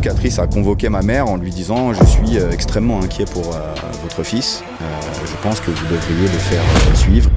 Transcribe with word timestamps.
Mon 0.00 0.04
éducatrice 0.06 0.38
a 0.38 0.46
convoqué 0.46 0.88
ma 0.88 1.02
mère 1.02 1.28
en 1.28 1.36
lui 1.36 1.50
disant 1.50 1.92
Je 1.92 2.02
suis 2.06 2.38
euh, 2.38 2.52
extrêmement 2.52 3.02
inquiet 3.02 3.26
pour 3.26 3.54
euh, 3.54 3.74
votre 4.02 4.22
fils. 4.22 4.64
Euh, 4.80 4.84
je 5.26 5.36
pense 5.42 5.60
que 5.60 5.70
vous 5.70 5.86
devriez 5.88 6.22
le 6.22 6.38
faire 6.38 6.62
suivre. 6.96 7.28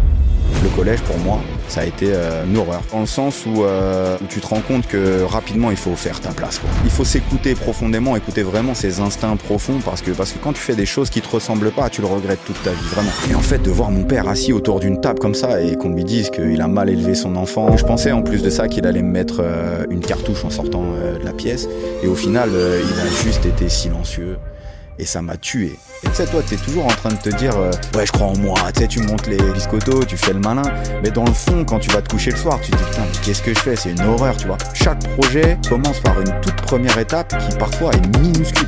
Le 0.61 0.69
collège, 0.75 1.01
pour 1.01 1.17
moi, 1.17 1.39
ça 1.67 1.81
a 1.81 1.85
été 1.85 2.07
euh, 2.09 2.45
une 2.45 2.57
horreur. 2.57 2.81
Dans 2.91 2.99
le 2.99 3.05
sens 3.05 3.45
où, 3.45 3.63
euh, 3.63 4.17
où 4.21 4.25
tu 4.27 4.39
te 4.39 4.47
rends 4.47 4.61
compte 4.61 4.87
que 4.87 5.23
rapidement, 5.23 5.71
il 5.71 5.77
faut 5.77 5.95
faire 5.95 6.19
ta 6.19 6.31
place. 6.31 6.59
quoi. 6.59 6.69
Il 6.85 6.91
faut 6.91 7.05
s'écouter 7.05 7.55
profondément, 7.55 8.15
écouter 8.15 8.43
vraiment 8.43 8.73
ses 8.73 8.99
instincts 8.99 9.35
profonds, 9.35 9.79
parce 9.83 10.01
que, 10.01 10.11
parce 10.11 10.31
que 10.31 10.39
quand 10.39 10.53
tu 10.53 10.61
fais 10.61 10.75
des 10.75 10.85
choses 10.85 11.09
qui 11.09 11.21
te 11.21 11.29
ressemblent 11.29 11.71
pas, 11.71 11.89
tu 11.89 12.01
le 12.01 12.07
regrettes 12.07 12.43
toute 12.45 12.61
ta 12.63 12.71
vie, 12.71 12.87
vraiment. 12.93 13.11
Et 13.29 13.35
en 13.35 13.41
fait, 13.41 13.61
de 13.61 13.71
voir 13.71 13.91
mon 13.91 14.03
père 14.03 14.27
assis 14.27 14.53
autour 14.53 14.79
d'une 14.79 15.01
table 15.01 15.19
comme 15.19 15.35
ça 15.35 15.61
et 15.61 15.75
qu'on 15.75 15.89
lui 15.89 16.03
dise 16.03 16.29
qu'il 16.29 16.61
a 16.61 16.67
mal 16.67 16.89
élevé 16.89 17.15
son 17.15 17.35
enfant, 17.35 17.75
je 17.77 17.83
pensais 17.83 18.11
en 18.11 18.21
plus 18.21 18.41
de 18.41 18.49
ça 18.49 18.67
qu'il 18.67 18.85
allait 18.85 19.01
me 19.01 19.11
mettre 19.11 19.37
euh, 19.39 19.85
une 19.89 20.01
cartouche 20.01 20.45
en 20.45 20.49
sortant 20.49 20.83
de 20.83 21.23
la 21.23 21.33
pièce. 21.33 21.67
Et 22.03 22.07
au 22.07 22.15
final, 22.15 22.49
il 22.51 22.99
a 22.99 23.23
juste 23.23 23.45
été 23.45 23.69
silencieux 23.69 24.37
et 24.99 25.05
ça 25.05 25.21
m'a 25.21 25.37
tué. 25.37 25.77
Et 26.03 26.07
tu 26.09 26.15
sais, 26.15 26.25
toi, 26.25 26.41
t'es 26.47 26.57
toujours 26.57 26.85
en 26.85 26.89
train 26.89 27.09
de 27.09 27.15
te 27.15 27.29
dire, 27.29 27.55
euh, 27.57 27.71
ouais, 27.95 28.05
je 28.05 28.11
crois 28.11 28.27
en 28.27 28.37
moi, 28.37 28.55
tu 28.73 28.81
sais, 28.81 28.87
tu 28.87 28.99
montes 28.99 29.27
les 29.27 29.37
biscottos, 29.53 30.05
tu 30.05 30.17
fais 30.17 30.33
le 30.33 30.39
malin, 30.39 30.63
mais 31.01 31.11
dans 31.11 31.25
le 31.25 31.33
fond, 31.33 31.63
quand 31.63 31.79
tu 31.79 31.89
vas 31.91 32.01
te 32.01 32.09
coucher 32.09 32.31
le 32.31 32.37
soir, 32.37 32.59
tu 32.61 32.71
te 32.71 32.77
dis, 32.77 32.83
putain, 32.83 33.03
qu'est-ce 33.23 33.41
que 33.41 33.53
je 33.53 33.59
fais? 33.59 33.75
C'est 33.75 33.91
une 33.91 34.01
horreur, 34.01 34.35
tu 34.37 34.47
vois. 34.47 34.57
Chaque 34.73 34.99
projet 35.17 35.57
commence 35.67 35.99
par 35.99 36.19
une 36.19 36.33
toute 36.41 36.55
première 36.55 36.97
étape 36.97 37.37
qui 37.37 37.57
parfois 37.57 37.91
est 37.93 38.17
minuscule. 38.19 38.67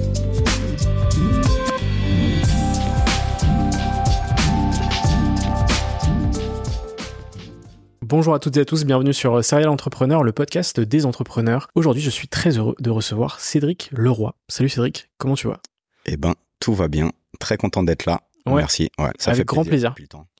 Bonjour 8.11 8.33
à 8.33 8.39
toutes 8.39 8.57
et 8.57 8.59
à 8.59 8.65
tous, 8.65 8.83
bienvenue 8.83 9.13
sur 9.13 9.41
Serial 9.41 9.69
Entrepreneur, 9.69 10.21
le 10.21 10.33
podcast 10.33 10.81
des 10.81 11.05
entrepreneurs. 11.05 11.69
Aujourd'hui, 11.75 12.01
je 12.03 12.09
suis 12.09 12.27
très 12.27 12.57
heureux 12.57 12.75
de 12.77 12.89
recevoir 12.89 13.39
Cédric 13.39 13.89
Leroy. 13.93 14.35
Salut 14.49 14.67
Cédric, 14.67 15.09
comment 15.17 15.35
tu 15.35 15.47
vas? 15.47 15.61
Eh 16.05 16.17
ben, 16.17 16.33
tout 16.59 16.73
va 16.73 16.89
bien. 16.89 17.11
Très 17.39 17.55
content 17.55 17.83
d'être 17.83 18.05
là. 18.05 18.19
Ouais. 18.45 18.55
Merci. 18.55 18.89
Ouais, 18.99 19.11
ça 19.17 19.31
Avec 19.31 19.37
fait 19.43 19.45
grand 19.45 19.63
plaisir. 19.63 19.95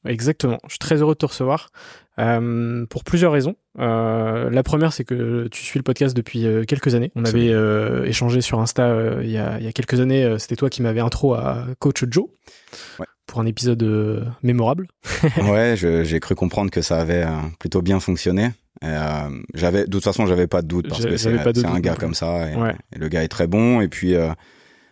Exactement, 0.06 0.58
je 0.66 0.72
suis 0.72 0.80
très 0.80 0.98
heureux 0.98 1.14
de 1.14 1.20
te 1.20 1.26
recevoir 1.26 1.70
euh, 2.20 2.86
pour 2.88 3.06
plusieurs 3.06 3.32
raisons. 3.32 3.56
Euh, 3.80 4.50
la 4.50 4.64
première, 4.64 4.92
c'est 4.92 5.06
que 5.06 5.48
tu 5.50 5.64
suis 5.64 5.80
le 5.80 5.84
podcast 5.84 6.14
depuis 6.14 6.46
euh, 6.46 6.66
quelques 6.66 6.94
années. 6.94 7.14
On 7.16 7.24
avait 7.24 7.53
échangé 8.06 8.42
sur 8.42 8.59
Insta 8.59 9.22
il, 9.24 9.32
y 9.32 9.38
a, 9.38 9.59
il 9.59 9.64
y 9.64 9.68
a 9.70 9.72
quelques 9.72 10.02
années. 10.02 10.36
C'était 10.40 10.58
toi 10.58 10.70
qui 10.70 10.82
m'avais 10.82 11.00
intro 11.00 11.36
à 11.36 11.68
Coach 11.80 12.03
Joe 12.09 12.26
Ouais. 13.00 13.06
pour 13.28 13.40
un 13.40 13.46
épisode 13.46 14.28
mémorable. 14.44 14.90
ouais, 15.52 15.76
je- 15.78 16.04
j'ai 16.04 16.20
cru 16.20 16.36
comprendre 16.36 16.72
que 16.72 16.82
ça 16.82 17.00
avait 17.00 17.24
euh, 17.24 17.30
plutôt 17.59 17.82
bien 17.82 18.00
fonctionné. 18.00 18.52
Euh, 18.84 19.30
j'avais, 19.54 19.86
de 19.86 19.90
toute 19.92 20.04
façon, 20.04 20.26
j'avais 20.26 20.48
pas 20.48 20.62
de 20.62 20.68
doute 20.68 20.90
parce 20.90 21.06
que 21.06 21.18
c'est, 21.18 21.30
un 21.66 21.80
gars 21.80 21.96
comme 21.96 22.16
ça 22.16 22.50
et, 22.50 22.56
Ouais. 22.56 22.76
et 22.96 23.00
le 23.00 23.08
gars 23.09 23.24
est 23.24 23.28
très 23.28 23.48
bon. 23.48 23.82
Et 23.82 23.88
puis, 23.88 24.16
euh, 24.16 24.32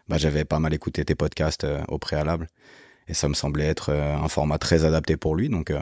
bah, 0.07 0.17
j'avais 0.17 0.45
pas 0.45 0.59
mal 0.59 0.73
écouté 0.73 1.03
tes 1.06 1.16
podcasts 1.16 1.63
euh, 1.63 1.79
au 1.88 1.97
préalable 1.97 2.47
et 3.07 3.13
ça 3.13 3.28
me 3.28 3.34
semblait 3.34 3.66
être 3.66 3.91
un 3.91 4.28
format 4.28 4.59
très 4.59 4.85
adapté 4.85 5.17
pour 5.17 5.35
lui. 5.35 5.50
Donc, 5.50 5.72
euh, 5.72 5.79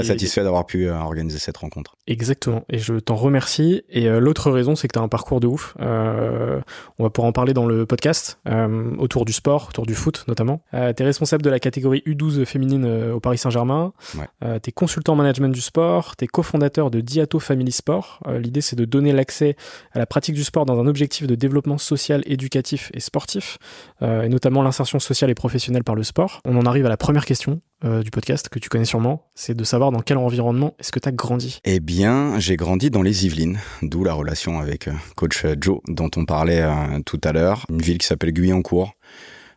très 0.00 0.04
satisfait 0.04 0.42
d'avoir 0.42 0.66
pu 0.66 0.86
euh, 0.88 0.94
organiser 0.94 1.38
cette 1.38 1.56
rencontre. 1.56 1.96
Exactement, 2.06 2.64
et 2.68 2.78
je 2.78 2.94
t'en 2.94 3.16
remercie. 3.16 3.82
Et 3.88 4.08
euh, 4.08 4.20
l'autre 4.20 4.50
raison, 4.50 4.74
c'est 4.76 4.88
que 4.88 4.92
tu 4.92 4.98
as 4.98 5.02
un 5.02 5.08
parcours 5.08 5.40
de 5.40 5.46
ouf. 5.46 5.74
Euh, 5.80 6.60
on 6.98 7.04
va 7.04 7.10
pouvoir 7.10 7.28
en 7.28 7.32
parler 7.32 7.52
dans 7.52 7.66
le 7.66 7.86
podcast, 7.86 8.38
euh, 8.48 8.94
autour 8.98 9.24
du 9.24 9.32
sport, 9.32 9.68
autour 9.68 9.86
du 9.86 9.94
foot 9.94 10.24
notamment. 10.28 10.62
Euh, 10.74 10.92
tu 10.92 11.02
es 11.02 11.06
responsable 11.06 11.42
de 11.42 11.50
la 11.50 11.58
catégorie 11.58 12.02
U12 12.06 12.44
féminine 12.44 12.84
au 13.12 13.20
Paris 13.20 13.38
Saint-Germain. 13.38 13.92
Ouais. 14.16 14.26
Euh, 14.44 14.58
tu 14.62 14.70
es 14.70 14.72
consultant 14.72 15.14
en 15.14 15.16
management 15.16 15.52
du 15.52 15.60
sport. 15.60 16.16
Tu 16.16 16.24
es 16.24 16.28
cofondateur 16.28 16.90
de 16.90 17.00
Diato 17.00 17.38
Family 17.38 17.72
Sport. 17.72 18.20
Euh, 18.26 18.38
L'idée, 18.38 18.60
c'est 18.60 18.76
de 18.76 18.84
donner 18.84 19.12
l'accès 19.12 19.56
à 19.92 19.98
la 19.98 20.06
pratique 20.06 20.34
du 20.34 20.44
sport 20.44 20.66
dans 20.66 20.78
un 20.78 20.86
objectif 20.86 21.26
de 21.26 21.34
développement 21.34 21.78
social, 21.78 22.22
éducatif 22.26 22.90
et 22.94 23.00
sportif, 23.00 23.58
euh, 24.02 24.22
et 24.22 24.28
notamment 24.28 24.62
l'insertion 24.62 24.98
sociale 24.98 25.30
et 25.30 25.34
professionnelle 25.34 25.84
par 25.84 25.94
le 25.94 26.02
sport. 26.02 26.40
On 26.44 26.56
en 26.56 26.66
arrive 26.66 26.86
à 26.86 26.88
la 26.88 26.96
première 26.96 27.24
question 27.24 27.60
euh, 27.84 28.02
du 28.02 28.10
podcast 28.10 28.48
que 28.48 28.60
tu 28.60 28.68
connais 28.68 28.84
sûrement, 28.84 29.28
c'est 29.34 29.56
de 29.56 29.64
savoir 29.64 29.90
dans 29.90 30.02
quel 30.02 30.16
environnement 30.16 30.74
est-ce 30.78 30.92
que 30.92 31.00
tu 31.00 31.08
as 31.08 31.12
grandi. 31.12 31.58
Eh 31.64 31.80
bien, 31.80 32.38
j'ai 32.38 32.56
grandi 32.56 32.90
dans 32.90 33.02
les 33.02 33.26
Yvelines, 33.26 33.58
d'où 33.82 34.04
la 34.04 34.12
relation 34.12 34.60
avec 34.60 34.86
euh, 34.86 34.92
coach 35.16 35.44
euh, 35.44 35.56
Joe 35.60 35.80
dont 35.88 36.10
on 36.16 36.24
parlait 36.24 36.64
tout 37.04 37.20
à 37.24 37.32
l'heure. 37.32 37.66
Une 37.70 37.82
ville 37.82 37.98
qui 37.98 38.06
s'appelle 38.06 38.32
Guyancourt, 38.32 38.92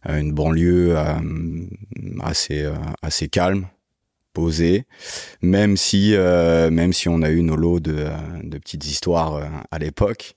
une 0.08 0.34
banlieue 0.34 0.96
assez 2.22 3.28
calme, 3.30 3.68
posée, 4.34 4.86
même 5.42 5.78
si 5.78 6.16
même 6.16 6.94
si 6.94 7.10
on 7.10 7.22
a 7.22 7.30
eu 7.30 7.42
nos 7.42 7.56
lots 7.56 7.80
de, 7.80 8.10
petites 8.60 8.86
histoires 8.86 9.42
à 9.72 9.80
l'époque. 9.80 10.36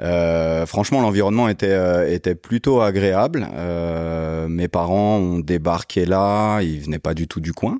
Euh, 0.00 0.66
franchement, 0.66 1.00
l'environnement 1.00 1.48
était 1.48 1.70
euh, 1.70 2.12
était 2.12 2.34
plutôt 2.34 2.80
agréable. 2.80 3.48
Euh, 3.54 4.48
mes 4.48 4.68
parents 4.68 5.18
ont 5.18 5.38
débarqué 5.38 6.04
là, 6.04 6.60
ils 6.60 6.80
venaient 6.80 6.98
pas 6.98 7.14
du 7.14 7.26
tout 7.28 7.40
du 7.40 7.52
coin. 7.52 7.78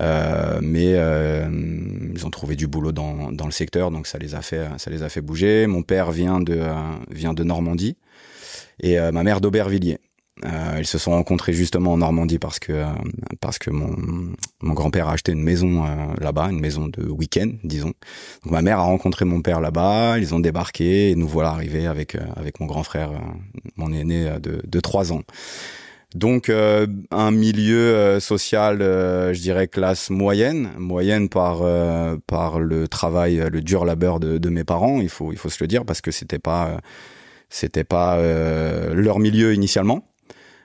Mais 0.00 0.92
ils 0.92 2.26
ont 2.26 2.30
trouvé 2.30 2.56
du 2.56 2.66
boulot 2.66 2.92
dans, 2.92 3.30
dans 3.30 3.46
le 3.46 3.52
secteur, 3.52 3.90
donc 3.90 4.06
ça 4.06 4.18
les 4.18 4.34
a 4.34 4.42
fait 4.42 4.66
ça 4.78 4.90
les 4.90 5.02
a 5.02 5.08
fait 5.08 5.20
bouger. 5.20 5.66
Mon 5.66 5.82
père 5.82 6.10
vient 6.10 6.40
de 6.40 6.60
vient 7.10 7.34
de 7.34 7.44
Normandie 7.44 7.96
et 8.80 8.98
ma 9.12 9.22
mère 9.22 9.40
d'Aubervilliers. 9.40 9.98
Ils 10.78 10.86
se 10.86 10.98
sont 10.98 11.12
rencontrés 11.12 11.52
justement 11.52 11.92
en 11.92 11.98
Normandie 11.98 12.38
parce 12.38 12.58
que 12.58 12.84
parce 13.40 13.58
que 13.58 13.70
mon 13.70 13.96
mon 14.62 14.74
grand-père 14.74 15.08
a 15.08 15.12
acheté 15.12 15.32
une 15.32 15.42
maison 15.42 15.84
là-bas, 16.20 16.48
une 16.50 16.60
maison 16.60 16.88
de 16.88 17.04
week-end, 17.08 17.50
disons. 17.64 17.92
Donc 18.42 18.52
ma 18.52 18.62
mère 18.62 18.78
a 18.78 18.82
rencontré 18.82 19.24
mon 19.24 19.40
père 19.40 19.60
là-bas, 19.60 20.18
ils 20.18 20.34
ont 20.34 20.40
débarqué 20.40 21.10
et 21.10 21.14
nous 21.14 21.28
voilà 21.28 21.50
arrivés 21.50 21.86
avec 21.86 22.16
avec 22.36 22.60
mon 22.60 22.66
grand 22.66 22.82
frère, 22.82 23.10
mon 23.76 23.92
aîné 23.92 24.30
de 24.40 24.60
de 24.64 24.80
trois 24.80 25.12
ans. 25.12 25.22
Donc 26.14 26.48
euh, 26.48 26.86
un 27.10 27.32
milieu 27.32 27.76
euh, 27.76 28.20
social, 28.20 28.82
euh, 28.82 29.34
je 29.34 29.40
dirais 29.40 29.66
classe 29.66 30.10
moyenne, 30.10 30.70
moyenne 30.78 31.28
par 31.28 31.62
par 32.26 32.60
le 32.60 32.86
travail, 32.88 33.48
le 33.50 33.60
dur 33.60 33.84
labeur 33.84 34.20
de, 34.20 34.38
de, 34.38 34.48
mes 34.48 34.64
parents. 34.64 35.00
Il 35.00 35.08
faut 35.08 35.32
il 35.32 35.38
faut 35.38 35.50
se 35.50 35.62
le 35.62 35.66
dire 35.66 35.84
parce 35.84 36.00
que 36.00 36.12
c'était 36.12 36.38
pas 36.38 36.78
c'était 37.50 37.84
pas 37.84 38.18
leur 38.92 39.18
milieu 39.18 39.54
initialement. 39.54 40.06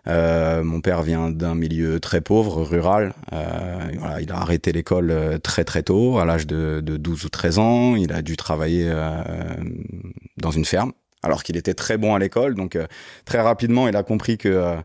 Mon 0.10 0.82
père 0.82 1.02
vient 1.04 1.30
d'un 1.30 1.56
milieu 1.56 2.00
très 2.00 2.22
pauvre, 2.22 2.64
rural. 2.64 3.14
Voilà, 3.32 4.22
il 4.22 4.32
a 4.32 4.38
arrêté 4.38 4.72
l'école 4.72 5.40
très 5.44 5.64
très 5.64 5.84
tôt, 5.84 6.20
à 6.20 6.26
l'âge 6.26 6.48
de, 6.48 6.82
de 6.84 6.98
12 6.98 7.26
ou 7.26 7.30
13 7.30 7.60
ans. 7.60 7.96
Il 7.96 8.12
a 8.12 8.22
dû 8.22 8.38
travailler 8.38 8.92
dans 10.38 10.52
une 10.52 10.66
ferme, 10.66 10.94
alors 11.24 11.44
qu'il 11.44 11.58
était 11.58 11.74
très 11.74 11.98
bon 11.98 12.16
à 12.16 12.20
l'école. 12.20 12.56
Donc 12.56 12.78
très 13.26 13.42
rapidement, 13.42 13.88
il 13.88 13.96
a 13.96 14.04
compris 14.04 14.38
que 14.38 14.82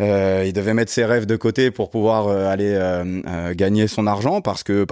euh, 0.00 0.44
il 0.46 0.52
devait 0.52 0.74
mettre 0.74 0.90
ses 0.90 1.04
rêves 1.04 1.26
de 1.26 1.36
côté 1.36 1.70
pour 1.70 1.90
pouvoir 1.90 2.28
euh, 2.28 2.46
aller 2.46 2.74
euh, 2.74 3.54
gagner 3.54 3.86
son 3.86 4.06
argent 4.06 4.40
parce 4.40 4.64
que 4.64 4.86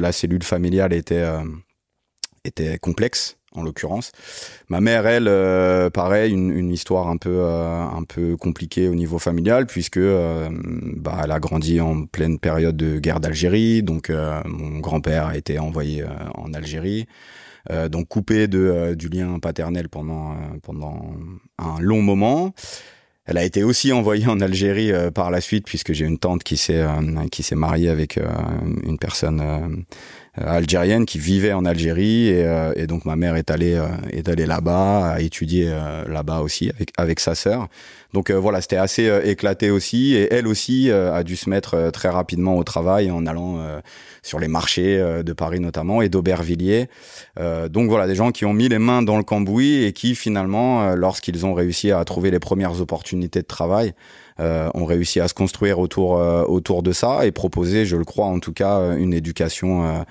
la 0.00 0.12
cellule 0.12 0.42
familiale 0.42 0.92
était 0.92 2.78
complexe 2.80 3.37
en 3.54 3.62
l'occurrence. 3.62 4.12
Ma 4.68 4.80
mère, 4.80 5.06
elle, 5.06 5.90
pareil, 5.90 6.32
une, 6.32 6.70
histoire 6.70 7.08
un 7.08 7.16
peu 7.16 7.44
un 7.44 8.04
peu 8.04 8.36
compliquée 8.36 8.88
au 8.88 8.94
niveau 8.94 9.18
familial 9.18 9.66
puisque 9.66 9.98
bah, 9.98 11.20
elle 11.24 11.30
a 11.30 11.40
grandi 11.40 11.80
en 11.80 12.04
pleine 12.04 12.38
période 12.38 12.76
de 12.76 12.98
guerre 12.98 13.20
d'Algérie, 13.20 13.82
donc 13.82 14.10
mon 14.10 14.80
grand-père 14.80 15.26
a 15.26 15.36
été 15.36 15.58
envoyé 15.58 16.04
en 16.34 16.52
Algérie. 16.52 17.06
donc 17.90 18.08
coupé 18.08 18.48
de, 18.48 18.94
du 18.94 19.08
lien 19.08 19.38
paternel 19.38 19.88
pendant 19.88 20.36
pendant 20.62 21.14
un 21.58 21.80
long 21.80 22.02
moment. 22.02 22.52
Elle 23.28 23.36
a 23.36 23.44
été 23.44 23.62
aussi 23.62 23.92
envoyée 23.92 24.26
en 24.26 24.40
Algérie 24.40 24.90
euh, 24.90 25.10
par 25.10 25.30
la 25.30 25.42
suite 25.42 25.66
puisque 25.66 25.92
j'ai 25.92 26.06
une 26.06 26.18
tante 26.18 26.42
qui 26.42 26.56
s'est 26.56 26.80
euh, 26.80 27.56
mariée 27.56 27.90
avec 27.90 28.16
euh, 28.16 28.26
une 28.82 28.98
personne 28.98 29.84
algérienne 30.44 31.06
qui 31.06 31.18
vivait 31.18 31.52
en 31.52 31.64
Algérie 31.64 32.28
et, 32.28 32.46
et, 32.76 32.86
donc 32.86 33.04
ma 33.04 33.16
mère 33.16 33.36
est 33.36 33.50
allée 33.50 33.80
est 34.10 34.28
allée 34.28 34.46
là-bas 34.46 35.12
a 35.12 35.20
étudié 35.20 35.72
là-bas 36.06 36.40
aussi 36.40 36.70
avec 36.70 36.92
avec 36.96 37.20
sa 37.20 37.34
sœur. 37.34 37.68
Donc 38.14 38.30
voilà, 38.30 38.60
c'était 38.60 38.76
assez 38.76 39.10
éclaté 39.24 39.70
aussi 39.70 40.14
et 40.14 40.32
elle 40.32 40.46
aussi 40.46 40.90
a 40.90 41.22
dû 41.24 41.36
se 41.36 41.50
mettre 41.50 41.90
très 41.90 42.08
rapidement 42.08 42.56
au 42.56 42.64
travail 42.64 43.10
en 43.10 43.26
allant 43.26 43.80
sur 44.28 44.38
les 44.38 44.48
marchés 44.48 44.98
euh, 44.98 45.22
de 45.22 45.32
Paris 45.32 45.60
notamment 45.60 46.02
et 46.02 46.08
d'Aubervilliers. 46.08 46.88
Euh, 47.38 47.68
donc 47.68 47.88
voilà, 47.88 48.06
des 48.06 48.14
gens 48.14 48.30
qui 48.30 48.44
ont 48.44 48.52
mis 48.52 48.68
les 48.68 48.78
mains 48.78 49.02
dans 49.02 49.16
le 49.16 49.22
cambouis 49.22 49.84
et 49.84 49.92
qui 49.92 50.14
finalement, 50.14 50.82
euh, 50.82 50.94
lorsqu'ils 50.94 51.46
ont 51.46 51.54
réussi 51.54 51.90
à 51.90 52.04
trouver 52.04 52.30
les 52.30 52.38
premières 52.38 52.80
opportunités 52.80 53.40
de 53.40 53.46
travail, 53.46 53.94
ont 54.40 54.84
réussi 54.84 55.20
à 55.20 55.28
se 55.28 55.34
construire 55.34 55.78
autour 55.78 56.12
autour 56.48 56.82
de 56.82 56.92
ça 56.92 57.26
et 57.26 57.32
proposer, 57.32 57.86
je 57.86 57.96
le 57.96 58.04
crois 58.04 58.26
en 58.26 58.38
tout 58.38 58.52
cas, 58.52 58.94
une 58.96 59.12
éducation 59.12 60.04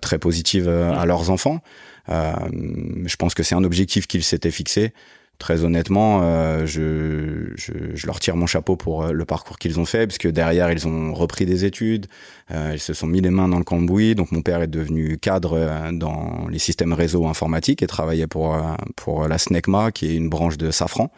très 0.00 0.18
positive 0.18 0.68
à 0.68 1.06
leurs 1.06 1.30
enfants. 1.30 1.60
je 2.08 3.16
pense 3.16 3.34
que 3.34 3.42
c'est 3.42 3.54
un 3.54 3.64
objectif 3.64 4.06
qu'ils 4.06 4.24
s'étaient 4.24 4.50
fixé 4.50 4.92
très 5.38 5.64
honnêtement, 5.64 6.20
euh, 6.22 6.64
je, 6.66 7.52
je, 7.56 7.72
je, 7.94 8.06
leur 8.06 8.20
tire 8.20 8.36
mon 8.36 8.46
chapeau 8.46 8.76
pour 8.76 9.04
euh, 9.04 9.12
le 9.12 9.24
parcours 9.24 9.58
qu'ils 9.58 9.80
ont 9.80 9.84
fait, 9.84 10.06
parce 10.06 10.18
que 10.18 10.28
derrière, 10.28 10.70
ils 10.70 10.86
ont 10.86 11.12
repris 11.12 11.44
des 11.44 11.64
études, 11.64 12.06
euh, 12.50 12.72
ils 12.74 12.80
se 12.80 12.94
sont 12.94 13.06
mis 13.06 13.20
les 13.20 13.30
mains 13.30 13.48
dans 13.48 13.58
le 13.58 13.64
cambouis. 13.64 14.14
Donc, 14.14 14.32
mon 14.32 14.42
père 14.42 14.62
est 14.62 14.68
devenu 14.68 15.18
cadre 15.18 15.58
euh, 15.58 15.92
dans 15.92 16.46
les 16.48 16.58
systèmes 16.58 16.92
réseau 16.92 17.26
informatiques 17.26 17.82
et 17.82 17.86
travaillait 17.86 18.26
pour, 18.26 18.56
pour 18.96 19.26
la 19.28 19.38
SNECMA, 19.38 19.92
qui 19.92 20.06
est 20.06 20.14
une 20.14 20.28
branche 20.28 20.56
de 20.56 20.70
Safran. 20.70 21.10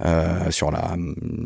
Euh, 0.00 0.50
sur 0.50 0.72
la, 0.72 0.96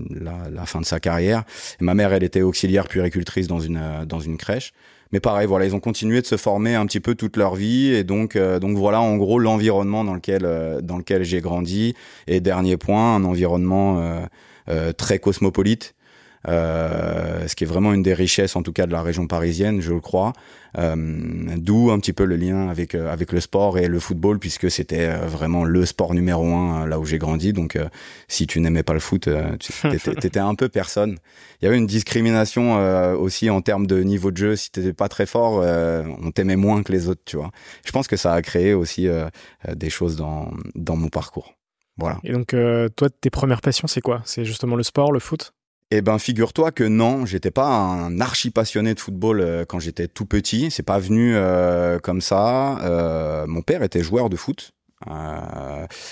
la, 0.08 0.48
la, 0.50 0.64
fin 0.64 0.80
de 0.80 0.86
sa 0.86 1.00
carrière. 1.00 1.44
Ma 1.80 1.94
mère, 1.94 2.14
elle 2.14 2.22
était 2.22 2.40
auxiliaire 2.40 2.88
puéricultrice 2.88 3.46
dans 3.46 3.60
une 3.60 4.06
dans 4.06 4.20
une 4.20 4.38
crèche 4.38 4.72
mais 5.12 5.20
pareil, 5.20 5.46
voilà, 5.46 5.64
ils 5.64 5.74
ont 5.74 5.80
continué 5.80 6.20
de 6.20 6.26
se 6.26 6.36
former 6.36 6.74
un 6.74 6.84
petit 6.86 7.00
peu 7.00 7.14
toute 7.14 7.36
leur 7.36 7.54
vie 7.54 7.94
et 7.94 8.04
donc 8.04 8.36
euh, 8.36 8.58
donc 8.58 8.76
voilà 8.76 9.00
en 9.00 9.16
gros 9.16 9.38
l'environnement 9.38 10.04
dans 10.04 10.14
lequel 10.14 10.44
euh, 10.44 10.80
dans 10.82 10.98
lequel 10.98 11.24
j'ai 11.24 11.40
grandi. 11.40 11.94
Et 12.26 12.40
dernier 12.40 12.76
point, 12.76 13.16
un 13.16 13.24
environnement 13.24 14.26
euh, 14.68 14.92
très 14.92 15.18
cosmopolite 15.18 15.94
euh, 15.94 15.97
ce 16.46 17.54
qui 17.54 17.64
est 17.64 17.66
vraiment 17.66 17.92
une 17.92 18.02
des 18.02 18.14
richesses, 18.14 18.56
en 18.56 18.62
tout 18.62 18.72
cas 18.72 18.86
de 18.86 18.92
la 18.92 19.02
région 19.02 19.26
parisienne, 19.26 19.80
je 19.80 19.92
le 19.92 20.00
crois. 20.00 20.32
Euh, 20.76 20.94
D'où 21.56 21.90
un 21.90 21.98
petit 21.98 22.12
peu 22.12 22.24
le 22.24 22.36
lien 22.36 22.68
avec 22.68 22.94
euh, 22.94 23.10
avec 23.10 23.32
le 23.32 23.40
sport 23.40 23.78
et 23.78 23.88
le 23.88 23.98
football, 23.98 24.38
puisque 24.38 24.70
c'était 24.70 25.08
euh, 25.08 25.26
vraiment 25.26 25.64
le 25.64 25.86
sport 25.86 26.14
numéro 26.14 26.46
un 26.52 26.86
là 26.86 26.98
où 26.98 27.06
j'ai 27.06 27.18
grandi. 27.18 27.52
Donc, 27.52 27.78
si 28.28 28.46
tu 28.46 28.60
n'aimais 28.60 28.82
pas 28.82 28.92
le 28.92 29.00
foot, 29.00 29.28
tu 29.58 29.72
étais 30.24 30.38
un 30.38 30.54
peu 30.54 30.68
personne. 30.68 31.18
Il 31.60 31.64
y 31.64 31.68
avait 31.68 31.78
une 31.78 31.86
discrimination 31.86 32.76
aussi 33.18 33.50
en 33.50 33.60
termes 33.60 33.86
de 33.86 34.02
niveau 34.02 34.30
de 34.30 34.36
jeu. 34.36 34.56
Si 34.56 34.70
t'étais 34.70 34.92
pas 34.92 35.08
très 35.08 35.26
fort, 35.26 35.64
on 36.22 36.30
t'aimait 36.30 36.56
moins 36.56 36.82
que 36.82 36.92
les 36.92 37.08
autres, 37.08 37.22
tu 37.24 37.36
vois. 37.36 37.50
Je 37.84 37.92
pense 37.92 38.06
que 38.06 38.16
ça 38.16 38.32
a 38.32 38.42
créé 38.42 38.74
aussi 38.74 39.08
des 39.74 39.90
choses 39.90 40.16
dans 40.16 40.50
dans 40.74 40.96
mon 40.96 41.08
parcours. 41.08 41.54
Voilà. 41.96 42.18
Et 42.22 42.32
donc, 42.32 42.54
toi, 42.96 43.08
tes 43.20 43.30
premières 43.30 43.60
passions, 43.60 43.88
c'est 43.88 44.00
quoi? 44.00 44.22
C'est 44.24 44.44
justement 44.44 44.76
le 44.76 44.82
sport, 44.82 45.12
le 45.12 45.20
foot? 45.20 45.52
Eh 45.90 46.02
ben, 46.02 46.18
figure-toi 46.18 46.70
que 46.70 46.84
non, 46.84 47.24
j'étais 47.24 47.50
pas 47.50 47.66
un 47.66 48.20
archi 48.20 48.50
passionné 48.50 48.92
de 48.92 49.00
football 49.00 49.40
euh, 49.40 49.64
quand 49.64 49.78
j'étais 49.78 50.06
tout 50.06 50.26
petit. 50.26 50.70
C'est 50.70 50.82
pas 50.82 50.98
venu 50.98 51.32
euh, 51.34 51.98
comme 51.98 52.20
ça. 52.20 52.78
Euh, 52.80 53.46
mon 53.46 53.62
père 53.62 53.82
était 53.82 54.02
joueur 54.02 54.28
de 54.28 54.36
foot. 54.36 54.72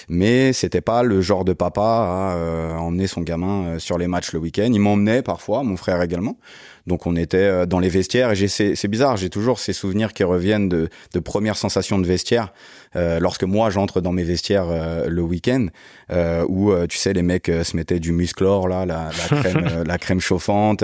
Mais 0.08 0.52
c'était 0.52 0.80
pas 0.80 1.02
le 1.02 1.20
genre 1.20 1.44
de 1.44 1.52
papa 1.52 1.82
à 1.82 2.78
emmener 2.78 3.08
son 3.08 3.22
gamin 3.22 3.80
sur 3.80 3.98
les 3.98 4.06
matchs 4.06 4.32
le 4.32 4.38
week-end. 4.38 4.70
Il 4.72 4.80
m'emmenait 4.80 5.22
parfois, 5.22 5.64
mon 5.64 5.76
frère 5.76 6.00
également. 6.00 6.38
Donc 6.86 7.06
on 7.06 7.16
était 7.16 7.66
dans 7.66 7.80
les 7.80 7.88
vestiaires 7.88 8.30
et 8.30 8.48
c'est 8.48 8.88
bizarre, 8.88 9.16
j'ai 9.16 9.30
toujours 9.30 9.58
ces 9.58 9.72
souvenirs 9.72 10.12
qui 10.12 10.24
reviennent 10.24 10.68
de, 10.68 10.88
de 11.12 11.20
premières 11.20 11.56
sensations 11.56 11.98
de 11.98 12.06
vestiaire. 12.06 12.52
Euh, 12.96 13.20
lorsque 13.20 13.44
moi 13.44 13.70
j'entre 13.70 14.00
dans 14.00 14.12
mes 14.12 14.22
vestiaires 14.22 14.68
euh, 14.68 15.08
le 15.08 15.22
week-end, 15.22 15.66
euh, 16.10 16.44
où 16.48 16.72
tu 16.86 16.96
sais 16.96 17.12
les 17.12 17.22
mecs 17.22 17.46
se 17.46 17.76
mettaient 17.76 18.00
du 18.00 18.12
musclor 18.12 18.68
là, 18.68 18.86
la, 18.86 19.10
la 19.30 19.36
crème, 19.40 19.84
la 19.86 19.98
crème 19.98 20.20
chauffante 20.20 20.82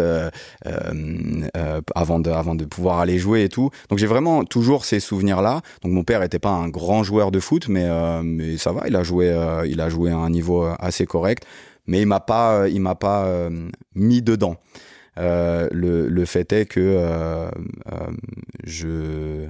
avant 1.95 2.21
de 2.21 2.31
avant 2.31 2.55
de 2.55 2.65
pouvoir 2.65 3.01
aller 3.01 3.19
jouer 3.19 3.45
et 3.45 3.49
tout. 3.49 3.71
Donc 3.89 3.99
j'ai 3.99 4.07
vraiment 4.07 4.45
toujours 4.45 4.85
ces 4.85 5.01
souvenirs 5.01 5.43
là. 5.43 5.63
Donc 5.83 5.93
mon 5.93 6.05
père 6.05 6.23
était 6.23 6.39
pas 6.39 6.51
un 6.51 6.69
grand 6.69 7.03
joueur 7.03 7.31
de 7.31 7.41
foot, 7.41 7.69
mais 7.69 7.89
mais 8.23 8.57
ça 8.57 8.73
va, 8.73 8.87
il 8.87 8.97
a 8.97 9.03
joué 9.03 9.35
il 9.67 9.81
a 9.81 9.89
joué 9.89 10.11
à 10.11 10.17
un 10.17 10.31
niveau 10.31 10.67
assez 10.79 11.07
correct, 11.07 11.45
mais 11.87 12.01
il 12.01 12.07
m'a 12.07 12.21
pas 12.21 12.69
il 12.69 12.81
m'a 12.81 12.95
pas 12.95 13.49
mis 13.95 14.23
dedans. 14.23 14.57
Euh, 15.19 15.69
le, 15.73 16.09
le, 16.09 16.25
fait 16.25 16.53
est 16.53 16.65
que 16.65 16.81
euh, 16.81 17.51
je 18.65 19.47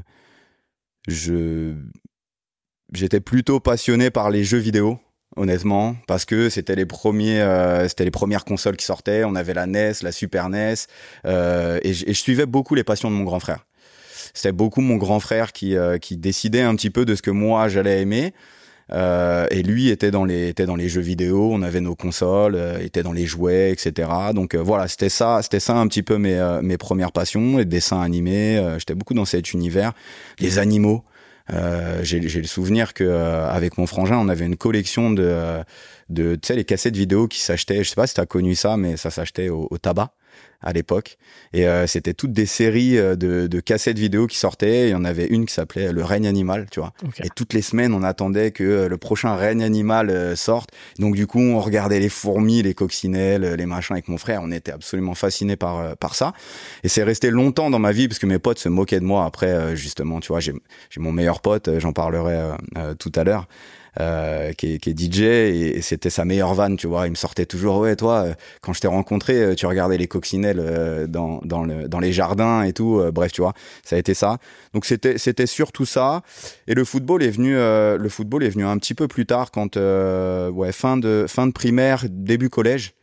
je 1.06 1.74
j'étais 2.92 3.20
plutôt 3.20 3.60
passionné 3.60 4.10
par 4.10 4.30
les 4.30 4.42
jeux 4.42 4.58
vidéo 4.58 4.98
honnêtement 5.36 5.96
parce 6.06 6.24
que 6.24 6.48
c'était 6.48 6.74
les 6.74 6.86
premiers 6.86 7.40
euh, 7.40 7.88
c'était 7.88 8.04
les 8.04 8.10
premières 8.10 8.44
consoles 8.44 8.76
qui 8.76 8.84
sortaient. 8.84 9.24
On 9.24 9.34
avait 9.34 9.54
la 9.54 9.66
NES 9.66 9.92
la 10.02 10.12
Super 10.12 10.48
NES 10.48 10.74
euh, 11.24 11.78
et, 11.82 11.92
je 11.92 12.12
suivais 12.12 12.46
beaucoup 12.46 12.74
les 12.74 12.84
passions 12.84 13.10
de 13.10 13.16
mon 13.16 13.24
grand 13.24 13.40
frère. 13.40 13.66
C'était 14.34 14.52
beaucoup 14.52 14.80
mon 14.80 14.96
grand 14.96 15.20
frère 15.20 15.52
qui 15.52 15.76
euh, 15.76 15.98
qui 15.98 16.16
décidait 16.16 16.62
un 16.62 16.74
petit 16.74 16.90
peu 16.90 17.04
de 17.04 17.14
ce 17.14 17.22
que 17.22 17.30
moi 17.30 17.68
j'allais 17.68 18.02
aimer 18.02 18.34
euh, 18.92 19.46
et 19.50 19.62
lui 19.62 19.88
était 19.88 20.10
dans 20.10 20.24
les 20.24 20.48
était 20.48 20.66
dans 20.66 20.76
les 20.76 20.88
jeux 20.88 21.00
vidéo 21.00 21.50
on 21.52 21.62
avait 21.62 21.80
nos 21.80 21.94
consoles 21.94 22.58
était 22.80 23.02
dans 23.02 23.12
les 23.12 23.26
jouets 23.26 23.70
etc 23.70 24.08
donc 24.34 24.54
voilà 24.54 24.88
c'était 24.88 25.08
ça 25.08 25.40
c'était 25.42 25.60
ça 25.60 25.76
un 25.76 25.86
petit 25.86 26.02
peu 26.02 26.18
mes 26.18 26.60
mes 26.62 26.76
premières 26.76 27.12
passions 27.12 27.56
les 27.56 27.64
dessins 27.64 28.00
animés 28.00 28.62
j'étais 28.78 28.94
beaucoup 28.94 29.14
dans 29.14 29.24
cet 29.24 29.52
univers. 29.52 29.92
Les 30.38 30.58
animaux 30.58 31.04
euh, 31.50 32.02
j'ai 32.02 32.20
le 32.20 32.46
souvenir 32.46 32.94
que 32.94 33.04
euh, 33.04 33.50
avec 33.50 33.76
mon 33.78 33.86
frangin, 33.86 34.16
on 34.18 34.28
avait 34.28 34.46
une 34.46 34.56
collection 34.56 35.10
de, 35.10 35.22
euh, 35.24 35.62
de 36.08 36.36
tu 36.36 36.46
sais, 36.46 36.54
les 36.54 36.64
cassettes 36.64 36.96
vidéo 36.96 37.28
qui 37.28 37.40
s'achetaient. 37.40 37.82
Je 37.82 37.90
sais 37.90 37.96
pas 37.96 38.06
si 38.06 38.14
t'as 38.14 38.26
connu 38.26 38.54
ça, 38.54 38.76
mais 38.76 38.96
ça 38.96 39.10
s'achetait 39.10 39.48
au, 39.48 39.66
au 39.70 39.78
tabac 39.78 40.14
à 40.62 40.72
l'époque. 40.72 41.18
Et 41.52 41.66
euh, 41.66 41.86
c'était 41.86 42.14
toutes 42.14 42.32
des 42.32 42.46
séries 42.46 42.98
euh, 42.98 43.16
de, 43.16 43.46
de, 43.46 43.60
cassettes 43.60 43.98
vidéo 43.98 44.26
qui 44.26 44.38
sortaient. 44.38 44.88
Il 44.88 44.90
y 44.90 44.94
en 44.94 45.04
avait 45.04 45.26
une 45.26 45.46
qui 45.46 45.54
s'appelait 45.54 45.92
Le 45.92 46.04
règne 46.04 46.26
animal, 46.26 46.66
tu 46.70 46.80
vois. 46.80 46.92
Et 47.22 47.28
toutes 47.34 47.52
les 47.52 47.62
semaines, 47.62 47.94
on 47.94 48.02
attendait 48.02 48.52
que 48.52 48.64
euh, 48.64 48.88
le 48.88 48.96
prochain 48.96 49.34
règne 49.34 49.62
animal 49.62 50.36
sorte. 50.36 50.70
Donc 50.98 51.14
du 51.14 51.26
coup, 51.26 51.40
on 51.40 51.60
regardait 51.60 52.00
les 52.00 52.08
fourmis, 52.08 52.62
les 52.62 52.74
coccinelles, 52.74 53.54
les 53.54 53.66
machins 53.66 53.94
avec 53.94 54.08
mon 54.08 54.18
frère. 54.18 54.40
On 54.42 54.50
était 54.50 54.72
absolument 54.72 55.14
fascinés 55.14 55.56
par 55.56 55.96
par 55.96 56.14
ça. 56.14 56.32
Et 56.84 56.88
c'est 56.88 57.02
resté 57.02 57.30
longtemps 57.30 57.70
dans 57.70 57.78
ma 57.78 57.92
vie 57.92 58.08
parce 58.08 58.18
que 58.18 58.26
mes 58.26 58.38
potes 58.38 58.58
se 58.58 58.68
moquaient 58.68 59.00
de 59.00 59.04
moi 59.04 59.24
après, 59.24 59.76
justement. 59.76 60.20
Tu 60.20 60.28
vois, 60.28 60.40
j'ai 60.40 60.54
mon 60.96 61.12
meilleur 61.12 61.40
pote, 61.40 61.78
j'en 61.78 61.92
parlerai 61.92 62.54
tout 62.98 63.12
à 63.14 63.24
l'heure. 63.24 63.46
Euh, 64.00 64.52
qui, 64.54 64.74
est, 64.74 64.78
qui, 64.78 64.88
est, 64.88 64.98
DJ 64.98 65.20
et, 65.20 65.82
c'était 65.82 66.08
sa 66.08 66.24
meilleure 66.24 66.54
vanne, 66.54 66.78
tu 66.78 66.86
vois. 66.86 67.06
Il 67.06 67.10
me 67.10 67.14
sortait 67.14 67.44
toujours 67.44 67.78
ouais 67.78 67.94
toi 67.94 68.24
euh, 68.24 68.34
quand 68.62 68.72
je 68.72 68.80
t'ai 68.80 68.88
rencontré, 68.88 69.34
euh, 69.34 69.54
tu 69.54 69.66
regardais 69.66 69.98
les 69.98 70.06
coccinelles 70.06 71.06
dans 71.08 71.40
dans, 71.44 71.62
le, 71.62 71.88
dans 71.88 72.00
les 72.00 72.12
jardins 72.12 72.62
et 72.62 72.72
tout. 72.72 73.02
bref, 73.12 73.32
tu 73.32 73.42
vois, 73.42 73.52
ça 73.84 73.96
a 73.96 73.98
été 73.98 74.14
ça. 74.14 74.38
Donc 74.72 74.86
c'était 74.86 75.18
c'était 75.18 75.46
surtout 75.46 75.84
ça. 75.84 76.22
Et 76.66 76.74
le 76.74 76.84
football 76.84 77.22
est 77.22 77.30
venu 77.30 77.52
le 77.54 78.08
football 78.08 78.44
est 78.44 78.50
venu 78.50 78.64
un 78.64 78.78
petit 78.78 78.94
peu 78.94 79.08
plus 79.08 79.26
tard 79.26 79.50
quand 79.50 79.76
ouais 79.76 80.72
fin 80.72 80.96
de 80.96 81.26
fin 81.28 81.46
de 81.46 81.52
primaire 81.52 82.06
début 82.08 82.48
collège. 82.48 82.94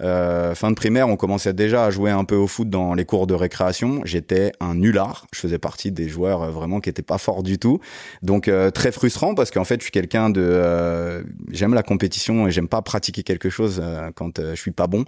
Euh, 0.00 0.54
fin 0.54 0.70
de 0.70 0.74
primaire, 0.74 1.08
on 1.08 1.16
commençait 1.16 1.52
déjà 1.52 1.84
à 1.84 1.90
jouer 1.90 2.10
un 2.10 2.24
peu 2.24 2.34
au 2.34 2.46
foot 2.46 2.68
dans 2.68 2.94
les 2.94 3.04
cours 3.04 3.26
de 3.26 3.34
récréation. 3.34 4.00
J'étais 4.04 4.52
un 4.60 4.74
nulard. 4.74 5.26
Je 5.32 5.38
faisais 5.38 5.58
partie 5.58 5.92
des 5.92 6.08
joueurs 6.08 6.42
euh, 6.42 6.50
vraiment 6.50 6.80
qui 6.80 6.90
étaient 6.90 7.02
pas 7.02 7.18
forts 7.18 7.42
du 7.42 7.58
tout. 7.58 7.80
Donc 8.22 8.48
euh, 8.48 8.70
très 8.70 8.90
frustrant 8.90 9.34
parce 9.34 9.50
qu'en 9.50 9.64
fait, 9.64 9.76
je 9.80 9.84
suis 9.84 9.92
quelqu'un 9.92 10.30
de 10.30 11.24
j'aime 11.50 11.74
la 11.74 11.82
compétition 11.82 12.48
et 12.48 12.50
j'aime 12.50 12.68
pas 12.68 12.82
pratiquer 12.82 13.22
quelque 13.22 13.50
chose 13.50 13.82
quand 14.14 14.40
je 14.40 14.54
suis 14.54 14.70
pas 14.70 14.86
bon. 14.86 15.04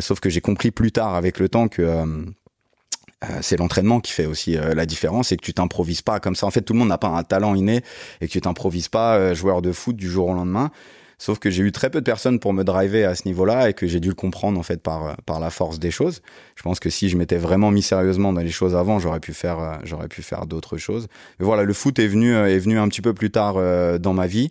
sauf 0.00 0.20
que 0.20 0.28
j'ai 0.28 0.40
compris 0.40 0.70
plus 0.70 0.92
tard 0.92 1.14
avec 1.14 1.38
le 1.38 1.48
temps 1.48 1.68
que 1.68 2.04
c'est 3.40 3.56
l'entraînement 3.56 4.00
qui 4.00 4.12
fait 4.12 4.26
aussi 4.26 4.52
la 4.52 4.86
différence 4.86 5.32
et 5.32 5.36
que 5.36 5.44
tu 5.44 5.54
t'improvises 5.54 6.02
pas 6.02 6.20
comme 6.20 6.34
ça. 6.34 6.46
En 6.46 6.50
fait, 6.50 6.62
tout 6.62 6.72
le 6.72 6.78
monde 6.78 6.88
n'a 6.88 6.98
pas 6.98 7.08
un 7.08 7.22
talent 7.22 7.54
inné 7.54 7.82
et 8.20 8.26
que 8.26 8.32
tu 8.32 8.40
t'improvises 8.40 8.88
pas 8.88 9.34
joueur 9.34 9.62
de 9.62 9.72
foot 9.72 9.96
du 9.96 10.08
jour 10.08 10.28
au 10.28 10.34
lendemain. 10.34 10.70
Sauf 11.18 11.40
que 11.40 11.50
j'ai 11.50 11.64
eu 11.64 11.72
très 11.72 11.90
peu 11.90 12.00
de 12.00 12.04
personnes 12.04 12.38
pour 12.38 12.52
me 12.52 12.62
driver 12.62 13.04
à 13.04 13.16
ce 13.16 13.26
niveau-là 13.26 13.68
et 13.68 13.74
que 13.74 13.88
j'ai 13.88 13.98
dû 13.98 14.08
le 14.08 14.14
comprendre 14.14 14.58
en 14.58 14.62
fait 14.62 14.80
par 14.80 15.16
par 15.26 15.40
la 15.40 15.50
force 15.50 15.80
des 15.80 15.90
choses. 15.90 16.22
Je 16.54 16.62
pense 16.62 16.78
que 16.78 16.90
si 16.90 17.08
je 17.08 17.16
m'étais 17.16 17.36
vraiment 17.36 17.72
mis 17.72 17.82
sérieusement 17.82 18.32
dans 18.32 18.40
les 18.40 18.50
choses 18.50 18.76
avant, 18.76 19.00
j'aurais 19.00 19.18
pu 19.18 19.32
faire 19.32 19.58
euh, 19.58 19.74
j'aurais 19.82 20.08
pu 20.08 20.22
faire 20.22 20.46
d'autres 20.46 20.76
choses. 20.76 21.08
Mais 21.40 21.46
voilà, 21.46 21.64
le 21.64 21.72
foot 21.72 21.98
est 21.98 22.06
venu 22.06 22.34
euh, 22.34 22.46
est 22.46 22.60
venu 22.60 22.78
un 22.78 22.88
petit 22.88 23.02
peu 23.02 23.14
plus 23.14 23.30
tard 23.30 23.54
euh, 23.56 23.98
dans 23.98 24.14
ma 24.14 24.28
vie. 24.28 24.50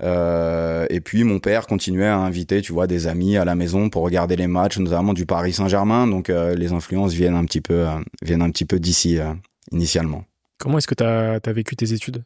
Et 0.00 1.00
puis 1.00 1.24
mon 1.24 1.38
père 1.38 1.66
continuait 1.66 2.06
à 2.06 2.18
inviter, 2.18 2.60
tu 2.62 2.72
vois, 2.72 2.86
des 2.86 3.06
amis 3.06 3.36
à 3.36 3.44
la 3.44 3.54
maison 3.54 3.88
pour 3.88 4.02
regarder 4.02 4.36
les 4.36 4.48
matchs, 4.48 4.78
notamment 4.78 5.14
du 5.14 5.24
Paris 5.24 5.52
Saint-Germain. 5.52 6.06
Donc 6.06 6.28
les 6.28 6.72
influences 6.72 7.12
viennent 7.14 7.36
un 7.36 7.44
petit 7.44 7.60
peu, 7.60 7.86
viennent 8.20 8.42
un 8.42 8.50
petit 8.50 8.66
peu 8.66 8.78
d'ici 8.78 9.18
initialement. 9.70 10.24
Comment 10.58 10.78
est-ce 10.78 10.86
que 10.86 10.94
tu 10.94 11.04
as, 11.04 11.52
vécu 11.52 11.76
tes 11.76 11.92
études? 11.92 12.24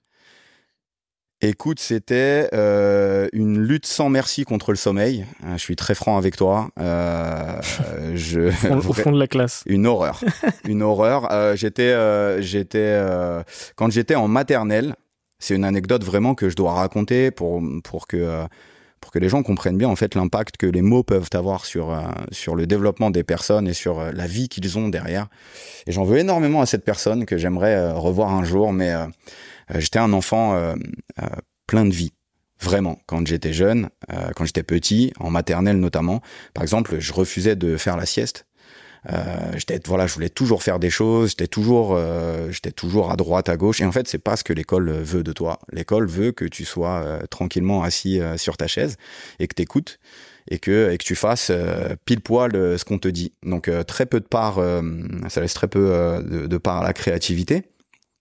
Écoute, 1.40 1.78
c'était 1.78 2.49
euh, 2.52 3.28
une 3.33 3.61
lutte 3.61 3.87
sans 3.87 4.09
merci 4.09 4.42
contre 4.42 4.73
le 4.73 4.76
sommeil. 4.76 5.25
Euh, 5.45 5.52
je 5.52 5.59
suis 5.59 5.76
très 5.76 5.95
franc 5.95 6.16
avec 6.16 6.35
toi. 6.37 6.68
Euh, 6.80 7.61
je, 8.14 8.49
au, 8.75 8.80
fond, 8.92 9.12
de 9.12 9.21
la 9.21 9.28
classe. 9.28 9.62
Une 9.66 9.87
horreur, 9.87 10.21
une 10.64 10.83
horreur. 10.83 11.30
Euh, 11.30 11.54
j'étais, 11.54 11.92
euh, 11.92 12.40
j'étais, 12.40 12.78
euh, 12.78 13.45
quand 13.76 13.90
j'étais 13.90 14.16
en 14.16 14.26
maternelle. 14.26 14.97
C'est 15.40 15.54
une 15.54 15.62
anecdote 15.62 16.02
vraiment 16.02 16.35
que 16.35 16.49
je 16.49 16.57
dois 16.57 16.73
raconter 16.73 17.30
pour 17.30 17.62
pour 17.85 18.09
que 18.09 18.45
pour 19.00 19.12
que 19.12 19.21
les 19.21 19.28
gens 19.28 19.45
comprennent 19.45 19.78
bien 19.78 19.88
en 19.88 19.95
fait 19.95 20.16
l'impact 20.16 20.57
que 20.57 20.66
les 20.66 20.83
mots 20.83 21.04
peuvent 21.04 21.30
avoir 21.33 21.64
sur 21.64 21.97
sur 22.33 22.57
le 22.57 22.66
développement 22.66 23.12
des 23.12 23.23
personnes 23.23 23.68
et 23.68 23.73
sur 23.73 24.02
la 24.12 24.26
vie 24.26 24.49
qu'ils 24.49 24.76
ont 24.78 24.88
derrière. 24.88 25.28
Et 25.87 25.92
j'en 25.92 26.02
veux 26.02 26.18
énormément 26.18 26.61
à 26.61 26.66
cette 26.66 26.85
personne 26.85 27.25
que 27.25 27.38
j'aimerais 27.38 27.92
revoir 27.92 28.33
un 28.33 28.42
jour, 28.42 28.73
mais 28.73 28.92
euh, 28.92 29.07
j'étais 29.75 29.98
un 29.98 30.12
enfant 30.12 30.54
euh, 30.54 30.75
euh, 31.22 31.26
plein 31.66 31.84
de 31.84 31.92
vie 31.92 32.12
vraiment 32.60 32.98
quand 33.06 33.25
j'étais 33.25 33.52
jeune, 33.52 33.88
quand 34.34 34.44
j'étais 34.44 34.64
petit, 34.64 35.12
en 35.20 35.30
maternelle 35.30 35.78
notamment. 35.78 36.20
Par 36.54 36.64
exemple, 36.64 36.98
je 36.98 37.12
refusais 37.12 37.54
de 37.54 37.76
faire 37.76 37.96
la 37.96 38.04
sieste. 38.04 38.46
Euh, 39.12 39.52
j'étais 39.54 39.80
voilà, 39.87 40.08
je 40.08 40.14
voulais 40.14 40.28
toujours 40.28 40.64
faire 40.64 40.80
des 40.80 40.90
choses, 40.90 41.30
j'étais 41.30 41.46
toujours 41.46 41.96
j'étais 42.50 42.72
toujours 42.72 43.12
à 43.12 43.16
droite, 43.16 43.48
à 43.48 43.56
gauche. 43.56 43.80
Et 43.80 43.84
en 43.84 43.92
fait, 43.92 44.08
c'est 44.08 44.18
pas 44.18 44.34
ce 44.34 44.42
que 44.42 44.52
l'école 44.52 44.90
veut 44.90 45.22
de 45.22 45.32
toi. 45.32 45.60
L'école 45.70 46.08
veut 46.08 46.32
que 46.32 46.44
tu 46.44 46.64
sois 46.64 47.20
tranquillement 47.30 47.84
assis 47.84 48.20
sur 48.37 48.56
ta 48.56 48.66
chaise 48.66 48.96
et 49.38 49.46
que 49.46 49.54
t'écoutes 49.54 50.00
et 50.50 50.58
que 50.58 50.90
et 50.90 50.98
que 50.98 51.04
tu 51.04 51.14
fasses 51.14 51.52
pile 52.06 52.22
poil 52.22 52.50
ce 52.54 52.84
qu'on 52.84 52.98
te 52.98 53.06
dit. 53.06 53.34
Donc 53.44 53.70
très 53.87 54.06
peu 54.06 54.18
de 54.18 54.26
part, 54.26 54.60
ça 55.28 55.40
laisse 55.40 55.54
très 55.54 55.68
peu 55.68 56.25
de, 56.28 56.48
de 56.48 56.58
part 56.58 56.78
à 56.78 56.82
la 56.82 56.92
créativité 56.92 57.62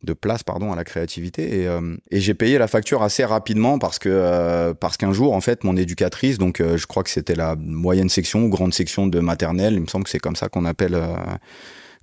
de 0.04 0.13
place 0.13 0.44
pardon 0.44 0.72
à 0.72 0.75
la 0.75 0.84
créativité. 0.84 1.62
Et, 1.62 1.68
euh, 1.68 1.96
et 2.12 2.20
j'ai 2.20 2.34
payé 2.34 2.58
la 2.58 2.68
facture 2.68 3.01
assez 3.01 3.25
rapidement 3.25 3.80
parce 3.80 4.00
que 4.00 4.10
euh, 4.10 4.74
parce 4.74 4.98
qu'un 4.98 5.12
jour 5.12 5.34
en 5.34 5.42
fait 5.42 5.63
mon 5.63 5.75
éducatrice 5.75 6.38
donc 6.38 6.62
euh, 6.62 6.77
je 6.77 6.86
crois 6.86 7.04
que 7.04 7.10
c'était 7.10 7.36
la 7.36 7.56
moyenne 7.56 8.10
section 8.10 8.44
ou 8.44 8.50
grande 8.50 8.74
section 8.74 9.08
de 9.08 9.20
maternelle 9.20 9.74
il 9.74 9.82
me 9.82 9.88
semble 9.88 10.04
que 10.04 10.10
c'est 10.10 10.20
comme 10.20 10.36
ça 10.36 10.50
qu'on 10.50 10.66
appelle 10.66 11.01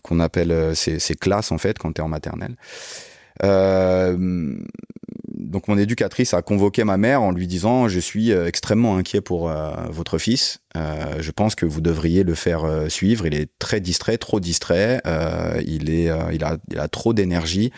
qu'on 0.02 0.20
appelle 0.20 0.74
ces, 0.74 0.98
ces, 0.98 1.14
classes 1.14 1.52
en 1.52 1.58
fait 1.58 1.78
quand 1.78 1.92
tu 1.92 2.00
es 2.00 2.04
en 2.04 2.08
maternelle 2.08 2.56
donc 5.54 5.68
mon 5.68 5.78
éducatrice 5.78 6.34
a 6.34 6.42
convoqué 6.42 6.82
ma 6.82 6.96
mère 6.96 7.22
en 7.22 7.30
lui 7.30 7.46
disant 7.46 7.86
je 7.86 8.00
suis 8.00 8.32
euh, 8.32 8.48
extrêmement 8.48 8.96
inquiet 8.96 9.20
pour 9.20 9.48
euh, 9.48 9.70
votre 9.88 10.18
fils. 10.18 10.58
Euh, 10.76 11.18
je 11.20 11.30
pense 11.30 11.54
que 11.54 11.64
vous 11.64 11.80
devriez 11.80 12.24
le 12.24 12.34
faire 12.34 12.66
suivre. 12.88 13.24
Il 13.24 13.34
est 13.36 13.48
très 13.60 13.78
distrait, 13.78 14.18
trop 14.18 14.40
distrait. 14.40 15.00
il 15.64 15.90
est, 15.90 16.10
il 16.32 16.42
a, 16.42 16.56
il 16.72 16.78
a 16.80 16.88
trop 16.88 17.14
d'énergie. 17.14 17.70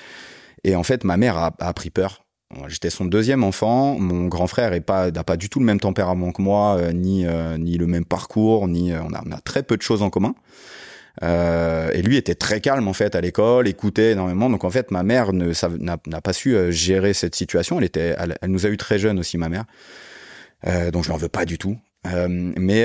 Et 0.64 0.74
en 0.74 0.82
fait, 0.84 1.04
ma 1.04 1.18
mère 1.18 1.36
a, 1.36 1.74
pris 1.74 1.90
peur. 1.90 2.24
J'étais 2.66 2.88
son 2.88 3.04
deuxième 3.04 3.44
enfant. 3.44 3.98
Mon 3.98 4.26
grand 4.28 4.46
frère 4.46 4.70
n'a 4.70 5.24
pas 5.24 5.36
du 5.36 5.50
tout 5.50 5.58
le 5.58 5.66
même 5.66 5.78
tempérament 5.78 6.32
que 6.32 6.40
moi, 6.40 6.80
ni 6.94 7.26
ni 7.58 7.76
le 7.76 7.86
même 7.86 8.06
parcours, 8.06 8.68
ni 8.68 8.94
on 8.94 9.08
on 9.08 9.32
a 9.32 9.40
très 9.44 9.62
peu 9.62 9.76
de 9.76 9.82
choses 9.82 10.00
en 10.00 10.08
commun. 10.08 10.34
Euh, 11.22 11.90
et 11.92 12.02
lui 12.02 12.16
était 12.16 12.34
très 12.34 12.60
calme 12.60 12.88
en 12.88 12.92
fait 12.92 13.14
à 13.14 13.20
l'école, 13.20 13.68
écoutait 13.68 14.12
énormément. 14.12 14.50
Donc 14.50 14.64
en 14.64 14.70
fait, 14.70 14.90
ma 14.90 15.02
mère 15.02 15.32
n'a 15.32 16.20
pas 16.20 16.32
su 16.32 16.54
euh, 16.54 16.70
gérer 16.70 17.14
cette 17.14 17.34
situation. 17.34 17.78
Elle 17.78 17.84
était, 17.84 18.16
elle, 18.18 18.50
nous 18.50 18.66
a 18.66 18.68
eu 18.68 18.76
très 18.76 18.98
jeunes 18.98 19.18
aussi, 19.18 19.38
ma 19.38 19.48
mère. 19.48 19.64
Euh, 20.66 20.90
donc 20.90 21.04
je 21.04 21.10
l'en 21.10 21.16
veux 21.16 21.28
pas 21.28 21.44
du 21.44 21.58
tout. 21.58 21.76
Euh, 22.06 22.28
mais 22.28 22.84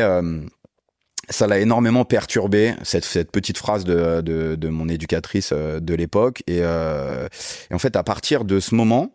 ça 1.30 1.48
l'a 1.48 1.60
énormément 1.60 2.04
perturbé 2.04 2.74
cette, 2.84 3.32
petite 3.32 3.58
phrase 3.58 3.86
de, 3.86 4.68
mon 4.70 4.90
éducatrice 4.90 5.54
de 5.54 5.94
l'époque. 5.94 6.44
Et 6.48 6.64
en 6.66 7.80
fait, 7.80 7.96
à 7.96 8.04
partir 8.04 8.46
de 8.46 8.60
ce 8.60 8.76
moment, 8.76 9.14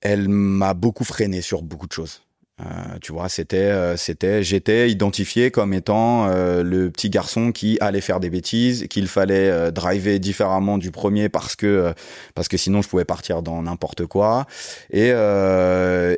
elle 0.00 0.28
m'a 0.28 0.74
beaucoup 0.74 1.04
freiné 1.04 1.40
sur 1.40 1.62
beaucoup 1.62 1.86
de 1.86 1.92
choses. 1.92 2.23
Euh, 2.60 2.64
tu 3.02 3.10
vois, 3.10 3.28
c'était, 3.28 3.56
euh, 3.56 3.96
c'était, 3.96 4.44
j'étais 4.44 4.88
identifié 4.88 5.50
comme 5.50 5.74
étant 5.74 6.28
euh, 6.28 6.62
le 6.62 6.88
petit 6.88 7.10
garçon 7.10 7.50
qui 7.50 7.78
allait 7.80 8.00
faire 8.00 8.20
des 8.20 8.30
bêtises, 8.30 8.86
qu'il 8.86 9.08
fallait 9.08 9.72
driver 9.72 10.20
différemment 10.20 10.78
du 10.78 10.92
premier 10.92 11.28
parce 11.28 11.56
que 11.56 11.92
parce 12.36 12.46
que 12.46 12.56
sinon 12.56 12.80
je 12.80 12.88
pouvais 12.88 13.04
partir 13.04 13.42
dans 13.42 13.62
n'importe 13.62 14.06
quoi. 14.06 14.46
Et 14.92 15.08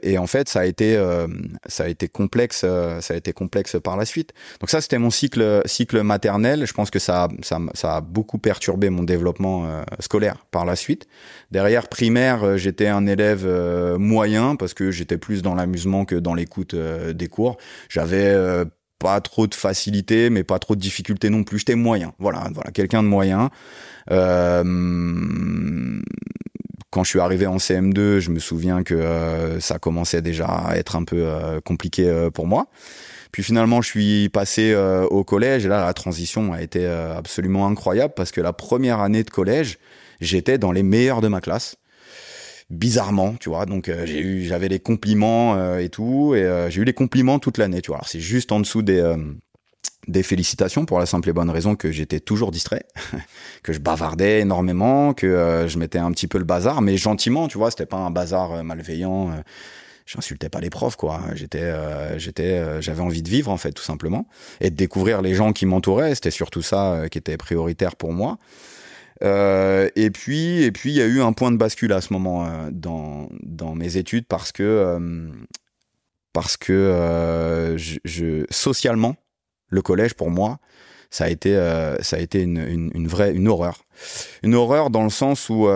et 0.03 0.19
en 0.19 0.27
fait, 0.27 0.49
ça 0.49 0.61
a 0.61 0.65
été 0.67 1.03
ça 1.67 1.85
a 1.85 1.89
été 1.89 2.09
complexe, 2.09 2.61
ça 2.61 3.15
a 3.15 3.17
été 3.17 3.33
complexe 3.33 3.77
par 3.83 3.97
la 3.97 4.05
suite. 4.05 4.33
Donc 4.61 4.69
ça, 4.69 4.81
c'était 4.81 4.99
mon 4.99 5.11
cycle 5.11 5.63
cycle 5.65 6.03
maternel. 6.03 6.67
Je 6.67 6.73
pense 6.75 6.91
que 6.91 6.99
ça 6.99 7.29
ça 7.43 7.59
ça 7.75 7.97
a 7.97 8.01
beaucoup 8.03 8.39
perturbé 8.39 8.91
mon 8.91 9.05
développement 9.05 9.83
scolaire 10.01 10.45
par 10.51 10.67
la 10.67 10.77
suite. 10.77 11.07
Derrière 11.51 11.89
primaire, 11.89 12.59
j'étais 12.59 12.89
un 12.89 13.07
élève 13.07 13.47
moyen 13.99 14.57
parce 14.57 14.75
que 14.75 14.91
j'étais 14.91 15.17
plus 15.19 15.43
dans 15.43 15.55
l'amusement 15.55 16.05
que 16.05 16.17
dans 16.26 16.26
l'écoute 16.35 16.75
euh, 16.75 17.13
des 17.13 17.29
cours. 17.29 17.57
J'avais 17.89 18.27
euh, 18.27 18.65
pas 18.99 19.21
trop 19.21 19.47
de 19.47 19.55
facilité, 19.55 20.31
mais 20.31 20.45
pas 20.45 20.59
trop 20.59 20.75
de 20.75 20.81
difficulté 20.81 21.31
non 21.31 21.45
plus. 21.45 21.59
J'étais 21.59 21.75
moyen. 21.75 22.13
Voilà, 22.19 22.49
voilà, 22.55 22.71
quelqu'un 22.71 23.03
de 23.03 23.09
moyen. 23.09 23.51
Euh, 24.11 24.63
quand 26.91 27.05
je 27.05 27.11
suis 27.11 27.21
arrivé 27.21 27.47
en 27.47 27.57
CM2, 27.57 28.21
je 28.21 28.31
me 28.31 28.39
souviens 28.39 28.83
que 28.83 29.59
ça 29.61 29.79
commençait 29.79 30.23
déjà 30.23 30.47
à 30.47 30.77
être 30.77 30.97
un 30.97 31.05
peu 31.05 31.27
compliqué 31.63 32.29
pour 32.33 32.47
moi. 32.47 32.69
Puis 33.33 33.43
finalement, 33.43 33.83
je 33.83 33.89
suis 33.89 34.29
passé 34.31 34.75
au 35.11 35.23
collège 35.23 35.67
et 35.67 35.69
là, 35.69 35.85
la 35.85 35.93
transition 35.93 36.55
a 36.55 36.63
été 36.63 36.87
absolument 36.87 37.67
incroyable 37.67 38.15
parce 38.17 38.31
que 38.31 38.41
la 38.41 38.55
première 38.55 39.01
année 39.01 39.25
de 39.25 39.31
collège, 39.31 39.79
j'étais 40.23 40.57
dans 40.57 40.73
les 40.73 40.83
meilleurs 40.83 41.21
de 41.21 41.29
ma 41.29 41.43
classe 41.43 41.77
bizarrement, 42.71 43.35
tu 43.39 43.49
vois. 43.49 43.67
Donc 43.67 43.89
euh, 43.89 44.07
j'ai 44.07 44.21
eu, 44.21 44.45
j'avais 44.45 44.69
les 44.69 44.81
compliments 44.81 45.57
euh, 45.57 45.79
et 45.79 45.89
tout, 45.89 46.35
et 46.35 46.43
euh, 46.43 46.71
j'ai 46.71 46.83
eu 46.83 46.85
les 46.85 46.95
compliments 46.95 47.39
toute 47.39 47.59
l'année, 47.59 47.81
tu 47.81 47.89
vois. 47.89 47.99
Alors 47.99 48.09
c'est 48.09 48.21
juste 48.21 48.53
en 48.53 48.61
dessous 48.61 48.83
des 48.83 49.15
des 50.09 50.23
félicitations 50.23 50.87
pour 50.87 51.01
la 51.01 51.07
simple 51.07 51.29
et 51.29 51.33
bonne 51.33 51.51
raison 51.51 51.75
que 51.75 51.91
j'étais 51.91 52.21
toujours 52.21 52.53
distrait, 52.53 52.85
que 53.65 53.73
je 53.73 53.81
bavardais 53.81 54.41
énormément, 54.41 55.15
que 55.15 55.67
je 55.69 55.79
mettais 55.79 55.99
un 55.99 56.13
petit 56.13 56.29
peu 56.29 56.39
le 56.39 56.45
bazar, 56.45 56.81
mais 56.81 56.97
gentiment, 56.97 57.49
tu 57.49 57.59
vois. 57.59 57.71
C'était 57.73 57.87
pas 57.87 57.97
un 57.97 58.13
bazar 58.13 58.63
malveillant. 58.63 59.33
J'insultais 60.07 60.49
pas 60.49 60.61
les 60.61 60.71
profs, 60.71 60.95
quoi. 60.95 61.23
J'étais, 61.35 61.73
j'étais, 62.19 62.81
j'avais 62.81 63.01
envie 63.01 63.23
de 63.23 63.29
vivre 63.29 63.51
en 63.51 63.57
fait, 63.57 63.73
tout 63.73 63.83
simplement, 63.83 64.29
et 64.61 64.71
de 64.71 64.77
découvrir 64.77 65.23
les 65.23 65.35
gens 65.35 65.53
qui 65.53 65.67
m'entouraient. 65.67 66.15
C'était 66.15 66.31
surtout 66.31 66.63
ça 66.63 67.09
qui 67.11 67.19
était 67.19 67.37
prioritaire 67.37 67.97
pour 67.97 68.13
moi. 68.13 68.39
Euh, 69.23 69.89
et 69.97 70.11
puis, 70.11 70.63
et 70.63 70.73
puis, 70.73 70.91
il 70.91 70.97
y 70.97 71.03
a 71.03 71.07
eu 71.07 71.21
un 71.21 71.33
point 71.33 71.51
de 71.51 71.57
bascule 71.57 71.93
à 71.93 72.01
ce 72.01 72.13
moment 72.13 72.47
euh, 72.47 72.69
dans 72.71 73.29
dans 73.43 73.75
mes 73.75 73.97
études 73.97 74.27
parce 74.27 74.53
que 74.53 74.63
euh, 74.63 75.31
parce 76.33 76.57
que 76.57 77.77
socialement, 78.51 79.17
le 79.69 79.83
collège 79.83 80.15
pour 80.15 80.31
moi, 80.31 80.59
ça 81.11 81.25
a 81.25 81.29
été 81.29 81.55
ça 82.01 82.17
a 82.17 82.19
été 82.19 82.43
une, 82.43 82.91
une, 82.95 83.09
vraie 83.09 83.33
une 83.33 83.49
horreur, 83.49 83.85
une 84.43 84.55
horreur 84.55 84.91
dans 84.91 85.05
le 85.05 85.11
sens 85.11 85.49
où 85.49 85.67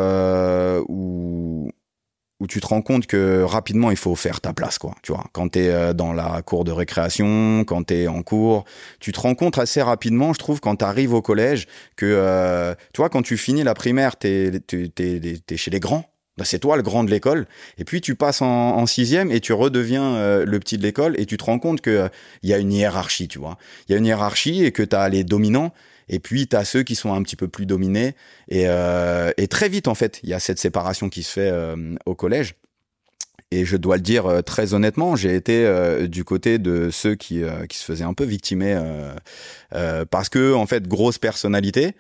où 2.41 2.47
tu 2.47 2.61
te 2.61 2.67
rends 2.67 2.83
compte 2.83 3.07
que 3.07 3.43
rapidement 3.43 3.91
il 3.91 3.97
faut 3.97 4.17
faire 4.17 4.41
ta 4.41 4.53
place 4.53 4.79
quoi 4.79 4.95
tu 5.03 5.13
vois. 5.13 5.25
Quand 5.33 5.51
tu 5.51 5.61
es 5.61 5.69
euh, 5.69 5.93
dans 5.93 6.13
la 6.13 6.43
cour 6.43 6.65
de 6.65 6.73
récréation 6.73 7.65
quand 7.65 7.85
tu 7.85 7.95
es 7.95 8.09
en 8.09 8.23
cours 8.23 8.65
tu 8.99 9.13
te 9.13 9.21
rends 9.21 9.35
compte 9.35 9.59
assez 9.59 9.83
rapidement 9.83 10.33
je 10.33 10.39
trouve 10.39 10.61
quand 10.61 10.77
tu 10.77 10.85
arrives 10.85 11.15
au 11.15 11.23
collège 11.23 11.67
que 11.97 12.07
euh, 12.07 12.75
tu 12.93 12.99
vois 12.99 13.11
quand 13.11 13.23
tu 13.23 13.37
finis 13.37 13.63
la 13.63 13.75
primaire 13.75 14.19
tu 14.19 14.29
es, 14.29 15.57
chez 15.57 15.71
les 15.71 15.81
grands. 15.81 16.05
Bah, 16.39 16.45
c'est 16.47 16.59
toi 16.59 16.77
le 16.77 16.83
grand 16.83 17.05
de 17.05 17.11
l'école. 17.11 17.47
Et 17.77 17.85
puis 17.85 18.01
tu 18.01 18.15
passes 18.15 18.41
en, 18.41 18.87
sixième 18.87 19.31
et 19.31 19.41
tu 19.41 19.53
redeviens 19.53 20.15
euh, 20.15 20.47
le 20.47 20.59
petit 20.59 20.79
de 20.79 20.83
l'école 20.83 21.15
et 21.21 21.27
tu 21.27 21.37
te 21.37 21.45
rends 21.45 21.59
compte 21.59 21.83
que 21.83 22.09
il 22.43 22.49
y 22.49 22.55
a 22.55 22.59
une 22.59 22.73
hiérarchie 22.73 23.29
tu 23.29 23.39
vois. 23.39 23.59
Il 23.89 23.93
y 23.93 23.95
a 23.95 23.99
une 23.99 24.07
hiérarchie 24.07 24.65
et 24.65 24.73
que 24.73 24.83
tu 24.83 24.97
as 24.97 25.09
les 25.09 25.23
dominants 25.25 25.73
et 26.11 26.19
puis, 26.19 26.49
tu 26.49 26.57
as 26.57 26.65
ceux 26.65 26.83
qui 26.83 26.97
sont 26.97 27.15
un 27.15 27.23
petit 27.23 27.37
peu 27.37 27.49
plus 27.49 27.67
dominés. 27.67 28.15
Et, 28.49 28.65
euh, 28.67 29.31
et 29.37 29.47
très 29.47 29.69
vite, 29.69 29.87
en 29.89 29.95
fait, 29.95 30.21
il 30.25 30.29
y 30.29 30.35
a 30.35 30.41
cette 30.41 30.59
séparation 30.59 31.09
qui 31.09 31.23
se 31.23 31.33
fait 31.33 31.51
euh, 31.51 31.95
au 32.05 32.17
collège. 32.17 32.57
Et 33.53 33.65
je 33.65 33.77
dois 33.77 33.97
le 33.97 34.03
dire 34.03 34.27
euh, 34.27 34.43
très 34.43 34.75
honnêtement, 34.75 35.17
j'ai 35.17 35.35
été 35.35 35.65
euh, 35.67 36.07
du 36.07 36.23
côté 36.23 36.59
de 36.59 36.91
ceux 36.91 37.17
qui, 37.17 37.43
euh, 37.43 37.67
qui 37.67 37.79
se 37.79 37.85
faisaient 37.85 38.05
un 38.05 38.15
peu 38.15 38.25
victimer 38.25 38.79
parce 40.11 40.29
que 40.29 40.53
en 40.53 40.67
fait 40.67 40.87
grosse 40.89 41.19
personnalité, 41.19 41.95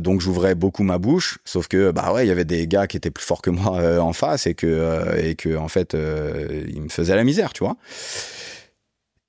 donc 0.00 0.20
j'ouvrais 0.20 0.54
beaucoup 0.54 0.82
ma 0.82 0.98
bouche. 0.98 1.38
Sauf 1.44 1.68
que 1.68 1.90
bah 1.90 2.12
ouais, 2.12 2.24
il 2.24 2.28
y 2.28 2.30
avait 2.30 2.44
des 2.44 2.66
gars 2.66 2.86
qui 2.86 2.96
étaient 2.96 3.10
plus 3.10 3.24
forts 3.24 3.42
que 3.42 3.50
moi 3.50 4.00
en 4.00 4.12
face 4.12 4.46
et 4.46 4.54
que 4.54 5.16
et 5.18 5.34
que 5.34 5.56
en 5.56 5.68
fait 5.68 5.94
ils 5.94 6.82
me 6.82 6.88
faisaient 6.88 7.16
la 7.16 7.24
misère, 7.24 7.52
tu 7.52 7.64
vois. 7.64 7.76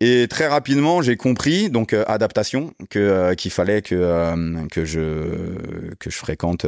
Et 0.03 0.27
très 0.27 0.48
rapidement, 0.48 1.03
j'ai 1.03 1.15
compris, 1.15 1.70
donc 1.70 1.93
euh, 1.93 2.03
adaptation, 2.08 2.74
que 2.89 2.98
euh, 2.98 3.36
qu'il 3.36 3.51
fallait 3.51 3.84
que 3.84 3.93
euh, 3.93 4.65
que 4.72 4.84
je 4.84 5.93
que 6.00 6.10
je 6.10 6.17
fréquente 6.17 6.65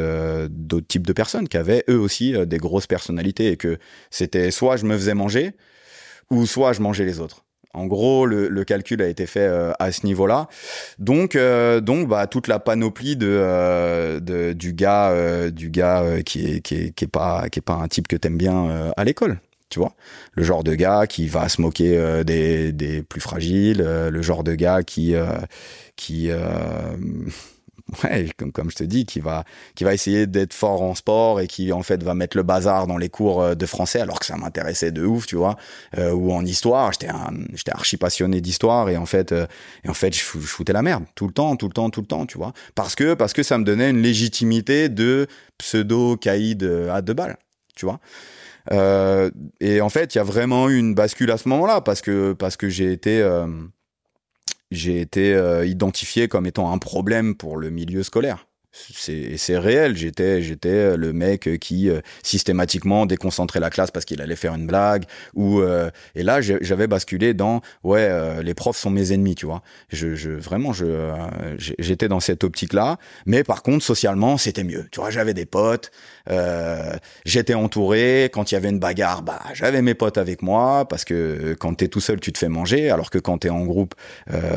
d'autres 0.51 0.85
types 0.85 1.07
de 1.07 1.13
personnes 1.13 1.47
qui 1.49 1.57
avaient 1.57 1.83
eux 1.89 1.97
aussi 1.97 2.35
des 2.45 2.57
grosses 2.59 2.85
personnalités 2.85 3.47
et 3.47 3.57
que 3.57 3.79
c'était 4.11 4.51
soit 4.51 4.77
je 4.77 4.85
me 4.85 4.95
faisais 4.95 5.15
manger 5.15 5.53
ou 6.29 6.45
soit 6.45 6.73
je 6.73 6.81
mangeais 6.81 7.05
les 7.05 7.19
autres. 7.19 7.43
En 7.73 7.87
gros, 7.87 8.27
le, 8.27 8.49
le 8.49 8.63
calcul 8.65 9.01
a 9.01 9.07
été 9.07 9.25
fait 9.25 9.47
à 9.79 9.91
ce 9.91 10.05
niveau-là. 10.05 10.47
Donc, 10.99 11.35
donc, 11.81 12.07
bah, 12.07 12.27
toute 12.27 12.47
la 12.47 12.59
panoplie 12.59 13.15
de, 13.15 14.19
de 14.19 14.53
du 14.53 14.73
gars, 14.73 15.49
du 15.49 15.71
gars 15.71 16.21
qui 16.23 16.45
est 16.45 16.61
qui 16.61 16.75
est 16.75 16.91
qui 16.91 17.05
est 17.05 17.07
pas 17.07 17.49
qui 17.49 17.57
est 17.57 17.63
pas 17.63 17.73
un 17.73 17.87
type 17.87 18.07
que 18.07 18.15
t'aimes 18.15 18.37
bien 18.37 18.93
à 18.95 19.03
l'école 19.03 19.39
tu 19.73 19.79
vois. 19.79 19.95
Le 20.33 20.43
genre 20.43 20.63
de 20.63 20.75
gars 20.75 21.07
qui 21.07 21.27
va 21.27 21.49
se 21.49 21.59
moquer 21.59 21.97
euh, 21.97 22.23
des, 22.23 22.71
des, 22.71 23.01
plus 23.01 23.21
fragiles 23.21 23.81
euh, 23.81 24.11
le 24.11 24.21
genre 24.21 24.43
de 24.43 24.53
gars 24.53 24.83
qui 24.83 25.15
euh, 25.15 25.25
qui 25.95 26.29
comme, 28.37 28.51
comme 28.51 28.69
je 28.69 28.75
te 28.75 28.83
dis 28.83 29.07
qui 29.07 29.19
va 29.19 29.45
qui 29.73 29.83
va 29.83 29.95
essayer 29.95 30.27
d'être 30.27 30.53
fort 30.53 30.83
en 30.83 30.93
sport 30.93 31.41
et 31.41 31.47
qui 31.47 31.73
en 31.73 31.81
fait 31.81 32.03
va 32.03 32.13
mettre 32.13 32.37
le 32.37 32.43
bazar 32.43 32.85
dans 32.85 32.97
les 32.99 33.09
cours 33.09 33.55
de 33.55 33.65
français 33.65 33.99
alors 33.99 34.19
que 34.19 34.27
ça 34.27 34.37
m'intéressait 34.37 34.91
de 34.91 35.03
ouf 35.03 35.25
tu 35.25 35.37
vois. 35.37 35.57
Ou 35.97 36.31
en 36.33 36.45
histoire 36.45 36.91
j'étais 36.93 37.09
j'étais 37.55 37.71
archi 37.71 37.97
passionné 37.97 38.41
d'histoire 38.41 38.89
et 38.89 38.97
en 38.97 39.07
fait 39.07 39.31
et 39.31 39.89
en 39.89 39.95
fait 39.95 40.15
je, 40.15 40.21
je 40.21 40.45
foutais 40.45 40.73
la 40.73 40.83
merde. 40.83 41.03
Tout 41.15 41.25
le 41.25 41.33
temps 41.33 41.55
tout 41.55 41.67
le 41.67 41.73
temps 41.73 41.89
tout 41.89 42.01
le 42.01 42.07
temps 42.07 42.27
tu 42.27 42.37
vois. 42.37 42.53
Parce 42.75 42.93
que 42.93 43.15
parce 43.15 43.33
que 43.33 43.41
ça 43.41 43.57
me 43.57 43.63
donnait 43.63 43.89
une 43.89 44.03
légitimité 44.03 44.87
de 44.89 45.25
pseudo 45.57 46.15
caïd 46.15 46.63
à 46.91 47.01
deux 47.01 47.15
balles 47.15 47.37
tu 47.75 47.85
vois 47.85 47.99
euh, 48.71 49.29
et 49.59 49.81
en 49.81 49.89
fait, 49.89 50.15
il 50.15 50.17
y 50.17 50.21
a 50.21 50.23
vraiment 50.23 50.69
eu 50.69 50.77
une 50.77 50.95
bascule 50.95 51.31
à 51.31 51.37
ce 51.37 51.49
moment-là 51.49 51.81
parce 51.81 52.01
que 52.01 52.33
parce 52.33 52.57
que 52.57 52.69
j'ai 52.69 52.91
été 52.91 53.21
euh, 53.21 53.47
j'ai 54.71 55.01
été 55.01 55.33
euh, 55.33 55.65
identifié 55.65 56.27
comme 56.27 56.45
étant 56.45 56.71
un 56.71 56.77
problème 56.77 57.35
pour 57.35 57.57
le 57.57 57.69
milieu 57.69 58.03
scolaire 58.03 58.47
c'est 58.75 59.59
réel. 59.59 59.95
J'étais 59.95 60.41
j'étais 60.41 60.97
le 60.97 61.13
mec 61.13 61.47
qui 61.59 61.91
systématiquement 62.23 63.05
déconcentrait 63.05 63.59
la 63.59 63.69
classe 63.69 63.91
parce 63.91 64.03
qu'il 64.03 64.19
allait 64.19 64.35
faire 64.35 64.55
une 64.55 64.65
blague 64.65 65.03
ou 65.35 65.61
et 65.61 66.23
là 66.23 66.41
j'avais 66.41 66.87
basculé 66.87 67.35
dans 67.35 67.61
ouais 67.83 68.41
les 68.41 68.55
profs 68.55 68.77
sont 68.77 68.89
mes 68.89 69.13
ennemis 69.13 69.35
tu 69.35 69.45
vois. 69.45 69.61
Je 69.89 70.31
vraiment 70.31 70.73
je 70.73 71.13
j'étais 71.59 72.07
dans 72.07 72.19
cette 72.19 72.43
optique 72.43 72.73
là. 72.73 72.97
Mais 73.27 73.43
par 73.43 73.61
contre 73.61 73.85
socialement 73.85 74.39
c'était 74.39 74.63
mieux. 74.63 74.87
Tu 74.91 74.99
vois 74.99 75.11
j'avais 75.11 75.35
des 75.35 75.45
potes, 75.45 75.91
j'étais 77.25 77.53
entouré. 77.53 78.29
Quand 78.33 78.51
il 78.51 78.55
y 78.55 78.57
avait 78.57 78.69
une 78.69 78.79
bagarre 78.79 79.21
bah 79.23 79.41
j'avais 79.53 79.81
mes 79.81 79.93
potes 79.93 80.17
avec 80.17 80.41
moi 80.41 80.87
parce 80.87 81.05
que 81.05 81.55
quand 81.59 81.75
t'es 81.75 81.87
tout 81.87 81.99
seul 81.99 82.19
tu 82.19 82.31
te 82.31 82.37
fais 82.37 82.49
manger 82.49 82.89
alors 82.89 83.09
que 83.09 83.19
quand 83.19 83.39
t'es 83.39 83.49
en 83.49 83.65
groupe 83.65 83.95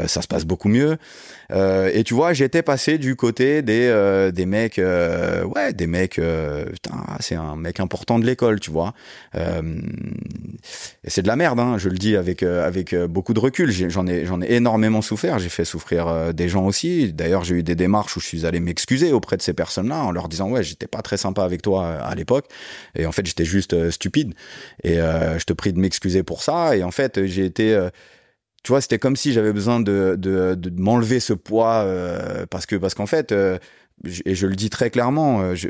ça 0.07 0.23
se 0.23 0.29
passe 0.29 0.45
beaucoup 0.45 0.69
mieux. 0.69 0.97
et 1.51 2.03
tu 2.05 2.15
vois 2.15 2.33
j'étais 2.33 2.63
passé 2.63 2.99
du 2.99 3.17
côté 3.17 3.63
des 3.63 3.87
euh, 3.87 4.31
des 4.31 4.47
mecs, 4.47 4.79
euh, 4.79 5.45
ouais, 5.45 5.73
des 5.73 5.87
mecs, 5.87 6.19
euh, 6.19 6.67
putain, 6.67 7.05
c'est 7.21 7.35
un 7.35 7.57
mec 7.57 7.81
important 7.81 8.19
de 8.19 8.27
l'école, 8.27 8.61
tu 8.61 8.71
vois. 8.71 8.95
et 9.35 11.11
c'est 11.11 11.23
de 11.23 11.29
la 11.29 11.37
merde, 11.37 11.61
hein, 11.61 11.77
je 11.79 11.89
le 11.89 11.97
dis 11.97 12.17
avec 12.17 12.43
avec 12.43 12.95
beaucoup 12.95 13.35
de 13.35 13.41
recul. 13.41 13.71
J'en 13.71 14.07
ai 14.07 14.25
j'en 14.25 14.41
ai 14.41 14.53
énormément 14.55 15.03
souffert. 15.03 15.39
J'ai 15.39 15.49
fait 15.49 15.65
souffrir 15.65 16.35
des 16.35 16.49
gens 16.49 16.65
aussi. 16.65 17.13
D'ailleurs, 17.13 17.45
j'ai 17.45 17.57
eu 17.57 17.63
des 17.63 17.75
démarches 17.75 18.17
où 18.17 18.21
je 18.21 18.27
suis 18.27 18.47
allé 18.47 18.61
m'excuser 18.61 19.13
auprès 19.13 19.37
de 19.37 19.43
ces 19.43 19.53
personnes-là 19.53 20.05
en 20.05 20.11
leur 20.11 20.29
disant 20.29 20.51
ouais, 20.51 20.63
j'étais 20.63 20.87
pas 20.87 21.03
très 21.03 21.17
sympa 21.17 21.45
avec 21.45 21.56
toi 21.63 21.89
à 21.89 22.15
l'époque. 22.15 22.47
Et 22.95 23.07
en 23.07 23.13
fait, 23.13 23.27
j'étais 23.27 23.45
juste 23.45 23.91
stupide. 23.91 24.35
Et 24.85 24.97
je 24.97 25.45
te 25.45 25.53
prie 25.53 25.73
de 25.73 25.79
m'excuser 25.79 26.23
pour 26.23 26.43
ça. 26.43 26.77
Et 26.77 26.83
en 26.83 26.91
fait, 26.91 27.27
j'ai 27.27 27.45
été 27.45 27.89
tu 28.63 28.73
vois, 28.73 28.81
c'était 28.81 28.99
comme 28.99 29.15
si 29.15 29.33
j'avais 29.33 29.53
besoin 29.53 29.79
de, 29.79 30.17
de, 30.19 30.73
m'enlever 30.77 31.21
ce 31.21 31.33
poids 31.33 31.87
parce 32.51 32.67
que 32.67 32.77
parce 32.77 32.95
qu'en 32.95 33.07
fait, 33.07 33.33
et 34.25 34.35
je 34.35 34.47
le 34.47 34.55
dis 34.55 34.71
très 34.71 34.91
clairement, 34.91 35.41
euh, 35.41 35.55
je, 35.55 35.69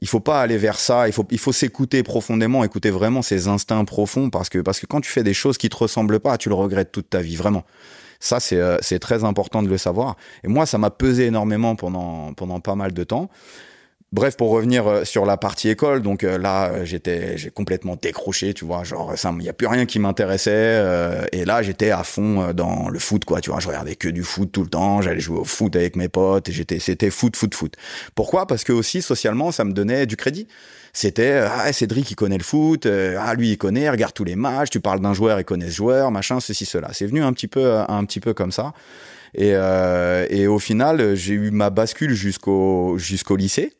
il 0.00 0.08
faut 0.08 0.20
pas 0.20 0.40
aller 0.40 0.58
vers 0.58 0.78
ça. 0.78 1.08
Il 1.08 1.12
faut, 1.12 1.26
il 1.30 1.38
faut 1.38 1.52
s'écouter 1.52 2.02
profondément, 2.02 2.62
écouter 2.64 2.90
vraiment 2.90 3.22
ses 3.22 3.48
instincts 3.48 3.84
profonds, 3.84 4.30
parce 4.30 4.48
que, 4.48 4.58
parce 4.58 4.80
que 4.80 4.86
quand 4.86 5.00
tu 5.00 5.10
fais 5.10 5.24
des 5.24 5.34
choses 5.34 5.58
qui 5.58 5.68
te 5.68 5.76
ressemblent 5.76 6.20
pas, 6.20 6.38
tu 6.38 6.48
le 6.48 6.54
regrettes 6.54 6.92
toute 6.92 7.10
ta 7.10 7.20
vie, 7.20 7.36
vraiment. 7.36 7.64
Ça, 8.20 8.40
c'est, 8.40 8.60
euh, 8.60 8.76
c'est 8.80 8.98
très 8.98 9.24
important 9.24 9.62
de 9.62 9.68
le 9.68 9.78
savoir. 9.78 10.16
Et 10.44 10.48
moi, 10.48 10.66
ça 10.66 10.78
m'a 10.78 10.90
pesé 10.90 11.26
énormément 11.26 11.76
pendant, 11.76 12.32
pendant 12.34 12.60
pas 12.60 12.74
mal 12.74 12.92
de 12.92 13.04
temps. 13.04 13.30
Bref, 14.10 14.38
pour 14.38 14.48
revenir 14.48 14.86
euh, 14.86 15.04
sur 15.04 15.26
la 15.26 15.36
partie 15.36 15.68
école, 15.68 16.00
donc 16.00 16.24
euh, 16.24 16.38
là, 16.38 16.70
euh, 16.70 16.84
j'étais, 16.86 17.36
j'ai 17.36 17.50
complètement 17.50 17.94
décroché, 17.94 18.54
tu 18.54 18.64
vois, 18.64 18.82
genre 18.82 19.18
ça, 19.18 19.34
il 19.38 19.44
y 19.44 19.50
a 19.50 19.52
plus 19.52 19.66
rien 19.66 19.84
qui 19.84 19.98
m'intéressait, 19.98 20.82
et 21.32 21.44
là, 21.44 21.62
j'étais 21.62 21.90
à 21.90 22.02
fond 22.04 22.54
dans 22.54 22.88
le 22.88 22.98
foot, 22.98 23.26
quoi, 23.26 23.42
tu 23.42 23.50
vois, 23.50 23.60
je 23.60 23.68
regardais 23.68 23.96
que 23.96 24.08
du 24.08 24.22
foot 24.22 24.50
tout 24.50 24.62
le 24.62 24.70
temps, 24.70 25.02
j'allais 25.02 25.20
jouer 25.20 25.40
au 25.40 25.44
foot 25.44 25.76
avec 25.76 25.94
mes 25.94 26.08
potes, 26.08 26.48
et 26.48 26.52
j'étais, 26.52 26.78
c'était 26.78 27.10
foot, 27.10 27.36
foot, 27.36 27.54
foot. 27.54 27.74
Pourquoi? 28.14 28.46
Parce 28.46 28.64
que 28.64 28.72
aussi 28.72 29.02
socialement, 29.02 29.52
ça 29.52 29.64
me 29.64 29.72
donnait 29.72 30.06
du 30.06 30.16
crédit. 30.16 30.48
C'était 30.94 31.44
ah 31.46 31.70
Cédric 31.72 32.10
il 32.10 32.14
connaît 32.14 32.38
le 32.38 32.42
foot, 32.42 32.86
ah 32.86 33.34
lui 33.34 33.50
il 33.52 33.58
connaît, 33.58 33.90
regarde 33.90 34.14
tous 34.14 34.24
les 34.24 34.36
matchs, 34.36 34.70
tu 34.70 34.80
parles 34.80 35.00
d'un 35.00 35.12
joueur, 35.12 35.38
il 35.38 35.44
connaît 35.44 35.68
ce 35.68 35.76
joueur, 35.76 36.10
machin, 36.10 36.40
ceci, 36.40 36.64
cela. 36.64 36.88
C'est 36.92 37.06
venu 37.06 37.22
un 37.22 37.32
petit 37.34 37.46
peu, 37.46 37.74
un 37.86 38.04
petit 38.06 38.20
peu 38.20 38.32
comme 38.32 38.52
ça. 38.52 38.72
Et, 39.34 39.50
et 40.30 40.46
au 40.46 40.58
final, 40.58 41.14
j'ai 41.14 41.34
eu 41.34 41.50
ma 41.50 41.68
bascule 41.68 42.14
jusqu'au 42.14 42.96
jusqu'au 42.96 43.36
lycée 43.36 43.74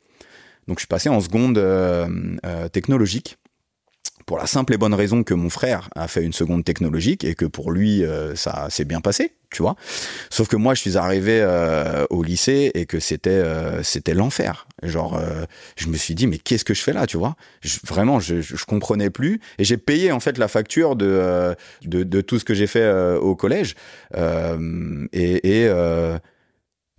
donc 0.68 0.78
je 0.78 0.82
suis 0.82 0.86
passé 0.88 1.08
en 1.08 1.20
seconde 1.20 1.58
euh, 1.58 2.06
euh, 2.46 2.68
technologique 2.68 3.38
pour 4.26 4.36
la 4.36 4.46
simple 4.46 4.74
et 4.74 4.76
bonne 4.76 4.92
raison 4.92 5.22
que 5.22 5.32
mon 5.32 5.48
frère 5.48 5.88
a 5.96 6.06
fait 6.06 6.22
une 6.22 6.34
seconde 6.34 6.62
technologique 6.62 7.24
et 7.24 7.34
que 7.34 7.46
pour 7.46 7.72
lui 7.72 8.04
euh, 8.04 8.34
ça 8.36 8.66
s'est 8.68 8.84
bien 8.84 9.00
passé, 9.00 9.32
tu 9.50 9.62
vois. 9.62 9.74
Sauf 10.28 10.48
que 10.48 10.56
moi 10.56 10.74
je 10.74 10.82
suis 10.82 10.98
arrivé 10.98 11.42
au 12.10 12.22
lycée 12.22 12.70
et 12.74 12.84
que 12.84 13.00
c'était 13.00 13.42
c'était 13.82 14.12
l'enfer. 14.12 14.68
Genre 14.82 15.18
je 15.76 15.86
me 15.86 15.96
suis 15.96 16.14
dit 16.14 16.26
mais 16.26 16.36
qu'est-ce 16.36 16.66
que 16.66 16.74
je 16.74 16.82
fais 16.82 16.92
là, 16.92 17.06
tu 17.06 17.16
vois? 17.16 17.36
Vraiment 17.86 18.20
je, 18.20 18.42
je, 18.42 18.64
comprenais 18.66 19.08
plus 19.08 19.40
et 19.56 19.64
j'ai 19.64 19.78
payé 19.78 20.12
en 20.12 20.20
fait 20.20 20.36
la 20.36 20.48
facture 20.48 20.94
de 20.94 21.56
de, 21.86 22.02
de 22.02 22.20
tout 22.20 22.38
ce 22.38 22.44
que 22.44 22.52
j'ai 22.52 22.66
fait 22.66 22.86
au 23.16 23.34
collège 23.34 23.76
et, 24.14 25.62
et 25.64 25.70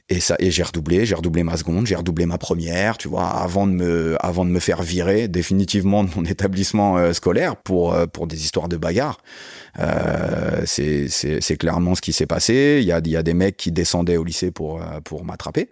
et 0.09 0.19
ça, 0.19 0.35
et 0.39 0.49
j'ai 0.49 0.63
redoublé, 0.63 1.05
j'ai 1.05 1.13
redoublé 1.13 1.43
ma 1.43 1.55
seconde, 1.55 1.85
j'ai 1.85 1.95
redoublé 1.95 2.25
ma 2.25 2.39
première, 2.39 2.97
tu 2.97 3.07
vois, 3.07 3.27
avant 3.27 3.67
de 3.67 3.73
me, 3.73 4.17
avant 4.19 4.43
de 4.43 4.49
me 4.49 4.59
faire 4.59 4.81
virer 4.81 5.27
définitivement 5.27 6.03
de 6.03 6.09
mon 6.15 6.25
établissement 6.25 6.97
euh, 6.97 7.13
scolaire 7.13 7.55
pour 7.55 7.93
euh, 7.93 8.07
pour 8.07 8.25
des 8.25 8.43
histoires 8.43 8.69
de 8.69 8.77
bagarre. 8.77 9.19
Euh, 9.79 10.63
c'est 10.65 11.57
clairement 11.57 11.95
ce 11.95 12.01
qui 12.01 12.13
s'est 12.13 12.25
passé. 12.25 12.79
Il 12.81 12.87
y 12.87 12.91
a 12.91 12.99
y 13.05 13.15
a 13.15 13.23
des 13.23 13.33
mecs 13.33 13.57
qui 13.57 13.71
descendaient 13.71 14.17
au 14.17 14.23
lycée 14.23 14.51
pour 14.51 14.81
euh, 14.81 14.99
pour 15.03 15.23
m'attraper. 15.23 15.69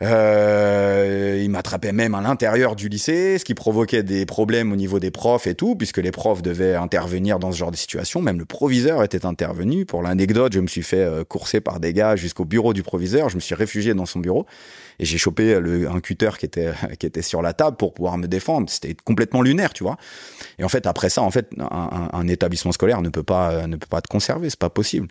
Euh, 0.00 1.40
il 1.42 1.50
m'attrapait 1.50 1.90
même 1.90 2.14
à 2.14 2.20
l'intérieur 2.20 2.76
du 2.76 2.88
lycée, 2.88 3.36
ce 3.38 3.44
qui 3.44 3.54
provoquait 3.54 4.04
des 4.04 4.26
problèmes 4.26 4.72
au 4.72 4.76
niveau 4.76 5.00
des 5.00 5.10
profs 5.10 5.48
et 5.48 5.56
tout, 5.56 5.74
puisque 5.74 5.98
les 5.98 6.12
profs 6.12 6.40
devaient 6.40 6.76
intervenir 6.76 7.40
dans 7.40 7.50
ce 7.50 7.56
genre 7.56 7.72
de 7.72 7.76
situation. 7.76 8.22
Même 8.22 8.38
le 8.38 8.44
proviseur 8.44 9.02
était 9.02 9.26
intervenu. 9.26 9.86
Pour 9.86 10.02
l'anecdote, 10.02 10.52
je 10.52 10.60
me 10.60 10.68
suis 10.68 10.84
fait 10.84 11.02
euh, 11.02 11.24
courser 11.24 11.60
par 11.60 11.80
des 11.80 11.92
gars 11.92 12.14
jusqu'au 12.14 12.44
bureau 12.44 12.72
du 12.72 12.84
proviseur. 12.84 13.28
Je 13.28 13.34
me 13.34 13.40
suis 13.40 13.56
réfugié 13.56 13.92
dans 13.94 14.06
son 14.06 14.20
bureau 14.20 14.46
et 15.00 15.04
j'ai 15.04 15.18
chopé 15.18 15.58
le, 15.58 15.88
un 15.88 16.00
cutter 16.00 16.30
qui 16.38 16.46
était 16.46 16.70
qui 16.98 17.06
était 17.06 17.22
sur 17.22 17.42
la 17.42 17.52
table 17.52 17.76
pour 17.76 17.92
pouvoir 17.92 18.18
me 18.18 18.28
défendre. 18.28 18.70
C'était 18.70 18.94
complètement 18.94 19.42
lunaire, 19.42 19.72
tu 19.72 19.82
vois. 19.82 19.96
Et 20.60 20.64
en 20.64 20.68
fait, 20.68 20.86
après 20.86 21.08
ça, 21.08 21.22
en 21.22 21.30
fait, 21.32 21.50
un, 21.58 22.08
un 22.12 22.28
établissement 22.28 22.72
scolaire 22.72 23.02
ne 23.02 23.08
peut 23.08 23.24
pas 23.24 23.66
ne 23.66 23.76
peut 23.76 23.88
pas 23.88 24.00
te 24.00 24.08
conserver, 24.08 24.48
c'est 24.48 24.58
pas 24.58 24.70
possible. 24.70 25.08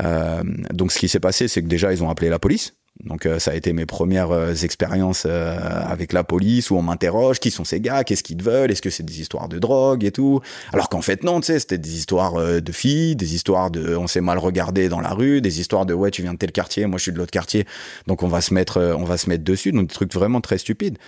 Euh, 0.00 0.42
donc, 0.72 0.92
ce 0.92 0.98
qui 0.98 1.08
s'est 1.08 1.20
passé, 1.20 1.48
c'est 1.48 1.62
que 1.62 1.68
déjà 1.68 1.92
ils 1.92 2.02
ont 2.02 2.10
appelé 2.10 2.28
la 2.28 2.38
police 2.38 2.74
Donc 3.04 3.26
euh, 3.26 3.38
ça 3.38 3.52
a 3.52 3.54
été 3.54 3.72
mes 3.72 3.86
premières 3.86 4.32
euh, 4.32 4.54
expériences 4.54 5.24
euh, 5.26 5.56
avec 5.56 6.12
la 6.12 6.24
police 6.24 6.70
où 6.70 6.76
on 6.76 6.82
m'interroge 6.82 7.38
qui 7.38 7.50
sont 7.50 7.64
ces 7.64 7.80
gars, 7.80 8.02
qu'est-ce 8.02 8.24
qu'ils 8.24 8.42
veulent, 8.42 8.70
est-ce 8.70 8.82
que 8.82 8.90
c'est 8.90 9.04
des 9.04 9.20
histoires 9.20 9.48
de 9.48 9.58
drogue 9.58 10.04
et 10.04 10.10
tout. 10.10 10.40
Alors 10.72 10.88
qu'en 10.88 11.02
fait 11.02 11.22
non, 11.22 11.40
tu 11.40 11.46
sais, 11.46 11.60
c'était 11.60 11.78
des 11.78 11.96
histoires 11.96 12.34
de 12.34 12.72
filles, 12.72 13.14
des 13.14 13.34
histoires 13.34 13.70
de 13.70 13.94
on 13.96 14.08
s'est 14.08 14.20
mal 14.20 14.38
regardé 14.38 14.88
dans 14.88 15.00
la 15.00 15.10
rue, 15.10 15.40
des 15.40 15.60
histoires 15.60 15.86
de 15.86 15.94
ouais 15.94 16.10
tu 16.10 16.22
viens 16.22 16.32
de 16.32 16.38
tel 16.38 16.50
quartier, 16.50 16.86
moi 16.86 16.98
je 16.98 17.04
suis 17.04 17.12
de 17.12 17.18
l'autre 17.18 17.30
quartier, 17.30 17.66
donc 18.06 18.22
on 18.22 18.28
va 18.28 18.40
se 18.40 18.52
mettre 18.52 18.80
on 18.98 19.04
va 19.04 19.16
se 19.16 19.28
mettre 19.28 19.44
dessus, 19.44 19.70
donc 19.70 19.88
des 19.88 19.94
trucs 19.94 20.12
vraiment 20.12 20.40
très 20.40 20.58
stupides 20.58 20.98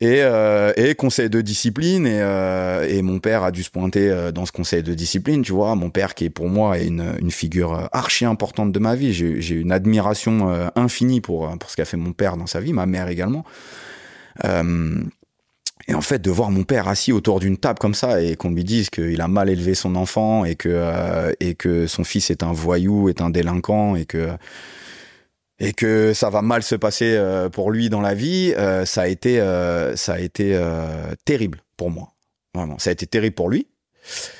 et, 0.00 0.20
euh, 0.20 0.72
et 0.76 0.94
conseil 0.94 1.30
de 1.30 1.40
discipline. 1.40 2.06
Et, 2.06 2.20
euh, 2.20 2.86
et 2.88 3.02
mon 3.02 3.18
père 3.18 3.42
a 3.42 3.50
dû 3.50 3.62
se 3.62 3.70
pointer 3.70 4.10
euh, 4.10 4.32
dans 4.32 4.46
ce 4.46 4.52
conseil 4.52 4.82
de 4.82 4.94
discipline 4.94 5.42
tu 5.42 5.52
vois. 5.52 5.74
Mon 5.74 5.90
père 5.90 6.14
qui 6.14 6.24
est 6.24 6.30
pour 6.30 6.48
moi 6.48 6.78
une, 6.78 7.14
une 7.20 7.30
figure 7.30 7.88
archi 7.92 8.24
importante 8.24 8.72
de 8.72 8.78
ma 8.78 8.94
vie. 8.94 9.12
J'ai 9.12 9.54
une 9.54 9.72
admiration 9.72 10.70
infinie 10.74 11.20
pour 11.20 11.56
pour 11.58 11.70
ce 11.70 11.76
qu'a 11.76 11.84
fait 11.84 11.96
mon 11.96 12.12
père 12.12 12.36
dans 12.36 12.46
sa 12.46 12.60
vie 12.60 12.72
ma 12.72 12.86
mère 12.86 13.08
également. 13.08 13.44
Et 15.88 15.94
en 15.94 16.00
fait 16.00 16.20
de 16.20 16.30
voir 16.30 16.50
mon 16.50 16.64
père 16.64 16.88
assis 16.88 17.12
autour 17.12 17.38
d'une 17.38 17.56
table 17.56 17.78
comme 17.78 17.94
ça 17.94 18.20
et 18.20 18.34
qu'on 18.36 18.50
lui 18.50 18.64
dise 18.64 18.90
qu'il 18.90 19.20
a 19.20 19.28
mal 19.28 19.48
élevé 19.48 19.74
son 19.74 19.94
enfant 19.94 20.44
et 20.44 20.56
que 20.56 21.34
et 21.40 21.54
que 21.54 21.86
son 21.86 22.04
fils 22.04 22.30
est 22.30 22.42
un 22.42 22.52
voyou 22.52 23.08
est 23.08 23.20
un 23.20 23.30
délinquant 23.30 23.96
et 23.96 24.04
que 24.04 24.28
et 25.58 25.72
que 25.72 26.12
ça 26.12 26.30
va 26.30 26.42
mal 26.42 26.62
se 26.62 26.74
passer 26.74 27.14
euh, 27.16 27.48
pour 27.48 27.70
lui 27.70 27.88
dans 27.88 28.00
la 28.00 28.14
vie, 28.14 28.52
euh, 28.56 28.84
ça 28.84 29.02
a 29.02 29.06
été, 29.06 29.40
euh, 29.40 29.96
ça 29.96 30.14
a 30.14 30.18
été 30.18 30.60
terrible 31.24 31.60
pour 31.76 31.90
moi. 31.90 32.12
Vraiment, 32.54 32.78
ça 32.78 32.90
a 32.90 32.92
été 32.92 33.06
terrible 33.06 33.34
pour 33.34 33.50
lui. 33.50 33.68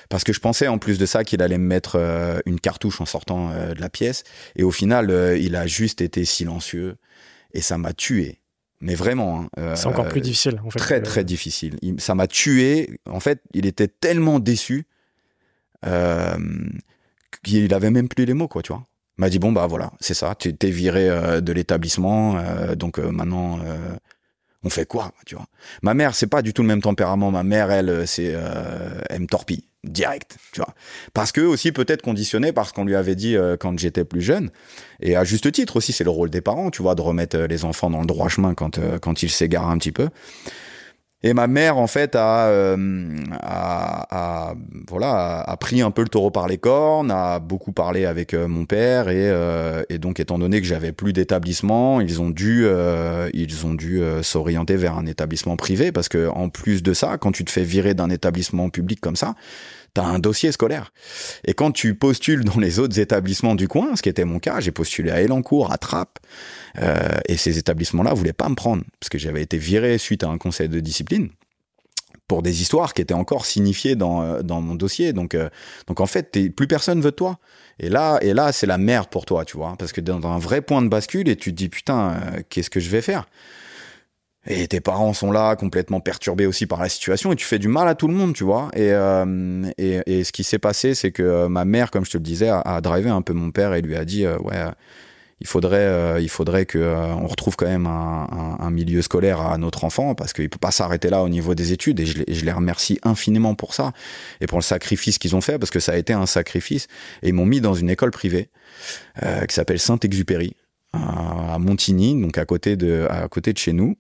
Parce 0.09 0.23
que 0.23 0.33
je 0.33 0.39
pensais 0.39 0.69
en 0.69 0.79
plus 0.79 0.97
de 0.99 1.07
ça 1.07 1.25
qu'il 1.25 1.43
allait 1.43 1.59
me 1.59 1.67
mettre 1.67 1.99
une 2.47 2.61
cartouche 2.61 3.01
en 3.01 3.07
sortant 3.07 3.51
de 3.51 3.81
la 3.81 3.89
pièce. 3.89 4.23
Et 4.55 4.63
au 4.63 4.71
final, 4.71 5.11
il 5.41 5.57
a 5.57 5.67
juste 5.67 6.01
été 6.01 6.25
silencieux. 6.25 6.97
Et 7.53 7.61
ça 7.61 7.77
m'a 7.77 7.93
tué. 7.93 8.41
Mais 8.81 8.95
vraiment. 8.95 9.49
Hein, 9.57 9.75
C'est 9.75 9.87
encore 9.87 10.07
plus 10.07 10.21
difficile, 10.21 10.61
en 10.65 10.71
fait. 10.71 10.79
Très, 10.79 11.03
très 11.03 11.25
difficile. 11.25 11.79
ça 11.99 12.15
m'a 12.15 12.29
tué. 12.29 13.01
En 13.11 13.19
fait, 13.19 13.41
il 13.55 13.67
était 13.67 13.89
tellement 13.89 14.39
déçu 14.39 14.87
qu'il 17.43 17.75
avait 17.75 17.91
même 17.91 18.09
plus 18.09 18.25
les 18.25 18.35
mots, 18.35 18.49
quoi, 18.49 18.63
tu 18.63 18.73
vois 18.73 18.85
m'a 19.19 19.31
dit 19.31 19.39
bon 19.39 19.53
bah 19.53 19.67
voilà 19.67 19.93
c'est 20.01 20.15
ça 20.15 20.35
tu 20.35 20.55
t'es 20.55 20.71
viré 20.71 21.09
euh, 21.09 21.41
de 21.41 21.53
l'établissement 21.53 22.37
euh, 22.39 22.75
donc 22.75 22.99
euh, 22.99 23.11
maintenant 23.11 23.59
on 24.63 24.71
fait 24.71 24.87
quoi 24.87 25.13
tu 25.27 25.37
vois? 25.37 25.47
Ma 25.83 25.95
mère 25.95 26.15
c'est 26.15 26.27
pas 26.27 26.43
du 26.43 26.53
tout 26.53 26.63
le 26.63 26.69
même 26.69 26.83
tempérament. 26.83 27.31
Ma 27.31 27.45
mère 27.45 27.71
elle 27.71 28.07
c'est 28.07 28.35
elle 29.11 29.21
me 29.21 29.27
torpille 29.27 29.65
direct 29.85 30.39
tu 30.53 30.61
vois. 30.61 30.75
Parce 31.15 31.31
que 31.31 31.41
aussi 31.41 31.71
peut-être 31.71 32.03
conditionné 32.03 32.53
parce 32.53 32.73
qu'on 32.73 32.85
lui 32.85 32.97
avait 32.97 33.15
dit 33.15 33.37
quand 33.61 33.79
j'étais 33.79 34.05
plus 34.05 34.23
jeune. 34.23 34.51
Et 35.01 35.15
à 35.15 35.23
juste 35.23 35.53
titre 35.53 35.77
aussi 35.77 35.93
c'est 35.93 36.03
le 36.03 36.11
rôle 36.11 36.31
des 36.31 36.41
parents 36.41 36.71
tu 36.71 36.83
vois 36.83 36.97
de 36.97 37.03
remettre 37.03 37.39
les 37.39 37.65
enfants 37.65 37.91
dans 37.91 38.01
le 38.01 38.07
droit 38.07 38.29
chemin 38.29 38.55
quand 38.55 38.81
quand 39.01 39.23
ils 39.23 39.31
s'égarent 39.31 39.71
un 39.71 39.79
petit 39.79 39.93
peu 39.93 40.09
et 41.23 41.33
ma 41.33 41.47
mère, 41.47 41.79
en 41.79 41.87
fait, 41.87 42.15
a, 42.15 42.49
euh, 42.49 43.17
a, 43.41 44.51
a, 44.51 44.55
voilà, 44.87 45.41
a 45.41 45.57
pris 45.57 45.81
un 45.81 45.91
peu 45.91 46.03
le 46.03 46.09
taureau 46.09 46.31
par 46.31 46.47
les 46.47 46.59
cornes, 46.59 47.11
a 47.11 47.39
beaucoup 47.39 47.73
parlé 47.73 48.05
avec 48.05 48.35
euh, 48.35 48.47
mon 48.47 48.67
père 48.67 49.09
et, 49.09 49.31
euh, 49.31 49.83
et, 49.89 49.99
donc, 49.99 50.21
étant 50.21 50.39
donné 50.39 50.61
que 50.61 50.67
j'avais 50.67 50.93
plus 50.93 51.15
d'établissement, 51.15 52.03
ils 52.03 52.21
ont 52.21 52.29
dû, 52.29 52.67
ils 53.33 53.67
ont 53.67 53.75
dû 53.75 54.01
s'orienter 54.23 54.77
vers 54.77 54.99
un 54.99 55.07
établissement 55.07 55.57
privé 55.57 55.91
parce 55.91 56.09
que 56.09 56.29
en 56.29 56.51
plus 56.51 56.83
de 56.83 56.93
ça, 56.93 57.17
quand 57.19 57.33
tu 57.33 57.45
te 57.45 57.51
fais 57.51 57.65
virer 57.65 57.95
d'un 57.95 58.11
établissement 58.11 58.69
public 58.69 59.01
comme 59.01 59.17
ça, 59.17 59.35
t'as 59.97 60.05
un 60.05 60.19
dossier 60.19 60.53
scolaire. 60.53 60.93
Et 61.47 61.55
quand 61.55 61.73
tu 61.73 61.95
postules 61.95 62.45
dans 62.45 62.61
les 62.61 62.79
autres 62.79 63.01
établissements 63.01 63.55
du 63.55 63.67
coin, 63.67 63.97
ce 63.97 64.03
qui 64.03 64.11
était 64.11 64.27
mon 64.27 64.39
cas, 64.39 64.61
j'ai 64.61 64.71
postulé 64.71 65.11
à 65.11 65.23
Elancourt, 65.23 65.73
à 65.73 65.79
Trappes, 65.79 66.19
euh, 66.79 66.99
et 67.29 67.39
ces 67.39 67.57
établissements-là 67.57 68.13
voulaient 68.13 68.35
pas 68.35 68.51
me 68.51 68.55
prendre 68.55 68.85
parce 69.01 69.09
que 69.09 69.17
j'avais 69.17 69.41
été 69.41 69.57
viré 69.57 69.97
suite 69.97 70.23
à 70.23 70.29
un 70.29 70.37
conseil 70.37 70.69
de 70.69 70.81
discipline 70.81 71.31
pour 72.29 72.43
des 72.43 72.61
histoires 72.61 72.93
qui 72.93 73.01
étaient 73.01 73.15
encore 73.15 73.47
signifiées 73.47 73.97
dans, 73.97 74.21
euh, 74.21 74.43
dans 74.43 74.61
mon 74.61 74.75
dossier. 74.75 75.15
Donc, 75.15 75.35
euh, 75.35 75.49
donc 75.87 76.01
en 76.01 76.07
fait, 76.07 76.31
plus 76.55 76.67
personne 76.67 77.01
veut 77.01 77.13
de 77.13 77.17
toi. 77.17 77.39
Et 77.79 77.89
là, 77.89 78.19
et 78.21 78.35
là, 78.35 78.53
c'est 78.53 78.67
la 78.67 78.79
merde 78.79 79.09
pour 79.09 79.25
toi, 79.25 79.47
tu 79.47 79.57
vois, 79.57 79.77
parce 79.79 79.93
que 79.93 80.03
dans 80.03 80.27
un 80.27 80.39
vrai 80.39 80.61
point 80.61 80.83
de 80.83 80.89
bascule 80.89 81.27
et 81.31 81.37
tu 81.37 81.53
te 81.53 81.57
dis 81.57 81.71
putain, 81.71 82.21
qu'est-ce 82.51 82.69
que 82.69 82.81
je 82.81 82.91
vais 82.91 83.01
faire? 83.01 83.27
Et 84.47 84.69
tes 84.69 84.81
parents 84.81 85.13
sont 85.13 85.33
là, 85.33 85.57
complètement 85.57 86.01
perturbés 86.01 86.47
aussi 86.47 86.67
par 86.67 86.81
la 86.81 86.89
situation, 86.89 87.33
et 87.33 87.37
tu 87.37 87.45
fais 87.45 87.59
du 87.59 87.69
mal 87.69 87.89
à 87.89 87.95
tout 87.95 88.07
le 88.07 88.15
monde, 88.15 88.33
tu 88.35 88.45
vois. 88.45 88.71
Et, 88.75 88.93
euh, 88.93 89.65
et, 89.77 90.01
et, 90.07 90.25
ce 90.25 90.33
qui 90.33 90.45
s'est 90.45 90.59
passé, 90.59 90.95
c'est 90.95 91.11
que 91.11 91.23
euh, 91.23 91.49
ma 91.49 91.65
mère, 91.65 91.91
comme 91.91 92.05
je 92.05 92.13
te 92.13 92.17
le 92.17 92.23
disais, 92.23 92.49
a, 92.49 92.61
a 92.61 92.81
drivé 92.81 93.11
un 93.11 93.23
peu 93.23 93.33
mon 93.33 93.51
père 93.51 93.75
et 93.75 93.83
lui 93.83 93.97
a 93.97 94.05
dit, 94.05 94.25
euh, 94.25 94.39
ouais, 94.39 94.57
il 95.41 95.49
faudrait, 95.49 95.79
euh, 95.79 96.21
il 96.21 96.29
faudrait 96.29 96.65
que 96.65 96.79
on 96.79 97.27
retrouve 97.27 97.57
quand 97.57 97.67
même 97.67 97.87
un, 97.87 98.29
un, 98.31 98.65
un, 98.65 98.71
milieu 98.71 99.03
scolaire 99.03 99.41
à 99.41 99.59
notre 99.59 99.85
enfant, 99.85 100.15
parce 100.15 100.33
qu'il 100.33 100.49
peut 100.49 100.59
pas 100.59 100.71
s'arrêter 100.71 101.11
là 101.11 101.23
au 101.23 101.29
niveau 101.29 101.57
des 101.57 101.73
études. 101.73 101.99
Et 101.99 102.07
je, 102.07 102.23
je, 102.29 102.45
les 102.45 102.53
remercie 102.53 103.01
infiniment 103.03 103.57
pour 103.57 103.75
ça 103.75 103.93
et 104.41 104.47
pour 104.47 104.59
le 104.59 104.63
sacrifice 104.63 105.19
qu'ils 105.19 105.35
ont 105.35 105.41
fait, 105.41 105.59
parce 105.59 105.71
que 105.73 105.81
ça 105.81 105.93
a 105.93 105.97
été 105.97 106.13
un 106.13 106.27
sacrifice. 106.27 106.87
Et 107.23 107.29
ils 107.29 107.35
m'ont 107.35 107.47
mis 107.47 107.61
dans 107.61 107.75
une 107.75 107.91
école 107.91 108.13
privée 108.13 108.49
qui 109.49 109.55
s'appelle 109.55 109.79
Saint-Exupéry 109.81 110.55
à 110.93 111.59
Montigny, 111.59 112.21
donc 112.21 112.39
à 112.39 112.45
côté 112.45 112.77
de, 112.77 113.07
à 113.11 113.27
côté 113.29 113.53
de 113.53 113.59
chez 113.59 113.73
nous. 113.73 113.97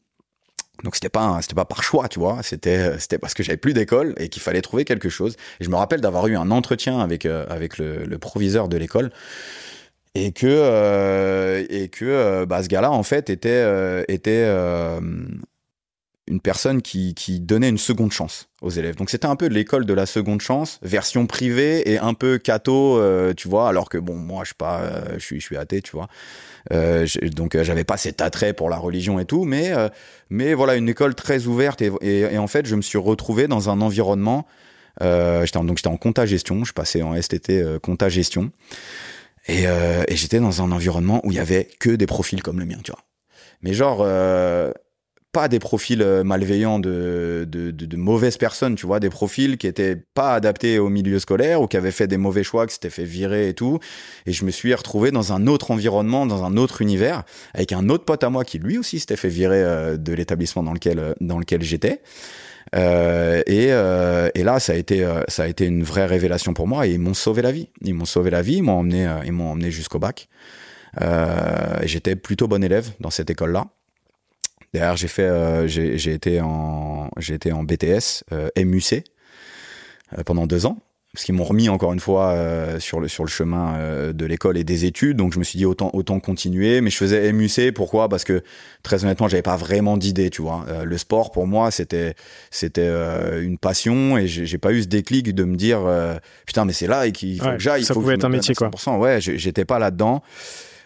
Donc 0.85 0.95
c'était 0.95 1.09
pas 1.09 1.39
c'était 1.41 1.55
pas 1.55 1.65
par 1.65 1.83
choix, 1.83 2.09
tu 2.09 2.19
vois, 2.19 2.43
c'était 2.43 2.99
c'était 2.99 3.19
parce 3.19 3.35
que 3.35 3.43
j'avais 3.43 3.57
plus 3.57 3.73
d'école 3.73 4.15
et 4.19 4.29
qu'il 4.29 4.43
fallait 4.43 4.62
trouver 4.62 4.85
quelque 4.85 5.09
chose. 5.09 5.37
Et 5.61 5.65
je 5.65 5.71
me 5.71 5.77
rappelle 5.77 6.01
d'avoir 6.01 6.27
eu 6.27 6.37
un 6.37 6.51
entretien 6.51 7.01
avec 7.01 7.27
euh, 7.27 7.47
avec 7.49 7.79
le, 7.79 8.19
proviseur 8.19 8.69
de 8.69 8.77
l'école 8.77 9.11
et 10.15 10.33
que 10.33 10.47
euh, 10.47 11.65
et 11.69 11.89
que 11.89 12.05
euh, 12.05 12.47
bah, 12.47 12.62
ce 12.62 12.69
gars-là 12.69 12.91
en 12.91 13.03
fait 13.03 13.31
était 13.31 13.51
euh, 13.51 14.05
était 14.09 14.47
une 16.29 16.41
personne 16.41 16.83
qui, 16.83 17.15
qui 17.15 17.39
donnait 17.39 17.69
une 17.69 17.79
seconde 17.79 18.11
chance 18.11 18.49
aux 18.61 18.71
élèves. 18.71 18.97
Donc 18.97 19.11
c'était 19.11 19.29
un 19.29 19.37
peu 19.37 19.47
l'école 19.47 19.87
de 19.87 19.95
la 19.95 20.07
seconde 20.07 20.41
chance, 20.41 20.81
version 20.83 21.27
privée 21.29 21.89
et 21.89 21.99
un 21.99 22.15
peu 22.15 22.39
catho, 22.39 23.01
tu 23.35 23.49
vois, 23.49 23.69
alors 23.69 23.89
que 23.89 23.99
bon, 23.99 24.17
moi 24.17 24.43
je 24.43 24.49
suis 24.49 24.55
pas, 24.57 25.05
je 25.19 25.35
je 25.37 25.41
suis 25.41 25.57
athée, 25.57 25.83
tu 25.83 25.93
vois. 25.93 26.09
Euh, 26.72 27.07
donc 27.35 27.55
euh, 27.55 27.64
j'avais 27.64 27.85
pas 27.85 27.96
cet 27.96 28.20
attrait 28.20 28.52
pour 28.52 28.68
la 28.68 28.76
religion 28.76 29.18
et 29.18 29.24
tout, 29.24 29.44
mais 29.44 29.72
euh, 29.72 29.88
mais 30.31 30.55
voilà 30.55 30.76
une 30.76 30.88
école 30.88 31.14
très 31.14 31.46
ouverte 31.46 31.83
et, 31.83 31.92
et, 32.00 32.20
et, 32.20 32.38
en 32.38 32.46
fait 32.46 32.66
je 32.66 32.74
me 32.74 32.83
suis 32.83 32.98
retrouvé 32.98 33.46
dans 33.46 33.70
un 33.70 33.81
environnement. 33.81 34.46
j'étais 35.00 35.59
donc 35.59 35.76
j'étais 35.76 35.88
en 35.88 35.96
compta 35.96 36.26
gestion, 36.26 36.64
je 36.64 36.72
passais 36.72 37.02
en 37.02 37.20
STT 37.20 37.79
compta 37.83 38.09
gestion 38.09 38.50
et, 39.46 39.64
et 39.64 40.16
j'étais 40.16 40.40
dans 40.40 40.62
un 40.62 40.72
environnement 40.72 41.20
où 41.24 41.31
il 41.31 41.37
y 41.37 41.40
avait 41.40 41.68
que 41.79 41.90
des 41.90 42.07
profils 42.07 42.42
comme 42.42 42.59
le 42.59 42.66
mien, 42.66 42.79
tu 42.83 42.90
vois. 42.90 43.02
Mais 43.62 43.72
genre 43.72 44.05
pas 45.37 45.49
des 45.49 45.59
profils 45.59 46.01
euh, 46.01 46.25
malveillants 46.25 46.79
de, 46.79 47.46
de, 47.46 47.96
mauvaises 47.99 48.38
personnes, 48.38 48.75
tu 48.75 48.87
vois, 48.87 49.01
des 49.01 49.11
profils 49.11 49.59
qui 49.59 49.66
étaient 49.66 49.94
pas 49.94 50.33
adaptés 50.33 50.79
au 50.79 50.88
milieu 50.88 51.18
scolaire 51.18 51.61
ou 51.61 51.66
qui 51.66 51.77
avaient 51.77 51.90
fait 51.90 52.07
des 52.07 52.16
mauvais 52.16 52.42
choix, 52.42 52.66
qui 52.66 52.72
s'étaient 52.72 52.88
fait 52.88 53.05
virer 53.05 53.51
et 53.51 53.53
tout. 53.53 53.79
Et 54.25 54.33
je 54.33 54.46
me 54.46 54.51
suis 54.51 54.75
retrouvé 54.75 55.11
dans 55.11 55.35
un 55.35 55.46
autre 55.46 55.72
environnement, 55.72 56.25
dans 56.25 56.42
un 56.42 56.57
autre 56.57 56.81
univers, 56.81 57.25
avec 57.53 57.75
un 57.75 57.90
autre 57.90 58.07
pote 58.07 58.25
à 58.25 58.31
moi 58.31 58.46
qui 58.46 58.59
lui 58.59 58.79
aussi 58.79 58.99
s'était 58.99 59.16
fait 59.16 59.29
virer 59.29 59.62
euh, 59.62 59.99
de 59.99 60.14
l'établissement 60.14 60.62
dans 60.62 60.72
lequel 60.72 60.99
euh, 60.99 61.12
dans 61.20 61.38
lequel 61.38 61.62
j'étais. 61.62 62.01
Et, 62.72 63.66
et, 63.66 64.42
là, 64.42 64.59
ça 64.59 64.72
a 64.72 64.77
été 64.77 65.07
ça 65.29 65.42
a 65.42 65.46
été 65.49 65.66
une 65.66 65.83
vraie 65.83 66.07
révélation 66.07 66.55
pour 66.55 66.66
moi 66.66 66.87
et 66.87 66.92
ils 66.92 66.99
m'ont 66.99 67.14
sauvé 67.14 67.42
la 67.42 67.53
vie. 67.53 67.68
Ils 67.83 67.94
m'ont 67.94 68.07
sauvé 68.07 68.31
la 68.31 68.40
vie, 68.40 68.57
ils 68.57 68.62
m'ont 68.62 68.79
emmené 68.79 69.07
ils 69.27 69.33
m'ont 69.33 69.53
emmené 69.53 69.70
jusqu'au 69.70 69.99
bac. 69.99 70.29
J'étais 71.85 72.16
plutôt 72.16 72.49
bon 72.49 72.64
élève 72.64 72.88
dans 73.01 73.11
cette 73.11 73.29
école 73.31 73.53
là. 73.53 73.66
Derrière, 74.77 74.95
j'ai 74.99 75.09
fait, 75.09 75.23
euh, 75.23 75.67
j'ai 75.67 76.12
été 76.12 76.43
en, 76.43 77.09
j'ai 77.17 77.33
été 77.33 77.51
en 77.51 77.65
BTS 77.65 78.25
euh, 78.33 78.51
MUC 78.59 78.93
euh, 78.93 80.23
pendant 80.27 80.47
deux 80.47 80.67
ans, 80.67 80.77
parce 81.15 81.25
qu'ils 81.25 81.35
m'ont 81.35 81.45
remis 81.45 81.71
encore 81.71 81.95
une 81.95 82.01
fois 82.01 82.33
euh, 82.33 82.79
sur 82.79 83.01
le 83.01 83.09
sur 83.09 83.25
le 83.25 83.31
chemin 83.31 83.75
euh, 83.77 84.12
de 84.12 84.27
l'école 84.27 84.59
et 84.59 84.65
des 84.65 84.85
études. 84.85 85.17
Donc 85.17 85.33
je 85.33 85.39
me 85.39 85.45
suis 85.45 85.57
dit 85.57 85.65
autant 85.65 85.89
autant 85.95 86.21
continuer. 86.21 86.83
Mais 86.83 86.91
je 86.91 86.99
faisais 86.99 87.33
MUC, 87.33 87.73
pourquoi? 87.73 88.11
Parce 88.11 88.25
que 88.25 88.43
très 88.83 89.03
honnêtement, 89.03 89.29
j'avais 89.29 89.41
pas 89.41 89.57
vraiment 89.57 89.97
d'idée, 89.97 90.29
tu 90.29 90.43
vois. 90.43 90.67
Euh, 90.69 90.85
le 90.85 90.99
sport 90.99 91.33
pour 91.33 91.47
moi, 91.47 91.71
c'était 91.71 92.12
c'était 92.51 92.91
une 93.41 93.57
passion 93.57 94.19
et 94.19 94.27
j'ai 94.27 94.59
pas 94.59 94.73
eu 94.73 94.83
ce 94.83 94.89
déclic 94.89 95.35
de 95.35 95.45
me 95.45 95.57
dire 95.57 95.81
putain 96.45 96.67
mais 96.67 96.75
c'est 96.75 96.87
là 96.87 97.07
et 97.07 97.12
qu'il 97.12 97.41
faut 97.41 97.47
que 97.53 97.59
j'aille. 97.59 97.85
Ça 97.85 97.95
faut 97.95 98.01
pouvait 98.01 98.12
que 98.12 98.19
être 98.19 98.25
un 98.27 98.29
métier 98.29 98.55
quoi. 98.55 98.71
Ouais, 98.99 99.23
j'étais 99.23 99.65
pas 99.65 99.79
là 99.79 99.91
dedans. 99.91 100.23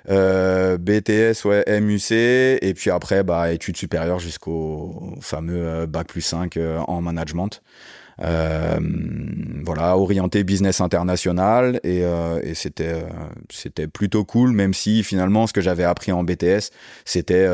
Euh, 0.08 0.78
BTS, 0.78 1.44
ouais, 1.44 1.64
MUC, 1.80 2.12
et 2.12 2.74
puis 2.74 2.90
après, 2.90 3.22
bah, 3.22 3.52
études 3.52 3.76
supérieures 3.76 4.18
jusqu'au 4.18 5.14
fameux 5.20 5.66
euh, 5.66 5.86
bac 5.86 6.06
plus 6.06 6.22
5 6.22 6.56
euh, 6.56 6.78
en 6.78 7.00
management. 7.02 7.62
Euh, 8.22 8.78
voilà, 9.64 9.96
orienté 9.96 10.44
business 10.44 10.82
international 10.82 11.80
et, 11.84 12.04
c'était 12.54 13.02
c'était 13.50 13.86
plutôt 13.86 14.24
cool, 14.24 14.52
même 14.52 14.74
si 14.74 15.02
finalement 15.02 15.46
ce 15.46 15.54
que 15.54 15.62
j'avais 15.62 15.84
appris 15.84 16.12
en 16.12 16.22
BTS, 16.22 16.70
c'était 17.06 17.46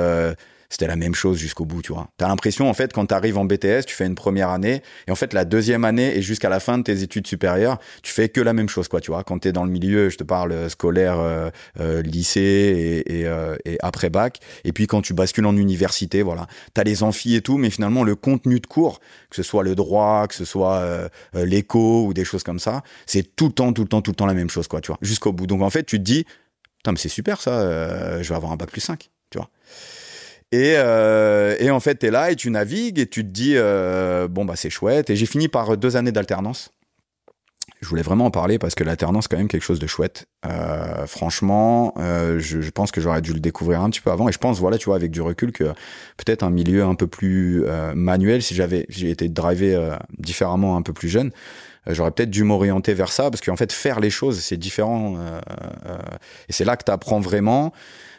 c'était 0.68 0.86
la 0.86 0.96
même 0.96 1.14
chose 1.14 1.38
jusqu'au 1.38 1.64
bout, 1.64 1.82
tu 1.82 1.92
vois. 1.92 2.08
T'as 2.16 2.28
l'impression, 2.28 2.68
en 2.68 2.74
fait, 2.74 2.92
quand 2.92 3.06
t'arrives 3.06 3.38
en 3.38 3.44
BTS, 3.44 3.84
tu 3.86 3.94
fais 3.94 4.06
une 4.06 4.14
première 4.14 4.50
année, 4.50 4.82
et 5.06 5.10
en 5.10 5.14
fait, 5.14 5.32
la 5.32 5.44
deuxième 5.44 5.84
année 5.84 6.16
et 6.16 6.22
jusqu'à 6.22 6.48
la 6.48 6.60
fin 6.60 6.78
de 6.78 6.82
tes 6.82 7.02
études 7.02 7.26
supérieures, 7.26 7.78
tu 8.02 8.12
fais 8.12 8.28
que 8.28 8.40
la 8.40 8.52
même 8.52 8.68
chose, 8.68 8.88
quoi, 8.88 9.00
tu 9.00 9.10
vois. 9.10 9.24
Quand 9.24 9.38
t'es 9.38 9.52
dans 9.52 9.64
le 9.64 9.70
milieu, 9.70 10.08
je 10.08 10.16
te 10.16 10.24
parle 10.24 10.52
euh, 10.52 10.68
scolaire, 10.68 11.18
euh, 11.18 11.50
euh, 11.80 12.02
lycée 12.02 12.40
et, 13.06 13.20
et, 13.20 13.26
et, 13.64 13.78
après 13.80 14.10
bac, 14.10 14.40
et 14.64 14.72
puis 14.72 14.86
quand 14.86 15.02
tu 15.02 15.14
bascules 15.14 15.46
en 15.46 15.56
université, 15.56 16.22
voilà, 16.22 16.46
t'as 16.74 16.84
les 16.84 17.02
amphis 17.02 17.36
et 17.36 17.40
tout, 17.40 17.58
mais 17.58 17.70
finalement, 17.70 18.04
le 18.04 18.14
contenu 18.14 18.60
de 18.60 18.66
cours, 18.66 19.00
que 19.30 19.36
ce 19.36 19.42
soit 19.42 19.62
le 19.62 19.74
droit, 19.74 20.26
que 20.28 20.34
ce 20.34 20.44
soit 20.44 21.10
l'éco 21.34 22.06
ou 22.06 22.14
des 22.14 22.24
choses 22.24 22.42
comme 22.42 22.58
ça, 22.58 22.82
c'est 23.06 23.36
tout 23.36 23.46
le 23.46 23.52
temps, 23.52 23.72
tout 23.72 23.82
le 23.82 23.88
temps, 23.88 24.02
tout 24.02 24.10
le 24.10 24.16
temps 24.16 24.26
la 24.26 24.34
même 24.34 24.50
chose, 24.50 24.68
quoi, 24.68 24.80
tu 24.80 24.88
vois, 24.88 24.98
jusqu'au 25.02 25.32
bout. 25.32 25.46
Donc, 25.46 25.62
en 25.62 25.70
fait, 25.70 25.84
tu 25.84 25.98
te 25.98 26.02
dis, 26.02 26.24
putain, 26.78 26.92
mais 26.92 26.98
c'est 26.98 27.08
super 27.08 27.40
ça, 27.40 28.22
je 28.22 28.28
vais 28.28 28.34
avoir 28.34 28.52
un 28.52 28.56
bac 28.56 28.70
plus 28.70 28.80
5, 28.80 29.10
tu 29.30 29.38
vois. 29.38 29.50
Et, 30.52 30.74
euh, 30.76 31.56
et 31.58 31.70
en 31.70 31.80
fait, 31.80 31.98
tu 31.98 32.06
es 32.06 32.10
là 32.10 32.30
et 32.30 32.36
tu 32.36 32.50
navigues 32.50 32.98
et 32.98 33.06
tu 33.06 33.22
te 33.22 33.28
dis, 33.28 33.54
euh, 33.56 34.28
bon, 34.28 34.44
bah 34.44 34.54
c'est 34.56 34.70
chouette. 34.70 35.10
Et 35.10 35.16
j'ai 35.16 35.26
fini 35.26 35.48
par 35.48 35.76
deux 35.76 35.96
années 35.96 36.12
d'alternance. 36.12 36.70
Je 37.82 37.88
voulais 37.88 38.02
vraiment 38.02 38.26
en 38.26 38.30
parler 38.30 38.58
parce 38.58 38.74
que 38.74 38.84
l'alternance, 38.84 39.28
quand 39.28 39.36
même 39.36 39.48
quelque 39.48 39.62
chose 39.62 39.78
de 39.78 39.86
chouette. 39.86 40.26
Euh, 40.46 41.06
franchement, 41.06 41.92
euh, 41.98 42.38
je, 42.38 42.62
je, 42.62 42.70
pense 42.70 42.90
que 42.90 43.00
j'aurais 43.02 43.20
dû 43.20 43.34
le 43.34 43.40
découvrir 43.40 43.82
un 43.82 43.90
petit 43.90 44.00
peu 44.00 44.10
avant. 44.10 44.28
Et 44.28 44.32
je 44.32 44.38
pense, 44.38 44.58
voilà, 44.58 44.78
tu 44.78 44.86
vois, 44.86 44.96
avec 44.96 45.10
du 45.10 45.20
recul, 45.20 45.52
que 45.52 45.64
peut-être 46.16 46.42
un 46.42 46.50
milieu 46.50 46.84
un 46.84 46.94
peu 46.94 47.06
plus 47.06 47.64
euh, 47.66 47.92
manuel, 47.94 48.42
si 48.42 48.54
j'avais 48.54 48.86
j'ai 48.88 49.10
été 49.10 49.28
drivé 49.28 49.74
euh, 49.74 49.94
différemment 50.18 50.76
un 50.76 50.82
peu 50.82 50.94
plus 50.94 51.08
jeune, 51.08 51.32
j'aurais 51.86 52.12
peut-être 52.12 52.30
dû 52.30 52.44
m'orienter 52.44 52.94
vers 52.94 53.12
ça 53.12 53.30
parce 53.30 53.42
qu'en 53.42 53.56
fait, 53.56 53.72
faire 53.72 54.00
les 54.00 54.10
choses, 54.10 54.40
c'est 54.40 54.56
différent. 54.56 55.16
et 56.48 56.52
c'est 56.52 56.64
là 56.64 56.76
que 56.76 56.82
tu 56.84 56.90
apprends 56.90 57.20
vraiment, 57.20 57.72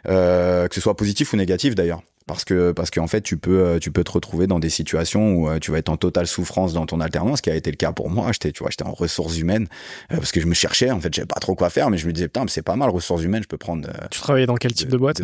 que 0.05 0.69
ce 0.71 0.79
soit 0.79 0.95
positif 0.95 1.33
ou 1.33 1.35
négatif 1.35 1.75
d'ailleurs 1.75 2.01
parce 2.27 2.43
que 2.43 2.73
parce 2.73 2.91
qu'en 2.91 3.07
fait 3.07 3.21
tu 3.21 3.37
peux 3.37 3.59
euh, 3.59 3.79
tu 3.79 3.91
peux 3.91 4.03
te 4.03 4.11
retrouver 4.11 4.45
dans 4.45 4.59
des 4.59 4.69
situations 4.69 5.33
où 5.33 5.49
euh, 5.49 5.59
tu 5.59 5.71
vas 5.71 5.79
être 5.79 5.89
en 5.89 5.97
totale 5.97 6.27
souffrance 6.27 6.73
dans 6.73 6.85
ton 6.85 6.99
alternance 6.99 7.37
ce 7.37 7.41
qui 7.41 7.49
a 7.49 7.55
été 7.55 7.71
le 7.71 7.77
cas 7.77 7.93
pour 7.93 8.09
moi. 8.09 8.31
J'étais 8.33 8.51
tu 8.51 8.59
vois 8.59 8.69
j'étais 8.69 8.85
en 8.85 8.91
ressources 8.91 9.37
humaines 9.37 9.67
euh, 10.11 10.17
parce 10.17 10.31
que 10.31 10.41
je 10.41 10.45
me 10.45 10.53
cherchais 10.53 10.91
en 10.91 10.99
fait 10.99 11.13
j'avais 11.13 11.25
pas 11.25 11.39
trop 11.39 11.55
quoi 11.55 11.69
faire 11.69 11.89
mais 11.89 11.97
je 11.97 12.05
me 12.05 12.13
disais 12.13 12.27
putain 12.27 12.45
c'est 12.47 12.61
pas 12.61 12.75
mal 12.75 12.89
ressources 12.89 13.23
humaines 13.23 13.43
je 13.43 13.47
peux 13.47 13.57
prendre 13.57 13.87
tu 14.11 14.19
travaillais 14.19 14.45
dans 14.45 14.55
quel 14.55 14.73
type 14.73 14.89
de, 14.89 14.97
boîte 14.97 15.21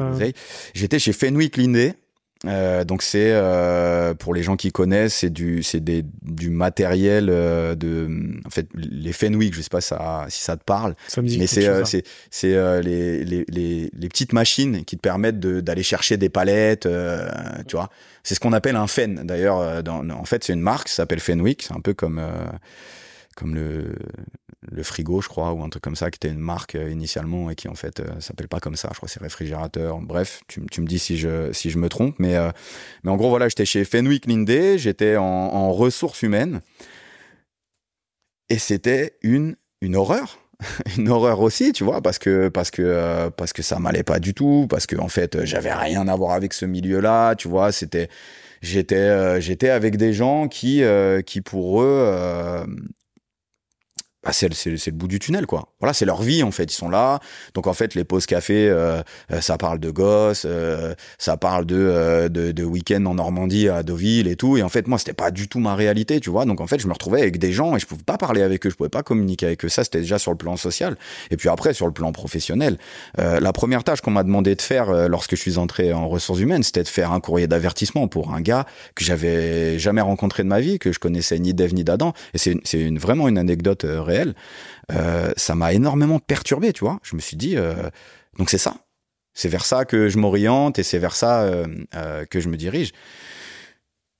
j'étais 0.73 0.99
chez 0.99 1.13
Fenwick 1.13 1.57
Lindé 1.57 1.93
euh, 2.45 2.83
donc 2.83 3.03
c'est 3.03 3.31
euh, 3.31 4.13
pour 4.13 4.33
les 4.33 4.43
gens 4.43 4.57
qui 4.57 4.71
connaissent, 4.71 5.15
c'est 5.15 5.29
du 5.29 5.63
c'est 5.63 5.79
des 5.79 6.03
du 6.23 6.49
matériel 6.49 7.29
euh, 7.29 7.73
de 7.75 8.09
en 8.45 8.49
fait 8.49 8.67
les 8.75 9.13
Fenwick, 9.13 9.53
je 9.53 9.61
sais 9.61 9.69
pas 9.69 9.79
ça, 9.81 10.25
si 10.27 10.41
ça 10.41 10.57
te 10.57 10.63
parle, 10.63 10.95
mais 11.17 11.47
c'est 11.47 11.67
euh, 11.67 11.85
c'est 11.85 12.03
c'est 12.31 12.53
euh, 12.53 12.81
les, 12.81 13.23
les, 13.23 13.45
les 13.47 13.89
les 13.93 14.09
petites 14.09 14.33
machines 14.33 14.83
qui 14.83 14.97
te 14.97 15.01
permettent 15.01 15.39
d'aller 15.39 15.83
chercher 15.83 16.17
des 16.17 16.29
palettes, 16.29 16.87
tu 17.67 17.75
vois. 17.75 17.89
C'est 18.23 18.35
ce 18.35 18.39
qu'on 18.39 18.53
appelle 18.53 18.75
un 18.75 18.87
Fen 18.87 19.21
d'ailleurs. 19.23 19.83
en 19.87 20.25
fait, 20.25 20.43
c'est 20.43 20.53
une 20.53 20.61
marque, 20.61 20.89
ça 20.89 20.97
s'appelle 20.97 21.19
Fenwick, 21.19 21.63
c'est 21.63 21.73
un 21.73 21.81
peu 21.81 21.93
comme 21.93 22.21
comme 23.35 23.55
le, 23.55 23.95
le 24.71 24.83
frigo, 24.83 25.21
je 25.21 25.27
crois, 25.27 25.53
ou 25.53 25.63
un 25.63 25.69
truc 25.69 25.83
comme 25.83 25.95
ça, 25.95 26.09
qui 26.11 26.17
était 26.17 26.29
une 26.29 26.39
marque 26.39 26.75
euh, 26.75 26.89
initialement 26.89 27.49
et 27.49 27.55
qui 27.55 27.67
en 27.67 27.75
fait 27.75 27.99
euh, 27.99 28.19
s'appelle 28.19 28.47
pas 28.47 28.59
comme 28.59 28.75
ça. 28.75 28.89
Je 28.91 28.97
crois 28.97 29.09
c'est 29.09 29.21
réfrigérateur. 29.21 29.99
Bref, 29.99 30.41
tu, 30.47 30.61
tu, 30.71 30.81
me 30.81 30.87
dis 30.87 30.99
si 30.99 31.17
je, 31.17 31.51
si 31.51 31.69
je 31.69 31.77
me 31.77 31.89
trompe. 31.89 32.15
Mais, 32.19 32.35
euh, 32.35 32.51
mais 33.03 33.11
en 33.11 33.17
gros, 33.17 33.29
voilà, 33.29 33.49
j'étais 33.49 33.65
chez 33.65 33.85
Fenwick 33.85 34.25
Lindé, 34.25 34.77
j'étais 34.77 35.17
en, 35.17 35.71
ressources 35.73 36.21
humaines. 36.21 36.61
Et 38.49 38.59
c'était 38.59 39.17
une, 39.21 39.55
une 39.81 39.95
horreur. 39.95 40.39
une 40.97 41.09
horreur 41.09 41.41
aussi, 41.41 41.73
tu 41.73 41.83
vois, 41.83 42.01
parce 42.01 42.19
que 42.19 42.47
parce 42.47 42.71
que 42.71 43.29
parce 43.35 43.51
que 43.51 43.61
ça 43.61 43.79
m'allait 43.79 44.03
pas 44.03 44.19
du 44.19 44.33
tout, 44.33 44.67
parce 44.69 44.85
que 44.85 44.95
en 44.95 45.09
fait 45.09 45.43
j'avais 45.45 45.73
rien 45.73 46.07
à 46.07 46.15
voir 46.15 46.33
avec 46.33 46.53
ce 46.53 46.65
milieu-là, 46.65 47.35
tu 47.35 47.49
vois, 47.49 47.71
c'était 47.71 48.07
j'étais 48.61 49.41
j'étais 49.41 49.69
avec 49.69 49.97
des 49.97 50.13
gens 50.13 50.47
qui 50.47 50.81
qui 51.25 51.41
pour 51.41 51.81
eux 51.81 52.65
bah 54.23 54.31
c'est 54.31 54.47
le 54.47 54.91
bout 54.91 55.07
du 55.07 55.19
tunnel 55.19 55.45
quoi. 55.45 55.67
Voilà, 55.79 55.93
c'est 55.93 56.05
leur 56.05 56.21
vie 56.21 56.43
en 56.43 56.51
fait. 56.51 56.71
Ils 56.71 56.75
sont 56.75 56.89
là. 56.89 57.19
Donc 57.55 57.67
en 57.67 57.73
fait, 57.73 57.93
les 57.93 58.05
pauses 58.05 58.25
café, 58.25 58.69
euh, 58.69 59.01
euh 59.31 59.41
ça 59.41 59.57
parle 59.57 59.79
de 59.79 59.91
gosses, 59.91 60.45
euh, 60.45 60.95
ça 61.17 61.35
parle 61.35 61.65
de, 61.65 61.75
euh, 61.77 62.29
de, 62.29 62.53
de 62.53 62.63
week-end 62.63 63.05
en 63.05 63.15
Normandie 63.15 63.67
à 63.67 63.83
Deauville 63.83 64.27
et 64.27 64.37
tout. 64.37 64.55
Et 64.55 64.63
en 64.63 64.69
fait, 64.69 64.87
moi, 64.87 64.97
c'était 64.97 65.13
pas 65.13 65.29
du 65.29 65.49
tout 65.49 65.59
ma 65.59 65.75
réalité, 65.75 66.21
tu 66.21 66.29
vois. 66.29 66.45
Donc 66.45 66.61
en 66.61 66.67
fait, 66.67 66.79
je 66.79 66.87
me 66.87 66.93
retrouvais 66.93 67.21
avec 67.21 67.37
des 67.37 67.51
gens 67.51 67.75
et 67.75 67.79
je 67.79 67.85
pouvais 67.85 68.03
pas 68.03 68.17
parler 68.17 68.41
avec 68.41 68.65
eux, 68.65 68.69
je 68.69 68.75
pouvais 68.75 68.89
pas 68.89 69.03
communiquer 69.03 69.47
avec 69.47 69.65
eux. 69.65 69.69
Ça, 69.69 69.83
c'était 69.83 69.99
déjà 69.99 70.17
sur 70.19 70.31
le 70.31 70.37
plan 70.37 70.55
social. 70.55 70.95
Et 71.29 71.35
puis 71.35 71.49
après, 71.49 71.73
sur 71.73 71.85
le 71.85 71.93
plan 71.93 72.11
professionnel, 72.13 72.77
la 73.17 73.53
première 73.53 73.83
tâche 73.83 74.01
qu'on 74.01 74.11
m'a 74.11 74.23
demandé 74.23 74.55
de 74.55 74.61
faire 74.61 75.09
lorsque 75.09 75.35
je 75.35 75.41
suis 75.41 75.57
entré 75.57 75.91
en 75.91 76.07
ressources 76.07 76.39
humaines, 76.39 76.63
c'était 76.63 76.83
de 76.83 76.87
faire 76.87 77.11
un 77.11 77.19
courrier 77.19 77.47
d'avertissement 77.47 78.07
pour 78.07 78.33
un 78.33 78.41
gars 78.41 78.65
que 78.95 79.03
j'avais 79.03 79.77
jamais 79.79 80.01
rencontré 80.01 80.43
de 80.43 80.47
ma 80.47 80.59
vie, 80.59 80.79
que 80.79 80.91
je 80.91 80.99
connaissais 80.99 81.39
ni 81.39 81.53
d'Eve 81.53 81.73
ni 81.73 81.83
d'Adam. 81.83 82.13
Et 82.33 82.37
c'est 82.37 82.53
une, 82.73 82.97
vraiment 82.97 83.27
une 83.27 83.37
anecdote 83.37 83.85
euh, 84.91 85.31
ça 85.37 85.55
m'a 85.55 85.73
énormément 85.73 86.19
perturbé, 86.19 86.73
tu 86.73 86.83
vois. 86.83 86.99
Je 87.03 87.15
me 87.15 87.21
suis 87.21 87.37
dit, 87.37 87.55
euh, 87.57 87.89
donc 88.37 88.49
c'est 88.49 88.57
ça. 88.57 88.75
C'est 89.33 89.49
vers 89.49 89.65
ça 89.65 89.85
que 89.85 90.09
je 90.09 90.17
m'oriente 90.17 90.77
et 90.77 90.83
c'est 90.83 90.99
vers 90.99 91.15
ça 91.15 91.41
euh, 91.41 92.25
que 92.29 92.39
je 92.39 92.49
me 92.49 92.57
dirige. 92.57 92.91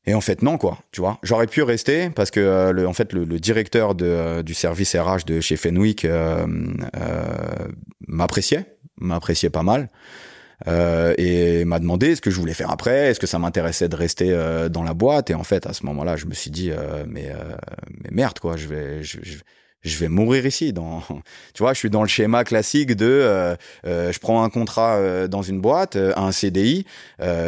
Et 0.06 0.16
en 0.16 0.22
fait, 0.22 0.42
non, 0.42 0.58
quoi. 0.58 0.80
Tu 0.92 1.02
vois, 1.02 1.20
j'aurais 1.24 1.48
pu 1.48 1.62
rester 1.62 2.10
parce 2.10 2.32
que, 2.32 2.72
le, 2.72 2.88
en 2.88 2.94
fait, 2.94 3.14
le, 3.14 3.26
directeur 3.40 3.96
du 3.96 4.54
service 4.54 4.96
RH 4.96 5.26
de 5.26 5.40
chez 5.40 5.56
Fenwick 5.56 6.06
m'appréciait, 8.08 8.78
m'appréciait 9.00 9.50
pas 9.50 9.64
mal. 9.64 9.90
Et 11.18 11.64
m'a 11.64 11.80
demandé 11.80 12.16
ce 12.16 12.22
que 12.22 12.32
je 12.32 12.40
voulais 12.40 12.54
faire 12.54 12.70
après, 12.70 13.12
est-ce 13.12 13.20
que 13.20 13.28
ça 13.28 13.40
m'intéressait 13.40 13.88
de 13.88 13.96
rester 13.96 14.68
dans 14.70 14.84
la 14.84 14.94
boîte. 14.94 15.30
Et 15.30 15.36
en 15.36 15.44
fait, 15.46 15.68
à 15.68 15.74
ce 15.74 15.86
moment-là, 15.86 16.18
je 16.18 16.26
me 16.26 16.34
suis 16.34 16.52
dit, 16.52 16.72
mais, 17.08 17.32
merde, 18.12 18.40
quoi, 18.40 18.58
je 18.58 18.68
vais, 18.68 19.04
je 19.84 19.98
vais 19.98 20.08
mourir 20.08 20.46
ici. 20.46 20.74
Dans, 20.74 21.02
tu 21.54 21.64
vois, 21.64 21.74
je 21.74 21.80
suis 21.80 21.90
dans 21.90 22.02
le 22.02 22.08
schéma 22.08 22.44
classique 22.44 22.96
de, 22.96 23.06
euh, 23.06 23.56
euh, 23.86 24.12
je 24.12 24.20
prends 24.20 24.44
un 24.44 24.50
contrat 24.50 24.96
euh, 24.96 25.28
dans 25.28 25.42
une 25.42 25.62
boîte, 25.62 25.96
un 25.96 26.32
CDI, 26.32 26.86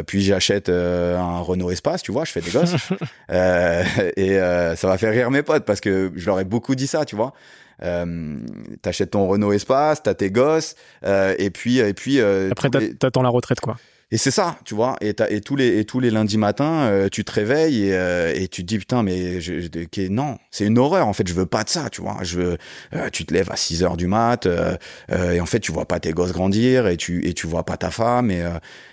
puis 0.05 0.21
j'achète 0.21 0.69
un 0.69 1.39
Renault 1.39 1.71
Espace, 1.71 2.01
tu 2.01 2.11
vois, 2.11 2.25
je 2.25 2.31
fais 2.31 2.41
des 2.41 2.51
gosses, 2.51 2.75
et 4.17 4.37
ça 4.75 4.87
va 4.87 4.97
faire 4.97 5.11
rire 5.11 5.31
mes 5.31 5.43
potes 5.43 5.65
parce 5.65 5.81
que 5.81 6.11
je 6.15 6.25
leur 6.25 6.39
ai 6.39 6.45
beaucoup 6.45 6.75
dit 6.75 6.87
ça, 6.87 7.05
tu 7.05 7.15
vois. 7.15 7.33
Euh, 7.83 8.37
t'achètes 8.81 9.11
ton 9.11 9.27
Renault 9.27 9.51
Espace, 9.51 10.01
t'as 10.01 10.13
tes 10.13 10.31
gosses, 10.31 10.75
et 11.03 11.49
puis 11.49 11.79
et 11.79 11.93
puis 11.93 12.19
après 12.21 12.69
t'attends 12.99 13.21
la 13.21 13.29
retraite 13.29 13.59
quoi. 13.59 13.77
Et 14.11 14.17
c'est 14.17 14.31
ça, 14.31 14.57
tu 14.65 14.75
vois. 14.75 14.97
Et, 15.01 15.15
et 15.29 15.41
tous 15.41 15.55
les 15.55 15.79
et 15.79 15.85
tous 15.85 15.99
les 15.99 16.11
lundis 16.11 16.37
matins, 16.37 16.83
euh, 16.83 17.09
tu 17.09 17.25
te 17.25 17.31
réveilles 17.31 17.87
et, 17.87 17.93
euh, 17.95 18.33
et 18.35 18.47
tu 18.47 18.61
te 18.61 18.67
dis 18.67 18.77
putain 18.77 19.01
mais 19.01 19.41
je, 19.41 19.61
je, 19.61 20.07
non, 20.09 20.37
c'est 20.51 20.65
une 20.65 20.77
horreur 20.77 21.07
en 21.07 21.13
fait. 21.13 21.27
Je 21.27 21.33
veux 21.33 21.47
pas 21.47 21.63
de 21.63 21.69
ça, 21.69 21.89
tu 21.89 22.01
vois. 22.01 22.17
Je 22.21 22.39
veux, 22.39 22.57
euh, 22.93 23.09
tu 23.09 23.25
te 23.25 23.33
lèves 23.33 23.51
à 23.51 23.55
6 23.55 23.83
heures 23.83 23.97
du 23.97 24.05
mat 24.05 24.47
et 25.09 25.39
en 25.39 25.45
fait 25.47 25.59
tu 25.59 25.71
vois 25.71 25.85
pas 25.85 25.99
tes 25.99 26.11
gosses 26.11 26.33
grandir 26.33 26.87
et 26.87 26.97
tu 26.97 27.25
et 27.27 27.33
tu 27.33 27.47
vois 27.47 27.63
pas 27.63 27.77
ta 27.77 27.89
femme 27.89 28.29
et 28.29 28.43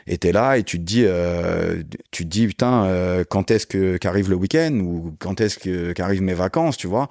et 0.07 0.17
t'es 0.17 0.33
là 0.33 0.57
et 0.57 0.63
tu 0.63 0.79
te 0.79 0.85
dis 0.85 1.05
tu 2.11 2.25
te 2.25 2.29
dis 2.29 2.47
putain 2.47 3.23
quand 3.29 3.51
est-ce 3.51 3.67
que 3.67 3.99
qu'arrive 3.99 4.31
le 4.31 4.37
week-end 4.37 4.73
ou 4.83 5.15
quand 5.19 5.41
est-ce 5.41 5.59
que 5.59 5.93
qu'arrivent 5.93 6.23
mes 6.23 6.35
vacances, 6.35 6.77
tu 6.79 6.87
vois. 6.87 7.09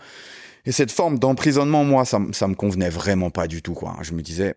Et 0.65 0.71
cette 0.71 0.91
forme 0.91 1.17
d'emprisonnement, 1.17 1.83
moi, 1.83 2.05
ça, 2.05 2.19
ça 2.33 2.47
me 2.47 2.53
convenait 2.55 2.89
vraiment 2.89 3.31
pas 3.31 3.47
du 3.47 3.61
tout, 3.61 3.73
quoi. 3.73 3.97
Je 4.03 4.13
me 4.13 4.21
disais, 4.21 4.53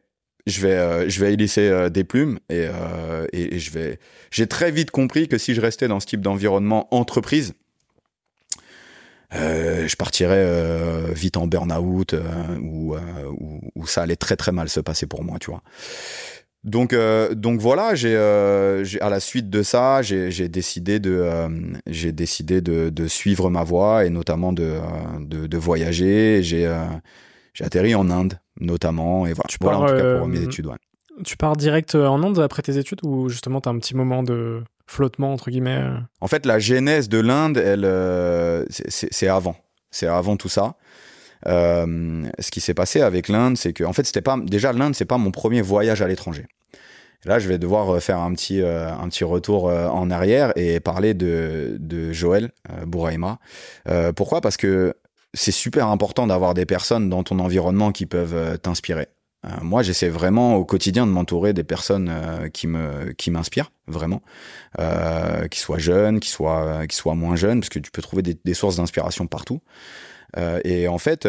je 0.46 0.60
vais 0.60 0.74
euh, 0.74 1.08
je 1.08 1.20
vais 1.20 1.32
y 1.32 1.36
laisser 1.36 1.68
euh, 1.68 1.88
des 1.88 2.04
plumes 2.04 2.38
et, 2.50 2.66
euh, 2.68 3.26
et, 3.32 3.54
et, 3.54 3.58
je 3.58 3.70
vais 3.70 3.98
j'ai 4.30 4.46
très 4.46 4.70
vite 4.70 4.90
compris 4.90 5.28
que 5.28 5.38
si 5.38 5.54
je 5.54 5.60
restais 5.60 5.88
dans 5.88 6.00
ce 6.00 6.06
type 6.06 6.20
d'environnement 6.20 6.88
entreprise 6.94 7.54
euh, 9.34 9.88
je 9.88 9.96
partirais 9.96 11.12
vite 11.12 11.36
en 11.36 11.46
burn-out 11.46 12.14
ou 12.62 12.94
où, 13.74 13.86
ça 13.86 14.02
allait 14.02 14.16
très 14.16 14.36
très 14.36 14.52
mal 14.52 14.68
se 14.68 14.80
passer 14.80 15.06
pour 15.06 15.24
moi 15.24 15.38
tu 15.40 15.50
vois. 15.50 15.62
Donc 16.62 16.94
donc 17.32 17.60
voilà 17.60 17.94
j'ai 17.94 18.16
à 18.16 19.10
la 19.10 19.20
suite 19.20 19.50
de 19.50 19.62
ça 19.62 20.02
j'ai 20.02 20.48
décidé 20.48 21.00
de 21.00 21.26
j'ai 21.86 22.12
décidé 22.12 22.60
de, 22.60 23.06
suivre 23.08 23.50
ma 23.50 23.64
voie 23.64 24.04
et 24.04 24.10
notamment 24.10 24.52
de 24.52 24.78
de, 25.20 25.46
de 25.46 25.58
voyager. 25.58 26.40
J'ai 26.42 26.72
j'ai 27.54 27.64
atterri 27.64 27.94
en 27.94 28.10
Inde 28.10 28.38
notamment. 28.60 29.26
Et 29.26 29.32
voilà, 29.32 29.48
tu 29.48 29.58
voilà 29.60 29.78
en 29.78 29.86
tout 29.86 29.94
cas 29.94 30.18
pour 30.18 30.28
mes 30.28 30.38
euh, 30.38 30.44
études. 30.44 30.66
Ouais. 30.66 30.76
Tu 31.24 31.36
pars 31.36 31.56
direct 31.56 31.94
euh, 31.94 32.06
en 32.06 32.22
Inde 32.22 32.40
après 32.40 32.62
tes 32.62 32.76
études 32.76 33.00
ou 33.04 33.28
justement 33.28 33.60
tu 33.60 33.68
as 33.68 33.72
un 33.72 33.78
petit 33.78 33.96
moment 33.96 34.22
de 34.22 34.62
flottement 34.86 35.32
entre 35.32 35.50
guillemets 35.50 35.78
euh? 35.78 35.96
En 36.20 36.28
fait, 36.28 36.44
la 36.44 36.58
genèse 36.58 37.08
de 37.08 37.18
l'Inde, 37.18 37.56
elle, 37.56 38.66
c'est 38.68 39.28
avant. 39.28 39.56
C'est 39.90 40.08
avant 40.08 40.36
tout 40.36 40.48
ça. 40.48 40.74
Euh, 41.46 42.24
ce 42.38 42.50
qui 42.50 42.60
s'est 42.60 42.74
passé 42.74 43.00
avec 43.00 43.28
l'Inde, 43.28 43.56
c'est 43.56 43.72
que 43.72 43.84
en 43.84 43.92
fait, 43.92 44.04
c'était 44.04 44.22
pas 44.22 44.38
déjà 44.42 44.72
l'Inde, 44.72 44.94
c'est 44.94 45.04
pas 45.04 45.18
mon 45.18 45.30
premier 45.30 45.62
voyage 45.62 46.02
à 46.02 46.08
l'étranger. 46.08 46.46
Là, 47.26 47.38
je 47.38 47.48
vais 47.48 47.58
devoir 47.58 48.02
faire 48.02 48.18
un 48.18 48.32
petit 48.34 48.60
un 48.60 49.08
petit 49.08 49.24
retour 49.24 49.64
en 49.64 50.10
arrière 50.10 50.52
et 50.56 50.78
parler 50.80 51.14
de 51.14 51.76
de 51.78 52.12
Joël 52.12 52.50
Bouraima. 52.86 53.38
pourquoi? 54.14 54.42
Parce 54.42 54.58
que 54.58 54.94
c'est 55.34 55.52
super 55.52 55.88
important 55.88 56.26
d'avoir 56.26 56.54
des 56.54 56.66
personnes 56.66 57.10
dans 57.10 57.22
ton 57.22 57.38
environnement 57.38 57.92
qui 57.92 58.06
peuvent 58.06 58.34
euh, 58.34 58.56
t'inspirer. 58.56 59.08
moi, 59.60 59.82
j'essaie 59.82 60.08
vraiment 60.08 60.56
au 60.56 60.64
quotidien 60.64 61.06
de 61.06 61.12
m'entourer 61.12 61.52
des 61.52 61.64
personnes 61.64 62.10
qui 62.54 62.66
me 62.66 63.12
qui 63.12 63.30
m'inspirent 63.30 63.72
vraiment, 63.86 64.22
qui 65.50 65.60
soient 65.60 65.78
jeunes, 65.78 66.18
qui 66.18 66.30
soient 66.30 66.86
qui 66.86 66.96
soient 66.96 67.14
moins 67.14 67.36
jeunes, 67.36 67.60
parce 67.60 67.68
que 67.68 67.78
tu 67.78 67.90
peux 67.90 68.00
trouver 68.00 68.22
des 68.22 68.54
sources 68.54 68.76
d'inspiration 68.76 69.26
partout. 69.26 69.60
et 70.64 70.88
en 70.88 70.96
fait, 70.96 71.28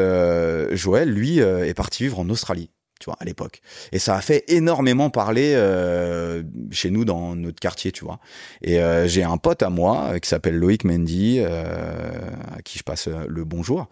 Joël, 0.72 1.10
lui, 1.10 1.40
est 1.40 1.74
parti 1.74 2.04
vivre 2.04 2.20
en 2.20 2.30
Australie 2.30 2.70
tu 3.00 3.06
vois, 3.06 3.18
à 3.20 3.26
l'époque. 3.26 3.62
Et 3.92 4.00
ça 4.00 4.16
a 4.16 4.22
fait 4.22 4.44
énormément 4.48 5.10
parler 5.10 5.54
euh, 5.56 6.44
chez 6.72 6.90
nous 6.90 7.06
dans 7.06 7.36
notre 7.36 7.60
quartier, 7.60 7.92
tu 7.92 8.06
vois. 8.06 8.20
Et 8.62 8.80
euh, 8.80 9.08
j'ai 9.08 9.24
un 9.24 9.38
pote 9.38 9.64
à 9.64 9.70
moi 9.70 10.12
euh, 10.12 10.20
qui 10.20 10.30
s'appelle 10.30 10.56
Loïc 10.56 10.84
Mendy, 10.86 11.42
à 11.42 12.62
qui 12.64 12.80
je 12.80 12.84
passe 12.84 13.08
le 13.08 13.44
bonjour, 13.44 13.88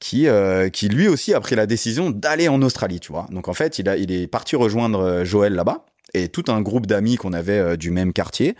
qui, 0.00 0.26
qui 0.72 0.88
lui 0.88 1.08
aussi 1.08 1.34
a 1.34 1.40
pris 1.40 1.56
la 1.56 1.66
décision 1.66 2.10
d'aller 2.10 2.48
en 2.48 2.62
Australie, 2.62 3.00
tu 3.00 3.12
vois. 3.12 3.26
Donc 3.30 3.48
en 3.48 3.54
fait, 3.54 3.78
il, 3.78 3.88
a, 3.88 3.96
il 3.96 4.12
est 4.12 4.26
parti 4.26 4.56
rejoindre 4.56 5.24
Joël 5.24 5.54
là-bas 5.54 5.84
et 6.14 6.28
tout 6.28 6.44
un 6.48 6.62
groupe 6.62 6.86
d'amis 6.86 7.16
qu'on 7.16 7.32
avait 7.32 7.76
du 7.76 7.90
même 7.90 8.12
quartier. 8.12 8.54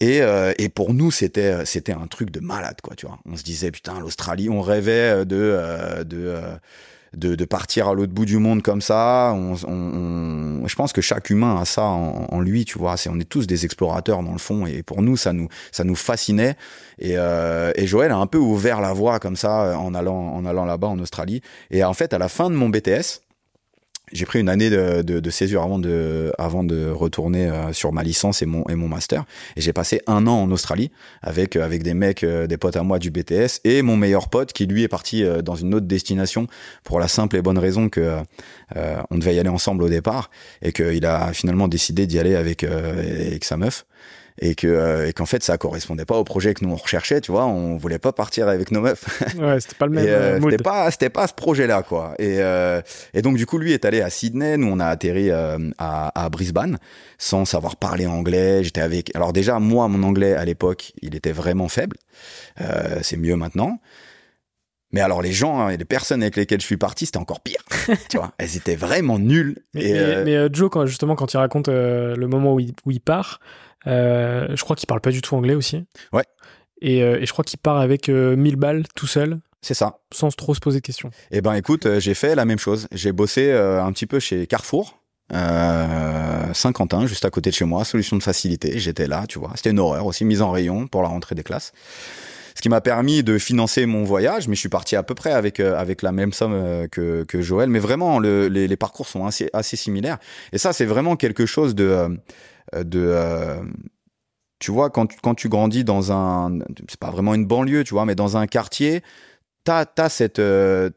Et, 0.00 0.20
et, 0.58 0.68
pour 0.68 0.94
nous, 0.94 1.10
c'était 1.10 1.64
c'était 1.64 1.92
un 1.92 2.06
truc 2.06 2.30
de 2.30 2.38
malade, 2.38 2.76
quoi, 2.82 2.94
tu 2.94 3.06
vois. 3.06 3.18
On 3.26 3.36
se 3.36 3.42
disait 3.42 3.72
putain, 3.72 3.98
l'Australie, 3.98 4.48
on 4.48 4.60
rêvait 4.60 5.24
de 5.24 6.04
de 6.04 6.40
de, 7.16 7.34
de 7.34 7.44
partir 7.44 7.88
à 7.88 7.94
l'autre 7.94 8.12
bout 8.12 8.24
du 8.24 8.38
monde 8.38 8.62
comme 8.62 8.80
ça. 8.80 9.32
On, 9.34 9.54
on, 9.66 10.66
je 10.66 10.74
pense 10.74 10.92
que 10.92 11.00
chaque 11.00 11.30
humain 11.30 11.60
a 11.60 11.64
ça 11.64 11.84
en, 11.84 12.26
en 12.30 12.40
lui, 12.40 12.64
tu 12.64 12.78
vois. 12.78 12.96
C'est, 12.96 13.10
on 13.10 13.18
est 13.18 13.28
tous 13.28 13.46
des 13.46 13.64
explorateurs 13.64 14.22
dans 14.22 14.32
le 14.32 14.38
fond, 14.38 14.66
et 14.66 14.82
pour 14.82 15.02
nous, 15.02 15.16
ça 15.16 15.32
nous, 15.32 15.48
ça 15.72 15.84
nous 15.84 15.96
fascinait. 15.96 16.56
Et, 16.98 17.14
euh, 17.16 17.72
et 17.76 17.86
Joël 17.86 18.12
a 18.12 18.16
un 18.16 18.26
peu 18.26 18.38
ouvert 18.38 18.80
la 18.80 18.92
voie 18.92 19.18
comme 19.18 19.36
ça 19.36 19.78
en 19.78 19.94
allant, 19.94 20.34
en 20.34 20.44
allant 20.44 20.64
là-bas 20.64 20.88
en 20.88 20.98
Australie. 20.98 21.42
Et 21.70 21.84
en 21.84 21.94
fait, 21.94 22.12
à 22.12 22.18
la 22.18 22.28
fin 22.28 22.50
de 22.50 22.54
mon 22.54 22.68
BTS, 22.68 23.22
j'ai 24.12 24.26
pris 24.26 24.40
une 24.40 24.48
année 24.48 24.70
de, 24.70 25.02
de, 25.02 25.30
césure 25.30 25.62
avant 25.62 25.78
de, 25.78 26.32
avant 26.38 26.64
de 26.64 26.88
retourner 26.88 27.48
euh, 27.48 27.72
sur 27.72 27.92
ma 27.92 28.02
licence 28.02 28.42
et 28.42 28.46
mon, 28.46 28.64
et 28.68 28.74
mon 28.74 28.88
master. 28.88 29.24
Et 29.56 29.60
j'ai 29.60 29.72
passé 29.72 30.00
un 30.06 30.26
an 30.26 30.42
en 30.42 30.50
Australie 30.50 30.90
avec, 31.22 31.56
euh, 31.56 31.64
avec 31.64 31.82
des 31.82 31.94
mecs, 31.94 32.24
euh, 32.24 32.46
des 32.46 32.56
potes 32.56 32.76
à 32.76 32.82
moi 32.82 32.98
du 32.98 33.10
BTS 33.10 33.60
et 33.64 33.82
mon 33.82 33.96
meilleur 33.96 34.28
pote 34.28 34.52
qui 34.52 34.66
lui 34.66 34.82
est 34.82 34.88
parti 34.88 35.24
dans 35.44 35.54
une 35.54 35.74
autre 35.74 35.86
destination 35.86 36.46
pour 36.84 37.00
la 37.00 37.08
simple 37.08 37.36
et 37.36 37.42
bonne 37.42 37.58
raison 37.58 37.88
que 37.88 38.18
on 39.10 39.18
devait 39.18 39.34
y 39.34 39.38
aller 39.38 39.48
ensemble 39.48 39.82
au 39.82 39.88
départ 39.88 40.30
et 40.62 40.72
qu'il 40.72 41.04
a 41.06 41.32
finalement 41.32 41.68
décidé 41.68 42.06
d'y 42.06 42.18
aller 42.18 42.34
avec, 42.34 42.64
avec 42.64 43.44
sa 43.44 43.56
meuf 43.56 43.86
et 44.40 44.54
que 44.54 44.66
euh, 44.66 45.08
et 45.08 45.12
qu'en 45.12 45.26
fait 45.26 45.42
ça 45.42 45.58
correspondait 45.58 46.04
pas 46.04 46.16
au 46.16 46.24
projet 46.24 46.54
que 46.54 46.64
nous 46.64 46.72
on 46.72 46.76
recherchait 46.76 47.20
tu 47.20 47.32
vois. 47.32 47.46
On 47.46 47.76
voulait 47.76 47.98
pas 47.98 48.12
partir 48.12 48.48
avec 48.48 48.70
nos 48.70 48.80
meufs. 48.80 49.22
Ouais 49.38 49.60
c'était 49.60 49.76
pas 49.76 49.86
le 49.86 49.92
même 49.92 50.06
euh, 50.06 50.40
c'était 50.40 50.62
pas 50.62 50.90
c'était 50.90 51.10
pas 51.10 51.26
ce 51.26 51.34
projet 51.34 51.66
là 51.66 51.82
quoi. 51.82 52.14
Et 52.18 52.36
euh, 52.40 52.80
et 53.14 53.22
donc 53.22 53.36
du 53.36 53.46
coup 53.46 53.58
lui 53.58 53.72
est 53.72 53.84
allé 53.84 54.00
à 54.00 54.10
Sydney. 54.10 54.56
Nous 54.56 54.68
on 54.68 54.80
a 54.80 54.86
atterri 54.86 55.30
à, 55.30 55.58
à 55.78 56.28
Brisbane 56.28 56.78
sans 57.18 57.44
savoir 57.44 57.76
parler 57.76 58.06
anglais. 58.06 58.62
J'étais 58.64 58.80
avec 58.80 59.14
alors 59.14 59.32
déjà 59.32 59.58
moi 59.58 59.88
mon 59.88 60.02
anglais 60.06 60.34
à 60.34 60.44
l'époque 60.44 60.92
il 61.02 61.14
était 61.14 61.32
vraiment 61.32 61.68
faible. 61.68 61.96
C'est 63.02 63.16
mieux 63.16 63.36
maintenant. 63.36 63.78
Mais 64.90 65.02
alors 65.02 65.20
les 65.20 65.32
gens 65.32 65.60
hein, 65.60 65.68
et 65.68 65.76
les 65.76 65.84
personnes 65.84 66.22
avec 66.22 66.36
lesquelles 66.36 66.62
je 66.62 66.66
suis 66.66 66.78
parti, 66.78 67.04
c'était 67.04 67.18
encore 67.18 67.40
pire. 67.40 67.62
tu 68.08 68.16
vois, 68.16 68.32
elles 68.38 68.56
étaient 68.56 68.74
vraiment 68.74 69.18
nulles. 69.18 69.58
Mais, 69.74 69.90
et 69.90 70.24
mais, 70.24 70.48
Joe, 70.50 70.70
quand, 70.70 70.86
justement, 70.86 71.14
quand 71.14 71.30
il 71.34 71.36
raconte 71.36 71.68
le 71.68 72.26
moment 72.26 72.54
où 72.54 72.60
il, 72.60 72.72
où 72.86 72.90
il 72.90 73.00
part, 73.00 73.38
euh, 73.38 73.67
je 73.88 74.62
crois 74.62 74.76
qu'il 74.76 74.86
parle 74.86 75.00
pas 75.00 75.10
du 75.10 75.22
tout 75.22 75.34
anglais 75.34 75.54
aussi. 75.54 75.84
Ouais. 76.12 76.24
Et, 76.80 77.02
euh, 77.02 77.20
et 77.20 77.26
je 77.26 77.32
crois 77.32 77.44
qu'il 77.44 77.58
part 77.58 77.78
avec 77.78 78.08
1000 78.08 78.14
euh, 78.14 78.56
balles 78.56 78.84
tout 78.94 79.06
seul. 79.06 79.40
C'est 79.60 79.74
ça. 79.74 79.98
Sans 80.12 80.34
trop 80.34 80.54
se 80.54 80.60
poser 80.60 80.78
de 80.78 80.86
questions. 80.86 81.10
Eh 81.30 81.40
ben 81.40 81.54
écoute, 81.54 81.98
j'ai 81.98 82.14
fait 82.14 82.34
la 82.34 82.44
même 82.44 82.58
chose. 82.58 82.86
J'ai 82.92 83.10
bossé 83.10 83.52
un 83.52 83.90
petit 83.92 84.06
peu 84.06 84.20
chez 84.20 84.46
Carrefour. 84.46 85.00
Euh, 85.34 86.54
Saint-Quentin, 86.54 87.06
juste 87.06 87.24
à 87.24 87.30
côté 87.30 87.50
de 87.50 87.54
chez 87.54 87.64
moi, 87.64 87.84
solution 87.84 88.16
de 88.16 88.22
facilité. 88.22 88.78
J'étais 88.78 89.08
là, 89.08 89.26
tu 89.28 89.40
vois. 89.40 89.50
C'était 89.56 89.70
une 89.70 89.80
horreur 89.80 90.06
aussi, 90.06 90.24
mise 90.24 90.42
en 90.42 90.52
rayon 90.52 90.86
pour 90.86 91.02
la 91.02 91.08
rentrée 91.08 91.34
des 91.34 91.42
classes. 91.42 91.72
Ce 92.54 92.62
qui 92.62 92.68
m'a 92.68 92.80
permis 92.80 93.22
de 93.22 93.36
financer 93.36 93.84
mon 93.86 94.04
voyage, 94.04 94.48
mais 94.48 94.54
je 94.54 94.60
suis 94.60 94.68
parti 94.68 94.96
à 94.96 95.02
peu 95.02 95.14
près 95.14 95.32
avec 95.32 95.60
avec 95.60 96.02
la 96.02 96.12
même 96.12 96.32
somme 96.32 96.88
que, 96.90 97.24
que 97.24 97.40
Joël. 97.40 97.68
Mais 97.68 97.78
vraiment, 97.78 98.20
le, 98.20 98.48
les, 98.48 98.66
les, 98.66 98.76
parcours 98.76 99.06
sont 99.06 99.26
assez 99.26 99.50
assez 99.52 99.76
similaires. 99.76 100.18
Et 100.52 100.58
ça, 100.58 100.72
c'est 100.72 100.86
vraiment 100.86 101.14
quelque 101.16 101.46
chose 101.46 101.74
de 101.74 101.84
euh, 101.84 102.08
de 102.74 103.00
euh, 103.00 103.62
tu 104.58 104.70
vois 104.70 104.90
quand 104.90 105.06
tu, 105.06 105.18
quand 105.22 105.34
tu 105.34 105.48
grandis 105.48 105.84
dans 105.84 106.12
un 106.12 106.58
c'est 106.88 107.00
pas 107.00 107.10
vraiment 107.10 107.34
une 107.34 107.46
banlieue 107.46 107.84
tu 107.84 107.94
vois 107.94 108.04
mais 108.04 108.14
dans 108.14 108.36
un 108.36 108.46
quartier 108.46 109.02
t'as 109.64 109.86
as 109.96 110.08
cette 110.08 110.38
euh, 110.38 110.90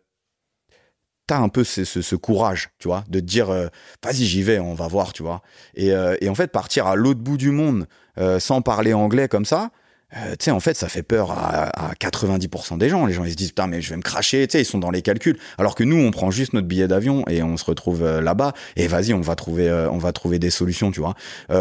t'as 1.27 1.38
un 1.38 1.49
peu 1.49 1.63
ce, 1.63 1.84
ce, 1.84 2.15
courage 2.15 2.69
tu 2.79 2.88
vois 2.88 3.03
de 3.07 3.19
te 3.19 3.25
dire 3.25 3.47
vas-y 4.03 4.25
j'y 4.25 4.43
vais 4.43 4.60
on 4.60 4.73
va 4.73 4.88
voir 4.88 5.13
tu 5.13 5.23
vois. 5.23 5.41
Et, 5.75 5.91
et 6.19 6.29
en 6.29 6.36
fait 6.36 6.51
partir 6.51 6.88
à 6.88 6.95
l'autre 6.95 7.21
bout 7.21 7.38
du 7.38 7.51
monde 7.51 7.88
sans 8.39 8.62
parler 8.62 8.93
anglais 8.93 9.27
comme 9.29 9.45
ça 9.45 9.71
euh, 10.17 10.32
tu 10.32 10.45
sais, 10.45 10.52
en 10.52 10.60
fait, 10.60 10.76
ça 10.76 10.89
fait 10.89 11.04
peur 11.04 11.32
à, 11.32 11.89
à 11.89 11.93
90% 11.93 12.78
des 12.78 12.89
gens. 12.89 13.06
Les 13.06 13.13
gens, 13.13 13.24
ils 13.24 13.32
se 13.32 13.36
disent, 13.36 13.50
putain, 13.50 13.67
mais 13.67 13.82
je 13.82 13.89
vais 13.91 13.95
me 13.95 14.02
cracher, 14.02 14.45
tu 14.47 14.54
sais, 14.54 14.62
ils 14.62 14.65
sont 14.65 14.80
dans 14.80 14.91
les 14.91 15.02
calculs. 15.02 15.38
Alors 15.58 15.76
que 15.76 15.84
nous, 15.84 15.97
on 15.97 16.12
prend 16.12 16.32
juste 16.32 16.54
notre 16.54 16.67
billet 16.67 16.88
d'avion 16.88 17.24
et 17.30 17.41
on 17.43 17.56
se 17.56 17.63
retrouve 17.63 18.04
euh, 18.04 18.21
là-bas. 18.21 18.54
Et 18.76 18.88
vas-y, 18.88 19.13
on 19.13 19.21
va 19.21 19.36
trouver, 19.36 19.69
euh, 19.69 19.89
on 19.89 19.97
va 19.97 20.12
trouver 20.12 20.38
des 20.38 20.50
solutions, 20.50 20.91
tu 20.91 21.00
vois. 21.00 21.15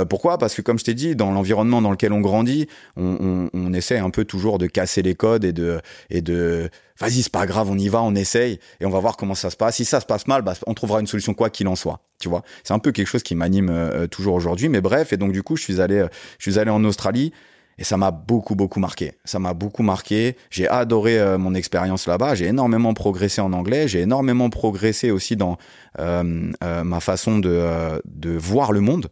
pourquoi? 0.09 0.39
Parce 0.39 0.55
que, 0.55 0.63
comme 0.63 0.79
je 0.79 0.85
t'ai 0.85 0.95
dit, 0.95 1.15
dans 1.15 1.31
l'environnement 1.31 1.81
dans 1.81 1.91
lequel 1.91 2.13
on 2.13 2.21
grandit, 2.21 2.67
on, 2.97 3.17
on, 3.21 3.51
on, 3.53 3.73
essaie 3.73 3.99
un 3.99 4.11
peu 4.11 4.25
toujours 4.25 4.59
de 4.59 4.67
casser 4.67 5.03
les 5.03 5.15
codes 5.15 5.45
et 5.45 5.53
de, 5.53 5.81
et 6.11 6.23
de, 6.23 6.71
vas-y, 6.99 7.23
c'est 7.23 7.33
pas 7.33 7.47
grave, 7.47 7.71
on 7.71 7.79
y 7.79 7.89
va, 7.89 8.03
on 8.03 8.15
essaye 8.15 8.59
et 8.81 8.87
on 8.87 8.91
va 8.91 8.99
voir 8.99 9.17
comment 9.17 9.35
ça 9.35 9.51
se 9.51 9.57
passe. 9.57 9.77
Si 9.77 9.85
ça 9.85 10.01
se 10.01 10.07
passe 10.07 10.27
mal, 10.27 10.43
bah, 10.43 10.55
on 10.67 10.75
trouvera 10.75 11.01
une 11.01 11.07
solution 11.07 11.35
quoi 11.35 11.51
qu'il 11.51 11.69
en 11.69 11.77
soit. 11.77 12.01
Tu 12.19 12.29
vois, 12.29 12.43
c'est 12.65 12.75
un 12.75 12.79
peu 12.79 12.93
quelque 12.93 13.07
chose 13.07 13.23
qui 13.23 13.35
m'anime 13.35 14.09
toujours 14.11 14.35
aujourd'hui. 14.35 14.69
Mais 14.69 14.81
bref, 14.81 15.13
et 15.13 15.17
donc 15.17 15.33
du 15.33 15.43
coup, 15.43 15.57
je 15.57 15.63
suis 15.63 15.81
allé, 15.81 16.05
je 16.39 16.51
suis 16.51 16.59
allé 16.59 16.71
en 16.71 16.85
Australie. 16.85 17.33
Et 17.81 17.85
ça 17.85 17.97
m'a 17.97 18.11
beaucoup, 18.11 18.55
beaucoup 18.55 18.79
marqué. 18.79 19.14
Ça 19.25 19.38
m'a 19.38 19.55
beaucoup 19.55 19.83
marqué. 19.83 20.37
J'ai 20.51 20.69
adoré 20.69 21.19
euh, 21.19 21.38
mon 21.38 21.55
expérience 21.55 22.07
là-bas. 22.07 22.35
J'ai 22.35 22.45
énormément 22.45 22.93
progressé 22.93 23.40
en 23.40 23.55
anglais. 23.55 23.88
J'ai 23.88 24.01
énormément 24.01 24.51
progressé 24.51 25.11
aussi 25.11 25.35
dans 25.35 25.57
euh, 25.99 26.53
euh, 26.62 26.85
ma 26.85 27.01
façon 27.01 27.38
de, 27.38 28.01
de 28.05 28.31
voir 28.37 28.73
le 28.73 28.81
monde. 28.81 29.09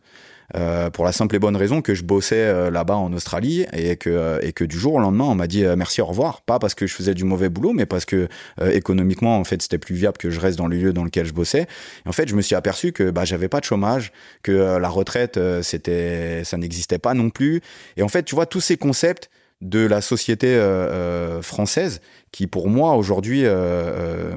Euh, 0.57 0.89
pour 0.89 1.05
la 1.05 1.13
simple 1.13 1.37
et 1.37 1.39
bonne 1.39 1.57
raison 1.57 1.83
que 1.83 1.95
je 1.95 2.05
bossais 2.05 2.37
euh, 2.37 2.71
là-bas 2.71 2.97
en 2.97 3.13
Australie 3.13 3.67
et 3.75 3.97
que 3.97 4.09
euh, 4.09 4.39
et 4.41 4.55
que 4.55 4.65
du 4.65 4.79
jour 4.79 4.95
au 4.95 4.99
lendemain 4.99 5.25
on 5.25 5.35
m'a 5.35 5.47
dit 5.47 5.65
merci 5.77 6.01
au 6.01 6.07
revoir. 6.07 6.41
Pas 6.41 6.59
parce 6.59 6.75
que 6.75 6.87
je 6.87 6.95
faisais 6.95 7.15
du 7.15 7.25
mauvais 7.25 7.51
boulot 7.51 7.73
mais 7.75 7.85
parce 7.85 8.05
que 8.05 8.29
économiquement 8.63 9.39
en 9.39 9.45
fait 9.45 9.61
c'était 9.61 9.79
plus 9.79 9.95
viable 9.95 10.17
que 10.17 10.31
je 10.31 10.41
reste 10.41 10.57
dans 10.57 10.67
le 10.67 10.77
lieu 10.77 10.93
dans 10.93 11.05
lequel 11.05 11.27
je 11.27 11.33
bossais. 11.33 11.67
Et 12.07 12.09
en 12.09 12.13
fait 12.13 12.29
je 12.29 12.35
me 12.35 12.41
suis 12.41 12.55
aperçu 12.55 12.93
que 12.93 13.11
bah 13.11 13.25
j'avais 13.25 13.49
pas 13.49 13.61
de 13.61 13.65
chômage 13.65 14.13
que 14.43 14.79
la 14.79 14.89
retraite 14.89 15.39
c'était 15.63 16.43
ça 16.45 16.57
n'existait 16.57 16.99
pas 16.99 17.15
non 17.15 17.31
plus. 17.31 17.61
Et 17.97 18.03
en 18.03 18.09
fait 18.09 18.23
tu 18.23 18.35
vois 18.35 18.47
tous 18.47 18.61
ces 18.61 18.77
concepts 18.77 19.31
de 19.61 19.85
la 19.85 20.01
société 20.01 20.55
euh, 20.55 21.43
française 21.43 22.01
qui 22.31 22.47
pour 22.47 22.69
moi 22.69 22.95
aujourd'hui 22.95 23.43
euh, 23.45 24.37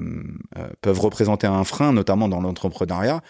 peuvent 0.82 1.00
représenter 1.00 1.46
un 1.46 1.64
frein 1.64 1.94
notamment 1.94 2.28
dans 2.28 2.42
l'entrepreneuriat 2.42 3.22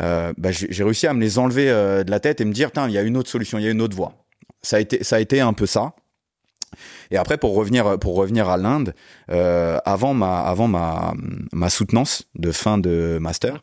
euh, 0.00 0.32
bah, 0.36 0.50
j'ai 0.52 0.84
réussi 0.84 1.06
à 1.06 1.14
me 1.14 1.20
les 1.20 1.38
enlever 1.38 1.70
euh, 1.70 2.04
de 2.04 2.10
la 2.10 2.20
tête 2.20 2.40
et 2.40 2.44
me 2.44 2.52
dire, 2.52 2.70
il 2.86 2.92
y 2.92 2.98
a 2.98 3.02
une 3.02 3.16
autre 3.16 3.30
solution, 3.30 3.58
il 3.58 3.64
y 3.64 3.68
a 3.68 3.70
une 3.70 3.82
autre 3.82 3.96
voie. 3.96 4.12
Ça 4.62 4.76
a 4.76 4.80
été, 4.80 5.02
ça 5.04 5.16
a 5.16 5.20
été 5.20 5.40
un 5.40 5.52
peu 5.52 5.66
ça. 5.66 5.94
Et 7.10 7.16
après, 7.16 7.38
pour 7.38 7.54
revenir, 7.54 7.98
pour 7.98 8.16
revenir 8.16 8.48
à 8.48 8.56
l'Inde, 8.56 8.94
euh, 9.30 9.78
avant 9.84 10.12
ma, 10.12 10.40
avant 10.40 10.68
ma, 10.68 11.14
ma 11.52 11.70
soutenance 11.70 12.24
de 12.34 12.52
fin 12.52 12.76
de 12.76 13.18
master, 13.20 13.62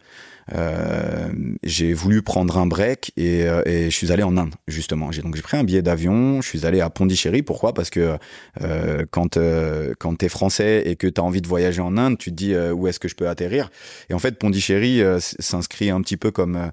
j'ai 1.64 1.94
voulu 1.94 2.22
prendre 2.22 2.58
un 2.58 2.66
break 2.66 3.12
et, 3.18 3.44
euh, 3.44 3.62
et, 3.66 3.86
je 3.90 3.96
suis 3.96 4.12
allé 4.12 4.24
en 4.24 4.38
Inde 4.38 4.54
justement. 4.68 5.12
J'ai 5.12 5.22
donc 5.22 5.36
j'ai 5.36 5.42
pris 5.42 5.58
un 5.58 5.64
billet 5.64 5.82
d'avion, 5.82 6.42
je 6.42 6.48
suis 6.48 6.66
allé 6.66 6.82
à 6.82 6.90
Pondichéry. 6.90 7.42
Pourquoi? 7.44 7.74
Parce 7.74 7.90
que 7.90 8.18
euh, 8.62 9.06
quand 9.12 9.38
euh, 9.38 9.94
quand 10.00 10.16
t'es 10.16 10.30
français 10.30 10.84
et 10.86 10.96
que 10.96 11.08
t'as 11.08 11.22
envie 11.22 11.42
de 11.42 11.48
voyager 11.48 11.82
en 11.82 11.98
Inde, 11.98 12.18
tu 12.18 12.32
te 12.32 12.36
dis 12.36 12.56
où 12.56 12.88
est-ce 12.88 13.00
que 13.00 13.08
je 13.08 13.16
peux 13.16 13.28
atterrir? 13.28 13.70
Et 14.10 14.14
en 14.14 14.20
fait, 14.20 14.38
Pondichéry 14.38 15.02
s'inscrit 15.20 15.90
un 15.90 16.02
petit 16.02 16.18
peu 16.18 16.32
comme 16.32 16.72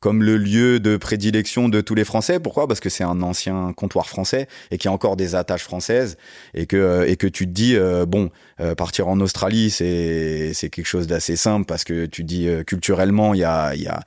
comme 0.00 0.22
le 0.22 0.36
lieu 0.36 0.78
de 0.80 0.96
prédilection 0.96 1.68
de 1.68 1.80
tous 1.80 1.94
les 1.94 2.04
Français. 2.04 2.38
Pourquoi? 2.38 2.68
Parce 2.68 2.80
que 2.80 2.88
c'est 2.88 3.04
un 3.04 3.20
ancien 3.22 3.72
comptoir 3.76 4.08
français 4.08 4.46
et 4.70 4.78
qu'il 4.78 4.88
a 4.88 4.92
encore 4.92 5.16
des 5.16 5.34
attaches 5.34 5.64
françaises 5.64 6.16
et 6.54 6.66
que 6.66 7.04
et 7.06 7.16
que 7.16 7.26
tu 7.26 7.46
te 7.46 7.52
dis 7.52 7.76
euh, 7.76 8.06
bon 8.06 8.30
euh, 8.60 8.74
partir 8.74 9.08
en 9.08 9.20
Australie 9.20 9.70
c'est 9.70 10.52
c'est 10.54 10.70
quelque 10.70 10.86
chose 10.86 11.06
d'assez 11.06 11.36
simple 11.36 11.66
parce 11.66 11.84
que 11.84 12.06
tu 12.06 12.24
dis 12.24 12.48
euh, 12.48 12.62
culturellement 12.62 13.34
il 13.34 13.40
y 13.40 13.44
a 13.44 13.74
il 13.74 13.82
y 13.82 13.88
a 13.88 14.02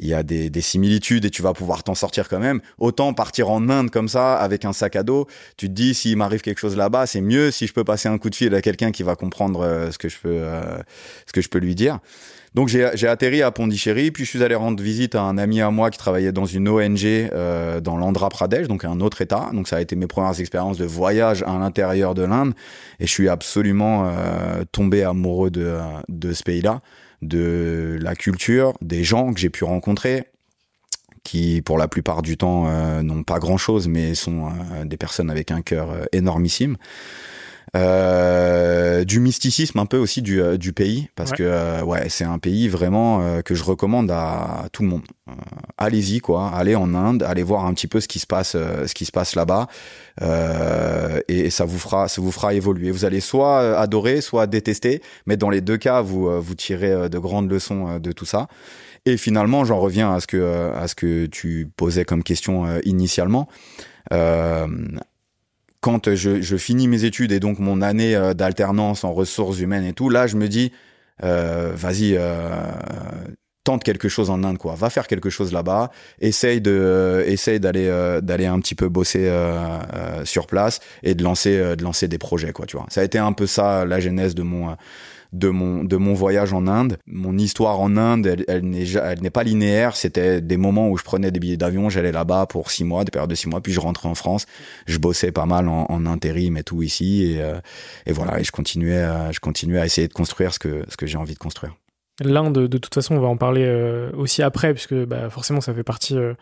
il 0.00 0.06
y 0.06 0.14
a 0.14 0.22
des, 0.22 0.48
des, 0.48 0.60
similitudes 0.60 1.24
et 1.24 1.30
tu 1.30 1.42
vas 1.42 1.52
pouvoir 1.52 1.82
t'en 1.82 1.96
sortir 1.96 2.28
quand 2.28 2.38
même. 2.38 2.60
Autant 2.78 3.12
partir 3.14 3.50
en 3.50 3.68
Inde 3.68 3.90
comme 3.90 4.06
ça 4.06 4.36
avec 4.36 4.64
un 4.64 4.72
sac 4.72 4.94
à 4.94 5.02
dos, 5.02 5.26
tu 5.56 5.66
te 5.66 5.72
dis 5.72 5.92
s'il 5.92 6.16
m'arrive 6.16 6.40
quelque 6.40 6.60
chose 6.60 6.76
là-bas, 6.76 7.06
c'est 7.06 7.20
mieux 7.20 7.50
si 7.50 7.66
je 7.66 7.72
peux 7.72 7.82
passer 7.82 8.08
un 8.08 8.16
coup 8.16 8.30
de 8.30 8.36
fil 8.36 8.54
à 8.54 8.62
quelqu'un 8.62 8.92
qui 8.92 9.02
va 9.02 9.16
comprendre 9.16 9.88
ce 9.90 9.98
que 9.98 10.08
je 10.08 10.16
peux 10.18 10.44
ce 11.26 11.32
que 11.32 11.40
je 11.40 11.48
peux 11.48 11.58
lui 11.58 11.74
dire. 11.74 11.98
Donc 12.58 12.66
j'ai 12.66 13.06
atterri 13.06 13.40
à 13.40 13.52
Pondichéry, 13.52 14.10
puis 14.10 14.24
je 14.24 14.30
suis 14.30 14.42
allé 14.42 14.56
rendre 14.56 14.82
visite 14.82 15.14
à 15.14 15.22
un 15.22 15.38
ami 15.38 15.60
à 15.60 15.70
moi 15.70 15.90
qui 15.90 15.98
travaillait 15.98 16.32
dans 16.32 16.44
une 16.44 16.68
ONG 16.68 17.04
euh, 17.04 17.80
dans 17.80 17.96
l'Andhra 17.96 18.30
Pradesh, 18.30 18.66
donc 18.66 18.84
un 18.84 18.98
autre 18.98 19.22
État. 19.22 19.50
Donc 19.52 19.68
ça 19.68 19.76
a 19.76 19.80
été 19.80 19.94
mes 19.94 20.08
premières 20.08 20.40
expériences 20.40 20.76
de 20.76 20.84
voyage 20.84 21.44
à 21.44 21.56
l'intérieur 21.56 22.14
de 22.14 22.22
l'Inde, 22.22 22.54
et 22.98 23.06
je 23.06 23.12
suis 23.12 23.28
absolument 23.28 24.08
euh, 24.08 24.64
tombé 24.72 25.04
amoureux 25.04 25.52
de, 25.52 26.32
ce 26.32 26.42
pays-là. 26.42 26.80
de 27.22 27.96
la 28.00 28.16
culture, 28.16 28.72
des 28.82 29.04
gens 29.04 29.32
que 29.32 29.38
j'ai 29.38 29.50
pu 29.50 29.62
rencontrer, 29.62 30.24
qui 31.22 31.62
pour 31.62 31.78
la 31.78 31.86
plupart 31.86 32.22
du 32.22 32.36
temps 32.36 32.64
euh, 32.66 33.02
n'ont 33.02 33.22
pas 33.22 33.38
grand-chose, 33.38 33.86
mais 33.86 34.16
sont 34.16 34.50
des 34.84 34.96
personnes 34.96 35.30
avec 35.30 35.52
un 35.52 35.62
cœur 35.62 35.90
euh, 37.76 39.04
du 39.04 39.20
mysticisme 39.20 39.78
un 39.78 39.86
peu 39.86 39.98
aussi 39.98 40.22
du, 40.22 40.40
du 40.58 40.72
pays 40.72 41.08
parce 41.14 41.32
que 41.32 41.82
ouais 41.82 42.08
c'est 42.08 42.24
un 42.24 42.38
pays 42.38 42.68
vraiment 42.68 43.42
que 43.42 43.54
je 43.54 43.64
recommande 43.64 44.10
à 44.10 44.66
tout 44.72 44.82
le 44.82 44.88
monde. 44.88 45.02
Allez-y 45.76 46.20
quoi. 46.20 46.50
Allez 46.50 46.74
en 46.74 46.94
Inde 46.94 47.22
allez 47.22 47.42
voir 47.42 47.66
un 47.66 47.74
petit 47.74 47.86
peu 47.86 48.00
ce 48.00 48.08
qui 48.08 48.18
se 48.18 48.26
passe 48.26 48.52
ce 48.52 48.94
qui 48.94 49.04
se 49.04 49.12
passe 49.12 49.34
là-bas. 49.34 49.66
Et, 51.28 51.50
ça 51.50 51.64
vous 51.64 51.78
fera 51.78 52.08
ça 52.08 52.20
vous 52.20 52.32
fera 52.32 52.54
évoluer. 52.54 52.90
Vous 52.90 53.04
allez 53.04 53.20
soit 53.20 53.78
adorer 53.78 54.20
soit 54.20 54.46
détester 54.46 55.02
mais 55.26 55.36
dans 55.36 55.50
les 55.50 55.60
deux 55.60 55.76
cas 55.76 56.00
vous 56.00 56.40
vous 56.40 56.54
tirez 56.54 57.08
de 57.08 57.18
grandes 57.18 57.50
leçons 57.50 57.98
de 57.98 58.12
tout 58.12 58.26
ça. 58.26 58.48
Et 59.08 59.16
finalement, 59.16 59.64
j'en 59.64 59.80
reviens 59.80 60.12
à 60.12 60.20
ce 60.20 60.26
que 60.26 60.72
à 60.74 60.86
ce 60.86 60.94
que 60.94 61.26
tu 61.26 61.70
posais 61.76 62.04
comme 62.04 62.22
question 62.22 62.66
euh, 62.66 62.80
initialement. 62.84 63.48
Euh, 64.12 64.66
quand 65.80 66.14
je, 66.14 66.40
je, 66.40 66.56
finis 66.56 66.88
mes 66.88 67.04
études 67.04 67.32
et 67.32 67.40
donc 67.40 67.58
mon 67.58 67.82
année 67.82 68.16
euh, 68.16 68.34
d'alternance 68.34 69.04
en 69.04 69.12
ressources 69.12 69.60
humaines 69.60 69.84
et 69.84 69.92
tout, 69.92 70.10
là, 70.10 70.26
je 70.26 70.36
me 70.36 70.48
dis, 70.48 70.72
euh, 71.22 71.72
vas-y, 71.74 72.14
euh, 72.16 72.72
tente 73.64 73.84
quelque 73.84 74.08
chose 74.08 74.30
en 74.30 74.42
Inde, 74.44 74.58
quoi. 74.58 74.74
Va 74.74 74.90
faire 74.90 75.06
quelque 75.06 75.30
chose 75.30 75.52
là-bas. 75.52 75.90
Essaye 76.20 76.60
de, 76.60 77.22
essaye 77.26 77.60
d'aller, 77.60 78.18
d'aller 78.22 78.46
un 78.46 78.58
petit 78.60 78.74
peu 78.74 78.88
bosser 78.88 79.30
sur 80.24 80.46
place 80.46 80.80
et 81.02 81.14
de 81.14 81.22
lancer, 81.22 81.76
de 81.76 81.84
lancer 81.84 82.08
des 82.08 82.16
projets, 82.16 82.52
quoi. 82.52 82.64
Tu 82.64 82.78
vois. 82.78 82.86
Ça 82.88 83.02
a 83.02 83.04
été 83.04 83.18
un 83.18 83.32
peu 83.32 83.46
ça 83.46 83.84
la 83.84 84.00
genèse 84.00 84.34
de 84.34 84.42
mon 84.42 84.74
de 85.32 85.48
mon 85.48 85.84
de 85.84 85.96
mon 85.96 86.14
voyage 86.14 86.52
en 86.52 86.66
Inde. 86.66 86.98
Mon 87.06 87.36
histoire 87.36 87.80
en 87.80 87.96
Inde, 87.96 88.26
elle, 88.26 88.44
elle 88.48 89.20
n'est 89.20 89.30
pas 89.30 89.42
linéaire. 89.42 89.96
C'était 89.96 90.40
des 90.40 90.56
moments 90.56 90.88
où 90.88 90.96
je 90.96 91.04
prenais 91.04 91.30
des 91.30 91.40
billets 91.40 91.56
d'avion, 91.56 91.88
j'allais 91.90 92.12
là-bas 92.12 92.46
pour 92.46 92.70
six 92.70 92.84
mois, 92.84 93.04
des 93.04 93.10
périodes 93.10 93.30
de 93.30 93.34
six 93.34 93.48
mois, 93.48 93.60
puis 93.60 93.72
je 93.72 93.80
rentrais 93.80 94.08
en 94.08 94.14
France. 94.14 94.46
Je 94.86 94.98
bossais 94.98 95.32
pas 95.32 95.46
mal 95.46 95.68
en, 95.68 96.06
intérim 96.06 96.56
et 96.56 96.62
tout 96.62 96.82
ici, 96.82 97.24
et, 97.24 97.42
euh, 97.42 97.60
et 98.06 98.12
voilà. 98.12 98.40
Et 98.40 98.44
je 98.44 98.52
continuais, 98.52 99.02
à, 99.02 99.30
je 99.32 99.40
continuais 99.40 99.80
à 99.80 99.86
essayer 99.86 100.08
de 100.08 100.12
construire 100.12 100.54
ce 100.54 100.58
que 100.58 100.84
ce 100.88 100.96
que 100.96 101.06
j'ai 101.06 101.18
envie 101.18 101.34
de 101.34 101.38
construire. 101.38 101.74
L'Inde, 102.20 102.66
de 102.66 102.78
toute 102.78 102.94
façon, 102.94 103.14
on 103.14 103.20
va 103.20 103.28
en 103.28 103.36
parler 103.36 103.64
euh, 103.64 104.10
aussi 104.16 104.42
après, 104.42 104.72
puisque 104.72 104.94
bah, 104.94 105.30
forcément, 105.30 105.60
ça 105.60 105.72
fait 105.72 105.84
partie 105.84 106.16
euh, 106.16 106.34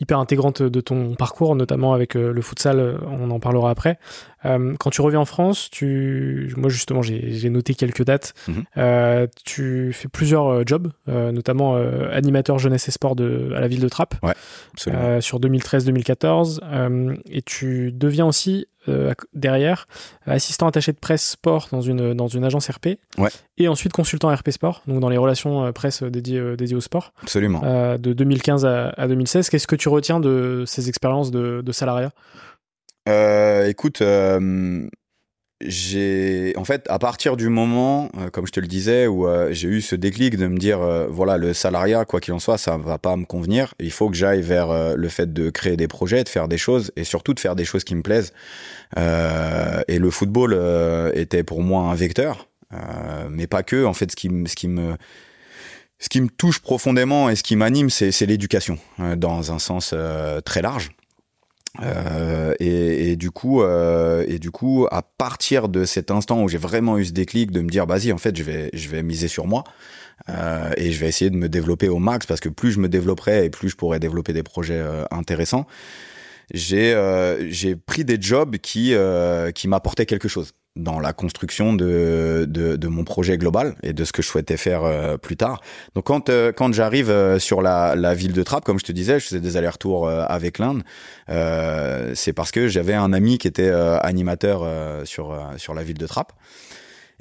hyper 0.00 0.18
intégrante 0.18 0.62
de 0.62 0.80
ton 0.80 1.14
parcours, 1.16 1.54
notamment 1.54 1.92
avec 1.92 2.14
le 2.14 2.40
futsal, 2.40 2.98
on 3.06 3.30
en 3.30 3.40
parlera 3.40 3.70
après. 3.70 3.98
Quand 4.42 4.90
tu 4.90 5.00
reviens 5.00 5.20
en 5.20 5.24
France, 5.24 5.68
tu, 5.70 6.52
moi 6.56 6.68
justement 6.68 7.02
j'ai 7.02 7.50
noté 7.50 7.74
quelques 7.74 8.04
dates. 8.04 8.34
Mhm. 8.48 9.28
tu 9.44 9.92
fais 9.92 10.08
plusieurs 10.08 10.66
jobs, 10.66 10.92
notamment 11.06 11.76
animateur 12.10 12.58
jeunesse 12.58 12.88
et 12.88 12.92
sport 12.92 13.16
de, 13.16 13.52
à 13.56 13.60
la 13.60 13.68
ville 13.68 13.80
de 13.80 13.88
Trappes, 13.88 14.14
ouais, 14.22 14.34
sur 15.20 15.40
2013-2014, 15.40 17.18
et 17.30 17.42
tu 17.42 17.92
deviens 17.92 18.26
aussi 18.26 18.66
euh, 18.88 19.12
derrière, 19.32 19.86
assistant 20.26 20.66
attaché 20.66 20.90
de 20.90 20.98
presse 20.98 21.30
sport 21.30 21.68
dans 21.70 21.82
une, 21.82 22.14
dans 22.14 22.26
une 22.26 22.42
agence 22.42 22.68
RP, 22.68 22.98
ouais. 23.16 23.28
et 23.56 23.68
ensuite 23.68 23.92
consultant 23.92 24.34
RP 24.34 24.50
Sport, 24.50 24.82
donc 24.88 24.98
dans 24.98 25.08
les 25.08 25.18
relations 25.18 25.64
euh, 25.64 25.70
presse 25.70 26.02
dédiées, 26.02 26.40
euh, 26.40 26.56
dédiées 26.56 26.74
au 26.74 26.80
sport. 26.80 27.12
Absolument. 27.22 27.60
de 27.60 28.12
2015 28.12 28.64
à, 28.66 28.88
à 28.88 29.06
2016. 29.06 29.50
Qu'est-ce 29.50 29.68
que 29.68 29.76
tu 29.76 29.88
retiens 29.88 30.18
de 30.18 30.64
ces 30.66 30.88
expériences 30.88 31.30
de, 31.30 31.62
de 31.64 31.72
salariat? 31.72 32.10
Écoute, 33.06 34.02
j'ai 35.66 36.52
en 36.56 36.64
fait 36.64 36.84
à 36.88 36.98
partir 36.98 37.36
du 37.36 37.48
moment 37.48 38.10
euh, 38.18 38.30
comme 38.30 38.46
je 38.46 38.52
te 38.52 38.60
le 38.60 38.66
disais 38.66 39.06
où 39.06 39.26
euh, 39.26 39.52
j'ai 39.52 39.68
eu 39.68 39.80
ce 39.80 39.94
déclic 39.94 40.36
de 40.36 40.46
me 40.46 40.58
dire 40.58 40.80
euh, 40.80 41.06
voilà 41.08 41.36
le 41.36 41.52
salariat 41.52 42.04
quoi 42.04 42.20
qu'il 42.20 42.34
en 42.34 42.38
soit 42.38 42.58
ça 42.58 42.76
va 42.76 42.98
pas 42.98 43.16
me 43.16 43.24
convenir. 43.24 43.74
Il 43.78 43.90
faut 43.90 44.08
que 44.08 44.16
j'aille 44.16 44.42
vers 44.42 44.96
le 44.96 45.08
fait 45.08 45.32
de 45.32 45.50
créer 45.50 45.76
des 45.76 45.88
projets 45.88 46.24
de 46.24 46.28
faire 46.28 46.48
des 46.48 46.58
choses 46.58 46.92
et 46.96 47.04
surtout 47.04 47.34
de 47.34 47.40
faire 47.40 47.56
des 47.56 47.64
choses 47.64 47.84
qui 47.84 47.94
me 47.94 48.02
plaisent. 48.02 48.32
Et 48.96 49.98
le 49.98 50.10
football 50.10 50.58
était 51.14 51.42
pour 51.42 51.62
moi 51.62 51.82
un 51.84 51.94
vecteur. 51.94 52.48
Mais 53.30 53.46
pas 53.46 53.62
que. 53.62 53.84
En 53.84 53.94
fait 53.94 54.10
ce 54.10 54.16
qui 54.16 54.28
ce 54.46 54.54
qui 54.54 54.68
me 54.68 54.96
ce 55.98 56.08
qui 56.08 56.20
me 56.20 56.28
touche 56.28 56.60
profondément 56.60 57.28
et 57.30 57.36
ce 57.36 57.42
qui 57.42 57.56
m'anime 57.56 57.90
c'est 57.90 58.26
l'éducation 58.26 58.78
dans 59.16 59.52
un 59.52 59.58
sens 59.58 59.94
très 60.44 60.62
large 60.62 60.90
euh, 61.80 62.54
et, 62.60 63.12
et, 63.12 63.16
du 63.16 63.30
coup, 63.30 63.62
euh, 63.62 64.24
et 64.28 64.38
du 64.38 64.50
coup, 64.50 64.86
à 64.90 65.02
partir 65.02 65.68
de 65.68 65.84
cet 65.84 66.10
instant 66.10 66.42
où 66.42 66.48
j'ai 66.48 66.58
vraiment 66.58 66.98
eu 66.98 67.06
ce 67.06 67.12
déclic 67.12 67.50
de 67.50 67.60
me 67.60 67.68
dire, 67.68 67.86
vas-y, 67.86 68.12
en 68.12 68.18
fait, 68.18 68.36
je 68.36 68.42
vais, 68.42 68.70
je 68.74 68.88
vais 68.88 69.02
miser 69.02 69.28
sur 69.28 69.46
moi 69.46 69.64
euh, 70.28 70.70
et 70.76 70.92
je 70.92 71.00
vais 71.00 71.08
essayer 71.08 71.30
de 71.30 71.36
me 71.36 71.48
développer 71.48 71.88
au 71.88 71.98
max 71.98 72.26
parce 72.26 72.40
que 72.40 72.48
plus 72.48 72.72
je 72.72 72.80
me 72.80 72.88
développerai 72.88 73.46
et 73.46 73.50
plus 73.50 73.70
je 73.70 73.76
pourrais 73.76 73.98
développer 73.98 74.32
des 74.32 74.42
projets 74.42 74.78
euh, 74.78 75.04
intéressants. 75.10 75.66
J'ai, 76.52 76.92
euh, 76.92 77.50
j'ai 77.50 77.76
pris 77.76 78.04
des 78.04 78.20
jobs 78.20 78.58
qui, 78.58 78.94
qui 79.54 79.68
m'apportaient 79.68 80.06
quelque 80.06 80.28
chose 80.28 80.52
dans 80.76 81.00
la 81.00 81.12
construction 81.12 81.74
de, 81.74 82.46
de, 82.48 82.76
de, 82.76 82.88
mon 82.88 83.04
projet 83.04 83.36
global 83.36 83.74
et 83.82 83.92
de 83.92 84.04
ce 84.04 84.12
que 84.12 84.22
je 84.22 84.28
souhaitais 84.28 84.56
faire 84.56 84.84
euh, 84.84 85.18
plus 85.18 85.36
tard. 85.36 85.60
Donc 85.94 86.04
quand 86.04 86.30
euh, 86.30 86.50
quand 86.50 86.72
j'arrive 86.72 87.10
euh, 87.10 87.38
sur 87.38 87.60
la, 87.60 87.94
la 87.94 88.14
ville 88.14 88.32
de 88.32 88.42
Trappes, 88.42 88.64
comme 88.64 88.78
je 88.78 88.84
te 88.84 88.92
disais, 88.92 89.20
je 89.20 89.26
faisais 89.26 89.40
des 89.40 89.56
allers-retours 89.56 90.08
avec 90.08 90.58
l'Inde. 90.58 90.82
c'est 92.14 92.32
parce 92.32 92.50
que 92.50 92.68
j'avais 92.68 92.94
un 92.94 93.12
ami 93.12 93.38
qui 93.38 93.48
était 93.48 93.70
animateur 93.70 94.66
sur 95.06 95.38
sur 95.56 95.74
la 95.74 95.82
ville 95.82 95.98
de 95.98 96.06
Trappes. 96.06 96.32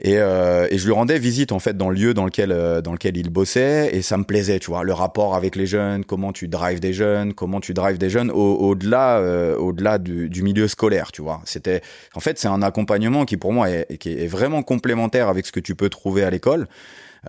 Et, 0.03 0.17
euh, 0.17 0.67
et, 0.71 0.79
je 0.79 0.85
lui 0.85 0.93
rendais 0.93 1.19
visite 1.19 1.51
en 1.51 1.59
fait 1.59 1.77
dans 1.77 1.89
le 1.89 1.95
lieu 1.95 2.13
dans 2.15 2.25
lequel 2.25 2.51
euh, 2.51 2.81
dans 2.81 2.91
lequel 2.91 3.17
il 3.17 3.29
bossait 3.29 3.91
et 3.93 4.01
ça 4.01 4.17
me 4.17 4.23
plaisait, 4.23 4.57
tu 4.57 4.71
vois, 4.71 4.83
le 4.83 4.93
rapport 4.93 5.35
avec 5.35 5.55
les 5.55 5.67
jeunes, 5.67 6.03
comment 6.05 6.33
tu 6.33 6.47
drives 6.47 6.79
des 6.79 6.91
jeunes, 6.91 7.33
comment 7.33 7.59
tu 7.59 7.75
drives 7.75 7.99
des 7.99 8.09
jeunes 8.09 8.31
au-delà 8.31 9.19
euh, 9.19 9.55
au-delà 9.57 9.99
du, 9.99 10.27
du, 10.27 10.41
milieu 10.41 10.67
scolaire, 10.67 11.11
tu 11.11 11.21
vois. 11.21 11.41
C'était 11.45 11.81
en 12.15 12.19
fait 12.19 12.39
c'est 12.39 12.47
un 12.47 12.63
accompagnement 12.63 13.25
qui 13.25 13.37
pour 13.37 13.53
moi 13.53 13.69
est, 13.69 13.97
qui 13.97 14.11
est 14.11 14.27
vraiment 14.27 14.63
complémentaire 14.63 15.29
avec 15.29 15.45
ce 15.45 15.51
que 15.51 15.59
tu 15.59 15.75
peux 15.75 15.89
trouver 15.89 16.23
à 16.23 16.31
l'école. 16.31 16.67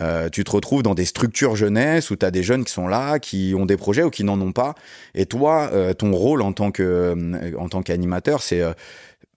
Euh, 0.01 0.31
tu 0.31 0.43
te 0.43 0.51
retrouves 0.51 0.83
dans 0.83 0.95
des 0.95 1.05
structures 1.05 1.55
jeunesse 1.55 2.11
où 2.11 2.17
tu 2.17 2.25
as 2.25 2.31
des 2.31 2.43
jeunes 2.43 2.65
qui 2.65 2.73
sont 2.73 2.89
là, 2.89 3.19
qui 3.19 3.55
ont 3.55 3.67
des 3.67 3.77
projets 3.77 4.03
ou 4.03 4.09
qui 4.09 4.25
n'en 4.25 4.41
ont 4.41 4.53
pas. 4.53 4.75
Et 5.15 5.27
toi, 5.27 5.69
euh, 5.75 5.93
ton 5.93 6.13
rôle 6.13 6.41
en 6.41 6.53
tant 6.53 6.71
que 6.71 7.15
en 7.59 7.69
tant 7.69 7.83
qu'animateur, 7.83 8.41
c'est 8.43 8.63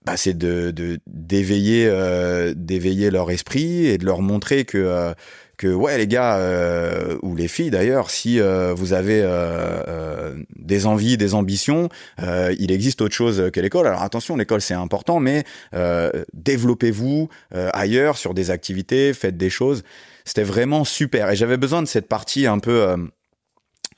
bah, 0.06 0.16
c'est 0.16 0.38
de 0.38 0.72
d'éveiller 1.06 1.88
euh, 1.90 2.54
d'éveiller 2.56 3.10
leur 3.10 3.30
esprit 3.30 3.86
et 3.86 3.98
de 3.98 4.06
leur 4.06 4.22
montrer 4.22 4.64
que 4.64 4.78
euh, 4.78 5.12
que 5.56 5.68
ouais 5.68 5.98
les 5.98 6.06
gars 6.06 6.36
euh, 6.36 7.18
ou 7.22 7.34
les 7.34 7.48
filles 7.48 7.70
d'ailleurs 7.70 8.10
si 8.10 8.40
euh, 8.40 8.74
vous 8.74 8.92
avez 8.92 9.20
euh, 9.24 10.34
des 10.54 10.86
envies 10.86 11.16
des 11.16 11.34
ambitions 11.34 11.88
il 12.20 12.70
existe 12.70 13.00
autre 13.00 13.14
chose 13.14 13.50
que 13.52 13.60
l'école. 13.60 13.86
Alors 13.86 14.02
attention 14.02 14.36
l'école 14.36 14.60
c'est 14.60 14.74
important 14.74 15.18
mais 15.18 15.44
développez-vous 16.34 17.28
ailleurs 17.52 18.16
sur 18.16 18.34
des 18.34 18.50
activités 18.50 19.12
faites 19.12 19.36
des 19.36 19.50
choses. 19.50 19.82
C'était 20.24 20.42
vraiment 20.42 20.84
super. 20.84 21.30
Et 21.30 21.36
j'avais 21.36 21.56
besoin 21.56 21.82
de 21.82 21.86
cette 21.86 22.08
partie 22.08 22.46
un 22.46 22.58
peu 22.58 22.96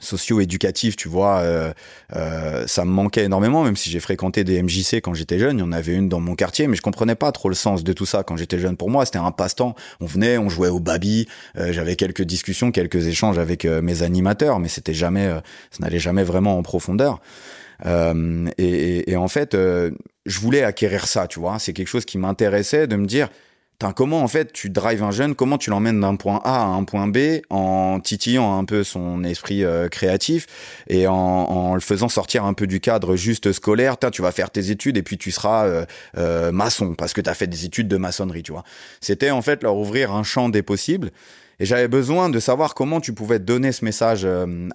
socio-éducatif, 0.01 0.97
tu 0.97 1.09
vois, 1.09 1.41
euh, 1.41 1.73
euh, 2.15 2.67
ça 2.67 2.85
me 2.85 2.91
manquait 2.91 3.25
énormément, 3.25 3.65
même 3.65 3.77
si 3.77 3.91
j'ai 3.91 3.99
fréquenté 3.99 4.45
des 4.45 4.63
MJC 4.63 5.01
quand 5.03 5.13
j'étais 5.15 5.39
jeune, 5.39 5.59
il 5.59 5.61
y 5.61 5.65
en 5.65 5.73
avait 5.73 5.95
une 5.95 6.09
dans 6.09 6.21
mon 6.21 6.35
quartier, 6.35 6.69
mais 6.69 6.77
je 6.77 6.83
comprenais 6.83 7.17
pas 7.17 7.33
trop 7.33 7.49
le 7.49 7.57
sens 7.57 7.83
de 7.83 7.93
tout 7.93 8.07
ça 8.07 8.23
quand 8.23 8.37
j'étais 8.37 8.59
jeune. 8.59 8.77
Pour 8.77 8.91
moi, 8.91 9.05
c'était 9.05 9.19
un 9.19 9.33
passe-temps. 9.33 9.75
On 10.01 10.07
venait, 10.07 10.39
on 10.39 10.49
jouait 10.49 10.69
au 10.69 10.79
baby, 10.79 11.27
euh, 11.57 11.73
j'avais 11.73 11.97
quelques 11.97 12.23
discussions, 12.23 12.71
quelques 12.71 13.09
échanges 13.09 13.39
avec 13.39 13.65
euh, 13.65 13.83
mes 13.83 14.03
animateurs, 14.03 14.61
mais 14.61 14.69
c'était 14.69 14.95
jamais, 14.95 15.27
euh, 15.27 15.41
ça 15.71 15.79
n'allait 15.81 15.99
jamais 15.99 16.23
vraiment 16.23 16.59
en 16.59 16.63
profondeur. 16.63 17.21
Et, 17.85 17.93
et, 18.59 19.13
et, 19.13 19.17
en 19.17 19.29
fait, 19.29 19.55
je 19.55 20.41
voulais 20.41 20.65
acquérir 20.65 21.07
ça, 21.07 21.29
tu 21.29 21.39
vois. 21.39 21.61
C'est 21.61 21.73
quelque 21.73 21.87
chose 21.87 22.05
qui 22.05 22.19
m'intéressait 22.19 22.89
de 22.89 22.97
me 22.97 23.07
dire, 23.07 23.29
comment 23.95 24.23
en 24.23 24.29
fait 24.29 24.53
tu 24.53 24.71
drives 24.71 25.05
un 25.05 25.13
jeune, 25.13 25.35
comment 25.35 25.57
tu 25.57 25.71
l'emmènes 25.71 26.01
d'un 26.01 26.17
point 26.17 26.41
A 26.45 26.63
à 26.63 26.67
un 26.67 26.83
point 26.83 27.07
B 27.07 27.43
en 27.49 28.01
titillant 28.01 28.59
un 28.59 28.65
peu 28.65 28.83
son 28.83 29.23
esprit 29.23 29.63
euh, 29.65 29.89
créatif 29.89 30.47
et 30.89 31.07
en, 31.07 31.15
en, 31.15 31.75
le 31.75 31.81
faisant 31.81 32.09
sortir 32.09 32.45
un 32.45 32.55
peu 32.55 32.67
du 32.67 32.81
cadre 32.81 33.15
juste 33.15 33.53
scolaire? 33.53 33.97
tu 34.13 34.23
vas 34.23 34.33
faire 34.33 34.51
tes 34.51 34.71
études 34.71 34.97
et 34.97 35.03
puis 35.03 35.17
tu 35.17 35.31
seras 35.31 35.67
euh, 35.67 35.87
euh, 36.17 36.51
maçon 36.51 36.95
parce 36.95 37.13
que 37.13 37.21
tu 37.21 37.31
as 37.31 37.35
fait 37.35 37.47
des 37.47 37.65
études 37.65 37.89
de 37.89 37.97
maçonnerie, 37.97 38.43
tu 38.43 38.53
vois. 38.53 38.65
C'était 39.01 39.31
en 39.31 39.43
fait 39.43 39.63
leur 39.63 39.77
ouvrir 39.77 40.13
un 40.13 40.25
champ 40.25 40.49
des 40.49 40.63
possibles. 40.63 41.11
Et 41.61 41.67
j'avais 41.67 41.89
besoin 41.89 42.31
de 42.31 42.39
savoir 42.39 42.75
comment 42.75 43.01
tu 43.01 43.13
pouvais 43.13 43.41
donner 43.41 43.73
ce 43.73 43.85
message 43.85 44.27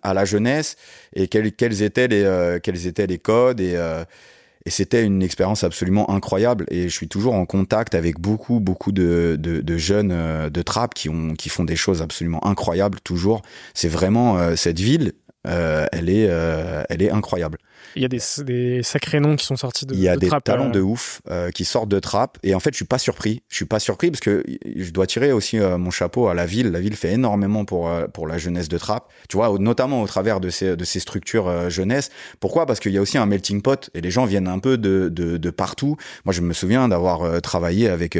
à 0.01 0.13
la 0.13 0.25
jeunesse 0.25 0.75
et 1.15 1.29
quels, 1.29 1.53
quels 1.53 1.81
étaient 1.81 2.09
les 2.09 2.59
quels 2.61 2.87
étaient 2.87 3.07
les 3.07 3.19
codes 3.19 3.61
et 3.61 3.77
et 4.65 4.69
c'était 4.69 5.03
une 5.03 5.21
expérience 5.21 5.63
absolument 5.63 6.09
incroyable. 6.09 6.65
Et 6.69 6.83
je 6.83 6.93
suis 6.93 7.07
toujours 7.07 7.33
en 7.33 7.45
contact 7.45 7.95
avec 7.95 8.19
beaucoup, 8.19 8.59
beaucoup 8.59 8.91
de, 8.91 9.37
de, 9.39 9.77
jeunes 9.77 10.11
euh, 10.11 10.49
de 10.49 10.61
trappe 10.61 10.93
qui, 10.93 11.09
ont, 11.09 11.33
qui 11.33 11.49
font 11.49 11.65
des 11.65 11.75
choses 11.75 12.01
absolument 12.01 12.45
incroyables 12.45 12.99
toujours. 13.01 13.41
C'est 13.73 13.89
vraiment 13.89 14.37
euh, 14.37 14.55
cette 14.55 14.79
ville, 14.79 15.13
euh, 15.47 15.85
elle 15.91 16.09
est, 16.09 16.29
elle 16.89 17.01
est 17.01 17.11
incroyable. 17.11 17.57
Il 17.95 18.01
y 18.01 18.05
a 18.05 18.07
des, 18.07 18.19
des 18.43 18.83
sacrés 18.83 19.19
noms 19.19 19.35
qui 19.35 19.45
sont 19.45 19.55
sortis 19.55 19.85
de 19.85 19.93
Il 19.93 20.01
y 20.01 20.07
a 20.07 20.15
de 20.15 20.21
des 20.21 20.29
talents 20.43 20.67
euh, 20.67 20.71
de 20.71 20.81
ouf 20.81 21.21
euh, 21.29 21.51
qui 21.51 21.65
sortent 21.65 21.89
de 21.89 21.99
trap 21.99 22.37
et 22.43 22.55
en 22.55 22.59
fait 22.59 22.71
je 22.71 22.77
suis 22.77 22.85
pas 22.85 22.97
surpris. 22.97 23.43
Je 23.49 23.55
suis 23.55 23.65
pas 23.65 23.79
surpris 23.79 24.11
parce 24.11 24.21
que 24.21 24.43
je 24.75 24.91
dois 24.91 25.07
tirer 25.07 25.31
aussi 25.31 25.59
euh, 25.59 25.77
mon 25.77 25.91
chapeau 25.91 26.27
à 26.27 26.33
la 26.33 26.45
ville. 26.45 26.71
La 26.71 26.79
ville 26.79 26.95
fait 26.95 27.13
énormément 27.13 27.65
pour 27.65 27.91
pour 28.13 28.27
la 28.27 28.37
jeunesse 28.37 28.69
de 28.69 28.77
trap. 28.77 29.11
Tu 29.29 29.37
vois, 29.37 29.57
notamment 29.59 30.01
au 30.01 30.07
travers 30.07 30.39
de 30.39 30.49
ces 30.49 30.75
de 30.75 30.83
ces 30.83 30.99
structures 30.99 31.69
jeunesse. 31.69 32.09
Pourquoi? 32.39 32.65
Parce 32.65 32.79
qu'il 32.79 32.91
y 32.91 32.97
a 32.97 33.01
aussi 33.01 33.17
un 33.17 33.25
melting 33.25 33.61
pot 33.61 33.89
et 33.93 34.01
les 34.01 34.11
gens 34.11 34.25
viennent 34.25 34.47
un 34.47 34.59
peu 34.59 34.77
de 34.77 35.09
de, 35.09 35.37
de 35.37 35.49
partout. 35.49 35.97
Moi 36.25 36.33
je 36.33 36.41
me 36.41 36.53
souviens 36.53 36.87
d'avoir 36.87 37.41
travaillé 37.41 37.89
avec 37.89 38.17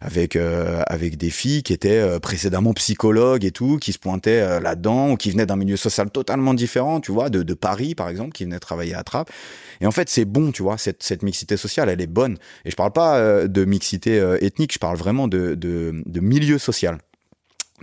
avec 0.00 0.36
avec 0.36 1.16
des 1.16 1.30
filles 1.30 1.62
qui 1.62 1.72
étaient 1.72 2.20
précédemment 2.20 2.72
psychologues 2.74 3.44
et 3.44 3.52
tout, 3.52 3.78
qui 3.78 3.92
se 3.92 3.98
pointaient 3.98 4.60
là-dedans 4.60 5.10
ou 5.12 5.16
qui 5.16 5.30
venaient 5.30 5.46
d'un 5.46 5.56
milieu 5.56 5.76
social 5.76 6.10
totalement 6.10 6.54
différent, 6.54 7.00
tu 7.00 7.12
vois, 7.12 7.30
de, 7.30 7.42
de 7.42 7.54
Paris 7.54 7.94
par 7.94 8.08
exemple, 8.08 8.32
qui 8.32 8.44
venaient 8.44 8.58
travailler 8.58 8.94
à 8.94 9.02
Et 9.80 9.86
en 9.86 9.90
fait, 9.90 10.08
c'est 10.08 10.24
bon, 10.24 10.52
tu 10.52 10.62
vois, 10.62 10.76
cette, 10.78 11.22
mixité 11.22 11.56
sociale, 11.56 11.88
elle 11.88 12.00
est 12.00 12.06
bonne. 12.06 12.38
Et 12.64 12.70
je 12.70 12.76
parle 12.76 12.92
pas 12.92 13.16
euh, 13.16 13.46
de 13.46 13.64
mixité 13.64 14.18
euh, 14.18 14.38
ethnique, 14.40 14.72
je 14.72 14.78
parle 14.78 14.96
vraiment 14.96 15.28
de, 15.28 16.02
milieu 16.20 16.58
social. 16.58 16.98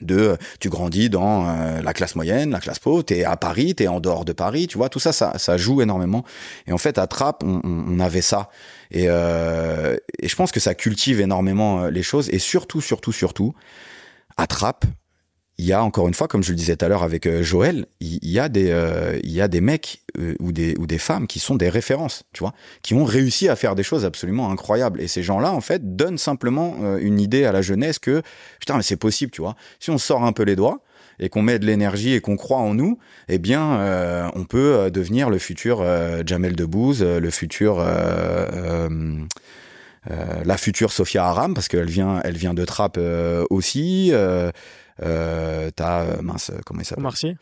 De, 0.01 0.17
euh, 0.17 0.36
tu 0.59 0.69
grandis 0.69 1.11
dans 1.11 1.45
la 1.84 1.93
classe 1.93 2.15
moyenne, 2.15 2.49
la 2.49 2.59
classe 2.59 2.80
pauvre, 2.80 3.03
t'es 3.03 3.24
à 3.24 3.38
Paris, 3.38 3.76
t'es 3.76 3.88
en 3.88 3.99
dehors 3.99 4.26
de 4.26 4.34
Paris, 4.34 4.67
tu 4.67 4.78
vois, 4.78 4.89
tout 4.89 4.99
ça, 4.99 5.13
ça, 5.13 5.57
joue 5.57 5.82
énormément. 5.82 6.24
Et 6.65 6.71
en 6.71 6.80
fait, 6.80 6.97
à 6.97 7.05
Trappes, 7.05 7.43
on, 7.43 7.99
avait 7.99 8.21
ça. 8.21 8.49
Et, 8.89 9.03
et 9.03 10.28
je 10.28 10.36
pense 10.36 10.51
que 10.51 10.59
ça 10.59 10.74
cultive 10.74 11.21
énormément 11.21 11.86
les 11.88 12.03
choses. 12.03 12.30
Et 12.32 12.39
surtout, 12.39 12.82
surtout, 12.82 13.11
surtout, 13.11 13.53
à 14.36 14.47
Trappes, 14.47 14.86
il 15.64 15.68
y 15.68 15.72
a 15.72 15.82
encore 15.82 16.09
une 16.09 16.14
fois, 16.14 16.28
comme 16.28 16.43
je 16.43 16.49
le 16.49 16.57
disais 16.57 16.76
tout 16.76 16.84
à 16.84 16.89
l'heure 16.89 17.03
avec 17.03 17.26
euh, 17.26 17.41
Joël, 17.41 17.86
il 18.01 18.20
y, 18.22 18.38
a 18.38 18.49
des, 18.49 18.70
euh, 18.70 19.18
y 19.24 19.39
a 19.39 19.47
des 19.47 19.61
mecs 19.61 20.01
euh, 20.20 20.36
ou 20.41 20.51
des 20.51 20.76
ou 20.78 20.86
des 20.86 20.97
femmes 20.97 21.26
qui 21.26 21.39
sont 21.39 21.55
des 21.55 21.70
références, 21.70 22.26
tu 22.34 22.41
vois, 22.41 22.53
qui 22.82 22.93
ont 22.95 23.05
réussi 23.05 23.47
à 23.47 23.55
faire 23.55 23.74
des 23.74 23.82
choses 23.82 24.03
absolument 24.03 24.51
incroyables. 24.51 24.99
Et 24.99 25.07
ces 25.07 25.24
gens-là, 25.24 25.53
en 25.53 25.61
fait, 25.61 25.95
donnent 25.95 26.18
simplement 26.18 26.97
une 26.97 27.18
idée 27.18 27.45
à 27.45 27.53
la 27.53 27.61
jeunesse 27.61 27.97
que 27.97 28.22
putain, 28.59 28.76
mais 28.76 28.84
c'est 28.84 28.97
possible, 28.97 29.32
tu 29.32 29.39
vois. 29.39 29.55
Si 29.80 29.89
on 29.89 29.97
sort 29.97 30.26
un 30.26 30.34
peu 30.34 30.43
les 30.43 30.57
doigts 30.57 30.82
et 31.20 31.30
qu'on 31.30 31.41
met 31.41 31.59
de 31.59 31.66
l'énergie 31.66 32.14
et 32.14 32.20
qu'on 32.20 32.36
croit 32.36 32.57
en 32.57 32.74
nous, 32.74 32.99
eh 33.30 33.38
bien, 33.38 34.30
on 34.36 34.43
peut 34.43 34.91
devenir 34.91 35.30
le 35.30 35.38
futur 35.38 35.86
Jamel 36.26 36.57
Debbouze, 36.57 37.03
le 37.03 37.30
futur 37.30 37.82
la 40.09 40.57
future 40.57 40.91
Sophia 40.91 41.26
Aram 41.26 41.53
parce 41.53 41.68
qu'elle 41.68 41.89
vient, 41.89 42.20
elle 42.24 42.36
vient 42.36 42.53
de 42.53 42.66
Trappes 42.66 42.97
euh, 42.97 43.45
aussi. 43.49 44.11
Euh, 45.02 45.64
euh, 45.64 45.70
T'as 45.76 46.02
euh, 46.04 46.22
mince, 46.22 46.52
comment 46.66 46.82
il 46.82 46.86
s'appelle? 46.86 47.04
Omar 47.04 47.18
Sy, 47.18 47.36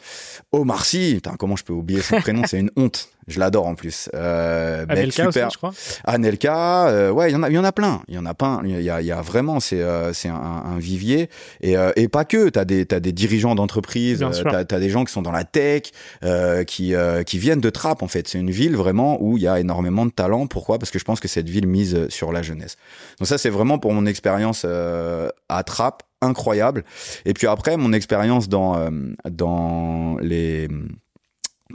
Omar 0.52 0.86
Sy. 0.86 1.14
Putain, 1.16 1.36
comment 1.38 1.56
je 1.56 1.64
peux 1.64 1.74
oublier 1.74 2.02
son 2.02 2.20
prénom? 2.20 2.44
C'est 2.46 2.60
une 2.60 2.72
honte. 2.76 3.10
Je 3.28 3.40
l'adore 3.40 3.68
en 3.68 3.76
plus. 3.76 4.10
Euh, 4.16 4.80
mec 4.88 4.98
Anelka 4.98 5.28
aussi, 5.28 5.40
je 5.52 5.58
crois. 5.58 5.72
Anelka, 6.06 6.88
euh, 6.88 7.12
ouais, 7.12 7.30
il 7.30 7.34
y 7.34 7.36
en 7.36 7.44
a, 7.44 7.50
il 7.50 7.56
y 7.56 7.58
en 7.58 7.64
a 7.64 7.72
plein. 7.72 8.02
Il 8.08 8.16
y 8.16 8.18
en 8.18 8.26
a 8.26 8.34
plein. 8.34 8.62
Il 8.66 8.82
y 8.82 8.90
a, 8.90 9.02
il 9.02 9.08
y 9.08 9.12
a 9.12 9.22
vraiment, 9.22 9.60
c'est, 9.60 9.82
euh, 9.82 10.12
c'est 10.12 10.28
un, 10.28 10.36
un 10.36 10.80
vivier 10.80 11.30
et, 11.62 11.78
euh, 11.78 11.92
et 11.96 12.08
pas 12.08 12.26
que. 12.26 12.50
T'as 12.50 12.66
des, 12.66 12.86
t'as 12.86 13.00
des 13.00 13.12
dirigeants 13.12 13.54
d'entreprises, 13.56 14.24
euh, 14.24 14.32
t'as, 14.44 14.66
t'as 14.66 14.80
des 14.80 14.90
gens 14.90 15.06
qui 15.06 15.14
sont 15.14 15.22
dans 15.22 15.32
la 15.32 15.44
tech, 15.44 15.84
euh, 16.24 16.64
qui, 16.64 16.96
euh, 16.96 17.24
qui 17.24 17.38
viennent 17.38 17.62
de 17.62 17.70
Trappes 17.70 18.02
en 18.02 18.08
fait. 18.08 18.28
C'est 18.28 18.40
une 18.40 18.52
ville 18.52 18.76
vraiment 18.76 19.22
où 19.22 19.38
il 19.38 19.44
y 19.44 19.48
a 19.48 19.60
énormément 19.60 20.06
de 20.06 20.12
talent. 20.12 20.48
Pourquoi? 20.48 20.80
Parce 20.80 20.92
que 20.92 21.00
je 21.00 21.06
pense 21.06 21.20
que 21.20 21.28
cette 21.28 21.50
ville 21.50 21.68
mise 21.68 22.08
sur 22.10 22.32
la 22.32 22.42
jeunesse. 22.42 22.76
Donc 23.20 23.28
ça, 23.28 23.38
c'est 23.38 23.50
vraiment 23.50 23.78
pour 23.78 23.94
mon 23.94 24.06
expérience 24.08 24.64
euh, 24.66 25.30
à 25.48 25.64
Trappes 25.64 26.04
incroyable. 26.22 26.84
Et 27.26 27.34
puis 27.34 27.48
après, 27.48 27.78
mon 27.78 27.94
expérience 27.94 28.50
dans 28.50 28.78
euh, 28.78 28.90
dans 29.30 30.18
les 30.22 30.68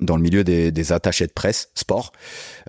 dans 0.00 0.16
le 0.16 0.22
milieu 0.22 0.44
des, 0.44 0.70
des 0.72 0.92
attachés 0.92 1.26
de 1.26 1.32
presse 1.32 1.70
sport, 1.74 2.12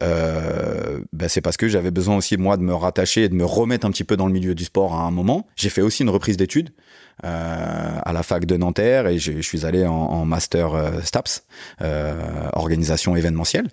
euh, 0.01 0.99
ben 1.13 1.28
c'est 1.28 1.41
parce 1.41 1.57
que 1.57 1.67
j'avais 1.67 1.91
besoin 1.91 2.15
aussi 2.17 2.38
moi 2.38 2.57
de 2.57 2.63
me 2.63 2.73
rattacher 2.73 3.23
et 3.23 3.30
de 3.30 3.36
me 3.36 3.45
remettre 3.45 3.86
un 3.86 3.91
petit 3.91 4.03
peu 4.03 4.15
dans 4.15 4.28
le 4.28 4.34
milieu 4.34 4.55
du 4.55 4.63
sport 4.63 4.93
à 4.93 5.01
un 5.01 5.11
moment. 5.11 5.47
J'ai 5.55 5.69
fait 5.69 5.82
aussi 5.82 6.03
une 6.03 6.09
reprise 6.09 6.38
d'études 6.38 6.71
euh, 7.25 7.99
à 8.03 8.13
la 8.13 8.23
fac 8.23 8.45
de 8.45 8.57
Nanterre 8.57 9.07
et 9.07 9.17
je, 9.17 9.41
suis 9.41 9.65
allé 9.65 9.86
en, 9.86 9.93
en 9.93 10.25
master 10.25 10.73
euh, 10.73 11.01
STAPS, 11.01 11.45
euh, 11.82 12.15
organisation 12.53 13.15
événementielle. 13.15 13.69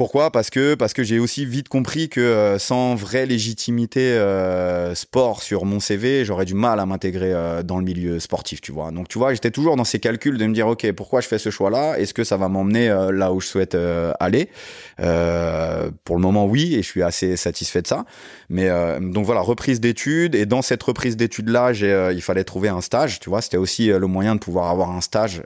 Pourquoi? 0.00 0.30
Parce 0.30 0.48
que 0.48 0.74
parce 0.76 0.94
que 0.94 1.02
j'ai 1.02 1.18
aussi 1.18 1.44
vite 1.44 1.68
compris 1.68 2.08
que 2.08 2.22
euh, 2.22 2.58
sans 2.58 2.94
vraie 2.94 3.26
légitimité 3.26 4.00
euh, 4.00 4.94
sport 4.94 5.42
sur 5.42 5.66
mon 5.66 5.78
CV, 5.78 6.24
j'aurais 6.24 6.46
du 6.46 6.54
mal 6.54 6.80
à 6.80 6.86
m'intégrer 6.86 7.34
euh, 7.34 7.62
dans 7.62 7.76
le 7.76 7.84
milieu 7.84 8.18
sportif, 8.18 8.62
tu 8.62 8.72
vois. 8.72 8.92
Donc 8.92 9.08
tu 9.08 9.18
vois, 9.18 9.34
j'étais 9.34 9.50
toujours 9.50 9.76
dans 9.76 9.84
ces 9.84 9.98
calculs 9.98 10.38
de 10.38 10.46
me 10.46 10.54
dire 10.54 10.68
OK, 10.68 10.90
pourquoi 10.92 11.20
je 11.20 11.28
fais 11.28 11.36
ce 11.36 11.50
choix-là? 11.50 11.98
Est-ce 11.98 12.14
que 12.14 12.24
ça 12.24 12.38
va 12.38 12.48
m'emmener 12.48 12.88
là 13.12 13.30
où 13.34 13.42
je 13.42 13.46
souhaite 13.46 13.76
aller? 14.18 14.48
Pour 14.96 16.16
le 16.16 16.22
moment, 16.22 16.46
oui, 16.46 16.76
et 16.76 16.82
je 16.82 16.88
suis 16.88 17.02
assez 17.02 17.36
satisfait 17.36 17.82
de 17.82 17.86
ça. 17.86 18.06
Mais 18.48 18.70
donc 19.00 19.26
voilà, 19.26 19.42
reprise 19.42 19.80
d'études 19.80 20.34
et 20.34 20.46
dans 20.46 20.62
cette 20.62 20.82
reprise 20.82 21.18
d'études-là, 21.18 21.72
il 22.10 22.22
fallait 22.22 22.44
trouver 22.44 22.70
un 22.70 22.80
stage, 22.80 23.20
tu 23.20 23.28
vois. 23.28 23.42
C'était 23.42 23.58
aussi 23.58 23.88
le 23.88 24.06
moyen 24.06 24.34
de 24.34 24.40
pouvoir 24.40 24.70
avoir 24.70 24.92
un 24.92 25.02
stage 25.02 25.42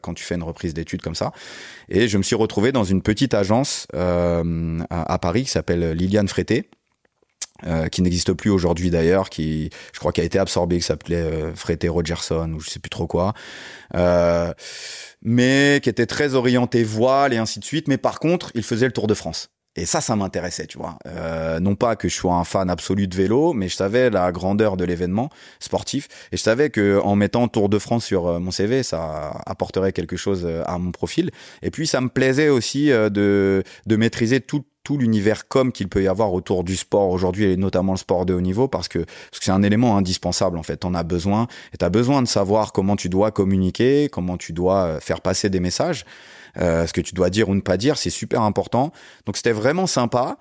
quand 0.00 0.14
tu 0.14 0.24
fais 0.24 0.34
une 0.34 0.42
reprise 0.42 0.74
d'études 0.74 1.00
comme 1.00 1.14
ça. 1.14 1.30
Et 1.88 2.08
je 2.08 2.18
me 2.18 2.22
suis 2.22 2.36
retrouvé 2.36 2.72
dans 2.72 2.84
une 2.84 3.02
petite 3.02 3.34
agence 3.34 3.86
euh, 3.94 4.78
à, 4.90 5.18
Paris 5.18 5.44
qui 5.44 5.50
s'appelle 5.50 5.92
Liliane 5.92 6.28
Frété. 6.28 6.68
euh, 7.66 7.88
qui 7.88 8.02
n'existe 8.02 8.32
plus 8.32 8.50
aujourd'hui 8.50 8.90
d'ailleurs, 8.90 9.30
qui 9.30 9.70
je 9.92 9.98
crois 9.98 10.12
qui 10.12 10.20
a 10.20 10.24
été 10.24 10.38
absorbé, 10.38 10.76
qui 10.78 10.82
s'appelait 10.82 11.16
euh, 11.16 11.54
Frété 11.54 11.88
Rogerson 11.88 12.52
ou 12.52 12.60
je 12.60 12.68
sais 12.68 12.80
plus 12.80 12.90
trop 12.90 13.06
quoi, 13.06 13.32
euh, 13.94 14.52
mais 15.22 15.80
qui 15.82 15.88
était 15.88 16.06
très 16.06 16.34
orienté 16.34 16.82
voile 16.82 17.32
et 17.32 17.38
ainsi 17.38 17.60
de 17.60 17.64
suite. 17.64 17.88
Mais 17.88 17.96
par 17.96 18.18
contre, 18.18 18.50
il 18.54 18.64
faisait 18.64 18.86
le 18.86 18.92
Tour 18.92 19.06
de 19.06 19.14
France. 19.14 19.50
Et 19.76 19.86
ça, 19.86 20.00
ça 20.00 20.14
m'intéressait, 20.14 20.66
tu 20.66 20.78
vois. 20.78 20.98
Euh, 21.06 21.58
non 21.58 21.74
pas 21.74 21.96
que 21.96 22.08
je 22.08 22.14
sois 22.14 22.34
un 22.34 22.44
fan 22.44 22.70
absolu 22.70 23.08
de 23.08 23.16
vélo, 23.16 23.52
mais 23.52 23.68
je 23.68 23.74
savais 23.74 24.08
la 24.08 24.30
grandeur 24.30 24.76
de 24.76 24.84
l'événement 24.84 25.30
sportif 25.58 26.08
et 26.30 26.36
je 26.36 26.42
savais 26.42 26.70
que 26.70 27.00
en 27.02 27.16
mettant 27.16 27.48
Tour 27.48 27.68
de 27.68 27.78
France 27.78 28.04
sur 28.04 28.26
euh, 28.26 28.38
mon 28.38 28.52
CV, 28.52 28.82
ça 28.84 29.42
apporterait 29.46 29.92
quelque 29.92 30.16
chose 30.16 30.44
euh, 30.44 30.62
à 30.66 30.78
mon 30.78 30.92
profil. 30.92 31.30
Et 31.62 31.70
puis, 31.70 31.86
ça 31.86 32.00
me 32.00 32.08
plaisait 32.08 32.48
aussi 32.48 32.92
euh, 32.92 33.10
de 33.10 33.64
de 33.86 33.96
maîtriser 33.96 34.40
tout 34.40 34.64
tout 34.84 34.98
l'univers 34.98 35.48
com 35.48 35.72
qu'il 35.72 35.88
peut 35.88 36.02
y 36.02 36.08
avoir 36.08 36.34
autour 36.34 36.62
du 36.62 36.76
sport 36.76 37.08
aujourd'hui 37.08 37.46
et 37.46 37.56
notamment 37.56 37.92
le 37.92 37.98
sport 37.98 38.26
de 38.26 38.34
haut 38.34 38.42
niveau 38.42 38.68
parce 38.68 38.86
que 38.86 38.98
parce 38.98 39.38
que 39.38 39.44
c'est 39.46 39.50
un 39.50 39.62
élément 39.62 39.96
indispensable 39.96 40.58
en 40.58 40.62
fait. 40.62 40.84
On 40.84 40.94
a 40.94 41.02
besoin 41.02 41.48
et 41.72 41.78
tu 41.78 41.84
as 41.84 41.90
besoin 41.90 42.22
de 42.22 42.28
savoir 42.28 42.72
comment 42.72 42.94
tu 42.94 43.08
dois 43.08 43.30
communiquer, 43.30 44.08
comment 44.12 44.36
tu 44.36 44.52
dois 44.52 45.00
faire 45.00 45.22
passer 45.22 45.48
des 45.48 45.60
messages. 45.60 46.04
Euh, 46.58 46.86
ce 46.86 46.92
que 46.92 47.00
tu 47.00 47.14
dois 47.14 47.30
dire 47.30 47.48
ou 47.48 47.54
ne 47.54 47.60
pas 47.60 47.76
dire, 47.76 47.96
c'est 47.98 48.10
super 48.10 48.42
important. 48.42 48.92
Donc 49.26 49.36
c'était 49.36 49.52
vraiment 49.52 49.86
sympa. 49.86 50.38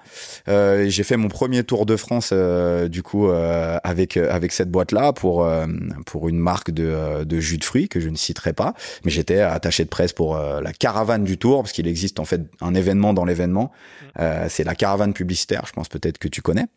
Euh, 0.47 0.87
j'ai 0.89 1.03
fait 1.03 1.17
mon 1.17 1.27
premier 1.27 1.63
tour 1.63 1.85
de 1.85 1.95
France 1.95 2.29
euh, 2.31 2.87
du 2.87 3.03
coup 3.03 3.27
euh, 3.27 3.77
avec 3.83 4.17
avec 4.17 4.51
cette 4.51 4.69
boîte 4.69 4.91
là 4.91 5.13
pour 5.13 5.43
euh, 5.43 5.65
pour 6.05 6.29
une 6.29 6.39
marque 6.39 6.71
de, 6.71 7.23
de 7.23 7.39
jus 7.39 7.57
de 7.57 7.63
fruits 7.63 7.89
que 7.89 7.99
je 7.99 8.09
ne 8.09 8.15
citerai 8.15 8.53
pas, 8.53 8.73
mais 9.03 9.11
j'étais 9.11 9.39
attaché 9.39 9.83
de 9.83 9.89
presse 9.89 10.13
pour 10.13 10.35
euh, 10.35 10.61
la 10.61 10.73
caravane 10.73 11.23
du 11.23 11.37
tour 11.37 11.63
parce 11.63 11.71
qu'il 11.71 11.87
existe 11.87 12.19
en 12.19 12.25
fait 12.25 12.41
un 12.61 12.73
événement 12.75 13.13
dans 13.13 13.25
l'événement. 13.25 13.71
Euh, 14.19 14.45
c'est 14.49 14.63
la 14.63 14.75
caravane 14.75 15.13
publicitaire. 15.13 15.63
Je 15.67 15.73
pense 15.73 15.89
peut-être 15.89 16.17
que 16.17 16.27
tu 16.27 16.41
connais. 16.41 16.67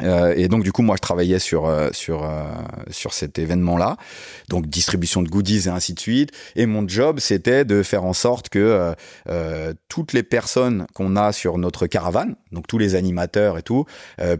Euh, 0.00 0.32
et 0.36 0.48
donc 0.48 0.64
du 0.64 0.72
coup 0.72 0.80
moi 0.80 0.96
je 0.96 1.02
travaillais 1.02 1.38
sur 1.38 1.66
euh, 1.66 1.90
sur 1.92 2.24
euh, 2.24 2.44
sur 2.90 3.12
cet 3.12 3.38
événement 3.38 3.76
là 3.76 3.98
donc 4.48 4.66
distribution 4.66 5.20
de 5.20 5.28
goodies 5.28 5.66
et 5.66 5.68
ainsi 5.68 5.92
de 5.92 6.00
suite. 6.00 6.30
Et 6.56 6.64
mon 6.64 6.88
job 6.88 7.20
c'était 7.20 7.66
de 7.66 7.82
faire 7.82 8.04
en 8.04 8.14
sorte 8.14 8.48
que 8.48 8.94
euh, 9.28 9.74
toutes 9.88 10.14
les 10.14 10.22
personnes 10.22 10.86
qu'on 10.94 11.14
a 11.16 11.32
sur 11.32 11.58
notre 11.58 11.86
caravane 11.86 12.36
donc 12.52 12.66
tous 12.66 12.78
les 12.78 12.94
animateurs 12.94 13.58
et 13.58 13.62
tout 13.62 13.84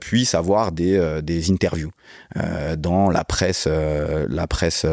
puissent 0.00 0.34
avoir 0.34 0.72
des 0.72 1.20
des 1.22 1.50
interviews 1.50 1.90
dans 2.78 3.10
la 3.10 3.24
presse 3.24 3.66
la 3.66 4.46
presse 4.46 4.86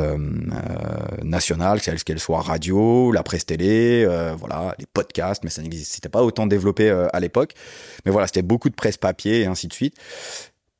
nationale 1.23 1.81
qu'elle 1.81 2.03
qu'elle 2.03 2.19
soit 2.19 2.41
radio 2.41 3.11
la 3.11 3.23
presse 3.23 3.45
télé 3.45 4.05
voilà 4.37 4.75
les 4.79 4.85
podcasts 4.85 5.43
mais 5.43 5.49
ça 5.49 5.61
n'existait 5.61 6.09
pas 6.09 6.23
autant 6.23 6.47
développé 6.47 6.89
à 6.89 7.19
l'époque. 7.19 7.53
Mais 8.05 8.11
voilà 8.11 8.27
c'était 8.27 8.41
beaucoup 8.41 8.69
de 8.69 8.75
presse 8.75 8.97
papier 8.97 9.41
et 9.41 9.45
ainsi 9.45 9.67
de 9.67 9.73
suite 9.73 9.95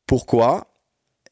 pourquoi? 0.10 0.66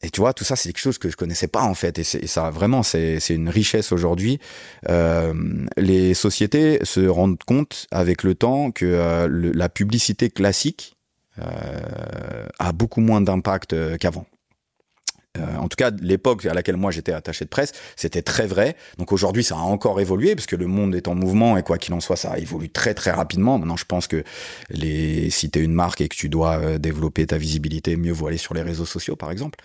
Et 0.04 0.12
tu 0.12 0.22
vois, 0.22 0.34
tout 0.34 0.44
ça, 0.44 0.56
c'est 0.56 0.70
quelque 0.70 0.84
chose 0.84 1.00
que 1.00 1.10
je 1.10 1.18
connaissais 1.18 1.48
pas 1.48 1.64
en 1.64 1.74
fait, 1.74 1.98
et, 1.98 2.04
ça 2.04 2.52
vraiment, 2.52 2.84
c'est 2.84 3.18
une 3.30 3.50
richesse 3.50 3.92
aujourd'hui. 3.92 4.40
Euh, 4.88 5.34
les 5.78 6.14
sociétés 6.14 6.78
se 6.84 7.08
rendent 7.08 7.44
compte 7.44 7.88
avec 7.90 8.22
le 8.22 8.36
temps 8.36 8.70
que 8.70 8.86
euh, 8.86 9.52
la 9.56 9.68
publicité 9.68 10.30
classique 10.30 10.96
euh, 11.40 12.46
a 12.60 12.72
beaucoup 12.72 13.02
moins 13.02 13.20
d'impact 13.20 13.98
qu'avant. 13.98 14.28
Euh, 15.38 15.58
en 15.58 15.68
tout 15.68 15.76
cas, 15.76 15.92
l'époque 16.02 16.46
à 16.46 16.54
laquelle 16.54 16.78
moi 16.78 16.92
j'étais 16.92 17.14
attaché 17.14 17.46
de 17.46 17.50
presse, 17.50 17.74
c'était 17.96 18.22
très 18.22 18.48
vrai. 18.48 18.76
Donc 18.98 19.12
aujourd'hui, 19.12 19.44
ça 19.44 19.56
a 19.56 19.60
encore 19.60 20.00
évolué 20.00 20.36
parce 20.36 20.48
que 20.48 20.56
le 20.56 20.68
monde 20.68 20.96
est 20.96 21.08
en 21.08 21.16
mouvement 21.16 21.58
et 21.58 21.64
quoi 21.64 21.78
qu'il 21.78 21.94
en 21.94 22.00
soit, 22.00 22.16
ça 22.16 22.38
évolue 22.38 22.70
très 22.70 22.94
très 22.94 23.12
rapidement. 23.12 23.58
Maintenant, 23.60 23.78
je 23.78 23.86
pense 23.86 24.08
que 24.08 24.24
les, 24.70 25.30
si 25.30 25.50
t'es 25.50 25.62
une 25.62 25.74
marque 25.74 26.02
et 26.02 26.10
que 26.10 26.16
tu 26.16 26.30
dois 26.30 26.58
euh, 26.58 26.78
développer 26.78 27.26
ta 27.28 27.38
visibilité, 27.38 27.96
mieux 27.96 28.12
vaut 28.12 28.28
aller 28.28 28.38
sur 28.38 28.54
les 28.54 28.62
réseaux 28.62 28.86
sociaux, 28.86 29.16
par 29.16 29.32
exemple. 29.32 29.60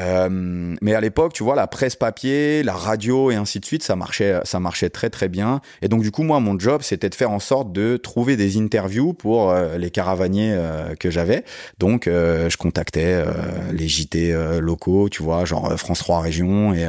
Euh, 0.00 0.74
mais 0.80 0.94
à 0.94 1.00
l'époque, 1.00 1.32
tu 1.32 1.44
vois, 1.44 1.54
la 1.54 1.66
presse 1.66 1.96
papier, 1.96 2.62
la 2.62 2.72
radio 2.72 3.30
et 3.30 3.36
ainsi 3.36 3.60
de 3.60 3.64
suite, 3.64 3.82
ça 3.82 3.94
marchait, 3.96 4.40
ça 4.44 4.58
marchait 4.60 4.90
très 4.90 5.10
très 5.10 5.28
bien. 5.28 5.60
Et 5.82 5.88
donc 5.88 6.02
du 6.02 6.10
coup, 6.10 6.22
moi, 6.22 6.40
mon 6.40 6.58
job, 6.58 6.82
c'était 6.82 7.08
de 7.08 7.14
faire 7.14 7.30
en 7.30 7.38
sorte 7.38 7.72
de 7.72 7.96
trouver 7.96 8.36
des 8.36 8.58
interviews 8.58 9.12
pour 9.12 9.50
euh, 9.50 9.78
les 9.78 9.90
caravaniers 9.90 10.52
euh, 10.52 10.94
que 10.96 11.10
j'avais. 11.10 11.44
Donc, 11.78 12.06
je 12.06 12.56
contactais 12.56 13.24
les 13.72 13.88
JT 13.88 14.32
locaux, 14.60 15.08
tu 15.08 15.22
vois, 15.22 15.44
genre 15.44 15.72
France 15.78 16.00
3 16.00 16.20
Région, 16.20 16.74
et, 16.74 16.88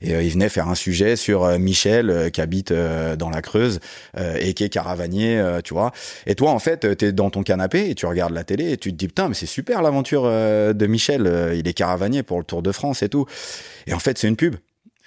et 0.00 0.24
ils 0.24 0.30
venaient 0.30 0.48
faire 0.48 0.68
un 0.68 0.74
sujet 0.74 1.16
sur 1.16 1.46
Michel 1.58 2.30
qui 2.32 2.40
habite 2.40 2.72
dans 2.72 3.30
la 3.30 3.42
Creuse 3.42 3.80
et 4.16 4.54
qui 4.54 4.64
est 4.64 4.68
caravanier, 4.68 5.42
tu 5.64 5.74
vois. 5.74 5.92
Et 6.26 6.34
toi, 6.34 6.50
en 6.50 6.58
fait, 6.58 6.96
t'es 6.96 7.12
dans 7.12 7.30
ton 7.30 7.42
canapé 7.42 7.90
et 7.90 7.94
tu 7.94 8.06
regardes 8.06 8.32
la 8.32 8.44
télé 8.44 8.72
et 8.72 8.76
tu 8.76 8.92
te 8.92 8.96
dis 8.96 9.08
putain, 9.08 9.28
mais 9.28 9.34
c'est 9.34 9.46
super 9.46 9.82
l'aventure 9.82 10.24
de 10.24 10.86
Michel. 10.86 11.54
il 11.56 11.66
est 11.66 11.74
caravanier 11.74 12.22
pour 12.22 12.38
le 12.38 12.45
Tour 12.46 12.62
de 12.62 12.72
France 12.72 13.02
et 13.02 13.08
tout. 13.08 13.26
Et 13.86 13.94
en 13.94 13.98
fait, 13.98 14.18
c'est 14.18 14.28
une 14.28 14.36
pub. 14.36 14.56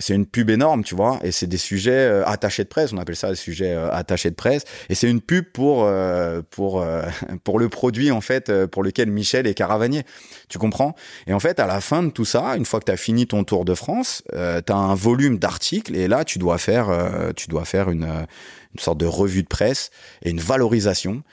C'est 0.01 0.15
une 0.15 0.25
pub 0.25 0.49
énorme, 0.49 0.85
tu 0.85 0.95
vois, 0.95 1.19
et 1.23 1.31
c'est 1.33 1.45
des 1.45 1.57
sujets 1.57 1.91
euh, 1.91 2.25
attachés 2.25 2.63
de 2.63 2.69
presse, 2.69 2.93
on 2.93 2.97
appelle 2.97 3.17
ça 3.17 3.31
des 3.31 3.35
sujets 3.35 3.73
euh, 3.73 3.91
attachés 3.91 4.29
de 4.29 4.35
presse, 4.35 4.63
et 4.87 4.95
c'est 4.95 5.09
une 5.09 5.19
pub 5.19 5.43
pour 5.51 5.83
euh, 5.83 6.41
pour 6.51 6.85
pour 7.43 7.59
le 7.59 7.67
produit 7.67 8.09
en 8.09 8.21
fait 8.21 8.65
pour 8.67 8.81
lequel 8.81 9.11
Michel 9.11 9.45
est 9.45 9.53
caravanier. 9.53 10.03
Tu 10.47 10.57
comprends? 10.57 10.95
Et 11.27 11.33
en 11.33 11.39
fait, 11.41 11.59
à 11.59 11.67
la 11.67 11.81
fin 11.81 12.01
de 12.01 12.11
tout 12.11 12.23
ça, 12.23 12.55
une 12.55 12.65
fois 12.65 12.79
que 12.79 12.85
tu 12.85 12.93
as 12.93 12.97
fini 12.97 13.27
ton 13.27 13.43
Tour 13.43 13.65
de 13.65 13.73
France, 13.73 14.23
tu 14.31 14.37
as 14.37 14.75
un 14.75 14.95
volume 14.95 15.37
d'articles 15.37 15.93
et 15.95 16.07
là 16.07 16.23
tu 16.23 16.39
dois 16.39 16.57
faire 16.57 16.87
tu 17.35 17.49
dois 17.49 17.65
faire 17.65 17.89
une 17.89 18.05
une 18.05 18.79
sorte 18.79 18.99
de 18.99 19.05
revue 19.05 19.43
de 19.43 19.47
presse 19.47 19.89
et 20.23 20.29
une 20.29 20.39
valorisation. 20.39 21.23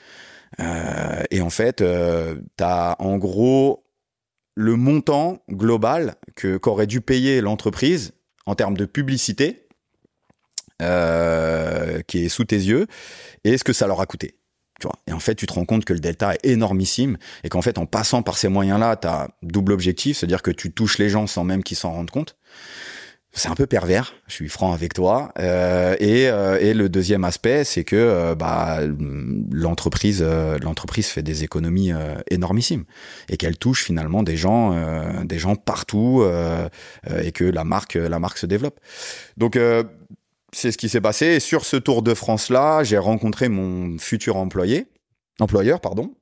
et 1.31 1.41
en 1.41 1.49
fait, 1.49 1.77
tu 1.77 2.63
as 2.63 2.95
en 2.99 3.17
gros 3.17 3.86
le 4.57 4.75
montant 4.75 5.43
global 5.51 6.15
que 6.35 6.57
qu'aurait 6.57 6.87
dû 6.87 6.99
payer 6.99 7.41
l'entreprise 7.41 8.13
en 8.47 8.55
termes 8.55 8.75
de 8.75 8.85
publicité 8.85 9.67
euh, 10.81 12.01
qui 12.07 12.25
est 12.25 12.29
sous 12.29 12.43
tes 12.43 12.55
yeux 12.55 12.87
et 13.43 13.59
ce 13.59 13.63
que 13.63 13.71
ça 13.71 13.85
leur 13.85 14.01
a 14.01 14.07
coûté. 14.07 14.39
Tu 14.79 14.87
vois. 14.87 14.95
Et 15.05 15.13
en 15.13 15.19
fait, 15.19 15.35
tu 15.35 15.45
te 15.45 15.53
rends 15.53 15.65
compte 15.65 15.85
que 15.85 15.93
le 15.93 15.99
delta 15.99 16.33
est 16.33 16.43
énormissime 16.43 17.17
et 17.43 17.49
qu'en 17.49 17.61
fait, 17.61 17.77
en 17.77 17.85
passant 17.85 18.23
par 18.23 18.35
ces 18.35 18.47
moyens-là, 18.47 18.95
tu 18.95 19.07
as 19.07 19.29
double 19.43 19.73
objectif, 19.73 20.17
c'est-à-dire 20.17 20.41
que 20.41 20.51
tu 20.51 20.73
touches 20.73 20.97
les 20.97 21.09
gens 21.09 21.27
sans 21.27 21.43
même 21.43 21.61
qu'ils 21.61 21.77
s'en 21.77 21.91
rendent 21.91 22.11
compte 22.11 22.35
c'est 23.37 23.49
un 23.49 23.55
peu 23.55 23.67
pervers, 23.67 24.15
je 24.27 24.33
suis 24.33 24.49
franc 24.49 24.73
avec 24.73 24.93
toi. 24.93 25.31
Euh, 25.39 25.95
et, 25.99 26.27
euh, 26.27 26.57
et, 26.59 26.73
le 26.73 26.89
deuxième 26.89 27.23
aspect, 27.23 27.63
c'est 27.63 27.83
que 27.83 27.95
euh, 27.95 28.35
bah, 28.35 28.79
l'entreprise, 29.51 30.23
euh, 30.25 30.57
l'entreprise 30.59 31.07
fait 31.07 31.21
des 31.21 31.43
économies 31.43 31.91
énormissimes 32.31 32.85
et 33.29 33.37
qu'elle 33.37 33.57
touche 33.57 33.83
finalement 33.83 34.23
des 34.23 34.37
gens, 34.37 34.75
des 35.23 35.37
gens 35.37 35.55
partout 35.55 36.25
et 37.23 37.31
que 37.31 37.43
la 37.43 37.63
marque, 37.63 37.95
la 37.95 38.19
marque 38.19 38.37
se 38.37 38.45
développe. 38.45 38.79
Donc 39.37 39.57
c'est 40.53 40.71
ce 40.71 40.77
qui 40.77 40.89
s'est 40.89 41.01
passé. 41.01 41.27
Et 41.27 41.39
sur 41.39 41.65
ce 41.65 41.77
Tour 41.77 42.01
de 42.01 42.13
France 42.13 42.49
là, 42.49 42.83
j'ai 42.83 42.97
rencontré 42.97 43.49
mon 43.49 43.97
futur 43.97 44.37
employé, 44.37 44.87
employeur, 45.39 45.79
pardon, 45.79 46.13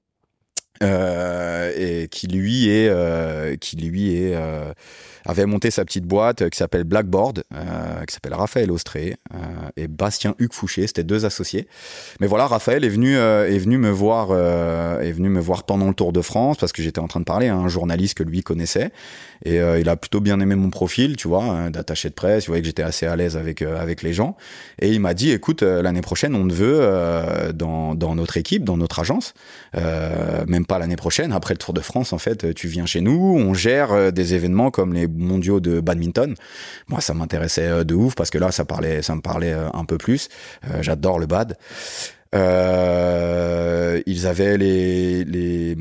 et 0.82 2.08
qui 2.10 2.28
lui 2.28 2.70
est, 2.70 3.60
qui 3.60 3.76
lui 3.78 4.16
est 4.16 4.36
avait 5.26 5.46
monté 5.46 5.72
sa 5.72 5.84
petite 5.84 6.06
boîte 6.06 6.42
euh, 6.42 6.50
qui 6.50 6.58
s'appelle 6.58 6.84
Blackboard, 6.84 7.44
euh, 7.54 8.06
qui 8.06 8.14
s'appelle 8.14 8.34
Raphaël 8.34 8.72
Austré 8.72 9.18
euh, 9.34 9.38
et 9.76 9.88
Bastien 9.88 10.36
Hugues 10.40 10.54
Fouché, 10.54 10.88
c'était 10.88 11.04
deux 11.04 11.26
associés. 11.26 11.68
Mais 12.20 12.28
voilà, 12.28 12.48
Raphaël 12.48 12.86
est 12.86 12.90
venu 12.90 13.16
est 13.16 13.58
venu 13.58 13.78
me 13.78 13.90
voir 13.90 14.32
est 15.02 15.12
venu 15.12 15.30
me 15.30 15.40
voir 15.40 15.64
pendant 15.64 15.88
le 15.88 15.94
Tour 15.94 16.14
de 16.14 16.22
France 16.22 16.58
parce 16.58 16.72
que 16.72 16.82
j'étais 16.82 17.00
en 17.00 17.08
train 17.08 17.20
de 17.20 17.26
parler 17.26 17.48
à 17.48 17.56
un 17.56 17.68
journaliste 17.68 18.18
que 18.18 18.24
lui 18.24 18.42
connaissait. 18.42 18.92
Et 19.44 19.58
il 19.58 19.90
a 19.90 19.96
plutôt 19.96 20.22
bien 20.22 20.40
aimé 20.40 20.56
mon 20.56 20.70
profil, 20.70 21.16
tu 21.16 21.28
vois, 21.28 21.44
hein, 21.44 21.70
d'attaché 21.72 22.10
de 22.10 22.14
presse, 22.14 22.46
il 22.46 22.48
voyait 22.48 22.62
que 22.62 22.68
j'étais 22.68 22.84
assez 22.84 23.06
à 23.06 23.16
l'aise 23.16 23.38
avec 23.38 23.62
avec 23.62 24.04
les 24.04 24.14
gens. 24.14 24.38
Et 24.80 24.92
il 24.92 25.00
m'a 25.00 25.14
dit 25.14 25.32
écoute 25.32 25.62
l'année 25.62 26.02
prochaine 26.02 26.36
on 26.36 26.48
te 26.48 26.54
veut 26.54 27.54
dans 27.54 27.96
dans 27.96 28.16
notre 28.16 28.38
équipe, 28.38 28.64
dans 28.64 28.78
notre 28.78 29.00
agence, 29.00 29.34
même 29.74 30.65
pas 30.66 30.80
l'année 30.80 30.96
prochaine, 30.96 31.32
après 31.32 31.54
le 31.54 31.58
Tour 31.60 31.74
de 31.74 31.82
France 31.82 32.14
en 32.14 32.18
fait, 32.18 32.54
tu 32.54 32.68
viens 32.68 32.86
chez 32.86 33.02
nous, 33.02 33.36
on 33.38 33.54
gère 33.54 34.12
des 34.12 34.34
événements 34.34 34.72
comme 34.72 34.94
les 34.94 35.08
mondiaux 35.08 35.60
de 35.60 35.80
badminton. 35.80 36.36
Moi, 36.88 37.02
ça 37.02 37.14
m'intéressait 37.14 37.68
euh, 37.68 37.84
de 37.84 37.96
ouf 37.96 38.16
parce 38.16 38.30
que 38.30 38.38
là, 38.38 38.52
ça 38.52 38.66
parlait, 38.66 39.02
ça 39.02 39.16
me 39.16 39.22
parlait 39.22 39.54
euh, 39.54 39.70
un 39.74 39.86
peu 39.86 39.98
plus. 39.98 40.30
Euh, 40.66 40.82
j'adore 40.82 41.20
le 41.20 41.26
bad. 41.26 41.58
ils 42.34 44.28
avaient 44.28 44.58
les, 44.58 45.24
les 45.24 45.78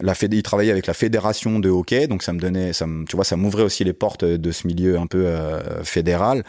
la 0.00 0.14
fédé, 0.14 0.38
ils 0.38 0.42
travaillaient 0.42 0.72
avec 0.72 0.86
la 0.86 0.94
fédération 0.94 1.58
de 1.58 1.68
hockey, 1.68 2.06
donc 2.06 2.22
ça 2.22 2.32
me 2.32 2.40
donnait, 2.40 2.72
ça 2.72 2.86
me, 2.86 3.04
tu 3.04 3.16
vois, 3.16 3.24
ça 3.24 3.36
m'ouvrait 3.36 3.64
aussi 3.64 3.84
les 3.84 3.92
portes 3.92 4.24
de 4.24 4.50
ce 4.50 4.66
milieu 4.66 4.98
un 4.98 5.06
peu 5.06 5.26
fédéral. 5.82 6.44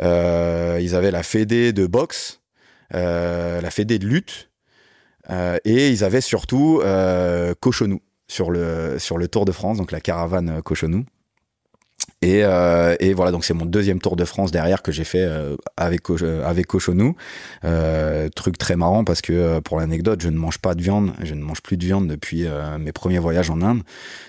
ils 0.00 0.94
avaient 0.94 1.10
la 1.10 1.22
fédé 1.22 1.72
de 1.72 1.86
boxe, 1.86 2.40
la 2.92 3.70
fédé 3.70 3.98
de 3.98 4.06
lutte, 4.06 4.50
et 5.30 5.88
ils 5.88 6.04
avaient 6.04 6.20
surtout 6.20 6.82
Cochonou 7.60 8.00
sur 8.28 8.50
le 8.50 8.98
sur 8.98 9.18
le 9.18 9.28
Tour 9.28 9.44
de 9.44 9.52
France, 9.52 9.78
donc 9.78 9.92
la 9.92 10.00
caravane 10.00 10.62
Cochonou. 10.62 11.04
Et, 12.24 12.42
euh, 12.42 12.96
et, 13.00 13.12
voilà, 13.12 13.32
donc 13.32 13.44
c'est 13.44 13.52
mon 13.52 13.66
deuxième 13.66 14.00
Tour 14.00 14.16
de 14.16 14.24
France 14.24 14.50
derrière 14.50 14.80
que 14.80 14.90
j'ai 14.92 15.04
fait 15.04 15.24
euh, 15.24 15.56
avec 15.76 16.10
euh, 16.10 16.42
avec 16.42 16.66
Cochonou. 16.66 17.16
Euh, 17.66 18.30
truc 18.34 18.56
très 18.56 18.76
marrant 18.76 19.04
parce 19.04 19.20
que 19.20 19.60
pour 19.60 19.78
l'anecdote, 19.78 20.22
je 20.22 20.30
ne 20.30 20.38
mange 20.38 20.56
pas 20.56 20.74
de 20.74 20.80
viande, 20.80 21.12
je 21.22 21.34
ne 21.34 21.42
mange 21.42 21.60
plus 21.60 21.76
de 21.76 21.84
viande 21.84 22.08
depuis 22.08 22.46
mes 22.80 22.92
premiers 22.92 23.18
voyages 23.18 23.50
en 23.50 23.60
Inde. 23.60 23.82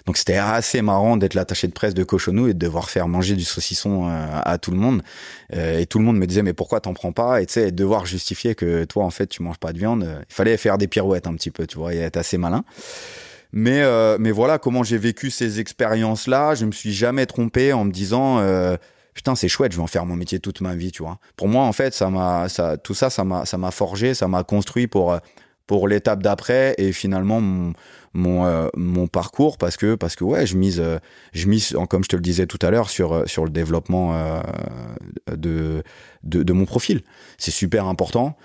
Donc 0.08 0.18
c'était 0.18 0.36
assez 0.36 0.82
marrant 0.82 1.16
d'être 1.16 1.36
l'attaché 1.36 1.68
de 1.68 1.72
presse 1.72 1.93
de 1.93 2.04
Cochonou 2.04 2.50
et 2.50 2.54
de 2.54 2.60
devoir 2.60 2.89
faire 2.89 3.08
manger 3.08 3.36
du 3.36 3.46
saucisson 3.46 4.10
à 4.10 4.58
tout 4.58 4.72
le 4.72 4.78
monde. 4.78 5.02
et 5.54 5.86
tout 5.86 6.00
le 6.00 6.04
monde 6.04 6.18
me 6.18 6.28
disait 6.28 6.43
mais 6.43 6.54
pourquoi 6.54 6.82
t'en 6.82 6.93
prends 6.93 7.14
pas? 7.14 7.41
Et 7.41 7.46
tu 7.46 7.54
sais, 7.54 7.72
devoir 7.72 8.06
justifier 8.06 8.56
que 8.56 8.84
toi 8.84 9.06
en 9.06 9.10
fait 9.10 9.28
tu 9.28 9.41
manges 9.41 9.58
pas 9.58 9.72
de 9.72 9.78
viande, 9.78 10.06
il 10.30 10.34
fallait 10.34 10.58
faire 10.58 10.78
des 10.78 10.88
pirouettes 10.88 11.28
un 11.28 11.34
petit 11.36 11.52
peu, 11.52 11.66
tu 11.66 11.78
vois, 11.78 11.93
et 11.93 12.00
être 12.00 12.18
assez 12.18 12.38
malin. 12.38 12.66
Mais, 13.58 13.82
euh, 13.82 14.18
mais 14.20 14.32
voilà 14.32 14.60
comment 14.60 14.84
j'ai 14.84 14.97
vécu 14.97 15.32
ces 15.32 15.62
expériences-là. 15.62 16.56
Je 16.56 16.66
me 16.66 16.74
suis 16.74 16.91
jamais 16.91 17.26
trompé 17.26 17.72
en 17.72 17.86
me 17.86 17.91
disant 17.91 18.39
euh, 18.39 18.76
putain 19.14 19.34
c'est 19.34 19.47
chouette, 19.47 19.72
je 19.72 19.78
vais 19.78 19.84
en 19.84 19.88
faire 19.88 20.06
mon 20.06 20.18
métier 20.18 20.39
toute 20.41 20.60
ma 20.60 20.76
vie, 20.76 20.91
tu 20.91 21.03
vois. 21.03 21.20
Pour 21.38 21.47
moi 21.47 21.64
en 21.64 21.72
fait, 21.72 21.93
ça 21.93 22.10
m'a, 22.10 22.49
ça, 22.49 22.76
tout 22.76 22.93
ça, 22.93 23.10
ça 23.10 23.24
m'a, 23.24 23.45
ça 23.45 23.58
m'a 23.58 23.72
forgé, 23.72 24.14
ça 24.14 24.28
m'a 24.28 24.43
construit 24.43 24.88
pour 24.88 25.18
pour 25.68 25.88
l'étape 25.88 26.22
d'après 26.22 26.76
et 26.78 26.91
finalement 26.91 27.39
mon 27.39 27.74
mon, 28.14 28.45
euh, 28.45 29.08
parcours 29.12 29.58
parce 29.58 29.78
que 29.78 29.95
parce 29.95 30.16
que 30.16 30.24
ouais 30.24 30.45
je 30.45 30.58
mise 30.58 30.84
je 31.34 31.47
mise 31.47 31.76
comme 31.89 32.03
je 32.03 32.10
te 32.10 32.16
le 32.16 32.22
disais 32.22 32.45
tout 32.47 32.60
à 32.62 32.70
l'heure 32.70 32.89
sur 32.89 33.28
sur 33.28 33.45
le 33.45 33.49
développement 33.49 34.41
de, 35.32 35.84
de 36.24 36.53
mon 36.53 36.66
profil 36.66 37.01
c'est 37.38 37.51
super 37.51 37.88
important 37.88 38.38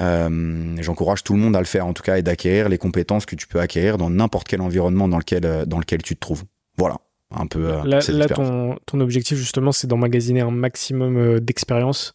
euh, 0.00 0.76
J'encourage 0.80 1.22
tout 1.22 1.34
le 1.34 1.38
monde 1.38 1.56
à 1.56 1.60
le 1.60 1.64
faire 1.66 1.86
en 1.86 1.92
tout 1.92 2.02
cas 2.02 2.16
et 2.16 2.22
d'acquérir 2.22 2.68
les 2.68 2.78
compétences 2.78 3.26
que 3.26 3.36
tu 3.36 3.46
peux 3.46 3.60
acquérir 3.60 3.98
dans 3.98 4.10
n'importe 4.10 4.48
quel 4.48 4.60
environnement 4.60 5.08
dans 5.08 5.18
lequel, 5.18 5.44
euh, 5.44 5.64
dans 5.66 5.78
lequel 5.78 6.02
tu 6.02 6.14
te 6.14 6.20
trouves. 6.20 6.44
Voilà. 6.76 6.96
Un 7.36 7.46
peu, 7.46 7.68
euh, 7.68 7.82
là, 7.84 8.00
là 8.08 8.28
ton, 8.28 8.76
ton, 8.86 9.00
objectif 9.00 9.36
justement 9.36 9.72
c'est 9.72 9.88
d'emmagasiner 9.88 10.40
un 10.42 10.52
maximum 10.52 11.16
euh, 11.16 11.40
d'expérience 11.40 12.14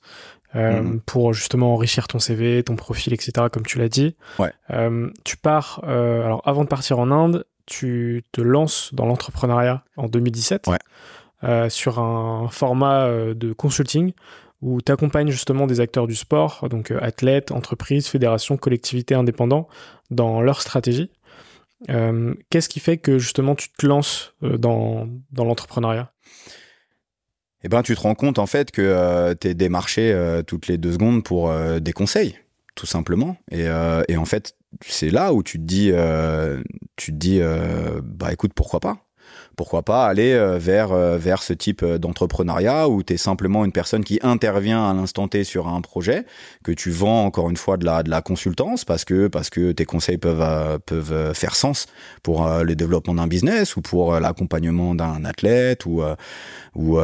mhm. 0.53 1.01
pour 1.05 1.33
justement 1.33 1.73
enrichir 1.73 2.07
ton 2.07 2.19
CV, 2.19 2.63
ton 2.63 2.75
profil, 2.75 3.13
etc. 3.13 3.47
Comme 3.51 3.65
tu 3.65 3.79
l'as 3.79 3.89
dit. 3.89 4.15
Ouais. 4.37 4.53
tu 5.25 5.35
pars. 5.37 5.81
alors 5.83 6.41
avant 6.45 6.63
de 6.63 6.69
partir 6.69 6.99
en 6.99 7.11
Inde, 7.11 7.45
tu 7.65 8.23
te 8.31 8.41
lances 8.41 8.93
dans 8.93 9.05
l'entrepreneuriat 9.05 9.83
en 9.97 10.07
2017 10.07 10.67
ouais. 10.67 11.69
sur 11.69 11.99
un 11.99 12.47
format 12.49 13.09
de 13.33 13.51
consulting 13.51 14.13
où 14.61 14.81
tu 14.81 14.91
accompagnes 14.91 15.31
justement 15.31 15.67
des 15.67 15.79
acteurs 15.79 16.07
du 16.07 16.15
sport, 16.15 16.67
donc 16.69 16.91
euh, 16.91 16.99
athlètes, 17.01 17.51
entreprises, 17.51 18.07
fédérations, 18.07 18.57
collectivités 18.57 19.15
indépendants, 19.15 19.67
dans 20.11 20.41
leur 20.41 20.61
stratégie. 20.61 21.11
Euh, 21.89 22.33
Qu'est-ce 22.49 22.67
qui 22.67 22.81
fait 22.81 22.97
que 22.97 23.19
justement 23.19 23.55
tu 23.55 23.71
te 23.71 23.85
lances 23.85 24.33
euh, 24.43 24.57
dans, 24.57 25.07
dans 25.31 25.45
l'entrepreneuriat? 25.45 26.11
Eh 27.63 27.69
ben, 27.69 27.83
tu 27.83 27.95
te 27.95 28.01
rends 28.01 28.15
compte 28.15 28.39
en 28.39 28.45
fait 28.45 28.71
que 28.71 29.33
tu 29.39 29.47
es 29.49 29.53
démarché 29.53 30.41
toutes 30.47 30.67
les 30.67 30.77
deux 30.77 30.93
secondes 30.93 31.25
pour 31.25 31.53
des 31.81 31.91
conseils, 31.91 32.39
tout 32.75 32.85
simplement. 32.85 33.35
Et, 33.51 33.65
et 34.07 34.15
en 34.15 34.23
fait, 34.23 34.55
c'est 34.79 35.09
là 35.09 35.33
où 35.33 35.43
tu 35.43 35.57
te 35.57 35.63
dis, 35.65 35.91
tu 36.95 37.11
te 37.11 37.17
dis, 37.17 37.41
bah 38.01 38.31
écoute, 38.31 38.53
pourquoi 38.55 38.79
pas? 38.79 39.08
Pourquoi 39.59 39.83
pas 39.83 40.05
aller 40.05 40.31
euh, 40.31 40.57
vers 40.57 40.93
euh, 40.93 41.17
vers 41.17 41.43
ce 41.43 41.51
type 41.51 41.83
euh, 41.83 41.97
d'entrepreneuriat 41.97 42.87
où 42.87 43.03
tu 43.03 43.15
es 43.15 43.17
simplement 43.17 43.65
une 43.65 43.73
personne 43.73 44.05
qui 44.05 44.17
intervient 44.23 44.89
à 44.89 44.93
l'instant 44.93 45.27
T 45.27 45.43
sur 45.43 45.67
un 45.67 45.81
projet 45.81 46.23
que 46.63 46.71
tu 46.71 46.91
vends 46.91 47.25
encore 47.25 47.49
une 47.49 47.57
fois 47.57 47.75
de 47.75 47.83
la 47.83 48.01
de 48.01 48.09
la 48.09 48.21
consultance 48.21 48.85
parce 48.85 49.03
que 49.03 49.27
parce 49.27 49.49
que 49.49 49.73
tes 49.73 49.83
conseils 49.83 50.17
peuvent 50.17 50.79
peuvent 50.85 51.33
faire 51.33 51.55
sens 51.55 51.87
pour 52.23 52.47
le 52.47 52.73
développement 52.73 53.15
d'un 53.15 53.27
business 53.27 53.75
ou 53.75 53.81
pour 53.81 54.17
l'accompagnement 54.21 54.95
d'un 54.95 55.25
athlète 55.25 55.85
ou 55.85 56.03
ou 56.75 56.99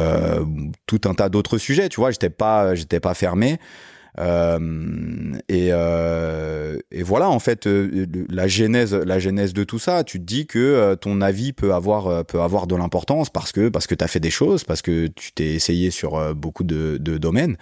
tout 0.86 1.00
un 1.04 1.14
tas 1.14 1.28
d'autres 1.28 1.58
sujets. 1.58 1.90
Tu 1.90 2.00
vois 2.00 2.10
j'étais 2.10 2.30
pas 2.30 2.72
pas 3.02 3.14
fermé 3.14 3.58
et, 4.18 5.68
euh, 5.72 6.78
et, 6.90 7.02
voilà 7.02 7.28
en 7.28 7.38
fait 7.38 7.66
la 7.66 8.48
genèse, 8.48 8.94
la 8.94 9.18
genèse 9.18 9.52
de 9.52 9.64
tout 9.64 9.78
ça. 9.78 10.04
Tu 10.04 10.18
te 10.18 10.24
dis 10.24 10.46
que 10.46 10.94
ton 10.94 11.20
avis 11.20 11.52
peut 11.52 11.74
avoir 11.74 12.24
peut 12.24 12.40
avoir 12.40 12.66
de 12.66 12.76
l'importance 12.76 13.30
parce 13.30 13.52
que 13.52 13.68
parce 13.68 13.86
que 13.86 13.94
t'as 13.94 14.08
fait 14.08 14.20
des 14.20 14.30
choses, 14.30 14.64
parce 14.64 14.82
que 14.82 15.06
tu 15.08 15.32
t'es 15.32 15.54
essayé 15.54 15.90
sur 15.90 16.34
beaucoup 16.34 16.64
de, 16.64 16.96
de 16.98 17.18
domaines 17.18 17.56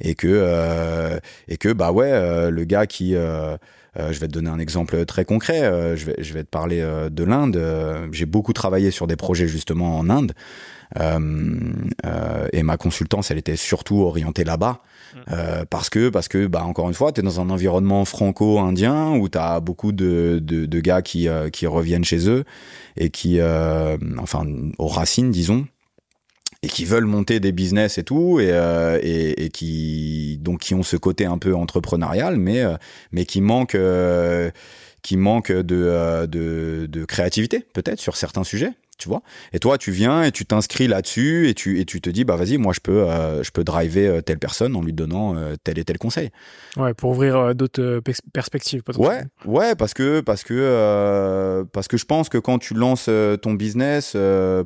et 0.00 0.14
que 0.14 1.20
et 1.48 1.56
que 1.56 1.72
bah 1.72 1.92
ouais 1.92 2.50
le 2.50 2.64
gars 2.64 2.86
qui 2.86 3.14
euh, 3.14 3.56
je 3.96 4.18
vais 4.18 4.28
te 4.28 4.32
donner 4.32 4.50
un 4.50 4.58
exemple 4.58 5.04
très 5.04 5.24
concret. 5.24 5.62
Euh, 5.62 5.96
je, 5.96 6.06
vais, 6.06 6.16
je 6.18 6.32
vais 6.32 6.44
te 6.44 6.48
parler 6.48 6.80
euh, 6.80 7.10
de 7.10 7.24
l'Inde. 7.24 7.60
J'ai 8.12 8.26
beaucoup 8.26 8.52
travaillé 8.52 8.90
sur 8.90 9.06
des 9.06 9.16
projets 9.16 9.48
justement 9.48 9.98
en 9.98 10.10
Inde. 10.10 10.32
et 12.52 12.62
ma 12.62 12.76
consultance, 12.76 13.30
elle 13.30 13.38
était 13.38 13.56
surtout 13.56 14.00
orientée 14.02 14.44
là-bas. 14.44 14.80
Mmh. 15.12 15.64
parce 15.70 15.90
que, 15.90 16.08
parce 16.08 16.28
que 16.28 16.46
bah, 16.46 16.62
encore 16.62 16.86
une 16.86 16.94
fois, 16.94 17.10
tu 17.10 17.18
es 17.18 17.24
dans 17.24 17.40
un 17.40 17.50
environnement 17.50 18.04
franco-indien 18.04 19.16
où 19.16 19.28
tu 19.28 19.38
as 19.38 19.58
beaucoup 19.58 19.90
de, 19.90 20.38
de, 20.40 20.66
de 20.66 20.80
gars 20.80 21.02
qui, 21.02 21.26
qui 21.52 21.66
reviennent 21.66 22.04
chez 22.04 22.28
eux 22.28 22.44
et 22.96 23.10
qui, 23.10 23.40
enfin, 23.42 24.46
aux 24.78 24.86
racines, 24.86 25.32
disons, 25.32 25.66
et 26.62 26.68
qui 26.68 26.84
veulent 26.84 27.06
monter 27.06 27.40
des 27.40 27.52
business 27.52 27.98
et 27.98 28.04
tout 28.04 28.38
et, 28.38 28.50
euh, 28.50 28.98
et, 29.02 29.44
et, 29.44 29.48
qui 29.48 30.38
donc 30.42 30.60
qui 30.60 30.74
ont 30.74 30.82
ce 30.82 30.96
côté 30.96 31.24
un 31.24 31.38
peu 31.38 31.54
entrepreneurial 31.54 32.36
mais 32.36 32.60
euh, 32.60 32.76
mais 33.12 33.24
qui 33.24 33.40
manquent 33.40 33.74
euh, 33.74 34.50
qui 35.02 35.16
manque 35.16 35.50
de, 35.50 36.26
de 36.26 37.04
créativité 37.06 37.64
peut-être 37.72 38.00
sur 38.00 38.16
certains 38.16 38.44
sujets 38.44 38.72
tu 39.00 39.08
vois. 39.08 39.22
Et 39.52 39.58
toi, 39.58 39.78
tu 39.78 39.90
viens 39.90 40.22
et 40.22 40.30
tu 40.30 40.44
t'inscris 40.44 40.86
là-dessus 40.86 41.48
et 41.48 41.54
tu, 41.54 41.80
et 41.80 41.84
tu 41.84 42.00
te 42.00 42.10
dis, 42.10 42.24
bah 42.24 42.36
vas-y, 42.36 42.58
moi 42.58 42.72
je 42.72 42.80
peux, 42.80 43.08
euh, 43.08 43.42
je 43.42 43.50
peux 43.50 43.64
driver 43.64 44.06
euh, 44.06 44.20
telle 44.20 44.38
personne 44.38 44.76
en 44.76 44.82
lui 44.82 44.92
donnant 44.92 45.34
euh, 45.34 45.54
tel 45.64 45.78
et 45.78 45.84
tel 45.84 45.98
conseil. 45.98 46.30
Ouais, 46.76 46.94
pour 46.94 47.10
ouvrir 47.10 47.54
d'autres 47.54 48.00
perspectives. 48.32 48.82
Ouais, 48.96 49.22
ouais, 49.46 49.74
parce 49.74 49.94
que, 49.94 50.20
parce 50.20 50.44
que, 50.44 51.64
parce 51.72 51.88
que 51.88 51.96
je 51.96 52.04
pense 52.04 52.28
que 52.28 52.38
quand 52.38 52.58
tu 52.58 52.74
lances 52.74 53.10
ton 53.42 53.54
business, 53.54 54.16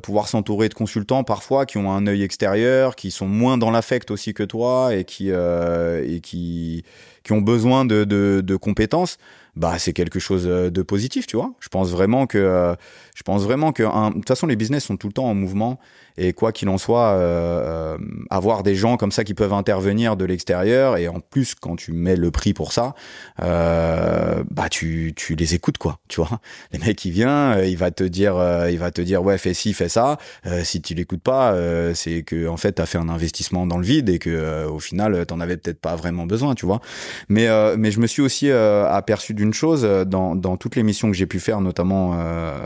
pouvoir 0.03 0.27
s'entourer 0.27 0.69
de 0.69 0.73
consultants 0.73 1.23
parfois 1.23 1.65
qui 1.65 1.77
ont 1.77 1.91
un 1.91 2.05
œil 2.05 2.21
extérieur, 2.21 2.95
qui 2.95 3.09
sont 3.09 3.27
moins 3.27 3.57
dans 3.57 3.71
l'affect 3.71 4.11
aussi 4.11 4.33
que 4.33 4.43
toi 4.43 4.93
et 4.93 5.05
qui, 5.05 5.29
et 5.29 6.19
qui, 6.21 6.83
qui 7.23 7.31
ont 7.31 7.41
besoin 7.41 7.85
de, 7.85 8.03
de, 8.03 8.41
de 8.45 8.55
compétences 8.55 9.17
bah 9.55 9.79
c'est 9.79 9.93
quelque 9.93 10.19
chose 10.19 10.47
euh, 10.47 10.69
de 10.69 10.81
positif, 10.81 11.27
tu 11.27 11.37
vois. 11.37 11.53
Je 11.59 11.69
pense 11.69 11.89
vraiment 11.91 12.27
que 12.27 12.37
euh, 12.37 12.75
je 13.15 13.23
pense 13.23 13.43
vraiment 13.43 13.71
que 13.71 13.83
de 13.83 14.13
toute 14.13 14.27
façon 14.27 14.47
les 14.47 14.55
business 14.55 14.85
sont 14.85 14.97
tout 14.97 15.07
le 15.07 15.13
temps 15.13 15.25
en 15.25 15.35
mouvement 15.35 15.79
et 16.17 16.33
quoi 16.33 16.51
qu'il 16.51 16.69
en 16.69 16.77
soit, 16.77 17.13
euh, 17.13 17.97
avoir 18.29 18.63
des 18.63 18.75
gens 18.75 18.97
comme 18.97 19.11
ça 19.11 19.23
qui 19.23 19.33
peuvent 19.33 19.53
intervenir 19.53 20.17
de 20.17 20.25
l'extérieur 20.25 20.97
et 20.97 21.07
en 21.07 21.19
plus 21.21 21.55
quand 21.55 21.75
tu 21.75 21.93
mets 21.93 22.15
le 22.15 22.31
prix 22.31 22.53
pour 22.53 22.73
ça, 22.73 22.93
bah 23.39 24.69
tu 24.69 25.13
tu 25.15 25.35
les 25.35 25.55
écoutes 25.55 25.77
quoi, 25.77 25.99
tu 26.07 26.21
vois. 26.21 26.39
Les 26.71 26.79
mecs 26.79 26.97
qui 26.97 27.11
vient, 27.11 27.61
il 27.61 27.77
va 27.77 27.91
te 27.91 28.03
dire 28.03 28.35
il 28.69 28.77
va 28.77 28.91
te 28.91 29.01
dire 29.01 29.23
ouais 29.23 29.37
fais 29.37 29.53
ci 29.53 29.73
fais 29.73 29.89
ça. 29.89 30.17
si 30.63 30.81
tu 30.81 30.93
l'écoutes 30.93 31.21
pas, 31.21 31.55
c'est 31.93 32.23
que 32.23 32.47
en 32.47 32.57
fait 32.57 32.73
t'as 32.73 32.85
fait 32.85 32.97
un 32.97 33.09
investissement 33.09 33.67
dans 33.67 33.77
le 33.77 33.85
vide 33.85 34.09
et 34.09 34.19
que 34.19 34.65
au 34.65 34.79
final 34.79 35.25
t'en 35.25 35.39
avais 35.39 35.57
peut-être 35.57 35.79
pas 35.79 35.95
vraiment 35.95 36.25
besoin, 36.25 36.55
tu 36.55 36.65
vois. 36.65 36.81
Mais 37.29 37.47
mais 37.77 37.91
je 37.91 37.99
me 37.99 38.07
suis 38.07 38.21
aussi 38.21 38.51
aperçu 38.51 39.33
d'une 39.33 39.45
une 39.45 39.53
chose 39.53 39.85
euh, 39.85 40.03
dans, 40.03 40.35
dans 40.35 40.57
toutes 40.57 40.75
les 40.75 40.83
missions 40.83 41.09
que 41.09 41.15
j'ai 41.15 41.27
pu 41.27 41.39
faire, 41.39 41.61
notamment 41.61 42.13
euh, 42.15 42.57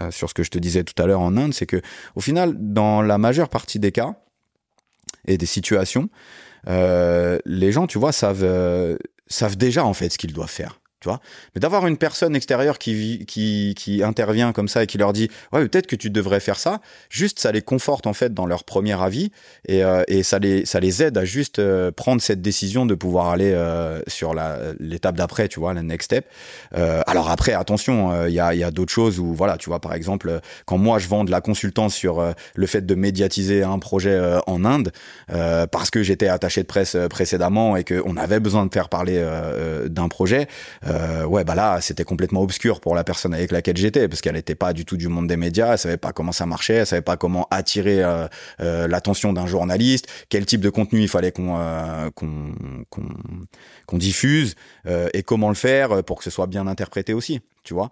euh, 0.00 0.10
sur 0.10 0.28
ce 0.28 0.34
que 0.34 0.42
je 0.42 0.50
te 0.50 0.58
disais 0.58 0.84
tout 0.84 1.00
à 1.02 1.06
l'heure 1.06 1.20
en 1.20 1.36
Inde, 1.36 1.54
c'est 1.54 1.66
que 1.66 1.80
au 2.16 2.20
final, 2.20 2.54
dans 2.78 3.02
la 3.02 3.18
majeure 3.18 3.48
partie 3.48 3.80
des 3.80 3.90
cas 3.90 4.14
et 5.26 5.36
des 5.36 5.46
situations, 5.46 6.08
les 6.66 7.72
gens, 7.72 7.86
tu 7.86 7.98
vois, 7.98 8.12
savent 8.12 8.46
savent 9.26 9.56
déjà 9.56 9.84
en 9.84 9.94
fait 9.94 10.10
ce 10.10 10.18
qu'ils 10.18 10.32
doivent 10.32 10.56
faire 10.62 10.80
tu 11.00 11.08
vois. 11.08 11.20
Mais 11.54 11.60
d'avoir 11.60 11.86
une 11.86 11.96
personne 11.96 12.34
extérieure 12.34 12.78
qui, 12.78 13.24
qui, 13.26 13.74
qui 13.76 14.02
intervient 14.02 14.52
comme 14.52 14.66
ça 14.66 14.82
et 14.82 14.86
qui 14.86 14.98
leur 14.98 15.12
dit 15.12 15.30
ouais 15.52 15.66
peut-être 15.68 15.86
que 15.86 15.94
tu 15.94 16.10
devrais 16.10 16.40
faire 16.40 16.58
ça, 16.58 16.80
juste 17.08 17.38
ça 17.38 17.52
les 17.52 17.62
conforte 17.62 18.06
en 18.06 18.12
fait 18.12 18.34
dans 18.34 18.46
leur 18.46 18.64
premier 18.64 19.00
avis 19.00 19.30
et, 19.66 19.84
euh, 19.84 20.02
et 20.08 20.24
ça 20.24 20.40
les 20.40 20.66
ça 20.66 20.80
les 20.80 21.02
aide 21.02 21.16
à 21.16 21.24
juste 21.24 21.60
euh, 21.60 21.92
prendre 21.92 22.20
cette 22.20 22.42
décision 22.42 22.84
de 22.84 22.94
pouvoir 22.96 23.28
aller 23.28 23.52
euh, 23.52 24.00
sur 24.08 24.34
la 24.34 24.58
l'étape 24.80 25.16
d'après, 25.16 25.46
tu 25.48 25.60
vois, 25.60 25.72
la 25.72 25.82
next 25.82 26.06
step. 26.06 26.26
alors 26.72 27.30
après 27.30 27.52
attention, 27.52 28.26
il 28.26 28.32
y 28.32 28.40
a 28.40 28.54
il 28.54 28.60
y 28.60 28.64
a 28.64 28.70
d'autres 28.70 28.92
choses 28.92 29.20
où 29.20 29.34
voilà, 29.34 29.56
tu 29.56 29.68
vois 29.70 29.80
par 29.80 29.94
exemple 29.94 30.40
quand 30.66 30.78
moi 30.78 30.98
je 30.98 31.06
vends 31.06 31.24
de 31.24 31.30
la 31.30 31.40
consultance 31.40 31.94
sur 31.94 32.34
le 32.54 32.66
fait 32.66 32.84
de 32.86 32.94
médiatiser 32.94 33.62
un 33.62 33.78
projet 33.78 34.18
en 34.46 34.64
Inde 34.64 34.90
parce 35.28 35.90
que 35.90 36.02
j'étais 36.02 36.28
attaché 36.28 36.62
de 36.62 36.66
presse 36.66 36.96
précédemment 37.10 37.76
et 37.76 37.84
qu'on 37.84 38.16
avait 38.16 38.40
besoin 38.40 38.66
de 38.66 38.72
faire 38.72 38.88
parler 38.88 39.22
d'un 39.88 40.08
projet 40.08 40.48
euh, 40.88 41.24
ouais, 41.24 41.44
bah 41.44 41.54
là, 41.54 41.80
c'était 41.80 42.04
complètement 42.04 42.42
obscur 42.42 42.80
pour 42.80 42.94
la 42.94 43.04
personne 43.04 43.34
avec 43.34 43.52
laquelle 43.52 43.76
j'étais, 43.76 44.08
parce 44.08 44.20
qu'elle 44.20 44.34
n'était 44.34 44.54
pas 44.54 44.72
du 44.72 44.84
tout 44.84 44.96
du 44.96 45.08
monde 45.08 45.26
des 45.26 45.36
médias, 45.36 45.72
elle 45.72 45.78
savait 45.78 45.96
pas 45.96 46.12
comment 46.12 46.32
ça 46.32 46.46
marchait, 46.46 46.74
elle 46.74 46.86
savait 46.86 47.02
pas 47.02 47.16
comment 47.16 47.46
attirer 47.50 48.02
euh, 48.02 48.26
euh, 48.60 48.88
l'attention 48.88 49.32
d'un 49.32 49.46
journaliste, 49.46 50.06
quel 50.28 50.46
type 50.46 50.60
de 50.60 50.70
contenu 50.70 51.00
il 51.02 51.08
fallait 51.08 51.32
qu'on 51.32 52.10
qu'on 53.86 53.98
diffuse 53.98 54.54
et 55.12 55.22
comment 55.22 55.48
le 55.48 55.54
faire 55.54 56.02
pour 56.04 56.18
que 56.18 56.24
ce 56.24 56.30
soit 56.30 56.46
bien 56.46 56.66
interprété 56.66 57.12
aussi, 57.14 57.40
tu 57.64 57.74
vois. 57.74 57.90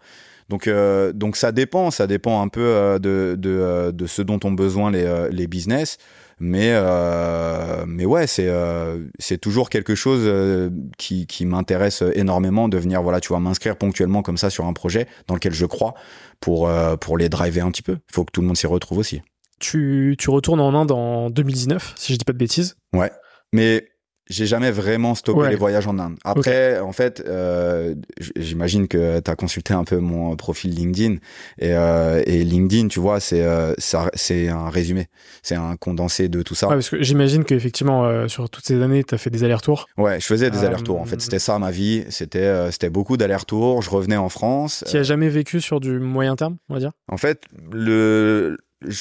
Donc, 0.49 0.70
donc 1.14 1.36
ça 1.36 1.53
dépend, 1.53 1.90
ça 1.90 2.07
dépend 2.07 2.40
un 2.40 2.49
peu 2.49 2.99
de, 3.01 3.34
de, 3.36 3.90
de 3.92 4.07
ce 4.07 4.22
dont 4.22 4.38
ont 4.44 4.53
besoin 4.53 4.90
les, 4.90 5.28
les 5.30 5.47
business. 5.47 5.99
Mais, 6.39 6.72
euh, 6.72 7.84
mais 7.87 8.05
ouais, 8.05 8.26
c'est 8.26 8.49
euh, 8.49 9.07
c'est 9.18 9.39
toujours 9.39 9.70
quelque 9.70 9.95
chose 9.95 10.22
euh, 10.24 10.68
qui, 10.99 11.26
qui 11.26 11.47
m'intéresse 11.47 12.03
énormément 12.14 12.68
de 12.68 12.76
venir, 12.76 13.03
voilà, 13.03 13.20
tu 13.20 13.28
vois, 13.28 13.41
m'inscrire 13.41 13.76
ponctuellement 13.76 14.22
comme 14.22 14.37
ça 14.37 14.51
sur 14.51 14.66
un 14.66 14.74
projet 14.74 15.07
dans 15.28 15.34
lequel 15.34 15.55
je 15.55 15.64
crois 15.64 15.95
pour, 16.41 16.70
pour 17.01 17.16
les 17.16 17.30
driver 17.30 17.64
un 17.64 17.70
petit 17.70 17.82
peu. 17.82 17.99
Il 18.11 18.14
faut 18.14 18.24
que 18.24 18.32
tout 18.32 18.43
le 18.43 18.47
monde 18.47 18.57
s'y 18.57 18.66
retrouve 18.66 18.99
aussi. 18.99 19.22
Tu, 19.59 20.16
tu 20.18 20.28
retournes 20.28 20.61
en 20.61 20.74
Inde 20.74 20.93
en 20.93 21.30
2019, 21.30 21.95
si 21.97 22.12
je 22.12 22.18
dis 22.18 22.24
pas 22.26 22.34
de 22.34 22.39
bêtises. 22.39 22.76
Ouais. 22.93 23.11
Mais 23.53 23.89
j'ai 24.28 24.46
jamais 24.46 24.70
vraiment 24.70 25.14
stoppé 25.14 25.48
les 25.48 25.56
voyages 25.56 25.86
en 25.86 25.98
Inde. 25.98 26.16
Après, 26.24 26.80
en 26.80 26.92
fait, 26.92 27.22
euh, 27.26 27.94
j'imagine 28.36 28.88
que 28.88 29.20
tu 29.20 29.30
as 29.30 29.36
consulté 29.36 29.72
un 29.74 29.84
peu 29.84 29.98
mon 29.98 30.34
profil 30.36 30.74
LinkedIn 30.74 31.16
et, 31.58 31.74
euh, 31.74 32.22
et 32.26 32.42
LinkedIn, 32.44 32.88
tu 32.88 33.00
vois, 33.00 33.20
c'est 33.20 33.42
euh, 33.42 33.74
c'est 33.78 34.48
un 34.48 34.68
résumé, 34.68 35.06
c'est 35.42 35.54
un 35.54 35.76
condensé 35.76 36.28
de 36.28 36.42
tout 36.42 36.54
ça. 36.54 36.68
Ouais, 36.68 36.74
parce 36.74 36.90
que 36.90 37.02
j'imagine 37.02 37.44
qu'effectivement, 37.44 38.04
euh, 38.04 38.28
sur 38.28 38.50
toutes 38.50 38.66
ces 38.66 38.82
années, 38.82 39.04
tu 39.04 39.14
as 39.14 39.18
fait 39.18 39.30
des 39.30 39.44
allers-retours. 39.44 39.86
Ouais, 39.96 40.18
je 40.20 40.26
faisais 40.26 40.50
des 40.50 40.58
euh, 40.58 40.66
allers-retours. 40.66 41.00
En 41.00 41.04
fait, 41.04 41.20
c'était 41.20 41.38
ça 41.38 41.58
ma 41.58 41.70
vie. 41.70 42.04
C'était 42.08 42.70
c'était 42.70 42.90
beaucoup 42.90 43.16
d'allers-retours. 43.16 43.82
Je 43.82 43.90
revenais 43.90 44.16
en 44.16 44.28
France. 44.28 44.84
Tu 44.88 44.96
as 44.96 45.02
jamais 45.02 45.28
vécu 45.28 45.60
sur 45.60 45.80
du 45.80 45.98
moyen 45.98 46.36
terme, 46.36 46.56
on 46.68 46.74
va 46.74 46.80
dire? 46.80 46.92
En 47.08 47.16
fait, 47.16 47.42
le, 47.72 48.56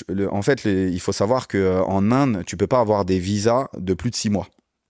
le 0.07 0.31
en 0.33 0.41
fait, 0.41 0.63
les, 0.63 0.89
il 0.89 0.99
faut 0.99 1.11
savoir 1.11 1.47
que 1.47 1.81
en 1.81 2.11
Inde, 2.11 2.43
tu 2.45 2.57
peux 2.57 2.67
pas 2.67 2.79
avoir 2.79 3.05
des 3.05 3.19
visas 3.19 3.67
de 3.77 3.93
plus 3.93 4.11
de 4.11 4.15
six 4.15 4.29
mois. 4.29 4.47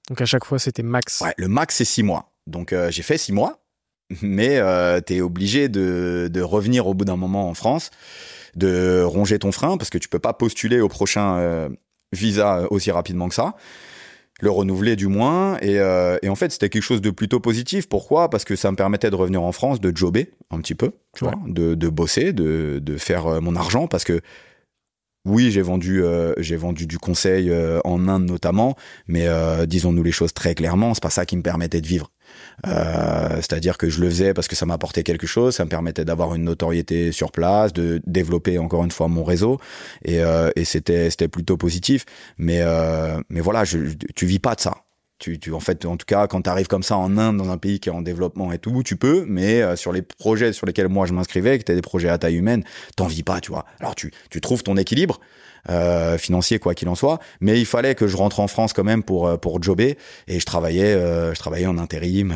Donc 0.10 0.22
à 0.22 0.26
chaque 0.26 0.46
fois, 0.46 0.60
c'était 0.60 0.84
max. 0.84 1.22
Ouais, 1.22 1.34
le 1.38 1.48
max, 1.48 1.76
c'est 1.76 1.86
six 1.86 2.04
mois. 2.04 2.32
Donc 2.48 2.74
euh, 2.74 2.92
j'ai 2.92 3.02
fait 3.02 3.18
six 3.18 3.32
mois, 3.32 3.66
mais 4.22 4.58
euh, 4.58 5.02
tu 5.06 5.16
es 5.16 5.22
obligé 5.22 5.70
de, 5.70 6.30
de, 6.32 6.42
revenir 6.42 6.88
au 6.88 6.94
bout 6.94 7.06
d'un 7.06 7.16
moment 7.16 7.50
en 7.50 7.54
France, 7.54 7.90
de 8.56 9.02
ronger 9.04 9.40
ton 9.40 9.52
frein, 9.52 9.78
parce 9.78 9.90
que 9.90 9.98
tu 9.98 10.10
peux 10.10 10.20
pas 10.20 10.34
postuler 10.34 10.80
au 10.80 10.90
prochain 10.90 11.38
euh, 11.38 11.70
visa 12.12 12.68
aussi 12.70 12.92
rapidement 12.92 13.30
que 13.30 13.36
ça. 13.36 13.56
Le 14.42 14.52
renouveler 14.52 14.98
du 14.98 15.08
moins. 15.08 15.58
Et, 15.62 15.80
euh, 15.80 16.18
et 16.22 16.28
en 16.28 16.36
fait, 16.36 16.52
c'était 16.52 16.70
quelque 16.70 16.84
chose 16.84 17.00
de 17.00 17.10
plutôt 17.10 17.40
positif. 17.40 17.88
Pourquoi? 17.88 18.30
Parce 18.30 18.44
que 18.44 18.58
ça 18.58 18.70
me 18.70 18.76
permettait 18.76 19.10
de 19.10 19.16
revenir 19.16 19.42
en 19.42 19.54
France, 19.54 19.80
de 19.80 19.96
jobber 19.96 20.34
un 20.52 20.60
petit 20.60 20.76
peu, 20.76 20.92
tu 21.16 21.24
vois, 21.24 21.36
de, 21.48 21.74
de 21.74 21.88
bosser, 21.88 22.34
de, 22.34 22.80
de 22.84 22.98
faire 22.98 23.42
mon 23.42 23.56
argent, 23.56 23.88
parce 23.88 24.04
que 24.04 24.20
oui, 25.26 25.50
j'ai 25.50 25.62
vendu, 25.62 26.04
euh, 26.04 26.34
j'ai 26.38 26.56
vendu 26.56 26.86
du 26.86 27.00
conseil 27.00 27.50
euh, 27.50 27.80
en 27.84 28.08
Inde 28.08 28.26
notamment, 28.26 28.76
mais 29.08 29.28
euh, 29.28 29.66
disons-nous 29.66 30.04
les 30.04 30.12
choses 30.12 30.34
très 30.34 30.54
clairement, 30.54 30.94
c'est 30.94 31.02
pas 31.02 31.10
ça 31.10 31.26
qui 31.26 31.36
me 31.36 31.42
permettait 31.42 31.82
de 31.82 31.88
vivre. 31.88 32.12
C'est-à-dire 32.64 33.78
que 33.78 33.90
je 33.90 34.02
le 34.02 34.10
faisais 34.10 34.34
parce 34.34 34.48
que 34.48 34.56
ça 34.56 34.66
m'apportait 34.66 35.04
quelque 35.04 35.28
chose, 35.28 35.56
ça 35.56 35.66
me 35.66 35.70
permettait 35.70 36.06
d'avoir 36.06 36.36
une 36.36 36.44
notoriété 36.44 37.12
sur 37.12 37.32
place, 37.32 37.72
de 37.74 38.02
développer 38.08 38.58
encore 38.58 38.84
une 38.84 38.92
fois 38.92 39.08
mon 39.08 39.24
réseau, 39.24 39.60
et, 40.04 40.22
et 40.56 40.66
c'était 40.66 41.10
c'était 41.12 41.28
plutôt 41.28 41.58
positif. 41.58 42.06
Mais 42.38 42.64
mais 43.30 43.42
voilà, 43.42 43.64
je, 43.64 43.78
tu 44.16 44.26
vis 44.26 44.40
pas 44.40 44.56
de 44.56 44.62
ça. 44.62 44.85
Tu, 45.18 45.40
tu, 45.40 45.54
en 45.54 45.62
fait, 45.62 45.86
en 45.86 45.96
tout 45.96 46.06
cas, 46.06 46.28
quand 46.28 46.42
tu 46.42 46.50
arrives 46.50 46.68
comme 46.68 46.84
ça 46.84 46.98
en 46.98 47.18
Inde, 47.18 47.38
dans 47.38 47.50
un 47.50 47.58
pays 47.58 47.80
qui 47.80 47.88
est 47.88 47.92
en 47.92 48.02
développement 48.02 48.52
et 48.52 48.60
tout, 48.60 48.84
tu 48.84 48.98
peux, 48.98 49.24
mais 49.28 49.62
euh, 49.62 49.78
sur 49.78 49.94
les 49.94 50.02
projets 50.02 50.52
sur 50.52 50.66
lesquels 50.66 50.90
moi 50.90 51.06
je 51.06 51.14
m'inscrivais, 51.14 51.58
que 51.58 51.64
tu 51.64 51.74
des 51.74 51.82
projets 51.82 52.10
à 52.10 52.18
taille 52.18 52.36
humaine, 52.36 52.64
t'en 52.98 53.08
vis 53.08 53.24
pas, 53.24 53.40
tu 53.40 53.52
vois. 53.52 53.66
Alors 53.80 53.96
tu, 53.96 54.12
tu 54.30 54.42
trouves 54.42 54.62
ton 54.62 54.76
équilibre, 54.76 55.22
euh, 55.70 56.18
financier 56.18 56.60
quoi 56.60 56.76
qu'il 56.76 56.88
en 56.90 56.96
soit. 56.96 57.20
Mais 57.40 57.60
il 57.60 57.66
fallait 57.66 57.96
que 57.96 58.08
je 58.08 58.16
rentre 58.18 58.40
en 58.40 58.48
France 58.48 58.74
quand 58.74 58.84
même 58.84 59.04
pour 59.04 59.28
euh, 59.28 59.38
pour 59.38 59.62
jobber 59.62 59.98
et 60.28 60.40
je 60.40 60.46
travaillais 60.46 60.94
euh, 60.94 61.34
je 61.34 61.40
travaillais 61.40 61.66
en 61.66 61.78
intérim, 61.78 62.34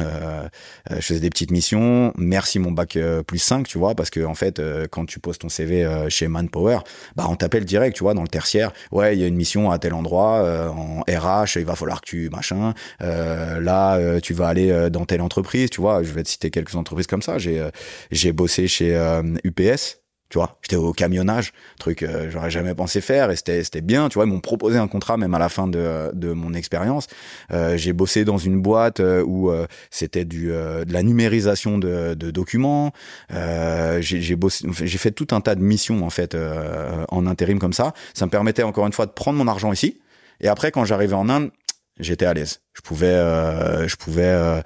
je 0.89 1.01
faisais 1.01 1.19
des 1.19 1.29
petites 1.29 1.51
missions. 1.51 2.13
Merci 2.17 2.59
mon 2.59 2.71
bac 2.71 2.97
plus 3.27 3.37
5, 3.37 3.67
tu 3.67 3.77
vois, 3.77 3.95
parce 3.95 4.09
que 4.09 4.25
en 4.25 4.33
fait 4.33 4.61
quand 4.89 5.05
tu 5.05 5.19
poses 5.19 5.37
ton 5.37 5.49
CV 5.49 5.87
chez 6.09 6.27
Manpower, 6.27 6.79
bah 7.15 7.25
on 7.29 7.35
t'appelle 7.35 7.65
direct, 7.65 7.95
tu 7.95 8.03
vois, 8.03 8.13
dans 8.13 8.21
le 8.21 8.27
tertiaire. 8.27 8.71
Ouais, 8.91 9.15
il 9.15 9.21
y 9.21 9.23
a 9.23 9.27
une 9.27 9.35
mission 9.35 9.71
à 9.71 9.79
tel 9.79 9.93
endroit 9.93 10.71
en 10.71 11.01
RH, 11.01 11.57
il 11.57 11.65
va 11.65 11.75
falloir 11.75 12.01
que 12.01 12.07
tu 12.07 12.29
machin, 12.29 12.73
machin. 12.99 13.59
là, 13.59 14.19
tu 14.21 14.33
vas 14.33 14.47
aller 14.47 14.89
dans 14.89 15.05
telle 15.05 15.21
entreprise, 15.21 15.69
tu 15.69 15.81
vois. 15.81 16.03
Je 16.03 16.11
vais 16.11 16.23
te 16.23 16.29
citer 16.29 16.49
quelques 16.49 16.75
entreprises 16.75 17.07
comme 17.07 17.21
ça. 17.21 17.37
J'ai 17.37 17.67
j'ai 18.11 18.31
bossé 18.31 18.67
chez 18.67 18.97
UPS 19.43 19.98
tu 20.29 20.37
vois 20.37 20.57
j'étais 20.61 20.75
au 20.75 20.93
camionnage 20.93 21.53
truc 21.79 22.03
euh, 22.03 22.29
j'aurais 22.29 22.51
jamais 22.51 22.75
pensé 22.75 23.01
faire 23.01 23.31
et 23.31 23.35
c'était 23.35 23.63
c'était 23.63 23.81
bien 23.81 24.09
tu 24.09 24.15
vois 24.15 24.25
ils 24.25 24.31
m'ont 24.31 24.39
proposé 24.39 24.77
un 24.77 24.87
contrat 24.87 25.17
même 25.17 25.33
à 25.33 25.39
la 25.39 25.49
fin 25.49 25.67
de 25.67 26.11
de 26.13 26.33
mon 26.33 26.53
expérience. 26.53 27.07
Euh, 27.51 27.77
j'ai 27.77 27.93
bossé 27.93 28.25
dans 28.25 28.37
une 28.37 28.61
boîte 28.61 28.99
euh, 28.99 29.23
où 29.23 29.49
euh, 29.49 29.65
c'était 29.89 30.25
du 30.25 30.47
de 30.49 30.93
la 30.93 31.03
numérisation 31.03 31.77
de, 31.77 32.13
de 32.13 32.31
documents. 32.31 32.91
J'ai 33.29 34.21
j'ai 34.21 34.35
bossé 34.35 34.67
j'ai 34.71 34.97
fait 34.97 35.11
tout 35.11 35.27
un 35.31 35.41
tas 35.41 35.55
de 35.55 35.61
missions 35.61 36.05
en 36.05 36.09
fait 36.09 36.35
en 37.09 37.27
intérim 37.27 37.59
comme 37.59 37.73
ça. 37.73 37.93
Ça 38.13 38.25
me 38.25 38.31
permettait 38.31 38.63
encore 38.63 38.85
une 38.85 38.93
fois 38.93 39.05
de 39.05 39.11
prendre 39.11 39.37
mon 39.37 39.47
argent 39.47 39.71
ici. 39.71 39.99
Et 40.41 40.47
après 40.47 40.71
quand 40.71 40.85
j'arrivais 40.85 41.15
en 41.15 41.29
Inde 41.29 41.51
j'étais 41.99 42.25
à 42.25 42.33
l'aise. 42.33 42.61
Je 42.73 42.81
pouvais 42.81 43.15
je 43.87 43.95
pouvais 43.95 44.61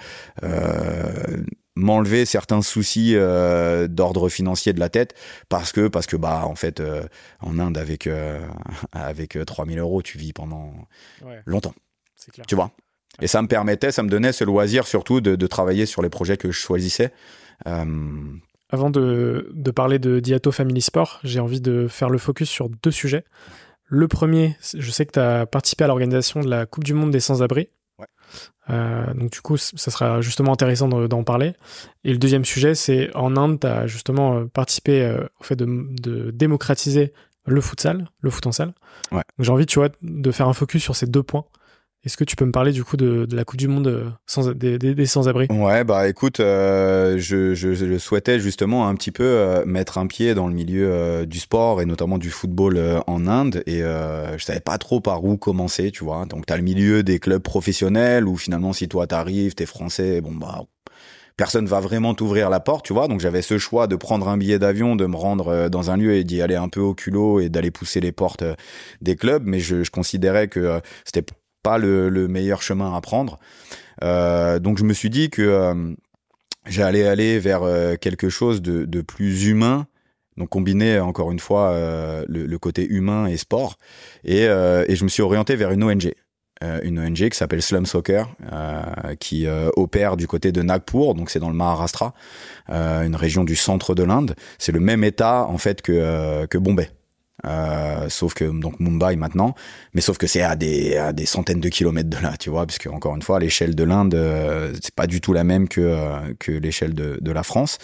m'enlever 1.75 2.25
certains 2.25 2.61
soucis 2.61 3.15
euh, 3.15 3.87
d'ordre 3.87 4.29
financier 4.29 4.73
de 4.73 4.79
la 4.79 4.89
tête 4.89 5.15
parce 5.49 5.71
que 5.71 5.87
parce 5.87 6.05
que 6.05 6.15
bah 6.15 6.43
en 6.45 6.55
fait 6.55 6.79
euh, 6.79 7.03
en 7.39 7.57
Inde 7.59 7.77
avec 7.77 8.07
euh, 8.07 8.45
avec 8.91 9.37
3000 9.45 9.79
euros 9.79 10.01
tu 10.01 10.17
vis 10.17 10.33
pendant 10.33 10.73
longtemps. 11.45 11.73
Clair. 12.31 12.45
tu 12.47 12.55
vois? 12.55 12.71
Et 13.21 13.27
ça 13.27 13.41
me 13.41 13.47
permettait 13.47 13.91
ça 13.91 14.03
me 14.03 14.09
donnait 14.09 14.31
ce 14.31 14.43
loisir 14.43 14.87
surtout 14.87 15.19
de, 15.19 15.35
de 15.35 15.47
travailler 15.47 15.85
sur 15.85 16.01
les 16.01 16.09
projets 16.09 16.37
que 16.37 16.51
je 16.51 16.57
choisissais. 16.57 17.11
Avant 17.65 18.89
de, 18.89 19.51
de 19.53 19.71
parler 19.71 19.99
de 19.99 20.19
Diato 20.19 20.51
Family 20.51 20.81
Sport 20.81 21.19
j'ai 21.23 21.39
envie 21.39 21.61
de 21.61 21.87
faire 21.87 22.09
le 22.09 22.17
focus 22.17 22.49
sur 22.49 22.69
deux 22.69 22.91
sujets. 22.91 23.25
Le 23.85 24.07
premier 24.07 24.55
je 24.61 24.91
sais 24.91 25.05
que 25.05 25.11
tu 25.11 25.19
as 25.19 25.45
participé 25.45 25.83
à 25.83 25.87
l'organisation 25.87 26.39
de 26.39 26.49
la 26.49 26.65
Coupe 26.65 26.83
du 26.83 26.93
Monde 26.93 27.11
des 27.11 27.19
sans-abri 27.19 27.69
euh, 28.69 29.13
donc 29.13 29.31
du 29.31 29.41
coup, 29.41 29.57
ça 29.57 29.91
sera 29.91 30.21
justement 30.21 30.53
intéressant 30.53 30.87
d'en 30.87 31.23
parler. 31.23 31.53
Et 32.03 32.11
le 32.11 32.17
deuxième 32.17 32.45
sujet, 32.45 32.75
c'est 32.75 33.13
en 33.15 33.35
Inde, 33.35 33.59
tu 33.59 33.67
as 33.67 33.87
justement 33.87 34.37
euh, 34.37 34.45
participé 34.45 35.03
euh, 35.03 35.25
au 35.39 35.43
fait 35.43 35.55
de, 35.55 35.65
de, 35.65 36.31
démocratiser 36.31 37.13
le 37.45 37.59
futsal, 37.59 38.09
le 38.21 38.29
foot 38.29 38.47
en 38.47 38.51
salle. 38.51 38.73
Ouais. 39.11 39.23
J'ai 39.39 39.51
envie, 39.51 39.65
tu 39.65 39.79
vois, 39.79 39.89
de 40.01 40.31
faire 40.31 40.47
un 40.47 40.53
focus 40.53 40.81
sur 40.81 40.95
ces 40.95 41.07
deux 41.07 41.23
points. 41.23 41.45
Est-ce 42.05 42.17
que 42.17 42.25
tu 42.25 42.35
peux 42.35 42.43
me 42.43 42.51
parler 42.51 42.73
du 42.73 42.83
coup 42.83 42.97
de, 42.97 43.25
de 43.25 43.35
la 43.35 43.45
Coupe 43.45 43.59
du 43.59 43.69
Monde 43.69 43.87
euh, 43.87 44.53
des, 44.53 45.05
sans-abri? 45.05 45.47
Ouais, 45.49 45.85
bah 45.85 46.09
écoute, 46.09 46.41
euh, 46.41 47.17
je, 47.17 47.53
je, 47.55 47.97
souhaitais 47.97 48.41
justement 48.41 48.89
un 48.89 48.95
petit 48.95 49.11
peu 49.11 49.23
euh, 49.23 49.63
mettre 49.65 49.97
un 49.97 50.07
pied 50.07 50.33
dans 50.33 50.49
le 50.49 50.53
milieu 50.53 51.25
du 51.25 51.39
sport 51.39 51.81
et 51.81 51.85
notamment 51.85 52.17
du 52.17 52.29
football 52.29 53.01
en 53.07 53.25
Inde 53.27 53.63
et 53.67 53.79
je 53.79 54.43
savais 54.43 54.59
pas 54.59 54.77
trop 54.77 54.99
par 54.99 55.23
où 55.23 55.37
commencer, 55.37 55.91
tu 55.91 56.03
vois. 56.03 56.25
Donc 56.25 56.45
t'as 56.45 56.57
le 56.57 56.63
milieu 56.63 57.03
des 57.03 57.19
clubs 57.19 57.41
professionnels 57.41 58.27
où 58.27 58.35
finalement 58.35 58.73
si 58.73 58.89
toi 58.89 59.07
t'arrives, 59.07 59.55
t'es 59.55 59.65
français, 59.65 60.19
bon 60.19 60.33
bah 60.33 60.63
personne 61.37 61.65
va 61.65 61.79
vraiment 61.79 62.13
t'ouvrir 62.13 62.49
la 62.49 62.59
porte, 62.59 62.85
tu 62.85 62.93
vois. 62.93 63.07
Donc 63.07 63.21
j'avais 63.21 63.41
ce 63.41 63.57
choix 63.57 63.87
de 63.87 63.95
prendre 63.95 64.27
un 64.27 64.37
billet 64.37 64.59
d'avion, 64.59 64.97
de 64.97 65.05
me 65.05 65.15
rendre 65.15 65.69
dans 65.69 65.89
un 65.89 65.95
lieu 65.95 66.15
et 66.15 66.25
d'y 66.25 66.41
aller 66.41 66.55
un 66.55 66.67
peu 66.67 66.81
au 66.81 66.93
culot 66.93 67.39
et 67.39 67.47
d'aller 67.47 67.71
pousser 67.71 68.01
les 68.01 68.11
portes 68.11 68.43
des 69.01 69.15
clubs. 69.15 69.43
Mais 69.45 69.59
je 69.59 69.89
considérais 69.89 70.49
que 70.49 70.81
c'était 71.05 71.25
pas 71.63 71.77
le, 71.77 72.09
le, 72.09 72.27
meilleur 72.27 72.61
chemin 72.61 72.93
à 72.93 73.01
prendre. 73.01 73.39
Euh, 74.03 74.59
donc 74.59 74.77
je 74.77 74.83
me 74.83 74.93
suis 74.93 75.09
dit 75.09 75.29
que 75.29 75.41
euh, 75.41 75.93
j'allais 76.67 77.07
aller 77.07 77.39
vers 77.39 77.63
euh, 77.63 77.95
quelque 77.95 78.29
chose 78.29 78.61
de, 78.61 79.01
plus 79.01 79.47
humain. 79.47 79.87
Donc 80.37 80.49
combiner 80.49 80.99
encore 80.99 81.31
une 81.31 81.39
fois 81.39 81.77
le, 82.27 82.47
le, 82.47 82.57
côté 82.57 82.87
humain 82.87 83.27
et 83.27 83.37
sport. 83.37 83.77
Et, 84.23 84.45
et, 84.45 84.95
je 84.95 85.03
me 85.03 85.09
suis 85.09 85.21
orienté 85.21 85.55
vers 85.55 85.69
une 85.69 85.83
ONG. 85.83 86.11
une 86.83 86.99
ONG 86.99 87.29
qui 87.29 87.37
s'appelle 87.37 87.61
Slum 87.61 87.85
Soccer, 87.85 88.27
qui 89.19 89.45
opère 89.75 90.17
du 90.17 90.25
côté 90.25 90.51
de 90.51 90.63
Nagpur, 90.63 91.13
donc 91.13 91.29
c'est 91.29 91.37
dans 91.37 91.49
le 91.49 91.55
Maharashtra, 91.55 92.15
une 92.67 93.15
région 93.15 93.43
du 93.43 93.55
centre 93.55 93.93
de 93.93 94.01
l'Inde. 94.01 94.33
C'est 94.57 94.71
le 94.71 94.79
même 94.79 95.03
état 95.03 95.45
en 95.47 95.59
fait 95.59 95.83
que, 95.83 96.47
que 96.47 96.57
Bombay. 96.57 96.89
Euh, 97.45 98.07
sauf 98.09 98.33
que 98.33 98.45
donc 98.45 98.79
Mumbai 98.79 99.17
maintenant, 99.17 99.53
mais 99.93 99.99
sauf 100.01 100.17
que 100.17 100.27
c'est 100.27 100.41
à 100.41 100.55
des 100.55 100.95
à 100.95 101.11
des 101.11 101.25
centaines 101.25 101.59
de 101.59 101.69
kilomètres 101.69 102.09
de 102.09 102.17
là, 102.17 102.35
tu 102.39 102.49
vois, 102.49 102.65
parce 102.65 102.77
que 102.77 102.87
encore 102.87 103.15
une 103.15 103.21
fois 103.21 103.39
l'échelle 103.39 103.75
de 103.75 103.83
l'Inde 103.83 104.15
euh, 104.15 104.73
c'est 104.81 104.95
pas 104.95 105.07
du 105.07 105.19
tout 105.19 105.33
la 105.33 105.43
même 105.43 105.67
que 105.67 105.81
euh, 105.81 106.33
que 106.39 106.51
l'échelle 106.53 106.93
de 106.93 107.17
de 107.21 107.31
la 107.31 107.43
France. 107.43 107.79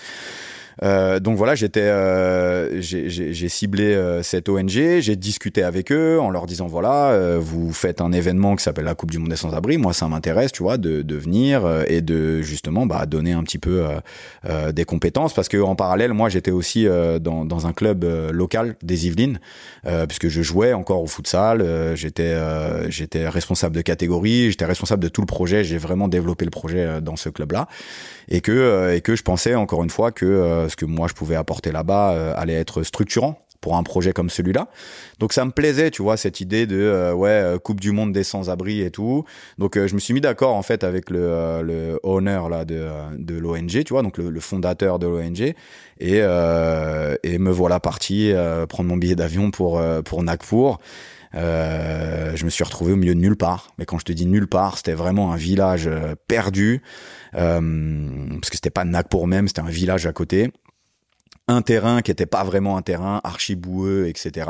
Euh, 0.83 1.19
donc 1.19 1.37
voilà, 1.37 1.55
j'étais, 1.55 1.81
euh, 1.81 2.81
j'ai 2.81 3.49
ciblé 3.49 3.93
euh, 3.93 4.23
cette 4.23 4.47
ONG, 4.47 4.69
j'ai 4.99 5.15
discuté 5.15 5.63
avec 5.63 5.91
eux 5.91 6.19
en 6.19 6.29
leur 6.29 6.45
disant 6.45 6.67
voilà, 6.67 7.11
euh, 7.11 7.37
vous 7.39 7.73
faites 7.73 8.01
un 8.01 8.11
événement 8.11 8.55
qui 8.55 8.63
s'appelle 8.63 8.85
la 8.85 8.95
Coupe 8.95 9.11
du 9.11 9.19
Monde 9.19 9.29
des 9.29 9.35
sans-abri, 9.35 9.77
moi 9.77 9.93
ça 9.93 10.07
m'intéresse, 10.07 10.51
tu 10.51 10.63
vois, 10.63 10.77
de, 10.77 11.01
de 11.01 11.15
venir 11.15 11.67
et 11.87 12.01
de 12.01 12.41
justement 12.41 12.85
bah, 12.85 13.05
donner 13.05 13.33
un 13.33 13.43
petit 13.43 13.57
peu 13.57 13.83
des 14.73 14.85
compétences. 14.85 15.33
Parce 15.33 15.49
que 15.49 15.57
en 15.57 15.75
parallèle, 15.75 16.13
moi 16.13 16.29
j'étais 16.29 16.51
aussi 16.51 16.87
dans, 17.21 17.45
dans 17.45 17.67
un 17.67 17.73
club 17.73 18.05
local 18.31 18.75
des 18.81 19.07
Yvelines 19.07 19.39
puisque 20.07 20.27
je 20.27 20.41
jouais 20.41 20.73
encore 20.73 21.01
au 21.01 21.07
futsal, 21.07 21.95
j'étais 21.95 22.35
j'étais 22.89 23.27
responsable 23.27 23.75
de 23.75 23.81
catégorie, 23.81 24.49
j'étais 24.51 24.65
responsable 24.65 25.03
de 25.03 25.09
tout 25.09 25.21
le 25.21 25.27
projet, 25.27 25.63
j'ai 25.63 25.77
vraiment 25.77 26.07
développé 26.07 26.45
le 26.45 26.51
projet 26.51 27.01
dans 27.01 27.15
ce 27.15 27.29
club-là. 27.29 27.67
Et 28.29 28.41
que 28.41 28.93
et 28.95 29.01
que 29.01 29.15
je 29.15 29.23
pensais 29.23 29.55
encore 29.55 29.83
une 29.83 29.89
fois 29.89 30.11
que 30.11 30.67
ce 30.69 30.75
que 30.75 30.85
moi 30.85 31.07
je 31.07 31.13
pouvais 31.13 31.35
apporter 31.35 31.71
là-bas 31.71 32.11
euh, 32.11 32.33
allait 32.35 32.53
être 32.53 32.83
structurant 32.83 33.45
pour 33.61 33.75
un 33.75 33.83
projet 33.83 34.13
comme 34.13 34.29
celui-là. 34.29 34.69
Donc 35.19 35.33
ça 35.33 35.43
me 35.43 35.51
plaisait, 35.51 35.91
tu 35.91 36.01
vois, 36.01 36.15
cette 36.15 36.39
idée 36.39 36.65
de 36.65 36.77
euh, 36.77 37.13
ouais 37.13 37.29
euh, 37.29 37.57
Coupe 37.57 37.81
du 37.81 37.91
Monde 37.91 38.13
des 38.13 38.23
sans-abri 38.23 38.81
et 38.81 38.89
tout. 38.89 39.25
Donc 39.57 39.75
je 39.75 39.93
me 39.93 39.99
suis 39.99 40.13
mis 40.13 40.21
d'accord 40.21 40.55
en 40.55 40.61
fait 40.61 40.85
avec 40.85 41.09
le, 41.09 41.61
le 41.61 41.99
owner 42.03 42.41
là 42.49 42.63
de, 42.63 42.87
de 43.17 43.37
l'ONG, 43.37 43.83
tu 43.83 43.91
vois, 43.93 44.01
donc 44.01 44.17
le, 44.17 44.39
fondateur 44.39 44.97
de 44.97 45.07
l'ONG, 45.07 45.53
et 45.99 46.17
et 46.19 47.37
me 47.37 47.51
voilà 47.51 47.81
parti 47.81 48.31
prendre 48.69 48.89
mon 48.89 48.95
billet 48.95 49.15
d'avion 49.15 49.51
pour 49.51 49.81
pour 50.05 50.23
Nagpur. 50.23 50.79
Je 51.33 52.45
me 52.45 52.49
suis 52.49 52.63
retrouvé 52.63 52.93
au 52.93 52.95
milieu 52.95 53.15
de 53.15 53.19
nulle 53.19 53.37
part. 53.37 53.73
Mais 53.77 53.85
quand 53.85 53.99
je 53.99 54.05
te 54.05 54.11
dis 54.11 54.25
nulle 54.25 54.47
part, 54.47 54.77
c'était 54.77 54.93
vraiment 54.93 55.31
un 55.33 55.37
village 55.37 55.89
perdu, 56.27 56.81
parce 57.31 58.49
que 58.49 58.55
c'était 58.55 58.69
pas 58.69 58.85
Nagpur 58.85 59.27
même, 59.27 59.47
c'était 59.47 59.61
un 59.61 59.69
village 59.69 60.05
à 60.05 60.13
côté 60.13 60.51
un 61.49 61.61
terrain 61.61 62.01
qui 62.01 62.11
était 62.11 62.27
pas 62.27 62.43
vraiment 62.43 62.77
un 62.77 62.81
terrain 62.81 63.19
archi 63.23 63.55
boueux, 63.55 64.07
etc. 64.07 64.49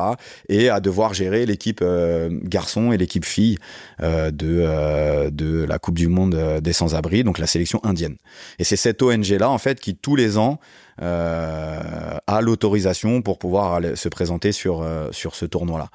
Et 0.49 0.69
à 0.69 0.79
devoir 0.79 1.13
gérer 1.13 1.45
l'équipe 1.45 1.79
euh, 1.81 2.29
garçon 2.43 2.91
et 2.91 2.97
l'équipe 2.97 3.25
fille 3.25 3.57
euh, 4.01 4.31
de 4.31 4.59
euh, 4.59 5.29
de 5.31 5.63
la 5.63 5.79
Coupe 5.79 5.97
du 5.97 6.09
Monde 6.09 6.59
des 6.61 6.73
sans-abri, 6.73 7.23
donc 7.23 7.39
la 7.39 7.47
sélection 7.47 7.79
indienne. 7.83 8.17
Et 8.59 8.63
c'est 8.63 8.75
cette 8.75 9.01
ONG 9.01 9.29
là 9.29 9.49
en 9.49 9.57
fait 9.57 9.79
qui 9.79 9.95
tous 9.95 10.15
les 10.15 10.37
ans 10.37 10.59
a 11.01 12.41
l'autorisation 12.41 13.21
pour 13.21 13.39
pouvoir 13.39 13.79
se 13.95 14.09
présenter 14.09 14.51
sur 14.51 14.85
sur 15.11 15.33
ce 15.35 15.45
tournoi 15.45 15.79
là. 15.79 15.89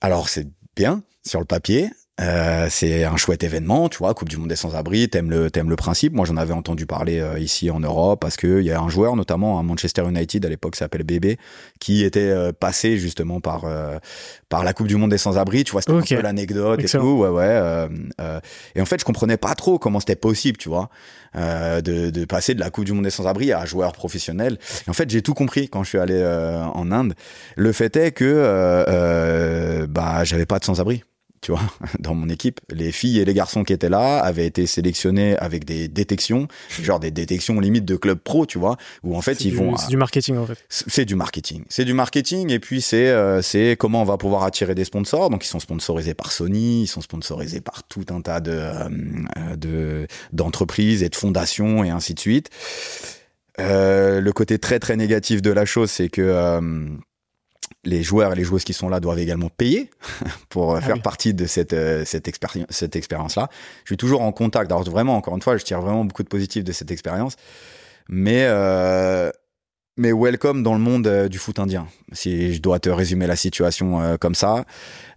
Alors 0.00 0.28
c'est 0.28 0.46
bien 0.76 1.02
sur 1.26 1.40
le 1.40 1.46
papier, 1.46 1.90
euh, 2.20 2.66
c'est 2.68 3.04
un 3.04 3.16
chouette 3.16 3.44
événement, 3.44 3.88
tu 3.88 3.98
vois, 3.98 4.12
Coupe 4.12 4.28
du 4.28 4.36
Monde 4.38 4.48
des 4.48 4.56
sans-abri, 4.56 5.08
t'aimes 5.08 5.30
le, 5.30 5.50
t'aimes 5.50 5.70
le 5.70 5.76
principe. 5.76 6.12
Moi, 6.14 6.26
j'en 6.26 6.36
avais 6.36 6.52
entendu 6.52 6.84
parler 6.84 7.20
euh, 7.20 7.38
ici 7.38 7.70
en 7.70 7.78
Europe 7.78 8.20
parce 8.20 8.36
que 8.36 8.60
il 8.60 8.66
y 8.66 8.72
a 8.72 8.80
un 8.80 8.88
joueur, 8.88 9.14
notamment 9.14 9.58
à 9.58 9.62
Manchester 9.62 10.02
United 10.08 10.44
à 10.44 10.48
l'époque, 10.48 10.74
s'appelle 10.74 11.04
Bébé, 11.04 11.38
qui 11.78 12.02
était 12.02 12.20
euh, 12.20 12.52
passé 12.52 12.98
justement 12.98 13.40
par 13.40 13.66
par 14.48 14.64
la 14.64 14.72
Coupe 14.72 14.88
du 14.88 14.96
Monde 14.96 15.10
des 15.10 15.18
sans-abri. 15.18 15.62
Tu 15.62 15.72
vois, 15.72 15.82
c'était 15.82 15.92
un 15.92 16.16
peu 16.18 16.22
l'anecdote 16.22 16.82
et 16.82 16.88
tout, 16.88 16.98
ouais, 16.98 17.28
ouais. 17.28 17.88
et 18.74 18.80
en 18.80 18.84
fait, 18.84 18.98
je 18.98 19.04
comprenais 19.04 19.36
pas 19.36 19.54
trop 19.54 19.78
comment 19.78 20.00
c'était 20.00 20.16
possible, 20.16 20.58
tu 20.58 20.68
vois, 20.68 20.88
de, 21.34 21.80
de 22.10 22.24
passer 22.24 22.54
de 22.54 22.60
la 22.60 22.70
Coupe 22.70 22.84
du 22.84 22.92
Monde 22.92 23.04
des 23.04 23.10
sans-abri 23.10 23.52
à 23.52 23.60
un 23.60 23.66
joueur 23.66 23.92
professionnel. 23.92 24.58
Et 24.86 24.90
en 24.90 24.94
fait, 24.94 25.08
j'ai 25.10 25.22
tout 25.22 25.34
compris 25.34 25.68
quand 25.68 25.84
je 25.84 25.90
suis 25.90 25.98
allé 25.98 26.20
en 26.74 26.90
Inde. 26.90 27.14
Le 27.56 27.72
fait 27.72 27.96
est 27.96 28.12
que 28.12 29.86
bah 29.88 30.24
j'avais 30.24 30.46
pas 30.46 30.58
de 30.58 30.64
sans-abri 30.64 31.04
tu 31.40 31.52
vois, 31.52 31.62
dans 31.98 32.14
mon 32.14 32.28
équipe, 32.28 32.60
les 32.70 32.92
filles 32.92 33.18
et 33.20 33.24
les 33.24 33.34
garçons 33.34 33.64
qui 33.64 33.72
étaient 33.72 33.88
là 33.88 34.18
avaient 34.18 34.46
été 34.46 34.66
sélectionnés 34.66 35.36
avec 35.38 35.64
des 35.64 35.88
détections, 35.88 36.48
genre 36.82 37.00
des 37.00 37.10
détections 37.10 37.60
limite 37.60 37.84
de 37.84 37.96
club 37.96 38.18
pro, 38.18 38.46
tu 38.46 38.58
vois, 38.58 38.76
où 39.02 39.16
en 39.16 39.20
fait 39.20 39.40
ils 39.42 39.54
vont. 39.54 39.76
C'est 39.76 39.88
du 39.88 39.96
marketing 39.96 40.36
en 40.36 40.46
fait. 40.46 40.58
C'est 40.68 41.04
du 41.04 41.14
marketing. 41.14 41.64
C'est 41.68 41.84
du 41.84 41.94
marketing 41.94 42.50
et 42.50 42.58
puis 42.58 42.80
c'est 42.80 43.08
euh, 43.08 43.42
c'est 43.42 43.76
comment 43.78 44.02
on 44.02 44.06
va 44.06 44.16
pouvoir 44.16 44.44
attirer 44.44 44.74
des 44.74 44.84
sponsors. 44.84 45.30
Donc 45.30 45.44
ils 45.44 45.48
sont 45.48 45.60
sponsorisés 45.60 46.14
par 46.14 46.32
Sony, 46.32 46.82
ils 46.82 46.86
sont 46.86 47.00
sponsorisés 47.00 47.60
par 47.60 47.82
tout 47.84 48.04
un 48.10 48.20
tas 48.20 48.40
de 48.40 48.52
euh, 48.52 49.56
de 49.56 50.06
d'entreprises 50.32 51.02
et 51.02 51.08
de 51.08 51.16
fondations 51.16 51.84
et 51.84 51.90
ainsi 51.90 52.14
de 52.14 52.20
suite. 52.20 52.50
Euh, 53.60 54.20
le 54.20 54.32
côté 54.32 54.58
très 54.58 54.78
très 54.78 54.96
négatif 54.96 55.42
de 55.42 55.50
la 55.50 55.64
chose, 55.64 55.90
c'est 55.90 56.08
que 56.08 56.22
euh, 56.22 56.60
les 57.84 58.02
joueurs 58.02 58.32
et 58.32 58.36
les 58.36 58.44
joueuses 58.44 58.64
qui 58.64 58.72
sont 58.72 58.88
là 58.88 59.00
doivent 59.00 59.18
également 59.18 59.48
payer 59.48 59.90
pour 60.48 60.72
euh, 60.72 60.78
ah 60.82 60.84
faire 60.84 61.00
partie 61.00 61.34
de 61.34 61.46
cette, 61.46 61.72
euh, 61.72 62.04
cette, 62.04 62.28
expérience, 62.28 62.66
cette 62.70 62.96
expérience-là. 62.96 63.48
Je 63.84 63.90
suis 63.90 63.96
toujours 63.96 64.22
en 64.22 64.32
contact. 64.32 64.70
Alors 64.70 64.84
vraiment, 64.84 65.16
encore 65.16 65.34
une 65.34 65.42
fois, 65.42 65.56
je 65.56 65.64
tire 65.64 65.80
vraiment 65.80 66.04
beaucoup 66.04 66.22
de 66.22 66.28
positifs 66.28 66.64
de 66.64 66.72
cette 66.72 66.90
expérience. 66.90 67.36
Mais, 68.08 68.46
euh, 68.46 69.30
mais 69.98 70.12
welcome 70.12 70.62
dans 70.62 70.74
le 70.74 70.80
monde 70.80 71.06
euh, 71.06 71.28
du 71.28 71.38
foot 71.38 71.58
indien. 71.58 71.86
Si 72.12 72.54
je 72.54 72.62
dois 72.62 72.78
te 72.78 72.88
résumer 72.88 73.26
la 73.26 73.36
situation 73.36 74.00
euh, 74.00 74.16
comme 74.16 74.34
ça, 74.34 74.64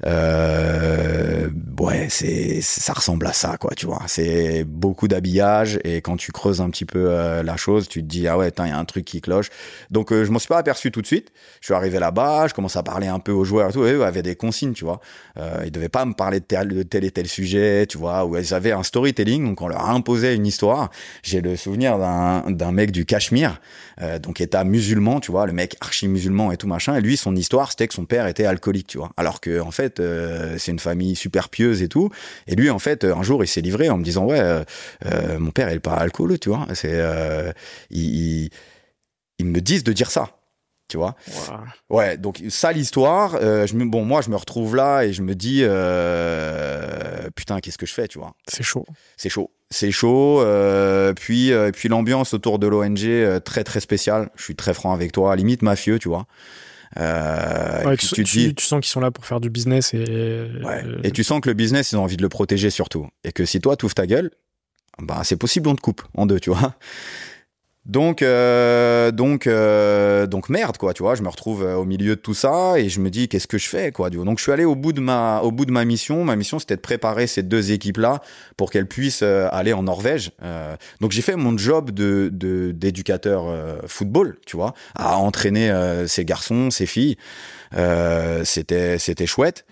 euh, 0.06 1.48
ouais, 1.80 2.08
c'est 2.10 2.60
ça 2.62 2.92
ressemble 2.92 3.28
à 3.28 3.34
ça, 3.34 3.56
quoi. 3.58 3.72
Tu 3.78 3.86
vois, 3.86 4.02
c'est 4.08 4.66
beaucoup 4.66 5.08
d'habillage 5.08 5.80
et 5.86 6.02
quand 6.02 6.18
tu 6.18 6.34
creuses 6.34 6.60
un 6.60 6.70
petit 6.70 6.84
peu 6.84 7.12
euh, 7.12 7.44
la 7.44 7.56
chose, 7.56 7.88
tu 7.88 8.02
te 8.02 8.08
dis 8.08 8.28
ah 8.28 8.38
ouais, 8.38 8.52
il 8.58 8.68
y 8.68 8.72
a 8.72 8.78
un 8.78 8.86
truc 8.86 9.06
qui 9.06 9.22
cloche. 9.22 9.50
Donc 9.90 10.12
je 10.12 10.30
m'en 10.32 10.40
suis 10.40 10.50
pas 10.50 10.58
aperçu 10.58 10.92
tout 10.92 11.02
de 11.02 11.08
suite. 11.08 11.32
Je 11.62 11.68
suis 11.68 11.74
arrivé 11.74 11.98
là-bas, 12.00 12.48
je 12.48 12.54
commence 12.54 12.76
à 12.76 12.84
parler 12.84 13.08
un 13.08 13.20
peu 13.20 13.32
aux 13.32 13.46
joueurs 13.46 13.70
et 13.70 13.74
tout. 13.74 13.86
Et 13.86 13.94
eux 13.94 14.04
avaient 14.04 14.24
des 14.24 14.36
consignes, 14.36 14.74
tu 14.74 14.84
vois. 14.84 15.00
ils 15.64 15.72
devaient 15.72 15.90
pas 15.90 16.04
me 16.04 16.14
parler 16.14 16.40
de 16.42 16.46
tel, 16.46 17.06
et 17.06 17.12
tel 17.12 17.28
sujet, 17.28 17.86
tu 17.86 17.98
vois. 17.98 18.26
Ou 18.26 18.36
ils 18.38 18.54
avaient 18.54 18.72
un 18.74 18.84
storytelling, 18.84 19.46
donc 19.46 19.62
on 19.62 19.68
leur 19.68 19.86
a 19.86 19.92
imposé 19.92 20.34
une 20.34 20.48
histoire. 20.48 20.90
J'ai 21.24 21.40
le 21.40 21.56
souvenir 21.56 21.98
d'un 22.00 22.44
d'un 22.50 22.72
mec 22.72 22.92
du 22.92 23.06
Cachemire, 23.06 23.62
donc 24.22 24.42
état 24.42 24.64
musulman, 24.72 25.20
tu 25.20 25.32
vois, 25.32 25.46
le 25.46 25.54
mec 25.54 25.76
archi 25.82 26.08
musulman 26.08 26.52
et 26.52 26.58
tout 26.58 26.68
machin. 26.68 26.96
Et 26.96 27.02
lui, 27.02 27.18
son 27.18 27.36
histoire, 27.36 27.70
c'était 27.70 27.88
que 27.88 27.94
son 27.94 28.06
père 28.06 28.26
était 28.28 28.46
alcoolique, 28.46 28.88
tu 28.88 28.98
vois. 28.98 29.12
Alors 29.18 29.42
que 29.42 29.60
en 29.60 29.72
fait, 29.72 30.00
euh, 30.00 30.56
c'est 30.58 30.72
une 30.72 30.80
famille 30.80 31.16
super 31.16 31.50
pieuse 31.50 31.82
et 31.82 31.90
tout. 31.90 32.10
Et 32.48 32.56
lui, 32.56 32.70
en 32.70 32.80
fait, 32.80 33.04
un 33.04 33.22
jour, 33.22 33.44
il 33.44 33.48
s'est 33.48 33.62
livré 33.62 33.90
en 33.90 33.98
me 33.98 34.04
disant, 34.04 34.26
ouais, 34.26 34.40
euh, 34.40 34.64
euh, 35.06 35.38
mon 35.38 35.52
père, 35.52 35.70
il 35.70 35.76
est 35.76 35.80
pas 35.80 35.96
alcoolique, 35.96 36.42
tu 36.42 36.50
vois. 36.50 36.66
C'est, 36.74 37.00
ils, 37.92 38.50
me 39.44 39.60
disent 39.60 39.84
de 39.84 39.94
dire 39.94 40.10
ça. 40.10 40.30
Tu 40.92 40.98
vois 40.98 41.16
Ouais, 41.90 42.18
donc 42.18 42.44
ça 42.50 42.72
l'histoire. 42.74 43.40
je 43.40 43.74
me, 43.76 43.86
bon, 43.86 44.04
moi, 44.04 44.22
je 44.22 44.30
me 44.30 44.36
retrouve 44.36 44.76
là 44.76 45.04
et 45.04 45.14
je 45.14 45.22
me 45.22 45.36
dis, 45.36 45.64
putain, 47.36 47.60
qu'est-ce 47.60 47.78
que 47.78 47.86
je 47.86 47.94
fais, 47.94 48.08
tu 48.08 48.20
vois 48.20 48.34
C'est 48.48 48.64
chaud. 48.64 48.86
C'est 49.18 49.30
chaud 49.30 49.52
c'est 49.72 49.92
chaud. 49.92 50.42
Euh, 50.42 51.14
puis, 51.14 51.52
euh, 51.52 51.72
puis 51.72 51.90
l'ambiance 51.90 52.34
autour 52.34 52.60
de 52.60 52.68
l'ONG 52.68 53.06
euh, 53.06 53.40
très 53.40 53.64
très 53.64 53.80
spéciale. 53.80 54.30
Je 54.36 54.44
suis 54.44 54.56
très 54.56 54.74
franc 54.74 54.94
avec 54.94 55.12
toi, 55.12 55.36
limite 55.36 55.64
mafieux, 55.64 55.98
tu 55.98 56.10
vois. 56.10 56.28
Euh, 56.98 57.96
tu, 57.96 58.08
tu, 58.08 58.24
dis, 58.24 58.54
tu, 58.54 58.66
sens 58.66 58.82
qu'ils 58.82 58.92
sont 58.92 59.00
là 59.00 59.12
pour 59.12 59.26
faire 59.26 59.40
du 59.40 59.50
business 59.50 59.94
et. 59.94 60.52
Ouais. 60.64 60.84
Et 61.04 61.12
tu 61.12 61.24
sens 61.24 61.40
que 61.40 61.50
le 61.50 61.56
business, 61.56 61.94
ils 61.94 61.96
ont 61.96 62.04
envie 62.04 62.18
de 62.18 62.22
le 62.22 62.30
protéger 62.30 62.70
surtout. 62.70 63.08
Et 63.24 63.32
que 63.32 63.46
si 63.46 63.62
toi, 63.62 63.78
tu 63.78 63.86
ouvres 63.86 63.96
ta 63.96 64.06
gueule, 64.06 64.30
bah 65.00 65.22
c'est 65.24 65.38
possible 65.38 65.70
on 65.70 65.76
te 65.76 65.82
coupe 65.82 66.04
en 66.16 66.26
deux, 66.26 66.40
tu 66.40 66.50
vois. 66.50 66.76
Donc, 67.88 68.22
euh, 68.22 69.12
donc, 69.12 69.48
euh, 69.48 70.28
donc 70.28 70.50
merde 70.50 70.78
quoi, 70.78 70.94
tu 70.94 71.02
vois. 71.02 71.16
Je 71.16 71.24
me 71.24 71.30
retrouve 71.30 71.64
euh, 71.64 71.76
au 71.76 71.84
milieu 71.84 72.16
de 72.16 72.22
tout 72.22 72.36
ça 72.36 72.78
et 72.78 72.90
je 72.90 73.00
me 73.00 73.10
dis 73.10 73.28
qu'est-ce 73.28 73.48
que 73.48 73.58
je 73.58 73.68
fais 73.68 73.92
quoi. 73.92 74.12
Donc, 74.12 74.38
je 74.38 74.44
suis 74.44 74.52
allé 74.52 74.66
au 74.66 74.76
bout 74.76 74.94
de 74.94 75.02
ma, 75.02 75.42
au 75.42 75.52
bout 75.52 75.66
de 75.66 75.72
ma 75.72 75.84
mission. 75.84 76.24
Ma 76.24 76.36
mission, 76.36 76.60
c'était 76.60 76.76
de 76.76 76.82
préparer 76.82 77.26
ces 77.26 77.42
deux 77.42 77.72
équipes 77.72 77.98
là 77.98 78.22
pour 78.56 78.70
qu'elles 78.70 78.88
puissent 78.88 79.24
aller 79.24 79.74
en 79.74 79.84
Norvège. 79.84 80.32
donc, 81.00 81.12
j'ai 81.12 81.24
fait 81.24 81.36
mon 81.36 81.58
job 81.58 81.90
de 81.90 82.30
d'éducateur 82.72 83.46
football, 83.88 84.38
tu 84.46 84.58
vois, 84.58 84.74
à 84.96 85.18
entraîner 85.18 85.74
ces 86.08 86.24
garçons, 86.24 86.70
ces 86.70 86.86
filles. 86.86 87.18
c'était 88.44 89.00
c'était 89.00 89.26
chouette. 89.26 89.66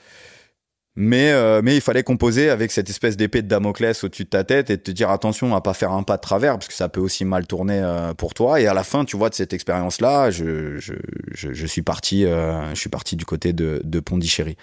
Mais, 1.01 1.31
euh, 1.31 1.61
mais 1.63 1.75
il 1.75 1.81
fallait 1.81 2.03
composer 2.03 2.49
avec 2.49 2.73
cette 2.73 2.89
espèce 2.89 3.15
d'épée 3.15 3.41
de 3.41 3.47
Damoclès 3.47 4.03
au-dessus 4.03 4.25
de 4.25 4.29
ta 4.29 4.43
tête 4.43 4.69
et 4.69 4.77
te 4.77 4.91
dire 4.91 5.09
attention 5.11 5.55
à 5.55 5.61
pas 5.61 5.73
faire 5.73 5.93
un 5.93 6.03
pas 6.03 6.17
de 6.17 6.21
travers 6.21 6.55
parce 6.55 6.67
que 6.67 6.73
ça 6.73 6.89
peut 6.89 6.99
aussi 6.99 7.23
mal 7.23 7.47
tourner 7.47 7.79
euh, 7.81 8.13
pour 8.13 8.33
toi. 8.33 8.59
Et 8.59 8.67
à 8.67 8.73
la 8.73 8.83
fin, 8.83 9.05
tu 9.05 9.15
vois, 9.15 9.29
de 9.29 9.33
cette 9.33 9.53
expérience-là, 9.53 10.29
je, 10.29 10.77
je, 10.77 10.93
je, 11.31 11.65
suis 11.65 11.83
parti, 11.83 12.25
euh, 12.25 12.69
je 12.71 12.79
suis 12.81 12.89
parti 12.89 13.15
du 13.15 13.23
côté 13.23 13.53
de, 13.53 13.79
de 13.85 13.99
Pondichéry. 14.01 14.57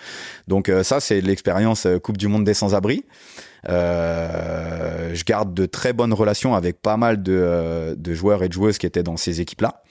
Donc 0.46 0.70
ça, 0.82 1.00
c'est 1.00 1.22
l'expérience 1.22 1.88
Coupe 2.02 2.18
du 2.18 2.28
Monde 2.28 2.44
des 2.44 2.52
sans-abri. 2.52 3.06
je 3.66 5.24
garde 5.24 5.54
de 5.54 5.64
très 5.64 5.94
bonnes 5.94 6.12
relations 6.12 6.54
avec 6.54 6.82
pas 6.82 6.98
mal 6.98 7.22
de, 7.22 7.94
de 7.96 8.14
joueurs 8.14 8.42
et 8.42 8.48
de 8.48 8.52
joueuses 8.52 8.76
qui 8.76 8.84
étaient 8.84 9.02
dans 9.02 9.16
ces 9.16 9.40
équipes-là. 9.40 9.82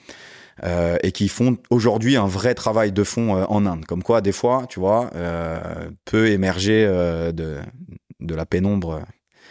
Euh, 0.64 0.96
et 1.02 1.12
qui 1.12 1.28
font 1.28 1.58
aujourd'hui 1.68 2.16
un 2.16 2.26
vrai 2.26 2.54
travail 2.54 2.90
de 2.90 3.04
fond 3.04 3.36
euh, 3.36 3.44
en 3.48 3.66
Inde. 3.66 3.84
Comme 3.84 4.02
quoi, 4.02 4.22
des 4.22 4.32
fois, 4.32 4.64
tu 4.68 4.80
vois, 4.80 5.10
euh, 5.14 5.60
peut 6.06 6.28
émerger 6.28 6.86
de, 6.86 7.58
de 8.20 8.34
la 8.34 8.46
pénombre 8.46 9.02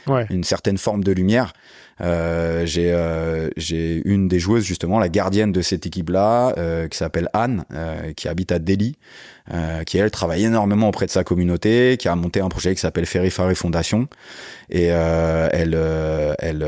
ouais. 0.07 0.25
une 0.29 0.43
certaine 0.43 0.77
forme 0.77 1.03
de 1.03 1.11
lumière. 1.11 1.53
Euh, 2.01 2.65
j'ai 2.65 2.91
euh, 2.91 3.49
j'ai 3.55 4.01
une 4.03 4.27
des 4.27 4.39
joueuses 4.39 4.65
justement, 4.65 4.99
la 4.99 5.09
gardienne 5.09 5.51
de 5.51 5.61
cette 5.61 5.85
équipe-là, 5.85 6.53
euh, 6.57 6.87
qui 6.87 6.97
s'appelle 6.97 7.29
Anne, 7.33 7.63
qui 8.17 8.27
habite 8.27 8.51
à 8.51 8.59
Delhi, 8.59 8.97
qui 9.85 9.97
elle 9.97 10.11
travaille 10.11 10.43
énormément 10.45 10.89
auprès 10.89 11.05
de 11.05 11.11
sa 11.11 11.23
communauté, 11.23 11.97
qui 11.97 12.07
a 12.07 12.15
monté 12.15 12.41
un 12.41 12.49
projet 12.49 12.73
qui 12.75 12.81
s'appelle 12.81 13.05
Ferry 13.05 13.31
Ferry 13.31 13.55
Foundation, 13.55 14.07
et 14.69 14.85
elle 14.85 15.77
elle 16.39 16.67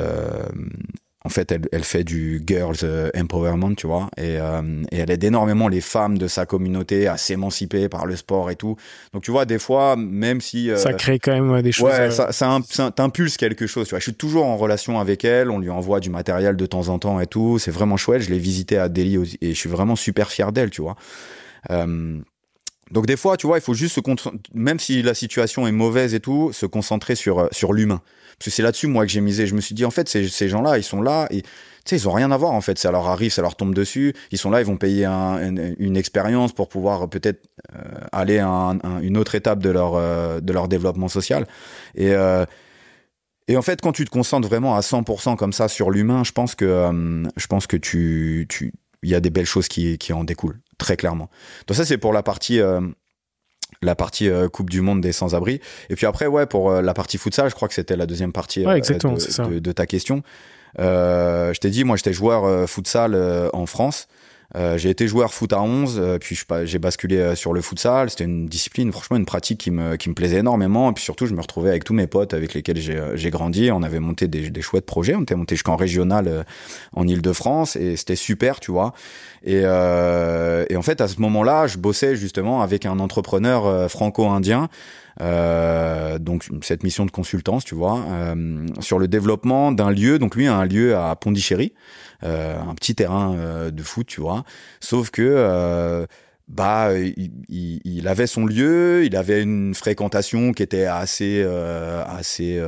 en 1.28 1.30
fait, 1.30 1.52
elle, 1.52 1.68
elle, 1.74 1.84
fait 1.84 2.06
du 2.06 2.42
girls 2.48 2.78
euh, 2.84 3.10
empowerment, 3.14 3.76
tu 3.76 3.86
vois, 3.86 4.10
et, 4.16 4.38
euh, 4.40 4.62
et, 4.94 5.00
elle 5.00 5.12
aide 5.12 5.26
énormément 5.26 5.68
les 5.68 5.82
femmes 5.82 6.18
de 6.18 6.30
sa 6.30 6.46
communauté 6.46 7.06
à 7.06 7.18
s'émanciper 7.18 7.90
par 7.90 8.06
le 8.06 8.16
sport 8.16 8.50
et 8.50 8.56
tout. 8.56 8.78
Donc, 9.12 9.24
tu 9.24 9.32
vois, 9.32 9.44
des 9.44 9.60
fois, 9.60 9.98
même 9.98 10.40
si 10.40 10.72
euh, 10.72 10.78
ça 10.78 10.94
crée 10.94 11.20
quand 11.20 11.34
même 11.34 11.62
des 11.62 11.74
choses. 11.74 11.92
Ouais, 11.92 12.12
ça, 12.12 12.32
ça, 12.32 12.60
ça 12.70 12.92
t'impulse 12.92 13.36
quelque 13.36 13.68
chose. 13.68 13.88
Tu 13.88 13.90
vois, 13.90 14.00
je 14.00 14.06
suis 14.06 14.14
toujours 14.14 14.46
en 14.46 14.56
relation 14.56 15.02
avec 15.02 15.26
elle. 15.26 15.52
On 15.52 15.60
lui 15.60 15.70
envoie 15.70 16.00
du 16.00 16.10
matériel 16.10 16.56
de 16.56 16.66
temps 16.66 16.88
en 16.88 16.98
temps 16.98 17.20
et 17.20 17.28
tout. 17.28 17.60
C'est 17.60 17.72
vraiment 17.72 17.98
chouette. 17.98 18.22
Je 18.22 18.30
l'ai 18.30 18.40
visité 18.40 18.78
à 18.78 18.88
Delhi 18.88 19.38
et 19.42 19.50
je 19.54 19.60
suis 19.60 19.70
vraiment 19.70 19.98
super 19.98 20.32
fier 20.32 20.54
d'elle, 20.54 20.70
tu 20.70 20.82
vois. 20.82 20.96
donc 21.70 23.06
des 23.06 23.18
fois, 23.18 23.36
tu 23.36 23.48
vois, 23.48 23.58
il 23.58 23.62
faut 23.62 23.74
juste 23.74 23.96
se 23.96 24.02
même 24.54 24.80
si 24.80 25.02
la 25.02 25.14
situation 25.14 25.68
est 25.68 25.74
mauvaise 25.74 26.14
et 26.14 26.22
tout, 26.22 26.54
se 26.54 26.66
concentrer 26.66 27.16
sur 27.16 27.50
sur 27.52 27.74
l'humain. 27.74 28.02
Parce 28.38 28.46
que 28.46 28.52
c'est 28.52 28.64
là-dessus, 28.64 28.88
moi, 28.88 29.06
que 29.06 29.12
j'ai 29.12 29.22
misé. 29.22 29.48
Je 29.48 29.56
me 29.56 29.62
suis 29.62 29.74
dit, 29.74 29.86
en 29.86 29.92
fait, 29.92 30.08
ces, 30.08 30.28
ces 30.28 30.48
gens-là, 30.48 30.78
ils 30.78 30.84
sont 30.84 31.02
là 31.02 31.28
et, 31.32 31.44
ils 31.92 32.10
ont 32.10 32.12
rien 32.12 32.32
à 32.32 32.38
voir, 32.38 32.52
en 32.52 32.62
fait. 32.62 32.78
Ça 32.78 32.92
leur 32.92 33.08
arrive, 33.08 33.32
ça 33.32 33.42
leur 33.42 33.56
tombe 33.56 33.74
dessus. 33.74 34.14
Ils 34.32 34.38
sont 34.38 34.50
là, 34.50 34.60
ils 34.60 34.66
vont 34.66 34.78
payer 34.78 35.06
un, 35.06 35.56
une, 35.80 35.98
expérience 35.98 36.52
pour 36.52 36.68
pouvoir 36.68 37.10
peut-être 37.10 37.50
euh, 37.74 37.80
aller 38.12 38.40
à 38.40 38.48
un, 38.50 39.02
une 39.02 39.18
autre 39.18 39.36
étape 39.36 39.60
de 39.60 39.70
leur, 39.70 39.96
euh, 39.96 40.40
développement 40.42 41.08
social. 41.08 41.48
Et, 41.96 42.12
euh, 42.12 42.46
en 43.56 43.62
fait, 43.62 43.80
quand 43.82 43.94
tu 43.94 44.04
te 44.04 44.10
concentres 44.10 44.48
vraiment 44.48 44.76
à 44.76 44.82
100% 44.82 45.38
comme 45.38 45.54
ça 45.54 45.70
sur 45.70 45.90
l'humain, 45.90 46.24
je 46.26 46.34
pense 46.34 46.56
que, 46.56 46.66
euh, 46.66 47.24
je 47.38 47.48
pense 47.48 47.66
que 47.66 47.78
tu, 47.78 48.46
tu, 48.50 48.74
il 49.02 49.10
y 49.10 49.16
a 49.16 49.22
des 49.22 49.30
belles 49.30 49.46
choses 49.46 49.70
qui, 49.70 49.98
qui 49.98 50.12
en 50.12 50.26
découlent, 50.26 50.60
très 50.78 50.98
clairement. 50.98 51.30
Donc 51.68 51.78
ça, 51.78 51.86
c'est 51.86 51.98
pour 51.98 52.12
la 52.12 52.24
partie, 52.24 52.60
la 53.88 53.96
partie 53.96 54.30
euh, 54.30 54.48
Coupe 54.50 54.70
du 54.70 54.82
Monde 54.82 55.02
des 55.02 55.12
sans-abri. 55.12 55.60
Et 55.90 55.96
puis 55.96 56.06
après, 56.06 56.28
ouais, 56.28 56.46
pour 56.46 56.70
euh, 56.70 56.82
la 56.82 56.94
partie 56.94 57.18
futsal, 57.18 57.50
je 57.50 57.56
crois 57.56 57.68
que 57.68 57.74
c'était 57.74 57.96
la 57.96 58.06
deuxième 58.06 58.32
partie 58.32 58.66
ouais, 58.66 58.80
euh, 58.80 58.94
de, 58.94 59.50
de, 59.54 59.60
de, 59.60 59.72
ta 59.72 59.88
question. 59.88 60.22
je 60.78 61.58
t'ai 61.58 61.70
dit, 61.72 61.84
moi, 61.84 61.96
j'étais 61.96 62.14
joueur 62.14 62.70
futsal 62.70 63.16
en 63.54 63.66
France. 63.66 64.08
Euh, 64.56 64.78
j'ai 64.78 64.90
été 64.90 65.08
joueur 65.08 65.34
foot 65.34 65.52
à 65.52 65.62
11, 65.62 66.00
euh, 66.00 66.18
puis 66.20 66.40
j'ai 66.64 66.80
basculé 66.80 67.18
euh, 67.18 67.36
sur 67.36 67.52
le 67.52 67.62
futsal. 67.62 68.10
C'était 68.10 68.24
une 68.24 68.48
discipline, 68.48 68.92
franchement, 68.94 69.18
une 69.18 69.26
pratique 69.26 69.60
qui 69.60 69.72
me, 69.72 69.98
qui 69.98 70.08
me 70.08 70.14
plaisait 70.14 70.38
énormément. 70.38 70.90
Et 70.90 70.94
puis 70.94 71.04
surtout, 71.04 71.26
je 71.26 71.34
me 71.34 71.42
retrouvais 71.42 71.70
avec 71.70 71.84
tous 71.84 71.94
mes 71.94 72.08
potes 72.08 72.34
avec 72.34 72.54
lesquels 72.54 72.80
j'ai 72.80 73.30
grandi. 73.30 73.70
On 73.72 73.84
avait 73.84 74.00
monté 74.00 74.28
des, 74.28 74.50
des 74.50 74.62
chouettes 74.62 74.86
projets. 74.86 75.16
On 75.16 75.24
était 75.24 75.36
monté 75.36 75.56
jusqu'en 75.56 75.76
régional 75.76 76.46
en 76.94 77.08
Ile-de-France 77.08 77.76
et 77.76 77.98
c'était 77.98 78.16
super, 78.16 78.60
tu 78.60 78.72
vois. 78.72 78.94
Et, 79.48 79.62
et 79.62 80.76
en 80.76 80.82
fait, 80.82 81.02
à 81.02 81.08
ce 81.08 81.20
moment-là, 81.22 81.68
je 81.68 81.78
bossais 81.78 82.16
justement 82.16 82.62
avec 82.62 82.86
un 82.86 83.00
entrepreneur 83.00 83.90
franco-indien. 83.90 84.70
Euh, 85.22 86.20
donc 86.20 86.46
cette 86.62 86.84
mission 86.84 87.06
de 87.06 87.12
consultance, 87.12 87.66
tu 87.66 87.76
vois, 87.76 88.04
euh, 88.08 88.66
sur 88.80 89.00
le 89.00 89.08
développement 89.08 89.72
d'un 89.72 89.90
lieu. 89.90 90.20
Donc 90.20 90.36
lui 90.36 90.48
a 90.48 90.56
un 90.56 90.66
lieu 90.66 90.96
à 90.96 91.16
Pondichéry, 91.16 91.74
euh, 92.24 92.58
un 92.60 92.76
petit 92.76 92.96
terrain 92.96 93.36
euh, 93.36 93.72
de 93.72 93.84
foot, 93.84 94.08
tu 94.08 94.22
vois. 94.22 94.44
Sauf 94.80 95.10
que 95.10 95.22
euh, 95.24 96.06
bah 96.48 96.94
il, 96.98 97.32
il, 97.84 98.08
avait 98.08 98.28
son 98.28 98.46
lieu, 98.46 99.04
il 99.06 99.16
avait 99.16 99.42
une 99.42 99.76
fréquentation 99.76 100.54
qui 100.54 100.64
était 100.64 100.86
assez 100.86 101.44
assez 102.08 102.64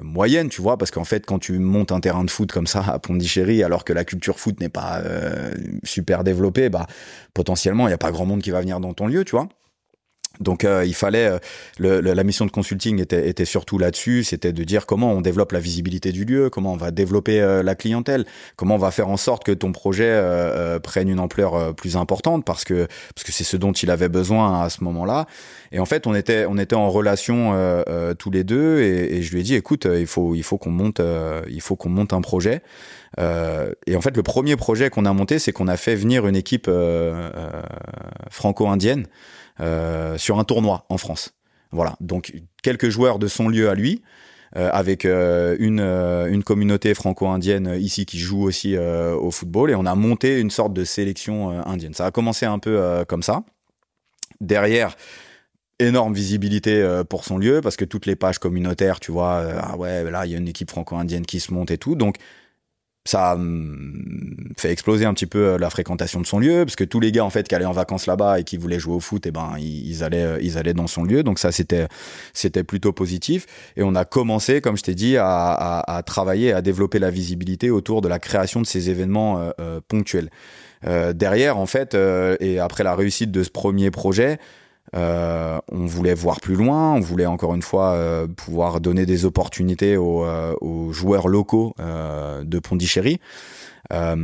moyenne, 0.00 0.48
tu 0.48 0.62
vois, 0.62 0.78
parce 0.78 0.90
qu'en 0.90 1.04
fait 1.04 1.26
quand 1.26 1.40
tu 1.40 1.58
montes 1.58 1.92
un 1.92 2.00
terrain 2.00 2.24
de 2.24 2.30
foot 2.30 2.52
comme 2.52 2.68
ça 2.68 2.84
à 2.86 2.98
Pondichéry, 3.00 3.64
alors 3.64 3.84
que 3.84 3.92
la 3.92 4.04
culture 4.04 4.38
foot 4.38 4.60
n'est 4.60 4.68
pas 4.68 5.02
super 5.82 6.22
développée, 6.22 6.68
bah 6.68 6.86
potentiellement 7.34 7.88
il 7.88 7.90
y 7.90 7.94
a 7.94 7.98
pas 7.98 8.12
grand 8.12 8.26
monde 8.26 8.42
qui 8.42 8.52
va 8.52 8.60
venir 8.60 8.78
dans 8.80 8.94
ton 8.94 9.08
lieu, 9.08 9.24
tu 9.24 9.32
vois. 9.32 9.48
Donc 10.40 10.64
euh, 10.64 10.84
il 10.86 10.94
fallait 10.94 11.26
euh, 11.26 11.38
le, 11.78 12.00
la 12.00 12.24
mission 12.24 12.46
de 12.46 12.50
consulting 12.50 13.00
était, 13.00 13.28
était 13.28 13.44
surtout 13.44 13.78
là-dessus, 13.78 14.24
c'était 14.24 14.52
de 14.52 14.64
dire 14.64 14.86
comment 14.86 15.12
on 15.12 15.20
développe 15.20 15.52
la 15.52 15.60
visibilité 15.60 16.12
du 16.12 16.24
lieu, 16.24 16.48
comment 16.48 16.72
on 16.72 16.76
va 16.76 16.90
développer 16.90 17.40
euh, 17.40 17.62
la 17.62 17.74
clientèle, 17.74 18.24
comment 18.56 18.76
on 18.76 18.78
va 18.78 18.90
faire 18.90 19.08
en 19.08 19.18
sorte 19.18 19.44
que 19.44 19.52
ton 19.52 19.72
projet 19.72 20.00
prenne 20.82 21.08
une 21.08 21.20
ampleur 21.20 21.74
plus 21.74 21.96
importante 21.96 22.44
parce 22.44 22.64
que 22.64 22.86
parce 23.14 23.24
que 23.24 23.32
c'est 23.32 23.44
ce 23.44 23.56
dont 23.56 23.72
il 23.72 23.90
avait 23.90 24.08
besoin 24.08 24.62
à 24.62 24.70
ce 24.70 24.82
moment-là. 24.84 25.26
Et 25.72 25.78
en 25.78 25.84
fait 25.84 26.06
on 26.06 26.14
était 26.14 26.46
on 26.48 26.56
était 26.56 26.74
en 26.76 26.90
relation 26.90 27.54
tous 28.18 28.30
les 28.30 28.44
deux 28.44 28.80
et, 28.80 29.16
et, 29.16 29.22
je 29.22 29.32
lui 29.32 29.40
ai 29.40 29.42
dit 29.42 29.54
écoute 29.54 29.86
il 29.92 30.06
faut 30.06 30.34
il 30.34 30.42
faut 30.42 30.58
qu'on 30.58 30.70
monte 30.70 31.00
il 31.48 31.60
faut 31.60 31.76
qu'on 31.76 31.90
monte 31.90 32.12
un 32.12 32.20
projet. 32.20 32.62
et 33.18 33.96
en 33.96 34.00
fait 34.00 34.16
le 34.16 34.22
premier 34.22 34.56
projet 34.56 34.90
qu'on 34.90 35.04
a 35.04 35.12
monté 35.12 35.38
c'est 35.38 35.52
qu'on 35.52 35.68
a 35.68 35.76
fait 35.76 35.94
venir 35.94 36.26
une 36.26 36.36
équipe 36.36 36.70
franco-indienne. 38.30 39.06
Euh, 39.60 40.16
sur 40.18 40.38
un 40.38 40.44
tournoi 40.44 40.84
en 40.88 40.98
France. 40.98 41.34
Voilà, 41.72 41.96
donc 42.00 42.32
quelques 42.62 42.88
joueurs 42.88 43.18
de 43.18 43.28
son 43.28 43.48
lieu 43.48 43.68
à 43.68 43.74
lui. 43.74 44.02
avec 44.52 45.04
une, 45.04 45.78
une 45.80 46.42
communauté 46.42 46.92
franco-indienne 46.94 47.76
ici 47.78 48.04
qui 48.04 48.18
joue 48.18 48.42
aussi 48.42 48.76
au 48.76 49.30
football 49.30 49.70
et 49.70 49.76
on 49.76 49.86
a 49.86 49.94
monté 49.94 50.40
une 50.40 50.50
sorte 50.50 50.72
de 50.72 50.82
sélection 50.82 51.50
indienne. 51.64 51.94
Ça 51.94 52.06
a 52.06 52.10
commencé 52.10 52.46
un 52.46 52.58
peu 52.58 53.04
comme 53.06 53.22
ça. 53.22 53.44
Derrière, 54.40 54.96
énorme 55.78 56.14
visibilité 56.14 57.02
pour 57.08 57.24
son 57.24 57.38
lieu 57.38 57.60
parce 57.60 57.76
que 57.76 57.84
toutes 57.84 58.06
les 58.06 58.16
pages 58.16 58.40
communautaires, 58.40 58.98
tu 58.98 59.12
vois, 59.12 59.44
ah 59.60 59.76
ouais, 59.76 60.10
là 60.10 60.26
il 60.26 60.32
y 60.32 60.34
a 60.34 60.38
une 60.38 60.48
équipe 60.48 60.70
franco-indienne 60.70 61.24
qui 61.24 61.38
se 61.38 61.54
monte 61.54 61.70
et 61.70 61.78
tout. 61.78 61.94
Donc 61.94 62.16
ça 63.06 63.34
hum, 63.34 64.52
fait 64.58 64.70
exploser 64.70 65.06
un 65.06 65.14
petit 65.14 65.26
peu 65.26 65.38
euh, 65.38 65.58
la 65.58 65.70
fréquentation 65.70 66.20
de 66.20 66.26
son 66.26 66.38
lieu 66.38 66.64
parce 66.66 66.76
que 66.76 66.84
tous 66.84 67.00
les 67.00 67.12
gars 67.12 67.24
en 67.24 67.30
fait 67.30 67.48
qui 67.48 67.54
allaient 67.54 67.64
en 67.64 67.72
vacances 67.72 68.06
là-bas 68.06 68.40
et 68.40 68.44
qui 68.44 68.58
voulaient 68.58 68.78
jouer 68.78 68.94
au 68.94 69.00
foot 69.00 69.24
et 69.24 69.30
eh 69.30 69.32
ben 69.32 69.54
ils, 69.58 70.04
allaient 70.04 70.24
euh, 70.24 70.38
ils 70.42 70.58
allaient 70.58 70.74
dans 70.74 70.86
son 70.86 71.04
lieu. 71.04 71.22
Donc 71.22 71.38
ça 71.38 71.50
c'était 71.50 71.86
c'était 72.34 72.62
plutôt 72.62 72.92
positif. 72.92 73.46
Et 73.76 73.82
on 73.82 73.94
a 73.94 74.04
commencé 74.04 74.60
comme 74.60 74.76
je 74.76 74.82
t'ai 74.82 74.94
dit 74.94 75.16
à, 75.16 75.80
à, 75.80 76.02
travailler 76.02 76.52
à 76.52 76.60
développer 76.60 76.98
la 76.98 77.10
visibilité 77.10 77.70
autour 77.70 78.02
de 78.02 78.08
la 78.08 78.18
création 78.18 78.60
de 78.60 78.66
ces 78.66 78.90
événements 78.90 79.50
euh, 79.60 79.80
ponctuels. 79.88 80.30
Derrière 80.82 81.58
en 81.58 81.66
fait 81.66 81.94
et 81.94 82.58
après 82.58 82.84
la 82.84 82.94
réussite 82.94 83.30
de 83.30 83.42
ce 83.42 83.50
premier 83.50 83.90
projet 83.90 84.38
euh, 84.94 85.60
on 85.70 85.86
voulait 85.86 86.14
voir 86.14 86.40
plus 86.40 86.56
loin, 86.56 86.94
on 86.94 87.00
voulait 87.00 87.26
encore 87.26 87.54
une 87.54 87.62
fois 87.62 87.92
euh, 87.92 88.26
pouvoir 88.26 88.80
donner 88.80 89.06
des 89.06 89.24
opportunités 89.24 89.96
aux, 89.96 90.24
euh, 90.24 90.92
joueurs 90.92 91.28
locaux 91.28 91.74
de 91.78 92.58
Pondichéry. 92.58 93.20
je 93.90 94.16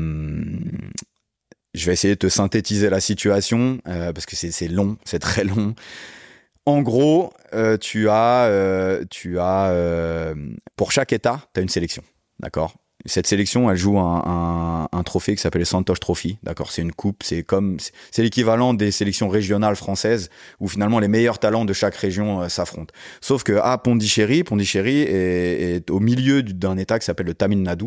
vais 1.74 1.92
essayer 1.92 2.14
de 2.14 2.18
te 2.18 2.28
synthétiser 2.28 2.90
la 2.90 3.00
situation 3.00 3.78
parce 3.84 4.26
que 4.26 4.36
c'est 4.36 4.68
long, 4.68 4.96
c'est 5.04 5.20
très 5.20 5.44
long. 5.44 5.74
En 6.64 6.82
gros, 6.82 7.32
tu 7.80 8.08
as, 8.08 9.00
tu 9.10 9.38
as 9.38 10.34
pour 10.74 10.92
chaque 10.92 11.12
État, 11.12 11.40
tu 11.54 11.60
as 11.60 11.62
une 11.62 11.68
sélection, 11.68 12.02
d'accord? 12.40 12.74
Cette 13.04 13.26
sélection, 13.26 13.70
elle 13.70 13.76
joue 13.76 13.98
un, 13.98 14.88
trophée 15.04 15.36
qui 15.36 15.42
s'appelle 15.42 15.60
le 15.60 15.66
Santosh 15.66 16.00
Trophy. 16.00 16.38
D'accord, 16.42 16.72
c'est 16.72 16.82
une 16.82 16.92
coupe, 16.92 17.22
c'est 17.22 17.42
comme, 17.44 17.76
c'est 18.10 18.22
l'équivalent 18.22 18.74
des 18.74 18.90
sélections 18.90 19.28
régionales 19.28 19.76
françaises 19.76 20.30
où 20.58 20.68
finalement 20.68 20.98
les 20.98 21.06
meilleurs 21.06 21.38
talents 21.38 21.64
de 21.64 21.72
chaque 21.72 21.94
région 21.94 22.40
euh, 22.40 22.48
s'affrontent. 22.48 22.92
Sauf 23.20 23.44
que 23.44 23.52
à 23.52 23.78
Pondichéry, 23.78 24.42
Pondichéry 24.42 25.02
est, 25.02 25.90
au 25.90 26.00
milieu 26.00 26.42
d'un 26.42 26.76
État 26.76 26.98
qui 26.98 27.04
s'appelle 27.04 27.26
le 27.26 27.34
Tamil 27.34 27.62
Nadu. 27.62 27.86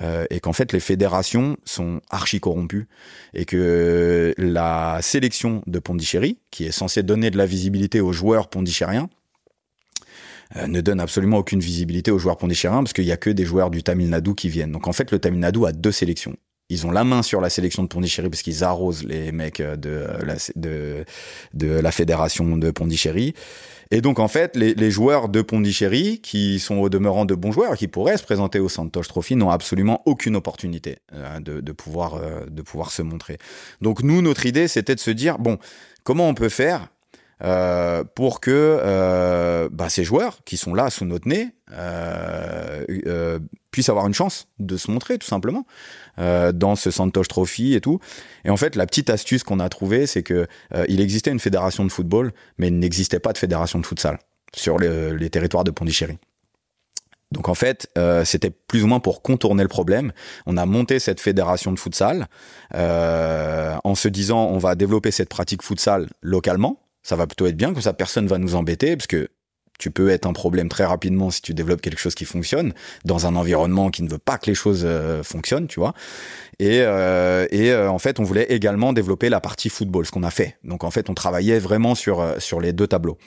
Euh, 0.00 0.24
et 0.30 0.40
qu'en 0.40 0.54
fait 0.54 0.72
les 0.72 0.80
fédérations 0.80 1.58
sont 1.64 2.00
archi 2.08 2.40
corrompues 2.40 2.88
et 3.34 3.44
que 3.44 4.34
la 4.38 4.98
sélection 5.02 5.62
de 5.66 5.78
Pondichéry, 5.78 6.38
qui 6.50 6.64
est 6.64 6.72
censée 6.72 7.02
donner 7.02 7.30
de 7.30 7.36
la 7.36 7.44
visibilité 7.44 8.00
aux 8.00 8.12
joueurs 8.12 8.48
pondichériens, 8.48 9.10
ne 10.66 10.80
donne 10.80 11.00
absolument 11.00 11.38
aucune 11.38 11.60
visibilité 11.60 12.10
aux 12.10 12.18
joueurs 12.18 12.36
pondichériens 12.36 12.82
parce 12.82 12.92
qu'il 12.92 13.04
y 13.04 13.12
a 13.12 13.16
que 13.16 13.30
des 13.30 13.44
joueurs 13.44 13.70
du 13.70 13.82
Tamil 13.82 14.10
Nadu 14.10 14.34
qui 14.34 14.48
viennent. 14.48 14.72
Donc 14.72 14.88
en 14.88 14.92
fait, 14.92 15.10
le 15.10 15.18
Tamil 15.18 15.40
Nadu 15.40 15.64
a 15.66 15.72
deux 15.72 15.92
sélections. 15.92 16.36
Ils 16.72 16.86
ont 16.86 16.90
la 16.90 17.04
main 17.04 17.22
sur 17.22 17.42
la 17.42 17.50
sélection 17.50 17.82
de 17.82 17.88
Pondichéry 17.88 18.30
parce 18.30 18.40
qu'ils 18.40 18.64
arrosent 18.64 19.04
les 19.04 19.30
mecs 19.30 19.60
euh, 19.60 19.76
de 19.76 19.90
euh, 19.90 20.24
la, 20.24 20.36
de, 20.56 21.04
de 21.52 21.68
la 21.68 21.92
fédération 21.92 22.56
de 22.56 22.70
Pondichéry. 22.70 23.34
Et 23.90 24.00
donc 24.00 24.18
en 24.18 24.28
fait, 24.28 24.56
les, 24.56 24.72
les, 24.72 24.90
joueurs 24.90 25.28
de 25.28 25.42
Pondichéry, 25.42 26.20
qui 26.22 26.58
sont 26.58 26.76
au 26.76 26.88
demeurant 26.88 27.26
de 27.26 27.34
bons 27.34 27.52
joueurs, 27.52 27.76
qui 27.76 27.88
pourraient 27.88 28.16
se 28.16 28.22
présenter 28.22 28.58
au 28.58 28.70
Santosh 28.70 29.08
Trophy, 29.08 29.36
n'ont 29.36 29.50
absolument 29.50 30.00
aucune 30.06 30.34
opportunité 30.34 30.96
de, 31.40 31.60
de, 31.60 31.72
pouvoir, 31.72 32.18
de 32.50 32.62
pouvoir 32.62 32.90
se 32.90 33.02
montrer. 33.02 33.36
Donc 33.82 34.02
nous, 34.02 34.22
notre 34.22 34.46
idée, 34.46 34.66
c'était 34.66 34.94
de 34.94 35.00
se 35.00 35.10
dire, 35.10 35.38
bon, 35.38 35.58
comment 36.04 36.26
on 36.26 36.32
peut 36.32 36.48
faire 36.48 36.88
euh, 37.44 38.04
pour 38.14 38.40
que 38.40 38.50
euh, 38.52 39.68
bah, 39.72 39.88
ces 39.88 40.04
joueurs 40.04 40.38
qui 40.44 40.56
sont 40.56 40.74
là 40.74 40.90
sous 40.90 41.04
notre 41.04 41.28
nez 41.28 41.48
euh, 41.72 43.40
puissent 43.72 43.88
avoir 43.88 44.06
une 44.06 44.14
chance 44.14 44.46
de 44.60 44.76
se 44.76 44.90
montrer 44.90 45.18
tout 45.18 45.26
simplement 45.26 45.66
dans 46.18 46.76
ce 46.76 46.90
Santosh 46.90 47.28
Trophy 47.28 47.74
et 47.74 47.80
tout. 47.80 47.98
Et 48.44 48.50
en 48.50 48.56
fait, 48.56 48.76
la 48.76 48.86
petite 48.86 49.10
astuce 49.10 49.42
qu'on 49.42 49.60
a 49.60 49.68
trouvée, 49.70 50.06
c'est 50.06 50.22
que 50.22 50.46
il 50.88 51.00
existait 51.00 51.30
une 51.30 51.40
fédération 51.40 51.84
de 51.84 51.90
football, 51.90 52.32
mais 52.58 52.68
il 52.68 52.78
n'existait 52.78 53.18
pas 53.18 53.32
de 53.32 53.38
fédération 53.38 53.78
de 53.78 53.86
futsal 53.86 54.18
sur 54.54 54.78
les, 54.78 55.30
territoires 55.30 55.64
de 55.64 55.70
Pondichéry. 55.70 56.18
Donc 57.30 57.48
en 57.48 57.54
fait, 57.54 57.88
c'était 58.24 58.50
plus 58.50 58.84
ou 58.84 58.88
moins 58.88 59.00
pour 59.00 59.22
contourner 59.22 59.62
le 59.62 59.70
problème. 59.70 60.12
On 60.44 60.58
a 60.58 60.66
monté 60.66 60.98
cette 60.98 61.20
fédération 61.20 61.72
de 61.72 61.78
futsal 61.78 62.26
en 62.74 63.94
se 63.94 64.08
disant 64.08 64.48
on 64.48 64.58
va 64.58 64.74
développer 64.74 65.10
cette 65.10 65.30
pratique 65.30 65.62
futsal 65.62 66.10
localement 66.20 66.81
ça 67.02 67.16
va 67.16 67.26
plutôt 67.26 67.46
être 67.46 67.56
bien, 67.56 67.74
que 67.74 67.80
ça 67.80 67.92
personne 67.92 68.26
va 68.26 68.38
nous 68.38 68.54
embêter, 68.54 68.96
parce 68.96 69.06
que 69.06 69.28
tu 69.82 69.90
peux 69.90 70.10
être 70.10 70.26
un 70.26 70.32
problème 70.32 70.68
très 70.68 70.84
rapidement 70.84 71.30
si 71.30 71.42
tu 71.42 71.54
développes 71.54 71.80
quelque 71.80 71.98
chose 71.98 72.14
qui 72.14 72.24
fonctionne 72.24 72.72
dans 73.04 73.26
un 73.26 73.34
environnement 73.34 73.90
qui 73.90 74.04
ne 74.04 74.08
veut 74.08 74.18
pas 74.18 74.38
que 74.38 74.46
les 74.46 74.54
choses 74.54 74.82
euh, 74.84 75.24
fonctionnent, 75.24 75.66
tu 75.66 75.80
vois. 75.80 75.92
Et, 76.60 76.82
euh, 76.82 77.46
euh, 77.52 77.88
en 77.88 77.98
fait, 77.98 78.20
on 78.20 78.22
voulait 78.22 78.44
également 78.44 78.92
développer 78.92 79.28
la 79.28 79.40
partie 79.40 79.70
football, 79.70 80.06
ce 80.06 80.12
qu'on 80.12 80.22
a 80.22 80.30
fait. 80.30 80.56
Donc 80.62 80.84
en 80.84 80.92
fait, 80.92 81.10
on 81.10 81.14
travaillait 81.14 81.58
vraiment 81.58 81.96
sur 81.96 82.24
sur 82.38 82.60
les 82.60 82.72
deux 82.72 82.86
tableaux. 82.86 83.18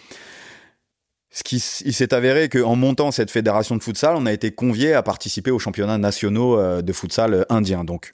Ce 1.29 1.43
qui 1.43 1.57
il 1.83 1.93
s'est 1.93 2.13
avéré 2.13 2.47
qu'en 2.47 2.77
montant 2.77 3.11
cette 3.11 3.31
fédération 3.31 3.75
de 3.75 3.83
futsal, 3.83 4.15
on 4.15 4.25
a 4.25 4.31
été 4.31 4.51
convié 4.51 4.93
à 4.93 5.03
participer 5.03 5.51
aux 5.51 5.59
championnats 5.59 5.97
nationaux 5.97 6.81
de 6.81 6.93
futsal 6.93 7.45
indien. 7.49 7.83
Donc 7.83 8.13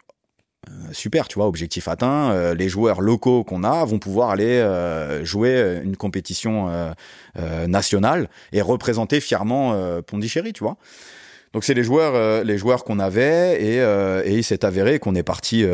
super, 0.91 1.27
tu 1.27 1.35
vois, 1.35 1.47
objectif 1.47 1.87
atteint. 1.87 2.31
Euh, 2.31 2.53
les 2.53 2.69
joueurs 2.69 3.01
locaux 3.01 3.43
qu'on 3.43 3.63
a 3.63 3.83
vont 3.85 3.99
pouvoir 3.99 4.29
aller 4.29 4.59
euh, 4.59 5.25
jouer 5.25 5.81
une 5.83 5.97
compétition 5.97 6.71
nationale 7.67 8.29
et 8.51 8.61
représenter 8.61 9.19
fièrement 9.19 10.01
Pondichéry, 10.03 10.53
tu 10.53 10.63
vois. 10.63 10.77
Donc 11.53 11.63
c'est 11.63 11.73
les 11.73 11.83
joueurs, 11.83 12.43
les 12.43 12.57
joueurs 12.57 12.83
qu'on 12.83 12.99
avait 12.99 13.61
et, 13.61 13.77
et 13.77 14.37
il 14.37 14.43
s'est 14.43 14.63
avéré 14.65 14.99
qu'on 14.99 15.15
est 15.15 15.23
parti 15.23 15.65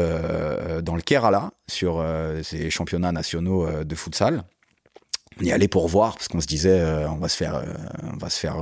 dans 0.83 0.95
le 0.95 1.01
Kerala 1.01 1.51
sur 1.67 2.03
ces 2.43 2.69
championnats 2.69 3.11
nationaux 3.11 3.83
de 3.83 3.95
futsal. 3.95 4.43
On 5.39 5.43
y 5.43 5.51
allait 5.51 5.67
pour 5.67 5.87
voir 5.87 6.15
parce 6.15 6.27
qu'on 6.27 6.41
se 6.41 6.47
disait 6.47 6.83
on 7.09 7.17
va 7.17 7.29
se 7.29 7.37
faire, 7.37 7.63
on 8.13 8.17
va 8.17 8.29
se 8.29 8.39
faire 8.39 8.57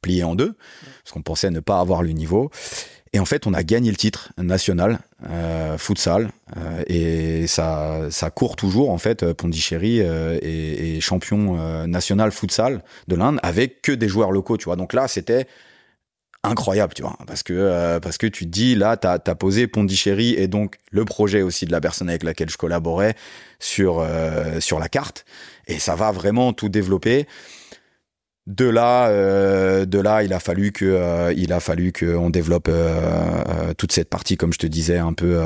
plier 0.00 0.24
en 0.24 0.34
deux 0.34 0.56
parce 1.04 1.12
qu'on 1.12 1.22
pensait 1.22 1.50
ne 1.50 1.60
pas 1.60 1.80
avoir 1.80 2.02
le 2.02 2.10
niveau. 2.10 2.50
Et 3.12 3.18
en 3.18 3.24
fait, 3.24 3.46
on 3.46 3.54
a 3.54 3.64
gagné 3.64 3.90
le 3.90 3.96
titre 3.96 4.32
national 4.38 5.00
euh, 5.28 5.76
futsal 5.78 6.30
euh, 6.56 6.82
et 6.86 7.48
ça, 7.48 8.06
ça 8.10 8.30
court 8.30 8.54
toujours 8.54 8.90
en 8.90 8.98
fait. 8.98 9.24
Euh, 9.24 9.34
Pondichéry 9.34 10.00
euh, 10.00 10.38
est, 10.42 11.00
champion 11.00 11.56
euh, 11.58 11.86
national 11.86 12.30
futsal 12.30 12.84
de 13.08 13.16
l'Inde 13.16 13.40
avec 13.42 13.82
que 13.82 13.90
des 13.90 14.08
joueurs 14.08 14.30
locaux, 14.30 14.56
tu 14.56 14.66
vois. 14.66 14.76
Donc 14.76 14.92
là, 14.92 15.08
c'était 15.08 15.48
incroyable, 16.44 16.94
tu 16.94 17.02
vois, 17.02 17.18
parce 17.26 17.42
que 17.42 17.98
parce 17.98 18.16
que 18.16 18.26
tu 18.26 18.44
te 18.44 18.50
dis 18.50 18.74
là, 18.74 18.96
t'as 18.96 19.18
as 19.26 19.34
posé 19.34 19.66
Pondichéry 19.66 20.34
et 20.34 20.46
donc 20.46 20.76
le 20.90 21.04
projet 21.04 21.42
aussi 21.42 21.66
de 21.66 21.72
la 21.72 21.80
personne 21.80 22.08
avec 22.08 22.22
laquelle 22.22 22.48
je 22.48 22.56
collaborais 22.56 23.14
sur 23.58 24.06
sur 24.60 24.78
la 24.78 24.88
carte 24.88 25.26
et 25.66 25.78
ça 25.78 25.96
va 25.96 26.12
vraiment 26.12 26.54
tout 26.54 26.70
développer. 26.70 27.26
De 28.50 28.64
là, 28.64 29.08
euh, 29.08 29.86
de 29.86 30.00
là, 30.00 30.24
il 30.24 30.32
a 30.32 30.40
fallu 30.40 30.72
que, 30.72 30.84
euh, 30.84 31.32
il 31.36 31.52
a 31.52 31.60
fallu 31.60 31.92
qu'on 31.92 32.30
développe 32.30 32.66
euh, 32.68 33.74
toute 33.74 33.92
cette 33.92 34.10
partie, 34.10 34.36
comme 34.36 34.52
je 34.52 34.58
te 34.58 34.66
disais, 34.66 34.98
un 34.98 35.12
peu 35.12 35.38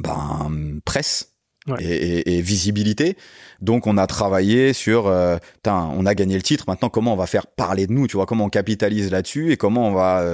ben, 0.00 0.80
presse. 0.84 1.28
Et, 1.78 2.40
visibilité. 2.42 3.16
Donc 3.60 3.86
on 3.86 3.96
a 3.96 4.08
travaillé 4.08 4.72
sur, 4.72 5.04
on 5.04 6.06
a 6.06 6.14
gagné 6.16 6.34
le 6.34 6.42
titre. 6.42 6.64
Maintenant, 6.66 6.88
comment 6.88 7.12
on 7.12 7.16
va 7.16 7.26
faire 7.26 7.46
parler 7.46 7.86
de 7.86 7.92
nous 7.92 8.08
Tu 8.08 8.16
vois, 8.16 8.26
comment 8.26 8.46
on 8.46 8.48
capitalise 8.48 9.12
là-dessus 9.12 9.52
et 9.52 9.56
comment 9.56 9.86
on 9.86 9.92
va 9.92 10.24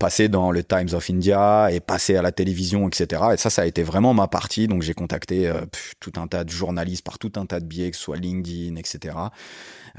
passer 0.00 0.28
dans 0.28 0.50
le 0.50 0.64
Times 0.64 0.88
of 0.94 1.08
India 1.08 1.68
et 1.70 1.78
passer 1.78 2.16
à 2.16 2.22
la 2.22 2.32
télévision, 2.32 2.88
etc. 2.88 3.22
Et 3.34 3.36
ça, 3.36 3.50
ça 3.50 3.62
a 3.62 3.66
été 3.66 3.84
vraiment 3.84 4.14
ma 4.14 4.26
partie. 4.26 4.66
Donc 4.66 4.82
j'ai 4.82 4.94
contacté 4.94 5.52
tout 6.00 6.12
un 6.16 6.26
tas 6.26 6.42
de 6.42 6.50
journalistes 6.50 7.04
par 7.04 7.20
tout 7.20 7.32
un 7.36 7.46
tas 7.46 7.60
de 7.60 7.66
biais, 7.66 7.92
que 7.92 7.96
ce 7.96 8.02
soit 8.02 8.16
LinkedIn, 8.16 8.74
etc. 8.76 9.14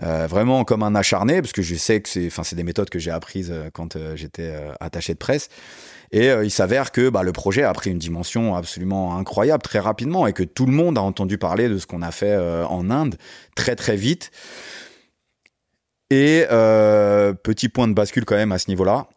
Euh, 0.02 0.26
vraiment 0.28 0.64
comme 0.64 0.82
un 0.84 0.96
acharné, 0.96 1.42
parce 1.42 1.52
que 1.54 1.62
je 1.62 1.76
sais 1.76 2.02
que 2.02 2.10
c'est, 2.10 2.26
enfin, 2.28 2.44
c'est 2.44 2.56
des 2.56 2.64
méthodes 2.64 2.90
que 2.90 2.98
j'ai 2.98 3.12
apprises 3.12 3.52
euh, 3.52 3.70
quand 3.72 3.96
euh, 3.96 4.16
j'étais 4.16 4.56
attaché 4.80 5.14
de 5.14 5.20
presse. 5.20 5.50
Et 6.12 6.28
il 6.28 6.52
s'avère 6.52 6.92
que 6.92 7.10
bah, 7.10 7.24
le 7.24 7.32
projet 7.32 7.64
a 7.64 7.74
pris 7.74 7.90
une 7.90 7.98
dimension 7.98 8.56
absolument 8.56 9.18
incroyable 9.18 9.64
très 9.64 9.80
rapidement 9.80 10.28
et 10.28 10.34
que 10.34 10.44
tout 10.44 10.68
le 10.68 10.72
monde 10.72 10.96
a 11.00 11.02
entendu 11.02 11.40
parler 11.40 11.70
de 11.70 11.80
ce 11.80 11.88
qu'on 11.88 12.04
a 12.04 12.12
fait 12.12 12.38
en 12.38 12.92
Inde 12.92 13.16
très 13.56 13.76
très 13.76 13.96
vite. 13.96 14.30
Et 16.12 16.46
petit 16.48 17.68
point 17.68 17.88
de 17.88 17.94
bascule 17.94 18.26
quand 18.26 18.36
même 18.36 18.52
à 18.52 18.60
ce 18.60 18.70
niveau-là, 18.70 19.08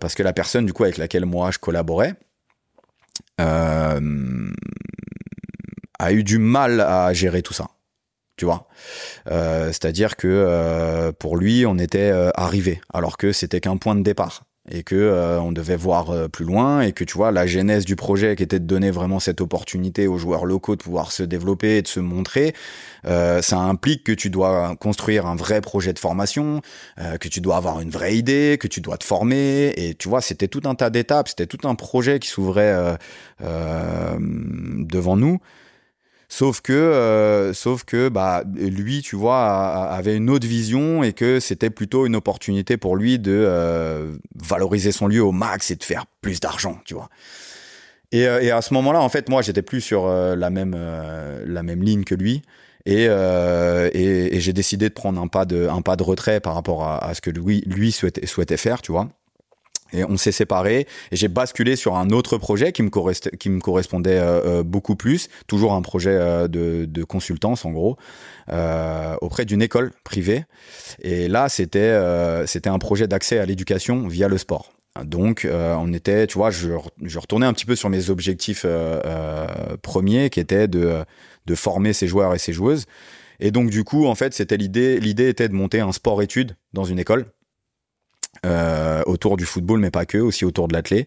parce 0.00 0.16
que 0.16 0.24
la 0.24 0.32
personne 0.32 0.66
du 0.66 0.72
coup 0.72 0.82
avec 0.82 0.98
laquelle 0.98 1.26
moi 1.26 1.52
je 1.52 1.60
collaborais 1.60 2.14
a 3.38 4.00
eu 6.10 6.24
du 6.24 6.38
mal 6.38 6.80
à 6.80 7.12
gérer 7.12 7.42
tout 7.42 7.54
ça 7.54 7.68
tu 8.36 8.44
vois. 8.44 8.66
Euh, 9.30 9.66
c'est-à-dire 9.68 10.16
que 10.16 10.26
euh, 10.28 11.12
pour 11.12 11.36
lui, 11.36 11.64
on 11.66 11.78
était 11.78 12.10
euh, 12.10 12.30
arrivé, 12.34 12.80
alors 12.92 13.16
que 13.16 13.32
c'était 13.32 13.60
qu'un 13.60 13.76
point 13.76 13.94
de 13.94 14.02
départ. 14.02 14.44
et 14.70 14.84
que 14.84 14.94
euh, 14.94 15.40
on 15.40 15.50
devait 15.50 15.76
voir 15.76 16.10
euh, 16.10 16.28
plus 16.28 16.44
loin 16.44 16.82
et 16.82 16.92
que 16.92 17.02
tu 17.02 17.14
vois 17.16 17.32
la 17.32 17.48
genèse 17.48 17.84
du 17.84 17.96
projet 17.96 18.36
qui 18.36 18.44
était 18.44 18.60
de 18.60 18.64
donner 18.64 18.92
vraiment 18.92 19.18
cette 19.18 19.40
opportunité 19.40 20.06
aux 20.06 20.18
joueurs 20.18 20.44
locaux 20.46 20.76
de 20.76 20.82
pouvoir 20.82 21.10
se 21.10 21.24
développer 21.24 21.78
et 21.78 21.82
de 21.82 21.88
se 21.88 21.98
montrer 21.98 22.54
euh, 23.04 23.42
ça 23.42 23.58
implique 23.58 24.04
que 24.04 24.12
tu 24.12 24.30
dois 24.30 24.76
construire 24.76 25.26
un 25.26 25.34
vrai 25.34 25.60
projet 25.60 25.92
de 25.92 25.98
formation 25.98 26.60
que 27.20 27.26
tu 27.28 27.40
dois 27.40 27.56
avoir 27.56 27.80
une 27.80 27.90
vraie 27.90 28.16
idée 28.16 28.56
que 28.60 28.68
tu 28.68 28.80
dois 28.80 28.98
te 28.98 29.04
former 29.04 29.72
et 29.76 29.96
tu 29.96 30.08
vois 30.08 30.20
c'était 30.20 30.46
tout 30.48 30.62
un 30.64 30.76
tas 30.76 30.90
d'étapes 30.90 31.28
c'était 31.28 31.48
tout 31.48 31.66
un 31.66 31.74
projet 31.74 32.20
qui 32.20 32.28
s'ouvrait 32.28 32.96
devant 33.40 35.16
nous 35.16 35.40
Sauf 36.34 36.62
que, 36.62 36.72
euh, 36.72 37.52
sauf 37.52 37.84
que, 37.84 38.08
bah, 38.08 38.42
lui, 38.54 39.02
tu 39.02 39.16
vois, 39.16 39.84
avait 39.90 40.16
une 40.16 40.30
autre 40.30 40.46
vision 40.46 41.02
et 41.02 41.12
que 41.12 41.40
c'était 41.40 41.68
plutôt 41.68 42.06
une 42.06 42.16
opportunité 42.16 42.78
pour 42.78 42.96
lui 42.96 43.18
de 43.18 43.44
euh, 43.46 44.16
valoriser 44.42 44.92
son 44.92 45.08
lieu 45.08 45.22
au 45.22 45.32
max 45.32 45.70
et 45.70 45.76
de 45.76 45.84
faire 45.84 46.06
plus 46.22 46.40
d'argent, 46.40 46.78
tu 46.86 46.94
vois. 46.94 47.10
Et, 48.12 48.26
euh, 48.26 48.40
et, 48.40 48.50
à 48.50 48.62
ce 48.62 48.72
moment-là, 48.72 49.02
en 49.02 49.10
fait, 49.10 49.28
moi, 49.28 49.42
j'étais 49.42 49.60
plus 49.60 49.82
sur 49.82 50.08
la 50.08 50.48
même 50.48 50.74
la 51.44 51.62
même 51.62 51.82
ligne 51.82 52.04
que 52.04 52.14
lui. 52.14 52.40
Et, 52.86 53.02
et, 53.04 54.36
et 54.36 54.40
j'ai 54.40 54.54
décidé 54.54 54.88
de 54.88 54.94
prendre 54.94 55.20
un 55.20 55.28
pas 55.28 55.44
de 55.44 55.68
un 55.68 55.82
pas 55.82 55.96
de 55.96 56.02
retrait 56.02 56.40
par 56.40 56.54
rapport 56.54 56.82
à, 56.82 57.04
à 57.04 57.12
ce 57.12 57.20
que 57.20 57.28
lui 57.28 57.60
lui 57.66 57.92
souhaitait 57.92 58.24
souhaitait 58.24 58.56
faire, 58.56 58.80
tu 58.80 58.90
vois. 58.90 59.10
Et 59.92 60.04
on 60.04 60.16
s'est 60.16 60.32
séparés 60.32 60.86
et 61.10 61.16
j'ai 61.16 61.28
basculé 61.28 61.76
sur 61.76 61.96
un 61.96 62.10
autre 62.10 62.38
projet 62.38 62.72
qui 62.72 62.82
me, 62.82 62.88
correspondait 62.88 64.18
euh, 64.18 64.60
euh, 64.60 64.62
beaucoup 64.62 64.96
plus, 64.96 65.28
toujours 65.46 65.74
un 65.74 65.82
projet 65.82 66.14
euh, 66.14 66.48
de, 66.48 67.04
consultance 67.04 67.64
en 67.64 67.72
gros, 67.72 67.96
auprès 69.20 69.44
d'une 69.44 69.60
école 69.60 69.92
privée. 70.04 70.44
Et 71.02 71.28
là, 71.28 71.48
c'était 71.48 71.90
un 71.90 72.78
projet 72.78 73.06
d'accès 73.08 73.38
à 73.38 73.46
l'éducation 73.46 74.08
via 74.08 74.28
le 74.28 74.38
sport. 74.38 74.72
Donc, 75.04 75.48
on 75.50 75.92
était, 75.92 76.26
tu 76.26 76.38
vois, 76.38 76.50
je, 76.50 76.68
je, 77.02 77.18
retournais 77.18 77.46
un 77.46 77.52
petit 77.52 77.66
peu 77.66 77.76
sur 77.76 77.88
mes 77.88 78.10
objectifs 78.10 78.64
premiers, 79.82 80.30
qui 80.30 80.40
étaient 80.40 80.68
de, 80.68 81.04
de 81.46 81.54
former 81.54 81.92
ces 81.92 82.06
joueurs 82.06 82.34
et 82.34 82.38
ces 82.38 82.52
joueuses. 82.52 82.86
Et 83.40 83.50
donc, 83.50 83.70
du 83.70 83.84
coup, 83.84 84.06
en 84.06 84.14
fait, 84.14 84.32
c'était 84.34 84.56
l'idée, 84.56 85.00
l'idée 85.00 85.28
était 85.28 85.48
de 85.48 85.54
monter 85.54 85.80
un 85.80 85.92
sport-études 85.92 86.56
dans 86.72 86.84
une 86.84 86.98
école 86.98 87.26
euh, 88.44 89.02
autour 89.06 89.36
du 89.36 89.44
football, 89.44 89.78
mais 89.78 89.92
pas 89.92 90.04
que, 90.04 90.18
aussi 90.18 90.44
autour 90.44 90.66
de 90.66 90.72
l'athlé, 90.72 91.06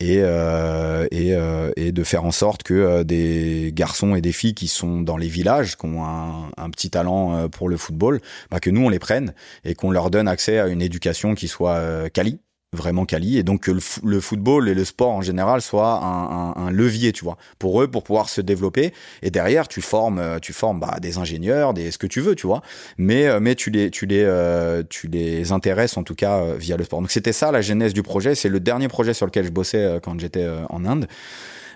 et, 0.00 0.18
euh, 0.18 1.06
et, 1.12 1.32
euh, 1.32 1.70
et, 1.76 1.92
de 1.92 2.02
faire 2.02 2.24
en 2.24 2.32
sorte 2.32 2.64
que 2.64 3.04
des 3.04 3.70
garçons 3.72 4.16
et 4.16 4.20
des 4.20 4.32
filles 4.32 4.54
qui 4.54 4.66
sont 4.66 5.00
dans 5.00 5.16
les 5.16 5.28
villages, 5.28 5.76
qui 5.76 5.86
ont 5.86 6.04
un, 6.04 6.70
petit 6.70 6.90
talent 6.90 7.48
pour 7.50 7.68
le 7.68 7.76
football, 7.76 8.20
bah, 8.50 8.58
que 8.58 8.70
nous 8.70 8.84
on 8.84 8.88
les 8.88 8.98
prenne 8.98 9.32
et 9.64 9.76
qu'on 9.76 9.92
leur 9.92 10.10
donne 10.10 10.26
accès 10.26 10.58
à 10.58 10.66
une 10.66 10.82
éducation 10.82 11.36
qui 11.36 11.46
soit 11.46 12.10
quali, 12.10 12.40
vraiment 12.74 13.04
quali 13.04 13.36
et 13.36 13.42
donc 13.42 13.64
que 13.64 13.70
le, 13.70 14.20
football 14.20 14.66
et 14.66 14.74
le 14.74 14.84
sport 14.86 15.10
en 15.10 15.20
général 15.20 15.60
soient 15.60 16.02
un, 16.02 16.52
un, 16.52 16.66
un, 16.68 16.70
levier 16.70 17.12
tu 17.12 17.22
vois 17.22 17.36
pour 17.58 17.82
eux 17.82 17.88
pour 17.88 18.02
pouvoir 18.02 18.30
se 18.30 18.40
développer. 18.40 18.94
Et 19.20 19.30
derrière 19.30 19.68
tu 19.68 19.82
formes 19.82 20.18
euh, 20.18 20.38
tu 20.38 20.54
formes 20.54 20.80
bah, 20.80 20.96
des 21.00 21.18
ingénieurs 21.18 21.74
des 21.74 21.90
ce 21.90 21.98
que 21.98 22.06
tu 22.06 22.22
veux 22.22 22.34
tu 22.34 22.46
vois. 22.46 22.62
Mais 22.96 23.26
euh, 23.26 23.40
mais 23.40 23.56
tu 23.56 23.68
les 23.68 23.90
tu 23.90 24.06
les 24.06 24.22
euh, 24.24 24.82
tu 24.88 25.06
les 25.08 25.52
intéresses 25.52 25.98
en 25.98 26.02
tout 26.02 26.14
cas 26.14 26.54
via 26.54 26.78
le 26.78 26.84
sport. 26.84 27.00
Donc 27.00 27.10
c'était 27.10 27.34
ça 27.34 27.52
la 27.52 27.60
genèse 27.60 27.92
du 27.92 28.02
projet. 28.02 28.34
C'est 28.34 28.48
le 28.48 28.60
dernier 28.60 28.88
projet 28.88 29.12
sur 29.12 29.26
lequel 29.26 29.44
je 29.44 29.50
bossais 29.50 30.00
quand 30.02 30.18
j'étais 30.18 30.48
en 30.70 30.86
Inde 30.86 31.06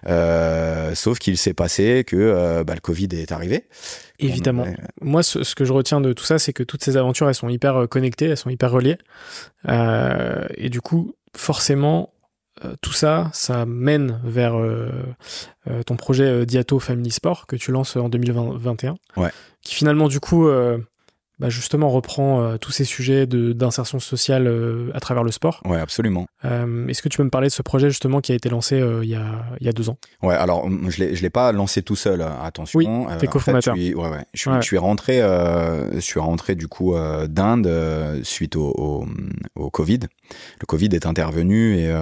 euh, 0.09 0.95
sauf 0.95 1.19
qu'il 1.19 1.37
s'est 1.37 1.55
passé 1.55 2.05
que 2.07 2.17
euh, 2.17 2.65
bah, 2.65 2.75
le 2.75 2.81
Covid 2.81 3.09
est 3.13 3.33
arrivé. 3.33 3.65
Évidemment. 4.19 4.67
Moi, 5.01 5.23
ce, 5.23 5.43
ce, 5.43 5.55
que 5.55 5.65
je 5.65 5.73
retiens 5.73 6.01
de 6.01 6.13
tout 6.13 6.25
ça, 6.25 6.39
c'est 6.39 6.53
que 6.53 6.63
toutes 6.63 6.85
ces 6.85 6.97
aventures, 6.97 7.29
elles 7.29 7.35
sont 7.35 7.49
hyper 7.49 7.77
euh, 7.77 7.87
connectées, 7.87 8.27
elles 8.27 8.37
sont 8.37 8.51
hyper 8.51 8.71
reliées. 8.71 8.99
Et 9.69 10.69
du 10.69 10.81
coup, 10.81 11.15
forcément, 11.37 12.13
tout 12.81 12.93
ça, 12.93 13.31
ça 13.33 13.67
mène 13.67 14.21
vers 14.25 14.55
ton 15.85 15.97
projet 15.97 16.47
Diato 16.47 16.79
Family 16.79 17.11
Sport 17.11 17.47
que 17.47 17.57
tu 17.57 17.73
lances 17.73 17.97
en 17.97 18.09
2021. 18.09 18.95
Ouais. 19.17 19.31
Qui 19.61 19.75
finalement, 19.75 20.09
du 20.09 20.21
coup, 20.21 20.49
bah 21.39 21.51
justement 21.51 21.91
reprend 21.91 22.41
euh, 22.41 22.57
tous 22.57 22.73
ces 22.73 22.85
sujets 22.85 23.27
d'insertion 23.27 23.99
sociale 23.99 24.47
euh, 24.47 24.91
à 24.95 25.01
travers 25.01 25.23
le 25.23 25.31
sport. 25.31 25.61
Ouais, 25.67 25.79
absolument. 25.79 26.27
Euh, 26.47 26.87
Est-ce 26.89 27.03
que 27.03 27.11
tu 27.11 27.19
peux 27.19 27.25
me 27.25 27.31
parler 27.31 27.49
de 27.49 27.53
ce 27.53 27.61
projet 27.61 27.91
justement 27.91 28.21
qui 28.21 28.33
a 28.33 28.35
été 28.35 28.49
lancé 28.49 28.81
euh, 28.81 29.05
il, 29.05 29.11
y 29.11 29.15
a, 29.15 29.45
il 29.61 29.67
y 29.67 29.69
a 29.69 29.73
deux 29.73 29.91
ans? 29.91 29.99
Ouais, 30.23 30.35
alors 30.35 30.67
je 30.89 30.99
l'ai 30.99 31.15
je 31.15 31.23
l'ai 31.23 31.31
pas 31.31 31.53
lancé 31.53 31.83
tout 31.83 31.97
seul, 31.97 32.23
attention. 32.43 32.79
Oui, 32.79 32.89
t'es 33.19 33.27
cofondateur. 33.27 33.75
Ouais, 33.75 33.95
ouais. 33.95 34.25
Je 34.33 34.41
suis, 34.41 34.51
je 34.51 34.67
suis 34.67 34.79
rentré, 34.79 35.19
je 35.19 36.01
suis 36.01 36.21
rentré 36.21 36.55
du 36.55 36.69
coup 36.69 36.95
d'Inde 37.29 38.21
suite 38.23 38.57
au, 38.57 38.73
au, 38.77 39.07
au, 39.57 39.71
Covid. 39.71 40.01
Le 40.61 40.67
Covid 40.67 40.89
est 40.93 41.07
intervenu 41.07 41.77
et, 41.77 41.95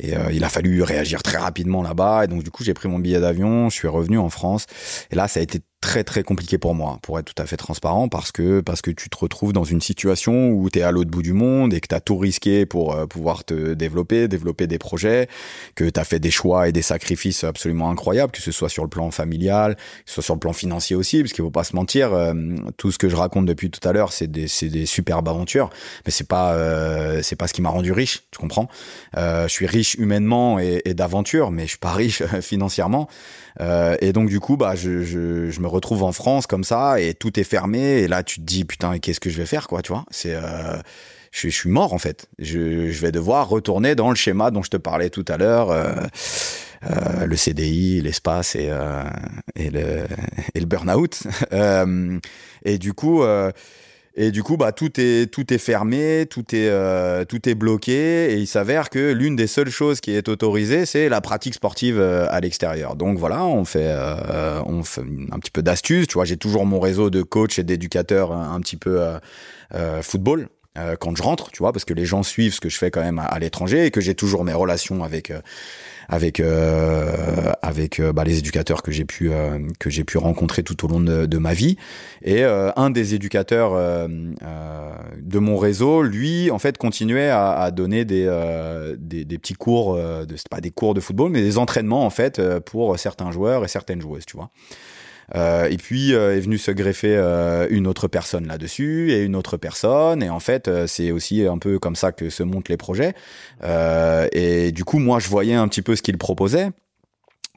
et 0.00 0.14
il 0.32 0.44
a 0.44 0.48
fallu 0.48 0.82
réagir 0.82 1.22
très 1.22 1.38
rapidement 1.38 1.82
là-bas 1.82 2.24
et 2.24 2.26
donc 2.26 2.42
du 2.42 2.50
coup 2.50 2.64
j'ai 2.64 2.74
pris 2.74 2.88
mon 2.88 2.98
billet 2.98 3.20
d'avion, 3.20 3.70
je 3.70 3.74
suis 3.74 3.88
revenu 3.88 4.18
en 4.18 4.28
France 4.28 4.66
et 5.10 5.16
là 5.16 5.26
ça 5.26 5.40
a 5.40 5.42
été 5.42 5.60
très 5.80 6.02
très 6.02 6.24
compliqué 6.24 6.58
pour 6.58 6.74
moi, 6.74 6.98
pour 7.02 7.18
être 7.20 7.32
tout 7.32 7.40
à 7.40 7.46
fait 7.46 7.56
transparent, 7.56 8.08
parce 8.08 8.32
que 8.32 8.60
parce 8.60 8.82
que 8.82 8.90
tu 8.90 9.08
te 9.08 9.16
retrouves 9.16 9.52
dans 9.52 9.64
une 9.64 9.80
situation 9.80 10.50
où 10.50 10.68
tu 10.70 10.80
es 10.80 10.82
à 10.82 10.90
l'autre 10.90 11.10
bout 11.10 11.22
du 11.22 11.32
monde 11.32 11.72
et 11.72 11.80
que 11.80 11.86
tu 11.86 11.94
as 11.94 12.00
tout 12.00 12.18
risqué 12.18 12.66
pour 12.66 12.94
euh, 12.94 13.06
pouvoir 13.06 13.44
te 13.44 13.74
développer, 13.74 14.26
développer 14.26 14.66
des 14.66 14.78
projets, 14.78 15.28
que 15.76 15.88
tu 15.88 16.00
as 16.00 16.04
fait 16.04 16.18
des 16.18 16.32
choix 16.32 16.68
et 16.68 16.72
des 16.72 16.82
sacrifices 16.82 17.44
absolument 17.44 17.90
incroyables, 17.90 18.32
que 18.32 18.42
ce 18.42 18.50
soit 18.50 18.68
sur 18.68 18.82
le 18.82 18.88
plan 18.88 19.10
familial, 19.12 19.76
que 19.76 19.82
ce 20.06 20.14
soit 20.14 20.22
sur 20.24 20.34
le 20.34 20.40
plan 20.40 20.52
financier 20.52 20.96
aussi, 20.96 21.22
parce 21.22 21.32
qu'il 21.32 21.44
faut 21.44 21.50
pas 21.50 21.64
se 21.64 21.76
mentir, 21.76 22.12
euh, 22.12 22.34
tout 22.76 22.90
ce 22.90 22.98
que 22.98 23.08
je 23.08 23.14
raconte 23.14 23.46
depuis 23.46 23.70
tout 23.70 23.86
à 23.88 23.92
l'heure, 23.92 24.12
c'est 24.12 24.26
des 24.26 24.48
c'est 24.48 24.68
des 24.68 24.84
superbes 24.84 25.28
aventures, 25.28 25.70
mais 26.04 26.10
c'est 26.10 26.26
pas 26.26 26.54
euh, 26.54 27.20
c'est 27.22 27.36
pas 27.36 27.46
ce 27.46 27.54
qui 27.54 27.62
m'a 27.62 27.70
rendu 27.70 27.92
riche, 27.92 28.24
tu 28.32 28.38
comprends? 28.38 28.68
Je 29.14 29.46
suis 29.48 29.66
riche 29.66 29.94
humainement 29.94 30.58
et, 30.58 30.82
et 30.84 30.94
d'aventure, 30.94 31.50
mais 31.50 31.62
je 31.62 31.68
suis 31.68 31.78
pas 31.78 31.92
riche 31.92 32.22
financièrement. 32.40 33.08
Euh, 33.60 33.96
et 34.00 34.12
donc 34.12 34.28
du 34.28 34.40
coup, 34.40 34.56
bah, 34.56 34.74
je, 34.74 35.02
je, 35.02 35.50
je, 35.50 35.60
me 35.60 35.66
retrouve 35.66 36.02
en 36.04 36.12
France 36.12 36.46
comme 36.46 36.64
ça 36.64 37.00
et 37.00 37.14
tout 37.14 37.38
est 37.38 37.44
fermé. 37.44 37.78
Et 37.78 38.08
là, 38.08 38.22
tu 38.22 38.40
te 38.40 38.44
dis 38.44 38.64
putain, 38.64 38.98
qu'est-ce 38.98 39.20
que 39.20 39.30
je 39.30 39.36
vais 39.36 39.46
faire, 39.46 39.66
quoi, 39.68 39.82
tu 39.82 39.92
vois? 39.92 40.04
C'est 40.10 40.34
euh, 40.34 40.76
je, 41.32 41.48
je, 41.48 41.54
suis 41.54 41.70
mort 41.70 41.92
en 41.92 41.98
fait. 41.98 42.28
Je, 42.38 42.90
je, 42.90 43.00
vais 43.00 43.12
devoir 43.12 43.48
retourner 43.48 43.94
dans 43.94 44.10
le 44.10 44.16
schéma 44.16 44.50
dont 44.50 44.62
je 44.62 44.70
te 44.70 44.76
parlais 44.76 45.10
tout 45.10 45.24
à 45.28 45.36
l'heure. 45.36 45.70
Euh, 45.70 45.92
euh, 46.84 47.26
le 47.26 47.36
CDI, 47.36 48.00
l'espace 48.00 48.54
et, 48.54 48.68
euh, 48.70 49.02
et 49.56 49.70
le, 49.70 50.04
et 50.54 50.60
le 50.60 50.66
burn-out. 50.66 51.22
Euh, 51.52 52.18
et 52.64 52.78
du 52.78 52.92
coup, 52.92 53.22
et 54.20 54.32
du 54.32 54.42
coup, 54.42 54.56
bah, 54.56 54.72
tout 54.72 55.00
est, 55.00 55.30
tout 55.32 55.54
est 55.54 55.58
fermé, 55.58 56.26
tout 56.28 56.52
est, 56.52 56.68
euh, 56.68 57.24
tout 57.24 57.48
est 57.48 57.54
bloqué. 57.54 58.32
Et 58.32 58.38
il 58.38 58.48
s'avère 58.48 58.90
que 58.90 59.12
l'une 59.12 59.36
des 59.36 59.46
seules 59.46 59.70
choses 59.70 60.00
qui 60.00 60.10
est 60.10 60.28
autorisée, 60.28 60.86
c'est 60.86 61.08
la 61.08 61.20
pratique 61.20 61.54
sportive 61.54 62.00
euh, 62.00 62.26
à 62.28 62.40
l'extérieur. 62.40 62.96
Donc 62.96 63.16
voilà, 63.16 63.44
on 63.44 63.64
fait, 63.64 63.86
euh, 63.86 64.60
on 64.66 64.82
fait 64.82 65.04
un 65.30 65.38
petit 65.38 65.52
peu 65.52 65.62
d'astuces. 65.62 66.08
Tu 66.08 66.14
vois, 66.14 66.24
j'ai 66.24 66.36
toujours 66.36 66.66
mon 66.66 66.80
réseau 66.80 67.10
de 67.10 67.22
coachs 67.22 67.60
et 67.60 67.62
d'éducateurs 67.62 68.32
un 68.32 68.60
petit 68.60 68.76
peu 68.76 69.00
football 70.02 70.48
quand 71.00 71.16
je 71.16 71.22
rentre, 71.22 71.50
tu 71.50 71.58
vois, 71.58 71.72
parce 71.72 71.84
que 71.84 71.94
les 71.94 72.04
gens 72.04 72.22
suivent 72.22 72.54
ce 72.54 72.60
que 72.60 72.68
je 72.68 72.78
fais 72.78 72.90
quand 72.90 73.02
même 73.02 73.18
à, 73.18 73.24
à 73.24 73.38
l'étranger 73.38 73.86
et 73.86 73.90
que 73.90 74.00
j'ai 74.00 74.14
toujours 74.14 74.44
mes 74.44 74.52
relations 74.52 75.02
avec 75.02 75.32
avec 76.08 76.40
euh, 76.40 77.52
avec 77.60 78.00
euh, 78.00 78.12
bah, 78.12 78.24
les 78.24 78.38
éducateurs 78.38 78.82
que 78.82 78.90
j'ai 78.90 79.04
pu 79.04 79.30
euh, 79.30 79.58
que 79.78 79.90
j'ai 79.90 80.04
pu 80.04 80.16
rencontrer 80.16 80.62
tout 80.62 80.84
au 80.84 80.88
long 80.88 81.00
de, 81.00 81.38
ma 81.38 81.52
vie. 81.52 81.76
Et 82.22 82.42
un 82.42 82.90
des 82.90 83.14
éducateurs 83.14 83.74
de 84.08 85.38
mon 85.38 85.56
réseau, 85.56 86.02
lui, 86.02 86.50
en 86.50 86.58
fait, 86.58 86.76
continuait 86.78 87.28
à, 87.28 87.52
à 87.52 87.70
donner 87.70 88.04
des, 88.04 88.26
des, 88.98 89.24
des 89.24 89.38
petits 89.38 89.54
cours, 89.54 89.94
de, 89.94 90.36
pas 90.50 90.60
des 90.60 90.70
cours 90.70 90.94
de 90.94 91.00
football, 91.00 91.30
mais 91.30 91.42
des 91.42 91.58
entraînements 91.58 92.04
en 92.04 92.10
fait 92.10 92.42
pour 92.60 92.98
certains 92.98 93.30
joueurs 93.30 93.64
et 93.64 93.68
certaines 93.68 94.00
joueuses, 94.00 94.26
tu 94.26 94.36
vois. 94.36 94.50
Euh, 95.34 95.68
et 95.68 95.76
puis 95.76 96.14
euh, 96.14 96.36
est 96.36 96.40
venu 96.40 96.56
se 96.56 96.70
greffer 96.70 97.14
euh, 97.16 97.66
une 97.70 97.86
autre 97.86 98.08
personne 98.08 98.46
là-dessus 98.46 99.12
et 99.12 99.22
une 99.22 99.36
autre 99.36 99.56
personne. 99.56 100.22
Et 100.22 100.30
en 100.30 100.40
fait, 100.40 100.70
c'est 100.86 101.10
aussi 101.10 101.46
un 101.46 101.58
peu 101.58 101.78
comme 101.78 101.96
ça 101.96 102.12
que 102.12 102.30
se 102.30 102.42
montent 102.42 102.68
les 102.68 102.76
projets. 102.76 103.14
et 104.32 104.72
du 104.72 104.84
coup, 104.84 104.98
moi, 104.98 105.18
je 105.18 105.28
voyais 105.28 105.54
un 105.54 105.68
petit 105.68 105.82
peu 105.82 105.96
ce 105.96 106.02
qu'il 106.02 106.18
proposait. 106.18 106.70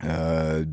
Euh, 0.04 0.64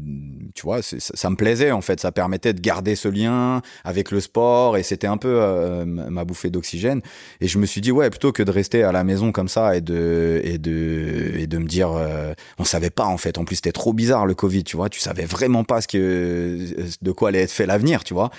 tu 0.55 0.63
vois, 0.63 0.83
ça, 0.83 0.97
ça, 0.99 1.31
me 1.31 1.37
plaisait 1.37 1.71
en 1.71 1.81
fait, 1.81 2.01
ça 2.01 2.13
permettait 2.13 2.53
de 2.53 2.61
garder 2.61 2.95
ce 2.97 3.09
lien 3.09 3.63
avec 3.85 4.11
le 4.11 4.21
sport 4.21 4.77
et 4.77 4.83
c'était 4.83 5.07
un 5.07 5.17
peu 5.17 5.39
euh, 5.41 5.85
ma 5.85 6.25
bouffée 6.25 6.51
d'oxygène. 6.51 7.03
Et 7.41 7.49
je 7.49 7.59
me 7.59 7.67
suis 7.67 7.81
dit 7.81 7.93
ouais, 7.93 8.11
plutôt 8.11 8.33
que 8.33 8.43
de 8.43 8.51
rester 8.51 8.83
à 8.83 8.93
la 8.93 9.05
maison 9.05 9.33
comme 9.33 9.49
ça 9.49 9.77
et 9.77 9.81
de 9.81 10.41
et 10.45 10.59
de 10.59 11.33
et 11.37 11.47
de 11.47 11.59
me 11.59 11.67
dire, 11.67 11.93
euh, 11.93 12.33
on 12.59 12.65
savait 12.65 12.91
pas 12.91 13.07
en 13.07 13.19
fait. 13.19 13.39
En 13.39 13.45
plus, 13.45 13.57
c'était 13.57 13.73
trop 13.73 13.93
bizarre 13.93 14.27
le 14.27 14.35
Covid, 14.35 14.65
tu 14.65 14.77
vois, 14.77 14.89
tu 14.89 15.01
savais 15.01 15.27
vraiment 15.27 15.65
pas 15.65 15.81
ce 15.81 15.89
que 15.89 16.75
de 17.03 17.13
quoi 17.13 17.29
allait 17.29 17.43
être 17.43 17.53
fait 17.53 17.67
l'avenir, 17.67 18.05
tu 18.05 18.15
vois. 18.15 18.31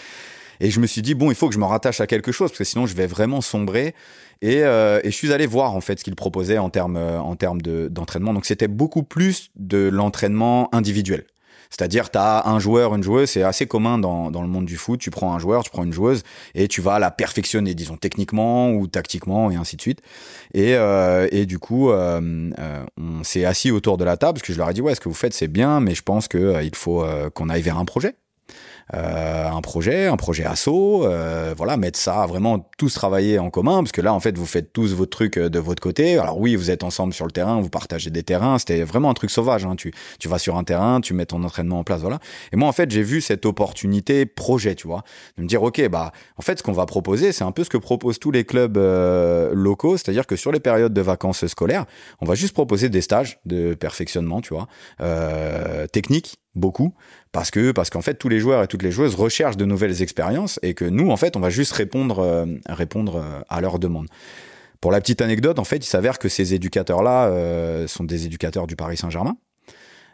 Et 0.62 0.72
je 0.72 0.80
me 0.80 0.88
suis 0.88 1.02
dit 1.02 1.14
bon, 1.14 1.32
il 1.32 1.36
faut 1.36 1.48
que 1.48 1.54
je 1.54 1.60
me 1.60 1.66
rattache 1.66 2.02
à 2.02 2.08
quelque 2.08 2.32
chose 2.32 2.50
parce 2.52 2.58
que 2.58 2.64
sinon 2.64 2.86
je 2.86 2.96
vais 2.96 3.08
vraiment 3.08 3.42
sombrer. 3.42 3.94
Et, 4.42 4.64
euh, 4.64 5.02
et, 5.04 5.12
je 5.12 5.16
suis 5.16 5.34
allé 5.34 5.46
voir 5.46 5.76
en 5.76 5.82
fait 5.82 6.00
ce 6.00 6.04
qu'il 6.04 6.16
proposait 6.16 6.58
en 6.58 6.70
termes 6.70 6.98
en 6.98 7.36
termes 7.36 7.62
d'entraînement. 7.62 8.34
Donc 8.34 8.46
c'était 8.46 8.70
beaucoup 8.70 9.04
plus 9.04 9.50
de 9.56 9.90
l'entraînement 9.90 10.74
individuel. 10.74 11.26
C'est-à-dire, 11.70 12.10
tu 12.10 12.18
as 12.18 12.48
un 12.48 12.60
joueur, 12.60 12.96
une 12.96 13.04
joueuse, 13.04 13.30
c'est 13.30 13.44
assez 13.44 13.68
commun 13.68 14.00
dans, 14.00 14.32
dans 14.32 14.42
le 14.42 14.48
monde 14.48 14.66
du 14.66 14.76
foot. 14.76 15.00
Tu 15.00 15.12
prends 15.12 15.34
un 15.34 15.40
joueur, 15.40 15.64
tu 15.64 15.70
prends 15.70 15.84
une 15.84 15.94
joueuse 15.94 16.24
et 16.56 16.68
tu 16.68 16.82
vas 16.82 16.98
la 16.98 17.12
perfectionner, 17.12 17.76
disons, 17.76 17.96
techniquement 17.96 18.72
ou 18.72 18.88
tactiquement 18.88 19.52
et 19.52 19.56
ainsi 19.56 19.76
de 19.76 19.82
suite. 19.82 20.02
Et, 20.54 20.76
euh, 20.76 21.28
et 21.32 21.46
du 21.46 21.60
coup, 21.60 21.92
euh, 21.92 22.50
euh, 22.58 22.86
on 22.98 23.24
s'est 23.24 23.46
assis 23.46 23.70
autour 23.70 23.98
de 23.98 24.04
la 24.04 24.18
table 24.18 24.40
parce 24.40 24.48
que 24.48 24.54
je 24.54 24.58
leur 24.58 24.70
ai 24.70 24.74
dit, 24.74 24.82
ouais, 24.82 24.96
ce 24.96 25.00
que 25.00 25.10
vous 25.10 25.16
faites, 25.16 25.34
c'est 25.34 25.48
bien, 25.48 25.80
mais 25.80 25.94
je 25.94 26.02
pense 26.02 26.28
qu'il 26.28 26.60
il 26.64 26.76
faut 26.76 27.06
qu'on 27.36 27.50
aille 27.50 27.62
vers 27.62 27.78
un 27.78 27.86
projet. 27.86 28.16
Euh, 28.96 29.50
un 29.50 29.62
projet, 29.62 30.08
un 30.08 30.18
projet 30.18 30.46
assaut, 30.46 31.06
euh, 31.06 31.54
voilà, 31.56 31.78
mettre 31.78 32.00
ça 32.00 32.26
vraiment 32.26 32.70
tous 32.78 32.94
travailler 32.94 33.38
en 33.38 33.50
commun, 33.50 33.84
parce 33.84 33.92
que 33.92 34.02
là 34.02 34.14
en 34.14 34.20
fait 34.20 34.38
vous 34.38 34.46
faites 34.46 34.74
tous 34.74 34.94
votre 34.94 35.12
truc 35.12 35.38
euh, 35.38 35.50
de 35.50 35.60
votre 35.60 35.82
côté. 35.82 36.18
Alors 36.18 36.40
oui, 36.40 36.56
vous 36.56 36.72
êtes 36.72 36.84
ensemble 36.84 37.14
sur 37.14 37.26
le 37.26 37.32
terrain, 37.32 37.62
vous 37.62 37.70
partagez 37.70 38.10
des 38.10 38.24
terrains, 38.24 38.58
c'était 38.58 38.84
vraiment 38.84 39.10
un 39.10 39.14
truc 39.14 39.30
sauvage. 39.30 39.66
Hein. 39.66 39.76
Tu, 39.76 39.94
tu 40.20 40.28
vas 40.28 40.40
sur 40.40 40.58
un 40.58 40.64
terrain, 40.64 41.02
tu 41.02 41.14
mets 41.14 41.26
ton 41.26 41.44
entraînement 41.44 41.80
en 41.80 41.84
place, 41.84 42.02
voilà. 42.02 42.20
Et 42.52 42.56
moi 42.56 42.68
en 42.68 42.72
fait 42.72 42.90
j'ai 42.90 43.04
vu 43.04 43.22
cette 43.22 43.46
opportunité 43.46 44.26
projet, 44.26 44.74
tu 44.76 44.88
vois, 44.88 45.04
de 45.38 45.44
me 45.44 45.48
dire 45.48 45.62
ok 45.62 45.88
bah 45.90 46.12
en 46.38 46.42
fait 46.42 46.58
ce 46.58 46.64
qu'on 46.64 46.74
va 46.74 46.86
proposer, 46.86 47.32
c'est 47.32 47.44
un 47.44 47.52
peu 47.52 47.64
ce 47.64 47.70
que 47.70 47.78
proposent 47.78 48.20
tous 48.20 48.32
les 48.32 48.44
clubs 48.44 48.78
locaux, 48.78 49.98
c'est-à-dire 49.98 50.26
que 50.26 50.36
sur 50.36 50.52
les 50.52 50.60
périodes 50.60 50.94
de 50.94 51.02
vacances 51.02 51.46
scolaires, 51.46 51.86
on 52.22 52.26
va 52.26 52.36
juste 52.36 52.54
proposer 52.54 52.90
des 52.90 53.02
stages 53.02 53.40
de 53.46 53.74
perfectionnement, 53.76 54.42
tu 54.42 54.54
vois, 54.54 54.68
euh, 55.02 55.88
techniques 55.88 56.40
beaucoup 56.56 56.94
parce 57.32 57.52
que 57.52 57.72
parce 57.72 57.90
qu'en 57.90 58.02
fait 58.02 58.16
tous 58.16 58.30
les 58.30 58.40
joueurs 58.40 58.64
et 58.64 58.68
toutes 58.68 58.84
les 58.84 58.92
joueuses 58.92 59.16
recherchent 59.16 59.58
de 59.58 59.66
nouvelles 59.66 60.02
expériences 60.02 60.60
et 60.64 60.74
que 60.74 60.86
nous 60.86 61.10
en 61.12 61.18
fait 61.18 61.38
on 61.38 61.40
va 61.40 61.50
juste 61.50 61.74
répondre 61.74 62.20
euh, 62.20 62.46
répondre 62.68 63.18
euh, 63.18 63.42
à 63.50 63.62
leurs 63.62 63.80
demandes. 63.80 64.08
Pour 64.82 64.92
la 64.92 65.02
petite 65.02 65.22
anecdote, 65.22 65.60
en 65.60 65.66
fait, 65.66 65.76
il 65.76 65.90
s'avère 65.90 66.20
que 66.20 66.30
ces 66.30 66.54
éducateurs-là 66.54 67.28
euh, 67.28 67.86
sont 67.86 68.06
des 68.06 68.26
éducateurs 68.26 68.66
du 68.66 68.78
Paris 68.78 68.96
Saint-Germain. 68.96 69.36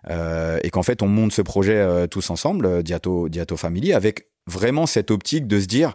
et 0.10 0.70
qu'en 0.72 0.82
fait, 0.82 1.04
on 1.04 1.08
monte 1.08 1.34
ce 1.34 1.44
projet 1.44 2.08
tous 2.08 2.32
ensemble, 2.32 2.82
Diato, 2.82 3.30
Diato 3.30 3.58
Family, 3.58 3.94
avec 3.94 4.28
vraiment 4.48 4.88
cette 4.88 5.12
optique 5.12 5.46
de 5.46 5.60
se 5.60 5.68
dire, 5.68 5.94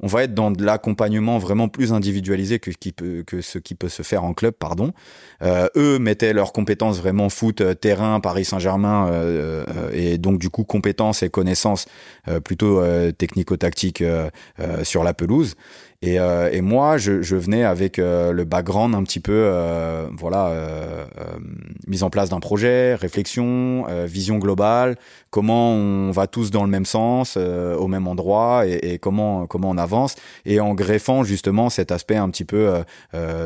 on 0.00 0.06
va 0.06 0.24
être 0.24 0.34
dans 0.34 0.50
de 0.50 0.64
l'accompagnement 0.64 1.38
vraiment 1.38 1.68
plus 1.68 1.92
individualisé 1.92 2.58
que, 2.58 2.70
ce 3.40 3.58
qui 3.58 3.74
peut 3.74 3.88
se 3.88 4.02
faire 4.02 4.24
en 4.24 4.34
club, 4.34 4.54
pardon. 4.54 4.92
Euh, 5.42 5.68
eux 5.76 5.98
mettaient 5.98 6.32
leurs 6.32 6.52
compétences 6.52 6.98
vraiment 6.98 7.28
foot, 7.28 7.60
euh, 7.60 7.74
terrain, 7.74 8.20
Paris 8.20 8.44
Saint-Germain, 8.44 9.08
euh, 9.08 9.64
et 9.92 10.18
donc 10.18 10.38
du 10.38 10.50
coup 10.50 10.64
compétences 10.64 11.22
et 11.22 11.30
connaissances 11.30 11.86
plutôt 12.42 12.82
technico-tactiques 13.12 14.02
sur 14.82 15.04
la 15.04 15.14
pelouse. 15.14 15.54
Et, 16.06 16.20
euh, 16.20 16.50
et 16.52 16.60
moi, 16.60 16.98
je, 16.98 17.22
je, 17.22 17.34
venais 17.34 17.64
avec 17.64 17.98
euh, 17.98 18.30
le 18.32 18.44
background 18.44 18.94
un 18.94 19.02
petit 19.04 19.20
peu, 19.20 19.32
euh, 19.32 20.06
voilà, 20.18 20.48
euh, 20.48 21.06
mise 21.86 22.02
en 22.02 22.10
place 22.10 22.28
d'un 22.28 22.40
projet, 22.40 22.94
réflexion, 22.94 23.86
vision 24.04 24.36
globale, 24.36 24.96
comment 25.30 25.72
on 25.72 26.10
va 26.10 26.26
tous 26.26 26.50
dans 26.50 26.62
le 26.62 26.68
même 26.68 26.84
sens, 26.84 27.38
au 27.38 27.88
même 27.88 28.06
endroit, 28.06 28.66
et, 28.66 28.92
et, 28.92 28.98
comment 28.98 29.46
comment 29.46 29.70
on 29.70 29.78
avance, 29.78 30.14
et 30.44 30.60
en 30.60 30.74
greffant 30.74 31.24
justement 31.24 31.70
cet 31.70 31.90
aspect 31.90 32.16
un 32.16 32.28
petit 32.28 32.44
peu 32.44 32.82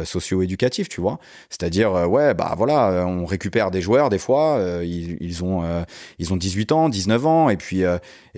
socio-éducatif, 0.05 0.89
tu 0.89 1.01
vois. 1.01 1.19
C'est-à-dire, 1.51 1.93
ouais, 2.09 2.35
bah 2.35 2.55
voilà, 2.57 3.05
on 3.07 3.25
récupère 3.25 3.71
des 3.71 3.81
joueurs 3.81 4.11
des 4.11 4.19
fois, 4.19 4.61
ils, 4.83 5.17
ils, 5.21 5.45
ont 5.45 5.63
ils 6.19 6.33
ont 6.33 6.37
18 6.37 6.73
ans, 6.73 6.89
19 6.89 7.27
ans, 7.27 7.49
et 7.51 7.57
puis 7.57 7.85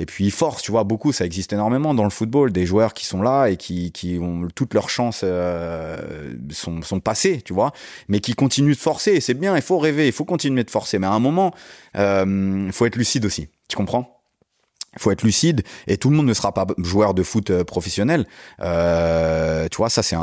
et 0.00 0.06
puis 0.06 0.24
ils 0.24 0.30
forcent, 0.30 0.62
tu 0.62 0.70
vois, 0.70 0.82
beaucoup, 0.82 1.12
ça 1.12 1.26
existe 1.26 1.52
énormément 1.52 1.92
dans 1.92 2.04
le 2.04 2.10
football, 2.10 2.52
des 2.52 2.64
joueurs 2.64 2.94
qui 2.94 3.04
sont 3.04 3.20
là 3.20 3.48
et 3.48 3.58
qui, 3.58 3.92
qui 3.92 4.18
ont 4.18 4.48
toutes 4.54 4.72
leurs 4.72 4.88
chances 4.88 5.20
euh, 5.24 6.32
sont, 6.50 6.80
sont 6.80 7.00
passées, 7.00 7.42
tu 7.42 7.52
vois, 7.52 7.72
mais 8.08 8.20
qui 8.20 8.32
continuent 8.32 8.72
de 8.72 8.78
forcer. 8.78 9.10
Et 9.10 9.20
c'est 9.20 9.34
bien, 9.34 9.54
il 9.56 9.60
faut 9.62 9.78
rêver, 9.78 10.06
il 10.06 10.12
faut 10.12 10.24
continuer 10.24 10.64
de 10.64 10.70
forcer. 10.70 10.98
Mais 10.98 11.06
à 11.06 11.12
un 11.12 11.18
moment, 11.18 11.52
euh, 11.96 12.64
il 12.66 12.72
faut 12.72 12.86
être 12.86 12.96
lucide 12.96 13.26
aussi. 13.26 13.48
Tu 13.68 13.76
comprends? 13.76 14.19
Faut 14.98 15.10
être 15.10 15.22
lucide 15.22 15.62
et 15.86 15.96
tout 15.96 16.10
le 16.10 16.16
monde 16.16 16.26
ne 16.26 16.34
sera 16.34 16.52
pas 16.52 16.66
joueur 16.78 17.14
de 17.14 17.22
foot 17.22 17.50
euh, 17.50 17.64
professionnel. 17.64 18.26
Euh, 18.60 19.68
tu 19.68 19.76
vois, 19.76 19.88
ça 19.88 20.02
c'est 20.02 20.16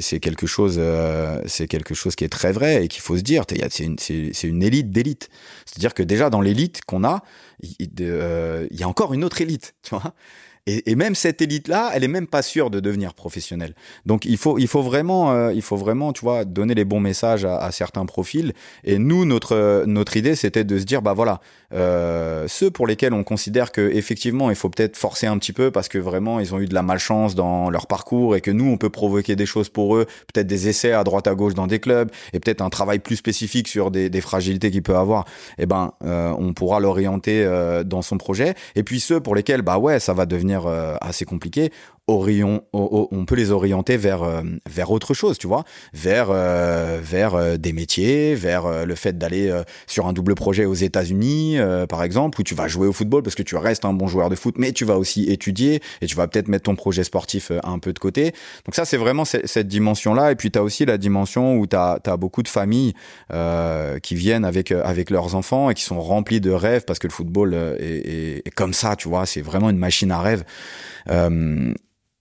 c'est, 0.00 0.20
quelque 0.20 0.46
chose, 0.46 0.76
euh, 0.78 1.42
c'est 1.46 1.66
quelque 1.66 1.94
chose 1.94 2.16
qui 2.16 2.24
est 2.24 2.28
très 2.28 2.52
vrai 2.52 2.84
et 2.84 2.88
qu'il 2.88 3.02
faut 3.02 3.16
se 3.16 3.22
dire. 3.22 3.44
C'est 3.48 3.84
une, 3.84 3.98
c'est, 3.98 4.48
une 4.48 4.62
élite 4.62 4.90
d'élite. 4.90 5.28
C'est-à-dire 5.66 5.92
que 5.92 6.02
déjà 6.02 6.30
dans 6.30 6.40
l'élite 6.40 6.80
qu'on 6.86 7.04
a, 7.04 7.22
il, 7.60 7.90
euh, 8.00 8.66
y 8.70 8.82
a 8.82 8.88
encore 8.88 9.12
une 9.12 9.24
autre 9.24 9.40
élite. 9.40 9.74
Tu 9.82 9.94
vois. 9.94 10.14
Et, 10.66 10.90
et, 10.90 10.94
même 10.96 11.14
cette 11.14 11.40
élite-là, 11.40 11.92
elle 11.94 12.04
est 12.04 12.08
même 12.08 12.26
pas 12.26 12.42
sûre 12.42 12.70
de 12.70 12.80
devenir 12.80 13.14
professionnelle. 13.14 13.74
Donc 14.04 14.24
il 14.24 14.36
faut, 14.36 14.58
il 14.58 14.66
faut 14.66 14.82
vraiment, 14.82 15.32
euh, 15.32 15.52
il 15.52 15.62
faut 15.62 15.76
vraiment, 15.76 16.12
tu 16.12 16.22
vois, 16.22 16.44
donner 16.44 16.74
les 16.74 16.84
bons 16.84 17.00
messages 17.00 17.44
à, 17.44 17.58
à 17.58 17.70
certains 17.70 18.04
profils. 18.06 18.52
Et 18.84 18.98
nous, 18.98 19.24
notre 19.24 19.84
notre 19.86 20.16
idée, 20.16 20.34
c'était 20.34 20.64
de 20.64 20.78
se 20.78 20.84
dire, 20.84 21.02
bah 21.02 21.12
voilà, 21.12 21.40
euh, 21.72 22.46
ceux 22.48 22.70
pour 22.70 22.86
lesquels 22.86 23.12
on 23.12 23.24
considère 23.24 23.72
que 23.72 23.80
effectivement, 23.80 24.50
il 24.50 24.56
faut 24.56 24.68
peut-être 24.68 24.96
forcer 24.96 25.26
un 25.26 25.38
petit 25.38 25.52
peu 25.52 25.70
parce 25.70 25.88
que 25.88 25.98
vraiment, 25.98 26.40
ils 26.40 26.54
ont 26.54 26.60
eu 26.60 26.66
de 26.66 26.74
la 26.74 26.82
malchance 26.82 27.34
dans 27.34 27.70
leur 27.70 27.86
parcours 27.86 28.36
et 28.36 28.40
que 28.40 28.50
nous, 28.50 28.66
on 28.66 28.76
peut 28.76 28.90
provoquer 28.90 29.36
des 29.36 29.46
choses 29.46 29.68
pour 29.68 29.96
eux, 29.96 30.06
peut-être 30.32 30.46
des 30.46 30.68
essais 30.68 30.92
à 30.92 31.04
droite 31.04 31.26
à 31.26 31.34
gauche 31.34 31.54
dans 31.54 31.66
des 31.66 31.80
clubs 31.80 32.10
et 32.32 32.40
peut-être 32.40 32.60
un 32.60 32.70
travail 32.70 32.98
plus 32.98 33.16
spécifique 33.16 33.68
sur 33.68 33.90
des, 33.90 34.10
des 34.10 34.20
fragilités 34.20 34.70
qu'il 34.70 34.82
peut 34.82 34.96
avoir. 34.96 35.24
Eh 35.58 35.66
ben, 35.66 35.92
euh, 36.04 36.32
on 36.38 36.52
pourra 36.52 36.80
l'orienter 36.80 37.44
euh, 37.44 37.84
dans 37.84 38.02
son 38.02 38.18
projet. 38.18 38.54
Et 38.74 38.82
puis 38.82 39.00
ceux 39.00 39.20
pour 39.20 39.34
lesquels, 39.34 39.62
bah 39.62 39.78
ouais, 39.78 40.00
ça 40.00 40.12
va 40.12 40.26
devenir 40.26 40.55
euh, 40.64 40.96
assez 41.02 41.26
compliqué, 41.26 41.70
on 42.08 43.24
peut 43.26 43.34
les 43.34 43.50
orienter 43.50 43.96
vers 43.96 44.22
euh, 44.22 44.42
vers 44.68 44.90
autre 44.90 45.12
chose, 45.12 45.38
tu 45.38 45.46
vois, 45.46 45.64
vers 45.92 46.28
euh, 46.30 47.00
vers 47.02 47.58
des 47.58 47.72
métiers, 47.72 48.34
vers 48.34 48.86
le 48.86 48.94
fait 48.94 49.18
d'aller 49.18 49.52
sur 49.86 50.06
un 50.06 50.12
double 50.12 50.34
projet 50.34 50.64
aux 50.64 50.74
États-Unis, 50.74 51.58
par 51.88 52.02
exemple, 52.02 52.40
où 52.40 52.42
tu 52.42 52.54
vas 52.54 52.68
jouer 52.68 52.86
au 52.86 52.92
football 52.92 53.22
parce 53.22 53.34
que 53.34 53.42
tu 53.42 53.56
restes 53.56 53.84
un 53.84 53.92
bon 53.92 54.06
joueur 54.06 54.28
de 54.30 54.36
foot, 54.36 54.56
mais 54.58 54.72
tu 54.72 54.84
vas 54.84 54.96
aussi 54.96 55.24
étudier 55.30 55.80
et 56.00 56.06
tu 56.06 56.16
vas 56.16 56.28
peut-être 56.28 56.48
mettre 56.48 56.64
ton 56.64 56.76
projet 56.76 57.04
sportif 57.04 57.50
un 57.62 57.78
peu 57.78 57.92
de 57.92 57.98
côté. 57.98 58.32
Donc 58.64 58.74
ça, 58.74 58.84
c'est 58.84 58.96
vraiment 58.96 59.24
cette 59.24 59.66
dimension-là. 59.66 60.32
Et 60.32 60.36
puis 60.36 60.50
tu 60.50 60.58
as 60.58 60.62
aussi 60.62 60.84
la 60.84 60.98
dimension 60.98 61.56
où 61.56 61.66
tu 61.66 61.76
as, 61.76 61.98
beaucoup 62.16 62.42
de 62.42 62.48
familles 62.48 62.94
qui 64.02 64.14
viennent 64.14 64.44
avec 64.44 64.70
avec 64.72 65.10
leurs 65.10 65.34
enfants 65.34 65.70
et 65.70 65.74
qui 65.74 65.82
sont 65.82 66.00
remplis 66.00 66.40
de 66.40 66.50
rêves 66.50 66.84
parce 66.86 66.98
que 66.98 67.06
le 67.06 67.12
football 67.12 67.54
est 67.78 68.54
comme 68.54 68.72
ça, 68.72 68.96
tu 68.96 69.08
vois, 69.08 69.26
c'est 69.26 69.42
vraiment 69.42 69.70
une 69.70 69.78
machine 69.78 70.10
à 70.12 70.20
rêve. 70.20 70.44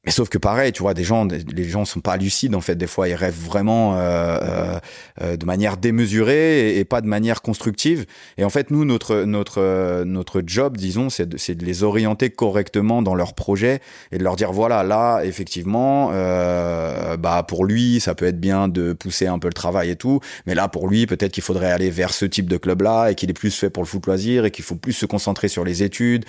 Euh, 0.06 0.08
mais 0.08 0.12
sauf 0.12 0.30
que 0.30 0.38
pareil, 0.38 0.72
tu 0.72 0.84
vois, 0.84 0.94
des 0.94 1.04
gens, 1.04 1.26
les 1.26 1.64
gens 1.64 1.86
sont 1.86 2.00
pas 2.00 2.18
lucides 2.18 2.56
en 2.56 2.62
fait. 2.62 2.76
Des 2.76 2.88
fois, 2.88 3.10
ils 3.10 3.16
rêvent 3.16 3.34
vraiment 3.34 3.96
euh, 3.96 4.00
euh, 4.42 4.80
euh 5.22 5.38
de 5.38 5.46
manière 5.46 5.78
démesurée 5.78 6.78
et, 6.78 6.86
pas 6.86 7.02
de 7.02 7.08
manière 7.08 7.42
constructive. 7.42 8.06
Et 8.38 8.44
en 8.44 8.50
fait, 8.50 8.70
nous, 8.72 8.86
notre 8.86 9.24
notre 9.24 10.04
notre 10.04 10.44
job, 10.46 10.78
disons, 10.78 11.10
c'est 11.10 11.28
de, 11.28 11.54
de 11.54 11.66
les 11.66 11.84
orienter 11.84 12.30
correctement 12.30 13.02
dans 13.02 13.16
leur 13.16 13.34
projet 13.34 13.82
et 14.12 14.18
de 14.18 14.24
leur 14.24 14.36
dire 14.36 14.52
voilà, 14.52 14.84
là, 14.84 15.24
effectivement, 15.24 16.12
euh, 16.14 17.18
bah 17.18 17.44
pour 17.48 17.66
lui, 17.66 18.00
ça 18.00 18.14
peut 18.16 18.26
être 18.26 18.40
bien 18.40 18.68
de 18.68 18.94
pousser 18.94 19.28
un 19.28 19.40
peu 19.40 19.48
le 19.48 19.54
travail 19.54 19.90
et 19.90 19.96
tout. 19.96 20.20
Mais 20.46 20.56
là, 20.56 20.68
pour 20.68 20.88
lui, 20.88 21.08
peut-être 21.08 21.32
qu'il 21.32 21.44
faudrait 21.44 21.72
aller 21.72 21.90
vers 21.90 22.14
ce 22.14 22.26
type 22.26 22.48
de 22.48 22.58
club 22.58 22.82
là 22.84 23.10
et 23.10 23.16
qu'il 23.16 23.30
est 23.30 23.34
plus 23.34 23.56
fait 23.56 23.70
pour 23.70 23.84
le 23.84 23.88
foot 23.88 24.06
loisir 24.06 24.46
et 24.46 24.52
qu'il 24.52 24.64
faut 24.64 24.76
plus 24.76 24.94
se 24.94 25.06
concentrer 25.06 25.48
sur 25.48 25.64
les 25.64 25.84
études. 25.84 26.26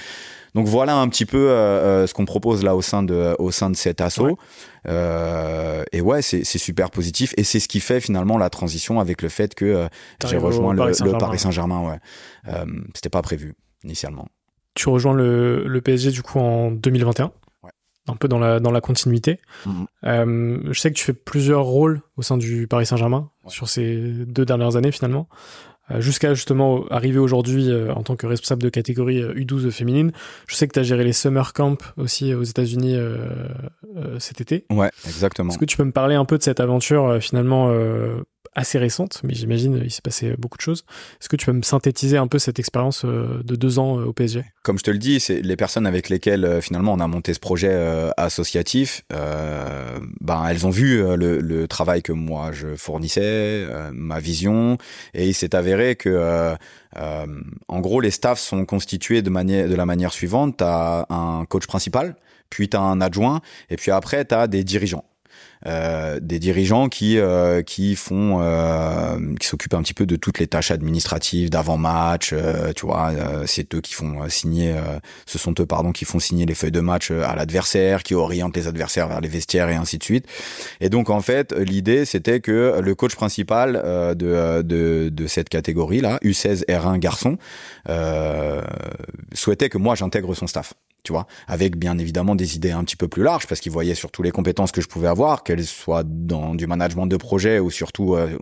Donc 0.56 0.66
voilà 0.68 0.96
un 0.96 1.06
petit 1.10 1.26
peu 1.26 1.50
euh, 1.50 1.52
euh, 1.52 2.06
ce 2.06 2.14
qu'on 2.14 2.24
propose 2.24 2.64
là 2.64 2.74
au 2.74 2.80
sein 2.80 3.02
de 3.02 3.36
au 3.38 3.50
sein 3.50 3.68
de 3.68 3.76
cet 3.76 4.00
assaut. 4.00 4.38
Euh, 4.88 5.84
et 5.92 6.00
ouais, 6.00 6.22
c'est 6.22 6.44
super 6.44 6.90
positif 6.90 7.34
et 7.36 7.44
c'est 7.44 7.60
ce 7.60 7.68
qui 7.68 7.78
fait 7.78 8.00
finalement 8.00 8.38
la 8.38 8.48
transition 8.48 8.98
avec 8.98 9.20
le 9.20 9.28
fait 9.28 9.54
que 9.54 9.86
j'ai 10.24 10.38
rejoint 10.38 10.72
le, 10.72 11.18
Paris 11.18 11.38
Saint-Germain. 11.38 11.86
ouais, 11.90 12.54
c'était 12.94 13.10
pas 13.10 13.20
prévu 13.20 13.54
initialement. 13.84 14.28
Tu 14.74 14.88
rejoins 14.88 15.12
le, 15.12 15.64
le 15.66 15.80
PSG 15.82 16.10
du 16.10 16.22
coup 16.22 16.38
en 16.38 16.70
2021 16.70 17.32
un? 18.08 18.14
Peu 18.14 18.28
dans 18.28 18.38
la, 18.38 18.60
dans 18.60 18.70
la 18.70 18.80
continuité. 18.80 19.40
Mm-hmm. 19.66 20.72
je 20.72 20.80
sais 20.80 20.90
que 20.90 20.96
tu 20.96 21.04
fais 21.04 21.12
plusieurs 21.12 21.64
rôles 21.64 22.00
au 22.16 22.22
sein 22.22 22.38
du 22.38 22.66
Paris 22.66 22.86
Saint-Germain 22.86 23.30
sur 23.48 23.68
ces 23.68 24.00
deux 24.00 24.46
dernières 24.46 24.76
années 24.76 24.92
finalement. 24.92 25.28
Euh, 25.92 26.00
jusqu'à 26.00 26.34
justement 26.34 26.84
arriver 26.90 27.18
aujourd'hui 27.18 27.70
euh, 27.70 27.92
en 27.94 28.02
tant 28.02 28.16
que 28.16 28.26
responsable 28.26 28.62
de 28.62 28.68
catégorie 28.68 29.22
U12 29.22 29.66
euh, 29.66 29.70
féminine. 29.70 30.12
Je 30.48 30.56
sais 30.56 30.66
que 30.66 30.72
tu 30.72 30.80
as 30.80 30.82
géré 30.82 31.04
les 31.04 31.12
summer 31.12 31.52
camps 31.52 31.76
aussi 31.96 32.34
aux 32.34 32.42
États-Unis 32.42 32.96
cet 34.18 34.40
été. 34.40 34.64
Ouais, 34.70 34.90
exactement. 35.06 35.50
Est-ce 35.50 35.58
que 35.58 35.64
tu 35.64 35.76
peux 35.76 35.84
me 35.84 35.92
parler 35.92 36.14
un 36.14 36.24
peu 36.24 36.38
de 36.38 36.42
cette 36.42 36.60
aventure 36.60 37.18
finalement 37.20 37.72
assez 38.56 38.78
récente, 38.78 39.20
mais 39.22 39.34
j'imagine 39.34 39.80
il 39.84 39.90
s'est 39.90 40.00
passé 40.02 40.34
beaucoup 40.38 40.56
de 40.56 40.62
choses. 40.62 40.84
Est-ce 41.20 41.28
que 41.28 41.36
tu 41.36 41.46
peux 41.46 41.52
me 41.52 41.62
synthétiser 41.62 42.16
un 42.16 42.26
peu 42.26 42.38
cette 42.38 42.58
expérience 42.58 43.04
euh, 43.04 43.42
de 43.44 43.54
deux 43.54 43.78
ans 43.78 44.00
euh, 44.00 44.06
au 44.06 44.12
PSG 44.14 44.44
Comme 44.62 44.78
je 44.78 44.82
te 44.82 44.90
le 44.90 44.98
dis, 44.98 45.20
c'est 45.20 45.42
les 45.42 45.56
personnes 45.56 45.86
avec 45.86 46.08
lesquelles 46.08 46.44
euh, 46.44 46.60
finalement 46.62 46.94
on 46.94 47.00
a 47.00 47.06
monté 47.06 47.34
ce 47.34 47.38
projet 47.38 47.66
associatif. 48.16 49.02
ben 49.10 50.46
elles 50.48 50.66
ont 50.66 50.70
vu 50.70 51.02
le, 51.16 51.66
travail 51.66 52.02
que 52.02 52.12
moi 52.12 52.52
je 52.52 52.74
fournissais, 52.76 53.66
ma 53.92 54.18
vision, 54.20 54.78
et 55.12 55.28
il 55.28 55.34
s'est 55.34 55.54
avéré 55.54 55.96
que 55.96 56.54
en 56.96 57.80
gros 57.80 58.00
les 58.00 58.10
staffs 58.10 58.38
sont 58.38 58.64
constitués 58.64 59.20
de 59.20 59.30
manière 59.30 59.68
de 59.68 59.74
la 59.74 59.84
manière 59.84 60.12
suivante. 60.12 60.56
T'as 60.58 61.04
un 61.10 61.44
coach 61.44 61.66
principal, 61.66 62.16
puis 62.48 62.68
t'as 62.68 62.80
un 62.80 63.00
adjoint, 63.00 63.42
et 63.68 63.76
puis 63.76 63.90
après 63.90 64.24
t'as 64.24 64.46
des 64.46 64.64
dirigeants. 64.64 65.04
Euh, 65.66 66.20
des 66.22 66.38
dirigeants 66.38 66.88
qui 66.88 67.18
euh, 67.18 67.62
qui 67.62 67.96
font 67.96 68.38
euh, 68.40 69.18
qui 69.40 69.48
s'occupent 69.48 69.74
un 69.74 69.82
petit 69.82 69.94
peu 69.94 70.06
de 70.06 70.14
toutes 70.14 70.38
les 70.38 70.46
tâches 70.46 70.70
administratives 70.70 71.50
d'avant 71.50 71.76
match 71.76 72.32
tu 72.76 72.86
vois 72.86 73.12
c'est 73.46 73.74
eux 73.74 73.80
qui 73.80 73.94
font 73.94 74.28
signer 74.28 74.74
ce 75.26 75.38
sont 75.38 75.54
eux 75.58 75.66
pardon 75.66 75.92
qui 75.92 76.04
font 76.04 76.18
signer 76.18 76.46
les 76.46 76.54
feuilles 76.54 76.70
de 76.70 76.80
match 76.80 77.10
à 77.10 77.34
l'adversaire 77.34 78.02
qui 78.02 78.14
orientent 78.14 78.56
les 78.56 78.68
adversaires 78.68 79.08
vers 79.08 79.20
les 79.20 79.28
vestiaires 79.28 79.68
et 79.68 79.74
ainsi 79.74 79.98
de 79.98 80.04
suite. 80.04 80.26
Et 80.80 80.88
donc 80.88 81.10
en 81.10 81.20
fait 81.20 81.52
l'idée 81.52 82.04
c'était 82.04 82.40
que 82.40 82.80
le 82.80 82.94
coach 82.94 83.16
principal 83.16 83.72
de, 84.16 84.62
de 84.62 85.08
de 85.08 85.26
cette 85.26 85.48
catégorie 85.48 86.00
là 86.00 86.18
U16 86.22 86.64
R1 86.66 86.98
garçon 86.98 87.38
souhaitait 89.32 89.68
que 89.68 89.78
moi 89.78 89.94
j'intègre 89.94 90.34
son 90.34 90.46
staff 90.46 90.74
tu 91.06 91.12
vois, 91.12 91.28
avec 91.46 91.76
bien 91.76 91.96
évidemment 91.98 92.34
des 92.34 92.56
idées 92.56 92.72
un 92.72 92.82
petit 92.82 92.96
peu 92.96 93.06
plus 93.06 93.22
larges, 93.22 93.46
parce 93.46 93.60
qu'il 93.60 93.70
voyait 93.70 93.94
surtout 93.94 94.24
les 94.24 94.32
compétences 94.32 94.72
que 94.72 94.80
je 94.80 94.88
pouvais 94.88 95.06
avoir, 95.06 95.44
qu'elles 95.44 95.64
soient 95.64 96.02
dans 96.04 96.56
du 96.56 96.66
management 96.66 97.06
de 97.06 97.16
projet 97.16 97.60
ou 97.60 97.70
surtout 97.70 98.16
euh, 98.16 98.36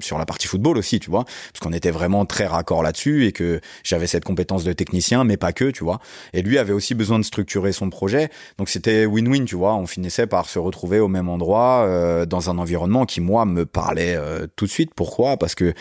sur 0.00 0.16
la 0.16 0.24
partie 0.24 0.46
football 0.46 0.78
aussi, 0.78 1.00
tu 1.00 1.10
vois, 1.10 1.24
parce 1.24 1.60
qu'on 1.60 1.74
était 1.74 1.90
vraiment 1.90 2.24
très 2.24 2.46
raccord 2.46 2.82
là-dessus 2.82 3.26
et 3.26 3.32
que 3.32 3.60
j'avais 3.84 4.06
cette 4.06 4.24
compétence 4.24 4.64
de 4.64 4.72
technicien, 4.72 5.24
mais 5.24 5.36
pas 5.36 5.52
que, 5.52 5.70
tu 5.70 5.84
vois. 5.84 6.00
Et 6.32 6.40
lui 6.40 6.56
avait 6.56 6.72
aussi 6.72 6.94
besoin 6.94 7.18
de 7.18 7.24
structurer 7.24 7.72
son 7.72 7.90
projet, 7.90 8.30
donc 8.56 8.70
c'était 8.70 9.04
win-win, 9.04 9.44
tu 9.44 9.56
vois. 9.56 9.74
On 9.74 9.86
finissait 9.86 10.26
par 10.26 10.48
se 10.48 10.58
retrouver 10.58 10.98
au 10.98 11.08
même 11.08 11.28
endroit, 11.28 11.84
euh, 11.86 12.24
dans 12.24 12.48
un 12.48 12.56
environnement 12.56 13.04
qui 13.04 13.20
moi 13.20 13.44
me 13.44 13.66
parlait 13.66 14.16
euh, 14.16 14.46
tout 14.56 14.64
de 14.64 14.70
suite. 14.70 14.94
Pourquoi? 14.94 15.36
Parce 15.36 15.54
que 15.54 15.74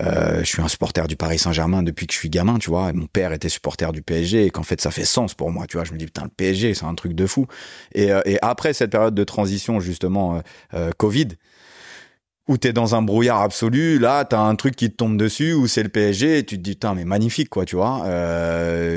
je 0.00 0.44
suis 0.44 0.60
un 0.60 0.68
supporter 0.68 1.06
du 1.06 1.14
Paris 1.14 1.38
Saint-Germain 1.38 1.84
depuis 1.84 2.08
que 2.08 2.12
je 2.12 2.18
suis 2.18 2.30
gamin, 2.30 2.58
tu 2.58 2.70
vois. 2.70 2.90
Et 2.90 2.92
mon 2.92 3.06
père 3.06 3.32
était 3.32 3.48
supporter 3.48 3.92
du 3.92 4.02
PSG 4.02 4.46
et 4.46 4.50
qu'en 4.50 4.64
fait 4.64 4.80
ça 4.80 4.90
fait 4.90 5.04
sens 5.04 5.34
pour 5.34 5.51
moi, 5.52 5.66
tu 5.66 5.76
vois. 5.76 5.84
Je 5.84 5.92
me 5.92 5.98
dis, 5.98 6.06
putain, 6.06 6.24
le 6.24 6.30
PSG, 6.30 6.74
c'est 6.74 6.84
un 6.84 6.94
truc 6.94 7.12
de 7.14 7.26
fou. 7.26 7.46
Et, 7.94 8.12
euh, 8.12 8.20
et 8.24 8.38
après 8.42 8.72
cette 8.72 8.90
période 8.90 9.14
de 9.14 9.24
transition, 9.24 9.80
justement, 9.80 10.36
euh, 10.36 10.40
euh, 10.74 10.90
Covid, 10.96 11.28
où 12.48 12.56
t'es 12.56 12.72
dans 12.72 12.96
un 12.96 13.02
brouillard 13.02 13.40
absolu, 13.40 14.00
là 14.00 14.24
t'as 14.24 14.40
un 14.40 14.56
truc 14.56 14.74
qui 14.74 14.90
te 14.90 14.96
tombe 14.96 15.16
dessus, 15.16 15.52
où 15.52 15.68
c'est 15.68 15.84
le 15.84 15.88
PSG, 15.88 16.38
et 16.38 16.44
tu 16.44 16.56
te 16.56 16.60
dis 16.60 16.72
putain 16.72 16.92
mais 16.92 17.04
magnifique 17.04 17.48
quoi, 17.48 17.64
tu 17.64 17.76
vois, 17.76 18.02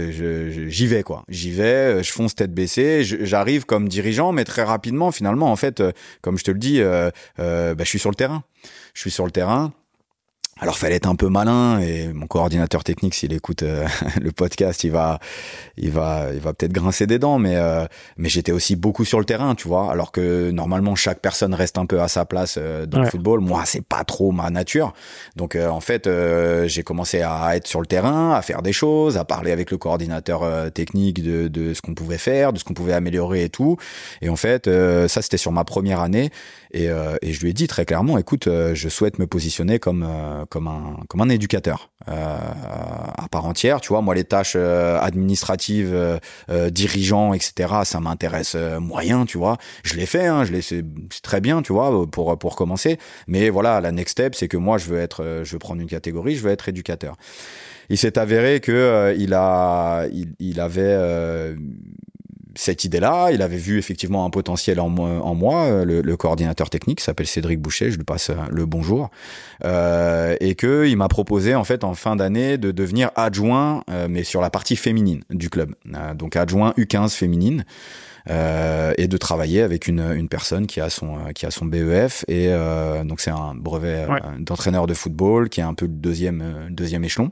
j'y 0.10 0.88
vais 0.88 1.04
quoi, 1.04 1.24
j'y 1.30 1.52
vais, 1.52 2.04
je 2.04 2.12
fonce 2.12 2.34
tête 2.34 2.56
baissée, 2.56 3.04
j'arrive 3.04 3.68
comme 3.68 3.88
dirigeant, 3.88 4.32
mais 4.32 4.46
très 4.46 4.64
rapidement 4.64 5.12
finalement 5.12 5.52
en 5.52 5.56
fait, 5.56 5.84
comme 6.22 6.40
je 6.40 6.44
te 6.44 6.50
le 6.50 6.58
dis, 6.58 6.82
bah, 6.82 7.76
je 7.78 7.86
suis 7.86 8.00
sur 8.00 8.10
le 8.10 8.16
terrain, 8.16 8.44
je 8.96 9.02
suis 9.02 9.12
sur 9.12 9.26
le 9.26 9.32
terrain, 9.32 9.74
alors 10.62 10.78
fallait 10.78 10.96
être 10.96 11.10
un 11.10 11.18
peu 11.18 11.28
malin 11.28 11.80
et 11.80 12.14
mon 12.14 12.28
coordinateur 12.28 12.86
technique 12.86 13.14
s'il 13.14 13.34
écoute 13.34 13.64
euh, 13.64 13.86
le 14.22 14.32
podcast 14.32 14.86
il 14.86 14.92
va 14.92 15.20
il 15.76 15.92
va 15.92 16.28
il 16.34 16.40
va 16.40 16.54
peut-être 16.54 16.72
grincer 16.72 17.08
des 17.08 17.20
dents 17.20 17.40
mais 17.40 17.58
euh, 17.58 17.86
mais 18.16 18.30
j'étais 18.30 18.54
aussi 18.54 18.78
beaucoup 18.78 19.04
sur 19.04 19.20
le 19.20 19.26
terrain 19.26 19.54
tu 19.56 19.68
vois. 19.68 19.92
Alors 19.92 20.14
que 20.14 20.52
normalement 20.52 20.96
chaque 20.96 21.20
personne 21.20 21.54
reste 21.54 21.78
un 21.78 21.86
peu 21.86 22.00
à 22.00 22.08
sa 22.08 22.24
place 22.24 22.56
euh, 22.58 22.86
dans 22.86 23.02
le 23.02 23.10
football. 23.10 23.42
Moi 23.42 23.64
c'est 23.66 23.84
pas 23.84 24.06
trop 24.06 24.32
ma 24.32 24.50
nature. 24.50 24.94
Donc 25.36 25.58
en 25.58 25.82
fait 25.82 26.10
j'ai 26.68 26.84
commencé 26.84 27.22
à 27.22 27.58
être 27.58 27.68
sur 27.68 27.82
le 27.82 27.88
terrain 27.88 28.34
à 28.34 28.42
faire 28.42 28.62
des 28.62 28.72
choses 28.72 29.18
à 29.18 29.26
parler 29.26 29.52
avec 29.52 29.72
le 29.72 29.78
coordinateur 29.78 30.72
technique 30.72 31.22
de 31.22 31.50
de 31.50 31.74
ce 31.74 31.82
qu'on 31.82 31.96
pouvait 31.96 32.18
faire 32.18 32.54
de 32.54 32.60
ce 32.60 32.64
qu'on 32.64 32.74
pouvait 32.74 32.94
améliorer 32.94 33.44
et 33.44 33.50
tout. 33.50 33.76
Et 34.22 34.30
en 34.30 34.38
fait 34.38 34.70
ça 35.08 35.22
c'était 35.22 35.38
sur 35.38 35.52
ma 35.52 35.66
première 35.66 36.00
année 36.00 36.32
et, 36.76 36.86
et 37.22 37.34
je 37.34 37.42
lui 37.42 37.50
ai 37.50 37.54
dit 37.54 37.68
très 37.68 37.86
clairement 37.86 38.18
écoute 38.18 38.48
je 38.48 38.90
souhaite 38.90 39.20
me 39.20 39.28
positionner 39.28 39.80
comme 39.80 40.08
comme 40.50 40.68
un 40.68 40.98
comme 41.08 41.22
un 41.22 41.30
éducateur 41.30 41.92
euh, 42.08 42.38
à 43.18 43.28
part 43.32 43.46
entière. 43.46 43.82
Tu 43.82 43.90
vois, 43.90 44.02
moi 44.02 44.14
les 44.14 44.26
tâches 44.26 44.54
euh, 44.56 45.00
administratives, 45.00 45.92
euh, 45.92 46.70
dirigeants, 46.70 47.34
etc. 47.34 47.74
Ça 47.84 48.00
m'intéresse 48.00 48.56
moyen. 48.80 49.26
Tu 49.26 49.38
vois, 49.38 49.58
je 49.84 49.96
l'ai 49.96 50.06
fait, 50.06 50.28
hein, 50.28 50.44
je 50.44 50.52
l'ai 50.52 50.62
c'est 50.62 50.84
très 51.24 51.42
bien. 51.42 51.62
Tu 51.62 51.74
vois, 51.74 52.06
pour 52.10 52.38
pour 52.38 52.56
commencer. 52.56 53.00
Mais 53.28 53.50
voilà, 53.50 53.82
la 53.82 53.92
next 53.92 54.14
step, 54.14 54.36
c'est 54.36 54.48
que 54.48 54.58
moi 54.58 54.78
je 54.78 54.86
veux 54.86 55.00
être, 55.00 55.42
je 55.44 55.52
veux 55.52 55.60
prendre 55.60 55.82
une 55.82 55.88
catégorie, 55.88 56.36
je 56.36 56.44
veux 56.44 56.52
être 56.52 56.70
éducateur. 56.70 57.16
Il 57.90 57.98
s'est 57.98 58.18
avéré 58.18 58.60
que 58.60 59.16
il 59.18 59.34
a 59.34 60.06
il, 60.12 60.34
il 60.40 60.60
avait 60.60 61.56
cette 62.56 62.84
idée-là, 62.84 63.32
il 63.32 63.42
avait 63.42 63.58
vu 63.58 63.78
effectivement 63.78 64.26
un 64.26 64.30
potentiel 64.30 64.80
en, 64.80 64.96
en 64.98 65.36
moi, 65.36 65.66
euh, 65.66 65.86
le, 65.86 66.18
coordinateur 66.18 66.70
technique 66.70 67.02
s'appelle 67.02 67.28
Cédric 67.28 67.60
Boucher, 67.60 67.92
je 67.92 67.98
lui 67.98 68.04
passe 68.04 68.30
euh, 68.30 68.36
le 68.50 68.66
bonjour, 68.66 69.10
euh, 69.64 70.36
et 70.40 70.56
que 70.56 70.88
il 70.88 70.96
m'a 70.96 71.08
proposé 71.08 71.56
en 71.56 71.64
fait 71.64 71.84
en 71.84 71.94
fin 71.94 72.16
d'année 72.16 72.58
de 72.58 72.72
devenir 72.72 73.12
adjoint, 73.16 73.84
euh, 73.90 74.08
mais 74.10 74.24
sur 74.24 74.42
la 74.42 74.50
partie 74.50 74.76
féminine 74.76 75.22
du 75.30 75.50
club, 75.50 75.76
donc 76.16 76.36
adjoint 76.36 76.74
U15 76.78 77.16
féminine. 77.16 77.66
Euh, 78.28 78.92
et 78.98 79.08
de 79.08 79.18
travailler 79.18 79.62
avec 79.62 79.88
une, 79.88 80.00
une 80.16 80.28
personne 80.28 80.66
qui 80.66 80.82
a 80.82 80.90
son 80.90 81.32
qui 81.36 81.46
a 81.46 81.52
son 81.52 81.66
BEF 81.66 82.26
et 82.28 82.50
donc 83.04 83.20
c'est 83.20 83.30
un 83.30 83.54
brevet 83.54 84.08
d'entraîneur 84.40 84.88
de 84.88 84.96
football 84.96 85.48
qui 85.48 85.60
est 85.60 85.64
un 85.64 85.76
peu 85.76 85.86
le 85.86 85.92
deuxième 85.92 86.70
deuxième 86.72 87.04
échelon 87.04 87.30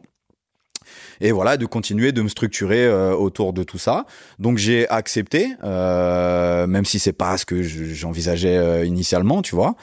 et 1.22 1.32
voilà 1.32 1.58
de 1.58 1.66
continuer 1.66 2.12
de 2.12 2.22
me 2.22 2.28
structurer 2.28 2.86
euh, 2.86 3.14
autour 3.14 3.54
de 3.54 3.64
tout 3.64 3.78
ça. 3.78 4.06
Donc 4.40 4.58
j'ai 4.58 4.88
accepté, 4.90 5.54
euh, 5.64 6.68
même 6.68 6.86
si 6.86 7.00
c'est 7.00 7.14
pas 7.14 7.38
ce 7.38 7.46
que 7.46 7.62
j'envisageais 7.62 8.58
euh, 8.58 8.86
initialement, 8.86 9.42
tu 9.42 9.56
vois. 9.56 9.76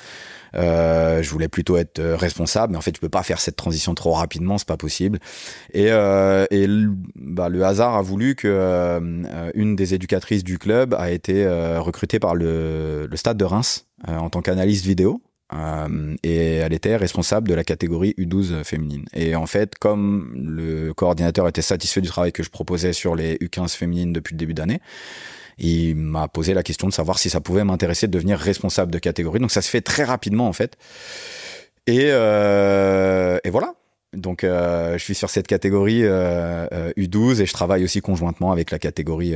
Je 0.52 1.30
voulais 1.30 1.48
plutôt 1.48 1.76
être 1.76 2.02
responsable, 2.02 2.72
mais 2.72 2.78
en 2.78 2.80
fait, 2.80 2.96
je 2.96 3.00
peux 3.00 3.08
pas 3.08 3.22
faire 3.22 3.40
cette 3.40 3.54
transition 3.54 3.94
trop 3.94 4.12
rapidement, 4.12 4.58
c'est 4.58 4.66
pas 4.66 4.76
possible. 4.76 5.20
Et, 5.72 5.86
et 5.86 6.66
bah, 7.14 7.48
le 7.48 7.64
hasard 7.64 7.94
a 7.94 8.02
voulu 8.02 8.34
que 8.34 9.00
une 9.54 9.76
des 9.76 9.94
éducatrices 9.94 10.42
du 10.42 10.58
club 10.58 10.94
a 10.94 11.12
été 11.12 11.46
recrutée 11.78 12.18
par 12.18 12.34
le, 12.34 13.06
le 13.08 13.16
Stade 13.16 13.36
de 13.36 13.44
Reims 13.44 13.86
en 14.08 14.28
tant 14.28 14.42
qu'analyste 14.42 14.84
vidéo. 14.84 15.22
Euh, 15.52 16.16
et 16.22 16.56
elle 16.56 16.72
était 16.72 16.96
responsable 16.96 17.48
de 17.48 17.54
la 17.54 17.64
catégorie 17.64 18.14
U12 18.18 18.64
féminine. 18.64 19.04
Et 19.14 19.34
en 19.34 19.46
fait, 19.46 19.76
comme 19.78 20.32
le 20.36 20.94
coordinateur 20.94 21.48
était 21.48 21.62
satisfait 21.62 22.00
du 22.00 22.08
travail 22.08 22.32
que 22.32 22.42
je 22.42 22.50
proposais 22.50 22.92
sur 22.92 23.16
les 23.16 23.36
U15 23.36 23.76
féminines 23.76 24.12
depuis 24.12 24.34
le 24.34 24.38
début 24.38 24.54
d'année, 24.54 24.80
il 25.58 25.96
m'a 25.96 26.28
posé 26.28 26.54
la 26.54 26.62
question 26.62 26.88
de 26.88 26.92
savoir 26.92 27.18
si 27.18 27.30
ça 27.30 27.40
pouvait 27.40 27.64
m'intéresser 27.64 28.06
de 28.06 28.12
devenir 28.12 28.38
responsable 28.38 28.92
de 28.92 28.98
catégorie. 28.98 29.40
Donc 29.40 29.50
ça 29.50 29.62
se 29.62 29.68
fait 29.68 29.82
très 29.82 30.04
rapidement 30.04 30.48
en 30.48 30.52
fait. 30.52 30.76
Et, 31.86 32.06
euh, 32.10 33.38
et 33.42 33.50
voilà. 33.50 33.74
Donc 34.12 34.44
euh, 34.44 34.98
je 34.98 35.04
suis 35.04 35.14
sur 35.14 35.30
cette 35.30 35.46
catégorie 35.46 36.02
U12 36.02 37.42
et 37.42 37.46
je 37.46 37.52
travaille 37.52 37.84
aussi 37.84 38.00
conjointement 38.00 38.52
avec 38.52 38.70
la 38.70 38.78
catégorie 38.78 39.34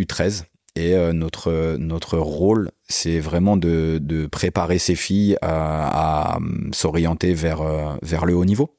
U13 0.00 0.44
et 0.76 0.94
euh, 0.94 1.12
notre 1.12 1.76
notre 1.78 2.18
rôle, 2.18 2.70
c'est 2.86 3.18
vraiment 3.18 3.56
de, 3.56 3.98
de 4.00 4.26
préparer 4.26 4.78
ces 4.78 4.94
filles 4.94 5.36
à, 5.40 6.34
à 6.34 6.38
s'orienter 6.72 7.32
vers 7.34 7.62
euh, 7.62 7.94
vers 8.02 8.26
le 8.26 8.34
haut 8.34 8.44
niveau. 8.44 8.76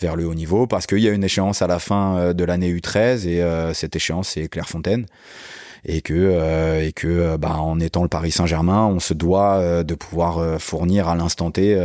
Vers 0.00 0.14
le 0.14 0.26
haut 0.26 0.34
niveau 0.34 0.66
parce 0.66 0.86
qu'il 0.86 0.98
y 0.98 1.08
a 1.08 1.12
une 1.12 1.24
échéance 1.24 1.62
à 1.62 1.66
la 1.66 1.78
fin 1.78 2.16
euh, 2.16 2.32
de 2.32 2.44
l'année 2.44 2.72
U13 2.72 3.26
et 3.26 3.74
cette 3.74 3.96
échéance 3.96 4.28
c'est 4.30 4.48
Clairefontaine. 4.48 5.06
Et 5.84 6.00
que 6.00 6.82
et 6.82 6.92
que 6.92 7.36
bah, 7.36 7.58
en 7.58 7.78
étant 7.78 8.02
le 8.02 8.08
Paris 8.08 8.32
Saint-Germain, 8.32 8.86
on 8.86 8.98
se 8.98 9.14
doit 9.14 9.84
de 9.84 9.94
pouvoir 9.94 10.60
fournir 10.60 11.06
à 11.06 11.14
l'instant 11.14 11.52
T 11.52 11.76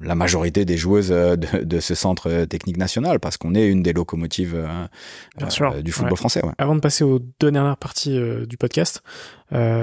la 0.00 0.14
majorité 0.14 0.64
des 0.64 0.76
joueuses 0.76 1.12
euh, 1.12 1.36
de, 1.36 1.62
de, 1.62 1.80
ce 1.80 1.94
centre 1.94 2.30
euh, 2.30 2.46
technique 2.46 2.76
national 2.76 3.20
parce 3.20 3.36
qu'on 3.36 3.54
est 3.54 3.66
une 3.66 3.82
des 3.82 3.92
locomotives 3.92 4.54
euh, 4.54 5.82
du 5.82 5.92
football 5.92 6.16
français. 6.16 6.44
Ouais. 6.44 6.52
Avant 6.58 6.74
de 6.74 6.80
passer 6.80 7.04
aux 7.04 7.18
deux 7.18 7.50
dernières 7.50 7.76
parties 7.76 8.18
du 8.46 8.56
podcast, 8.56 9.02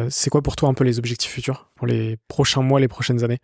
c'est 0.09 0.29
quoi 0.29 0.41
pour 0.41 0.55
toi 0.55 0.69
un 0.69 0.73
peu 0.73 0.83
les 0.83 0.97
objectifs 0.97 1.31
futurs 1.31 1.69
pour 1.75 1.87
les 1.87 2.17
prochains 2.27 2.61
mois, 2.61 2.79
les 2.79 2.87
prochaines 2.87 3.23
années? 3.23 3.39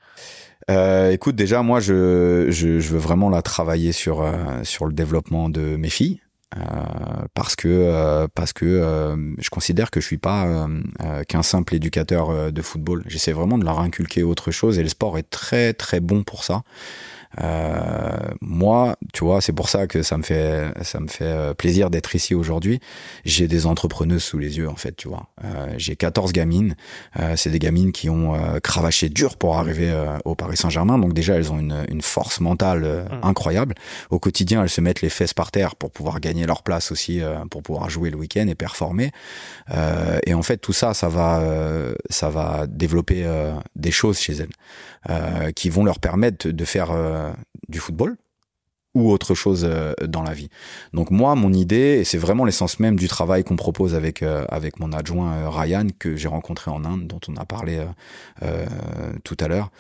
Écoute, 1.12 1.36
déjà 1.36 1.62
moi 1.62 1.80
je, 1.80 2.48
je, 2.50 2.80
je, 2.80 2.90
veux 2.90 3.00
vraiment 3.00 3.30
la 3.30 3.42
travailler 3.42 3.92
sur 3.92 4.26
sur 4.64 4.86
le 4.86 4.94
développement 4.94 5.50
de 5.50 5.76
mes 5.76 5.90
filles. 5.90 6.22
Euh, 6.58 7.26
parce 7.34 7.56
que 7.56 7.68
euh, 7.68 8.28
parce 8.34 8.54
que 8.54 8.66
euh, 8.66 9.16
je 9.40 9.50
considère 9.50 9.90
que 9.90 10.00
je 10.00 10.06
suis 10.06 10.18
pas 10.18 10.68
qu'un 11.28 11.44
simple 11.44 11.76
éducateur 11.76 12.52
de 12.52 12.62
football. 12.62 13.04
J'essaie 13.08 13.32
vraiment 13.32 13.58
de 13.58 13.66
leur 13.66 13.80
inculquer 13.80 14.24
autre 14.24 14.52
chose 14.52 14.80
et 14.80 14.84
le 14.84 14.90
sport 14.90 15.18
est 15.18 15.30
très 15.30 15.74
très 15.74 16.00
bon 16.00 16.24
pour 16.24 16.44
ça. 16.44 16.64
Euh, 17.42 18.18
moi, 18.42 18.96
tu 19.14 19.24
vois, 19.24 19.42
c'est 19.42 19.54
pour 19.54 19.70
ça 19.70 19.88
que 19.88 20.04
ça 20.04 20.18
me 20.18 20.24
fait 20.24 20.72
ça 20.84 21.00
me 21.00 21.08
fait 21.08 21.26
euh, 21.26 21.54
plaisir 21.54 21.90
d'être 21.90 22.16
ici 22.16 22.36
aujourd'hui. 22.36 22.80
J'ai 23.26 23.48
des 23.48 23.66
entrepreneuses 23.66 24.24
sous 24.24 24.38
les 24.38 24.58
yeux 24.58 24.70
en 24.70 24.76
fait, 24.76 24.96
tu 24.96 25.08
vois. 25.08 25.28
Euh, 25.44 25.74
j'ai 25.78 25.96
14 25.96 26.32
gamines, 26.32 26.76
c'est 27.36 27.50
des 27.50 27.60
gamines 27.60 27.92
qui 27.92 28.10
ont 28.10 28.34
cravaché 28.62 29.10
dur 29.10 29.38
pour 29.38 29.58
arriver 29.58 29.94
au 30.26 30.36
Paris 30.36 30.58
Saint-Germain. 30.58 30.98
Donc 30.98 31.14
déjà, 31.14 31.36
elles 31.36 31.52
ont 31.52 31.60
une, 31.60 31.86
une 31.90 32.02
force 32.02 32.40
mentale 32.40 32.82
mmh. 32.84 33.26
incroyable. 33.26 33.76
Au 34.10 34.20
quotidien, 34.20 34.64
elles 34.64 34.70
se 34.70 34.82
mettent 34.82 35.02
les 35.02 35.10
fesses 35.10 35.34
par 35.34 35.52
terre 35.52 35.76
pour 35.76 35.92
pouvoir 35.92 36.20
gagner 36.20 36.46
leur 36.46 36.64
place 36.64 36.92
aussi, 36.92 37.22
pour 37.50 37.64
pouvoir 37.64 37.90
jouer 37.90 38.10
le 38.10 38.18
week-end 38.18 38.48
et 38.48 38.56
performer. 38.56 39.12
et 40.26 40.34
en 40.34 40.44
fait, 40.44 40.58
tout 40.58 40.74
ça, 40.74 40.94
ça 40.94 41.10
va 41.10 41.44
ça 42.10 42.30
va 42.30 42.66
développer 42.68 43.26
des 43.76 43.92
choses 43.92 44.20
chez 44.20 44.34
elles 44.34 45.54
qui 45.54 45.70
vont 45.70 45.84
leur 45.84 46.00
permettre 46.00 46.50
de 46.50 46.66
faire 46.66 46.92
du 47.70 47.80
football 47.80 48.18
ou 48.94 49.12
autre 49.12 49.34
chose 49.34 49.68
dans 50.08 50.22
la 50.22 50.34
vie. 50.34 50.50
Donc 50.94 51.10
moi, 51.10 51.34
mon 51.36 51.52
idée, 51.52 51.98
et 52.00 52.04
c'est 52.04 52.20
vraiment 52.20 52.46
l'essence 52.46 52.80
même 52.80 52.96
du 52.96 53.08
travail 53.08 53.44
qu'on 53.44 53.56
propose 53.56 53.96
avec 53.96 54.22
avec 54.22 54.80
mon 54.80 54.92
adjoint 54.94 55.50
Ryan 55.50 55.88
que 55.98 56.16
j'ai 56.16 56.28
rencontré 56.28 56.70
en 56.70 56.86
Inde, 56.86 57.08
dont 57.08 57.20
on 57.28 57.36
a 57.38 57.46
parlé 57.46 57.84
tout 59.24 59.38
à 59.40 59.48
l'heure. 59.48 59.72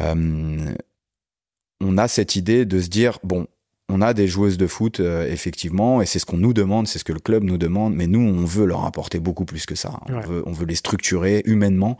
on 0.00 1.96
a 1.96 2.08
cette 2.08 2.36
idée 2.36 2.64
de 2.64 2.80
se 2.80 2.88
dire 2.88 3.18
bon, 3.22 3.46
on 3.90 4.00
a 4.00 4.14
des 4.14 4.28
joueuses 4.28 4.56
de 4.56 4.66
foot, 4.66 5.00
euh, 5.00 5.30
effectivement, 5.30 6.00
et 6.00 6.06
c'est 6.06 6.18
ce 6.18 6.26
qu'on 6.26 6.36
nous 6.36 6.52
demande, 6.52 6.86
c'est 6.86 6.98
ce 6.98 7.04
que 7.04 7.12
le 7.12 7.20
club 7.20 7.44
nous 7.44 7.58
demande, 7.58 7.94
mais 7.94 8.06
nous, 8.06 8.20
on 8.20 8.44
veut 8.44 8.64
leur 8.64 8.84
apporter 8.84 9.18
beaucoup 9.18 9.44
plus 9.44 9.66
que 9.66 9.74
ça. 9.74 10.00
On, 10.46 10.52
veut, 10.52 10.66
les 10.66 10.74
structurer 10.74 11.42
humainement, 11.44 11.96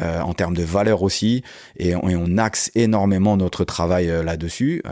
euh, 0.00 0.20
en 0.20 0.34
termes 0.34 0.54
de 0.54 0.62
valeur 0.62 1.02
aussi, 1.02 1.42
et 1.78 1.94
on, 1.94 2.38
axe 2.38 2.70
énormément 2.74 3.36
notre 3.36 3.64
travail 3.64 4.10
euh, 4.10 4.22
là-dessus. 4.22 4.82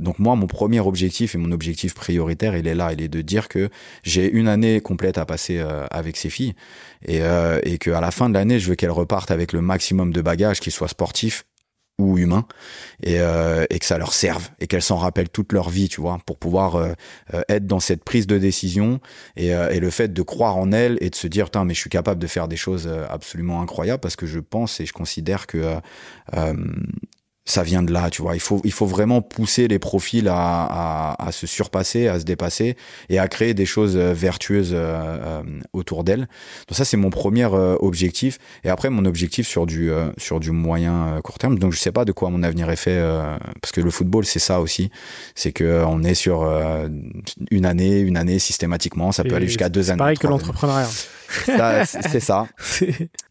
donc 0.00 0.18
moi, 0.18 0.36
mon 0.36 0.46
premier 0.46 0.80
objectif 0.80 1.34
et 1.34 1.38
mon 1.38 1.52
objectif 1.52 1.94
prioritaire, 1.94 2.56
il 2.56 2.66
est 2.66 2.74
là, 2.74 2.92
il 2.92 3.00
est 3.00 3.08
de 3.08 3.22
dire 3.22 3.48
que 3.48 3.70
j'ai 4.02 4.30
une 4.30 4.48
année 4.48 4.80
complète 4.80 5.18
à 5.18 5.24
passer 5.24 5.64
avec 5.90 6.16
ces 6.16 6.30
filles, 6.30 6.54
et, 7.06 7.20
et 7.62 7.78
qu'à 7.78 8.00
la 8.00 8.10
fin 8.10 8.28
de 8.28 8.34
l'année, 8.34 8.58
je 8.58 8.68
veux 8.68 8.74
qu'elles 8.74 8.90
repartent 8.90 9.30
avec 9.30 9.52
le 9.52 9.60
maximum 9.60 10.12
de 10.12 10.20
bagages, 10.20 10.60
qu'ils 10.60 10.72
soient 10.72 10.88
sportifs, 10.88 11.44
ou 11.98 12.16
humains 12.16 12.46
et, 13.02 13.20
euh, 13.20 13.66
et 13.70 13.78
que 13.78 13.84
ça 13.84 13.98
leur 13.98 14.12
serve 14.12 14.50
et 14.60 14.66
qu'elles 14.68 14.82
s'en 14.82 14.96
rappellent 14.96 15.28
toute 15.28 15.52
leur 15.52 15.68
vie 15.68 15.88
tu 15.88 16.00
vois 16.00 16.18
pour 16.24 16.38
pouvoir 16.38 16.76
euh, 16.76 16.92
euh, 17.34 17.42
être 17.48 17.66
dans 17.66 17.80
cette 17.80 18.04
prise 18.04 18.26
de 18.26 18.38
décision 18.38 19.00
et, 19.36 19.48
et, 19.48 19.80
le 19.80 19.90
fait 19.90 20.12
de 20.12 20.22
croire 20.22 20.56
en 20.56 20.70
elles 20.72 20.96
et 21.00 21.10
de 21.10 21.14
se 21.14 21.26
dire 21.26 21.48
mais 21.64 21.74
je 21.74 21.80
suis 21.80 21.90
capable 21.90 22.20
de 22.20 22.26
faire 22.26 22.46
des 22.46 22.56
choses 22.56 22.88
absolument 23.08 23.60
incroyables 23.60 24.00
parce 24.00 24.16
que 24.16 24.26
je 24.26 24.38
pense 24.38 24.80
et 24.80 24.86
je 24.86 24.92
considère 24.92 25.46
que 25.46 25.76
ça 27.48 27.62
vient 27.62 27.82
de 27.82 27.92
là, 27.92 28.10
tu 28.10 28.20
vois. 28.20 28.34
Il 28.34 28.40
faut, 28.40 28.60
il 28.64 28.72
faut 28.72 28.84
vraiment 28.84 29.22
pousser 29.22 29.68
les 29.68 29.78
profils 29.78 30.28
à, 30.28 30.34
à, 30.36 31.26
à, 31.26 31.32
se 31.32 31.46
surpasser, 31.46 32.06
à 32.06 32.20
se 32.20 32.24
dépasser 32.24 32.76
et 33.08 33.18
à 33.18 33.26
créer 33.26 33.54
des 33.54 33.64
choses 33.64 33.96
euh, 33.96 34.12
vertueuses 34.12 34.72
euh, 34.74 34.76
euh, 34.76 35.42
autour 35.72 36.04
d'elles. 36.04 36.28
Donc 36.68 36.76
ça, 36.76 36.84
c'est 36.84 36.98
mon 36.98 37.08
premier 37.08 37.46
objectif. 37.46 38.38
Et 38.64 38.68
après, 38.68 38.90
mon 38.90 39.06
objectif 39.06 39.46
sur 39.46 39.64
du, 39.64 39.90
sur 40.18 40.40
du 40.40 40.50
moyen 40.50 41.20
court 41.24 41.38
terme. 41.38 41.58
Donc 41.58 41.72
je 41.72 41.78
sais 41.78 41.92
pas 41.92 42.04
de 42.04 42.12
quoi 42.12 42.28
mon 42.28 42.42
avenir 42.42 42.68
est 42.68 42.76
fait, 42.76 43.00
parce 43.62 43.72
que 43.72 43.80
le 43.80 43.90
football, 43.90 44.26
c'est 44.26 44.38
ça 44.38 44.60
aussi. 44.60 44.90
C'est 45.34 45.52
que 45.52 45.82
on 45.86 46.02
est 46.02 46.14
sur 46.14 46.42
une 47.50 47.64
année, 47.64 48.00
une 48.00 48.16
année 48.16 48.38
systématiquement. 48.38 49.12
Ça 49.12 49.24
peut 49.24 49.34
aller 49.34 49.46
jusqu'à 49.46 49.68
deux 49.68 49.90
années. 49.90 49.98
Pareil 49.98 50.18
que 50.18 50.26
l'entrepreneuriat. 50.26 50.88
c'est 51.86 52.20
ça. 52.20 52.46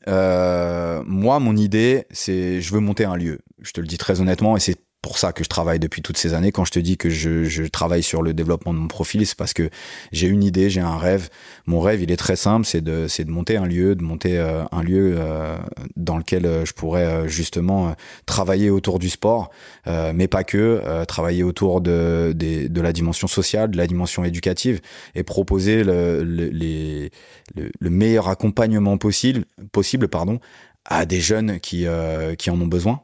Euh, 0.07 1.03
moi, 1.05 1.39
mon 1.39 1.57
idée, 1.57 2.05
c'est 2.11 2.61
je 2.61 2.73
veux 2.73 2.79
monter 2.79 3.03
un 3.03 3.17
lieu. 3.17 3.39
Je 3.67 3.73
te 3.73 3.81
le 3.81 3.87
dis 3.87 3.97
très 3.97 4.21
honnêtement, 4.21 4.55
et 4.55 4.61
c'est 4.61 4.77
pour 5.01 5.17
ça 5.17 5.31
que 5.31 5.43
je 5.43 5.49
travaille 5.49 5.79
depuis 5.79 6.01
toutes 6.01 6.17
ces 6.17 6.33
années. 6.33 6.51
Quand 6.51 6.65
je 6.65 6.71
te 6.71 6.79
dis 6.79 6.97
que 6.97 7.09
je, 7.09 7.43
je 7.43 7.63
travaille 7.63 8.01
sur 8.01 8.21
le 8.21 8.33
développement 8.33 8.73
de 8.73 8.79
mon 8.79 8.87
profil, 8.87 9.25
c'est 9.25 9.37
parce 9.37 9.53
que 9.53 9.69
j'ai 10.11 10.27
une 10.27 10.43
idée, 10.43 10.69
j'ai 10.69 10.81
un 10.81 10.97
rêve. 10.97 11.29
Mon 11.65 11.79
rêve, 11.81 12.01
il 12.01 12.11
est 12.11 12.17
très 12.17 12.35
simple, 12.35 12.65
c'est 12.65 12.81
de, 12.81 13.07
c'est 13.07 13.25
de 13.25 13.29
monter 13.29 13.57
un 13.57 13.65
lieu, 13.65 13.95
de 13.95 14.03
monter 14.03 14.37
euh, 14.37 14.63
un 14.71 14.83
lieu 14.83 15.15
euh, 15.17 15.57
dans 15.95 16.17
lequel 16.17 16.45
euh, 16.45 16.65
je 16.65 16.73
pourrais 16.73 17.27
justement 17.29 17.95
travailler 18.25 18.69
autour 18.69 18.99
du 18.99 19.09
sport, 19.09 19.49
mais 19.85 20.27
pas 20.27 20.43
que, 20.43 21.03
travailler 21.05 21.43
autour 21.43 21.81
de, 21.81 22.33
de, 22.35 22.67
de, 22.67 22.81
la 22.81 22.93
dimension 22.93 23.27
sociale, 23.27 23.71
de 23.71 23.77
la 23.77 23.87
dimension 23.87 24.23
éducative, 24.23 24.81
et 25.15 25.23
proposer 25.23 25.83
le, 25.83 26.23
le, 26.23 26.47
les, 26.47 27.11
le, 27.55 27.89
meilleur 27.89 28.29
accompagnement 28.29 28.97
possible, 28.97 29.45
possible 29.71 30.07
pardon, 30.07 30.39
à 30.85 31.05
des 31.05 31.19
jeunes 31.21 31.59
qui, 31.59 31.85
qui 32.37 32.49
en 32.49 32.61
ont 32.61 32.67
besoin 32.67 33.01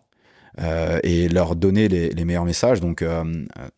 euh, 0.62 1.00
et 1.04 1.30
leur 1.30 1.56
donner 1.56 1.88
les, 1.88 2.26
meilleurs 2.26 2.46
messages. 2.46 2.80
Donc, 2.80 3.02
euh, 3.02 3.24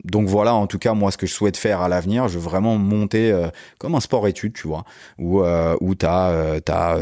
donc 0.03 0.27
voilà, 0.27 0.53
en 0.53 0.67
tout 0.67 0.77
cas, 0.77 0.93
moi, 0.93 1.11
ce 1.11 1.17
que 1.17 1.25
je 1.25 1.33
souhaite 1.33 1.57
faire 1.57 1.81
à 1.81 1.87
l'avenir, 1.87 2.27
je 2.27 2.37
veux 2.37 2.43
vraiment 2.43 2.77
monter 2.77 3.31
euh, 3.31 3.47
comme 3.79 3.95
un 3.95 3.99
sport-étude, 3.99 4.53
tu 4.53 4.67
vois, 4.67 4.83
où, 5.17 5.41
où 5.41 5.95
tu 5.95 6.05
as, 6.05 6.59
as 6.67 6.97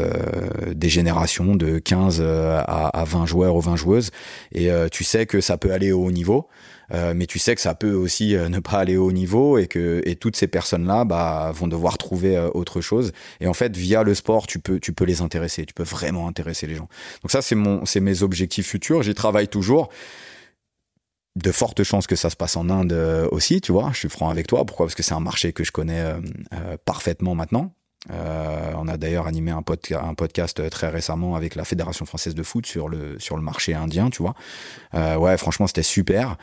des 0.72 0.88
générations 0.88 1.56
de 1.56 1.78
15 1.78 2.20
à, 2.22 2.60
à 2.88 3.04
20 3.04 3.26
joueurs 3.26 3.56
ou 3.56 3.60
20 3.60 3.76
joueuses, 3.76 4.10
et 4.52 4.70
tu 4.90 5.04
sais 5.04 5.26
que 5.26 5.40
ça 5.40 5.56
peut 5.58 5.72
aller 5.72 5.92
au 5.92 6.04
haut 6.04 6.12
niveau. 6.12 6.48
Euh, 6.92 7.14
mais 7.14 7.26
tu 7.26 7.38
sais 7.38 7.54
que 7.54 7.60
ça 7.60 7.74
peut 7.74 7.92
aussi 7.92 8.36
euh, 8.36 8.48
ne 8.48 8.58
pas 8.58 8.78
aller 8.78 8.96
au 8.96 9.12
niveau 9.12 9.58
et 9.58 9.66
que 9.66 10.02
et 10.04 10.16
toutes 10.16 10.36
ces 10.36 10.46
personnes-là 10.46 11.04
bah, 11.04 11.50
vont 11.54 11.66
devoir 11.66 11.98
trouver 11.98 12.36
euh, 12.36 12.50
autre 12.54 12.80
chose. 12.80 13.12
Et 13.40 13.46
en 13.46 13.54
fait, 13.54 13.76
via 13.76 14.02
le 14.02 14.14
sport, 14.14 14.46
tu 14.46 14.58
peux, 14.58 14.80
tu 14.80 14.92
peux 14.92 15.04
les 15.04 15.22
intéresser, 15.22 15.64
tu 15.64 15.74
peux 15.74 15.82
vraiment 15.82 16.28
intéresser 16.28 16.66
les 16.66 16.74
gens. 16.74 16.88
Donc 17.22 17.30
ça, 17.30 17.42
c'est 17.42 17.54
mon, 17.54 17.84
c'est 17.84 18.00
mes 18.00 18.22
objectifs 18.22 18.66
futurs. 18.66 19.02
J'y 19.02 19.14
travaille 19.14 19.48
toujours 19.48 19.88
de 21.36 21.50
fortes 21.50 21.82
chances 21.82 22.06
que 22.06 22.16
ça 22.16 22.30
se 22.30 22.36
passe 22.36 22.56
en 22.56 22.70
Inde 22.70 22.92
aussi, 23.32 23.60
tu 23.60 23.72
vois. 23.72 23.90
Je 23.92 23.98
suis 23.98 24.08
franc 24.08 24.30
avec 24.30 24.46
toi. 24.46 24.64
Pourquoi? 24.64 24.86
Parce 24.86 24.94
que 24.94 25.02
c'est 25.02 25.14
un 25.14 25.20
marché 25.20 25.52
que 25.52 25.64
je 25.64 25.72
connais 25.72 26.04
parfaitement 26.84 27.34
maintenant. 27.34 27.72
Euh, 28.10 28.72
on 28.76 28.86
a 28.88 28.96
d'ailleurs 28.96 29.26
animé 29.26 29.50
un, 29.50 29.62
un, 29.62 30.14
podcast 30.14 30.68
très 30.70 30.88
récemment 30.88 31.36
avec 31.36 31.54
la 31.54 31.64
Fédération 31.64 32.04
française 32.04 32.34
de 32.34 32.42
foot 32.42 32.66
sur 32.66 32.88
le, 32.88 33.18
sur 33.18 33.36
le 33.36 33.42
marché 33.42 33.74
indien, 33.74 34.10
tu 34.10 34.22
vois. 34.22 34.34
Euh, 34.94 35.16
ouais, 35.16 35.36
franchement, 35.38 35.66
c'était 35.66 35.82
super. 35.82 36.36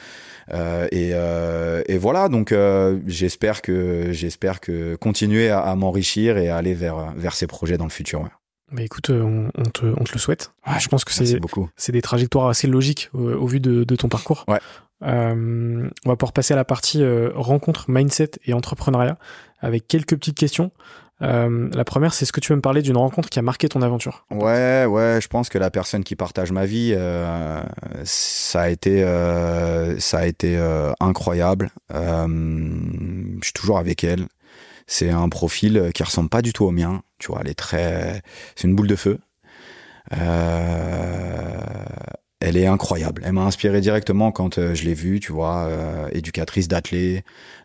Euh, 0.50 0.88
et, 0.92 1.12
euh, 1.14 1.82
et, 1.88 1.98
voilà, 1.98 2.30
donc 2.30 2.52
euh, 2.52 3.00
j'espère 3.08 3.62
que 3.62 4.12
j'espère 4.12 4.60
que 4.60 4.96
continuer 4.96 5.50
à, 5.50 5.62
à 5.62 5.76
m'enrichir 5.76 6.38
et 6.38 6.50
à 6.50 6.58
aller 6.58 6.74
vers, 6.74 7.14
vers 7.16 7.34
ces 7.34 7.48
projets 7.48 7.78
dans 7.78 7.86
le 7.86 7.92
futur. 7.92 8.22
Ouais. 8.22 8.30
Bah 8.72 8.84
écoute, 8.84 9.10
on, 9.10 9.50
on, 9.58 9.64
te, 9.64 9.86
on 9.86 10.04
te 10.04 10.14
le 10.14 10.20
souhaite. 10.20 10.54
je 10.80 10.88
pense 10.88 11.04
que 11.04 11.12
c'est 11.12 11.40
c'est 11.76 11.92
des 11.92 12.02
trajectoires 12.02 12.48
assez 12.48 12.68
logiques 12.68 13.10
au, 13.14 13.46
vu 13.46 13.60
de, 13.60 13.84
de, 13.84 13.96
ton 13.96 14.08
parcours. 14.08 14.46
Ouais. 14.48 14.60
on 15.02 15.90
va 16.06 16.16
pouvoir 16.16 16.32
passer 16.32 16.54
à 16.54 16.58
la 16.58 16.64
partie 16.64 17.04
rencontre, 17.36 17.86
mindset 17.90 18.32
et 18.46 18.54
entrepreneuriat 18.54 19.18
avec 19.60 19.88
quelques 19.88 20.16
petites 20.16 20.38
questions. 20.38 20.72
Euh, 21.22 21.70
la 21.74 21.86
première, 21.86 22.14
c'est 22.14 22.26
ce 22.26 22.32
que 22.32 22.40
tu 22.40 22.52
veux 22.52 22.56
me 22.56 22.62
parler 22.62 22.82
d'une 22.82 22.98
rencontre 22.98 23.30
qui 23.30 23.40
a 23.40 23.42
marqué 23.42 23.70
ton 23.70 23.82
aventure 23.82 24.26
Ouais, 24.32 24.86
ouais, 24.86 25.20
je 25.22 25.28
pense 25.28 25.50
que 25.50 25.58
la 25.58 25.70
personne 25.70 26.04
qui 26.04 26.16
partage 26.16 26.52
ma 26.52 26.66
vie, 26.66 26.94
euh, 26.96 27.62
ça 28.04 28.62
a 28.62 28.70
été, 28.70 29.04
euh, 29.04 30.00
ça 30.00 30.20
a 30.20 30.26
été 30.26 30.58
incroyable. 31.00 31.70
Je 31.90 33.40
suis 33.44 33.54
toujours 33.54 33.78
avec 33.78 34.04
elle. 34.04 34.28
C'est 34.88 35.10
un 35.10 35.30
profil 35.30 35.92
qui 35.94 36.04
ressemble 36.04 36.30
pas 36.30 36.42
du 36.42 36.54
tout 36.54 36.66
au 36.66 36.72
mien. 36.72 37.02
Tu 37.18 37.28
vois, 37.28 37.42
elle 37.42 37.50
est 37.50 37.56
très, 37.56 38.22
c'est 38.56 38.68
une 38.68 38.76
boule 38.76 38.88
de 38.88 38.96
feu. 38.96 39.20
Euh, 40.14 41.62
elle 42.42 42.58
est 42.58 42.66
incroyable. 42.66 43.22
Elle 43.24 43.34
m'a 43.34 43.44
inspiré 43.44 43.82
directement 43.82 44.32
quand 44.32 44.58
euh, 44.58 44.74
je 44.74 44.84
l'ai 44.84 44.96
vue, 44.96 45.20
tu 45.20 45.32
vois, 45.32 45.68
euh, 45.68 46.10
éducatrice 46.12 46.68
d'athlètes. 46.68 47.24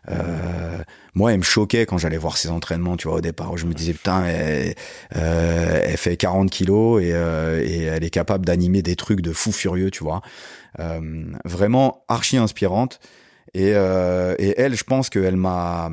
Euh, 0.09 0.77
moi, 1.15 1.33
elle 1.33 1.39
me 1.39 1.43
choquait 1.43 1.87
quand 1.87 1.97
j'allais 1.97 2.17
voir 2.17 2.37
ses 2.37 2.49
entraînements, 2.49 2.95
tu 2.95 3.07
vois, 3.07 3.17
au 3.17 3.21
départ, 3.21 3.51
où 3.51 3.57
je 3.57 3.65
me 3.65 3.73
disais, 3.73 3.93
putain, 3.93 4.23
elle, 4.25 4.75
elle 5.09 5.97
fait 5.97 6.15
40 6.15 6.51
kilos 6.51 7.01
et, 7.01 7.07
et 7.09 7.83
elle 7.83 8.03
est 8.03 8.09
capable 8.11 8.45
d'animer 8.45 8.83
des 8.83 8.95
trucs 8.95 9.21
de 9.21 9.33
fou 9.33 9.51
furieux, 9.51 9.89
tu 9.89 10.03
vois. 10.03 10.21
vraiment 11.43 12.05
archi 12.07 12.37
inspirante. 12.37 12.99
Et, 13.55 13.69
et 13.69 14.61
elle, 14.61 14.75
je 14.75 14.83
pense 14.83 15.09
qu'elle 15.09 15.37
m'a 15.37 15.89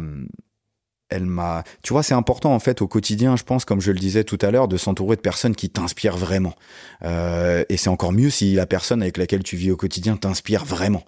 elle 1.10 1.26
m'a 1.26 1.64
tu 1.82 1.92
vois 1.92 2.02
c'est 2.02 2.14
important 2.14 2.54
en 2.54 2.58
fait 2.58 2.82
au 2.82 2.88
quotidien 2.88 3.36
je 3.36 3.44
pense 3.44 3.64
comme 3.64 3.80
je 3.80 3.92
le 3.92 3.98
disais 3.98 4.24
tout 4.24 4.38
à 4.40 4.50
l'heure 4.50 4.68
de 4.68 4.76
s'entourer 4.76 5.16
de 5.16 5.20
personnes 5.20 5.54
qui 5.54 5.70
t'inspirent 5.70 6.16
vraiment. 6.16 6.54
Euh, 7.02 7.64
et 7.68 7.76
c'est 7.76 7.90
encore 7.90 8.12
mieux 8.12 8.30
si 8.30 8.54
la 8.54 8.66
personne 8.66 9.02
avec 9.02 9.16
laquelle 9.16 9.42
tu 9.42 9.56
vis 9.56 9.70
au 9.70 9.76
quotidien 9.76 10.16
t'inspire 10.16 10.64
vraiment. 10.64 11.04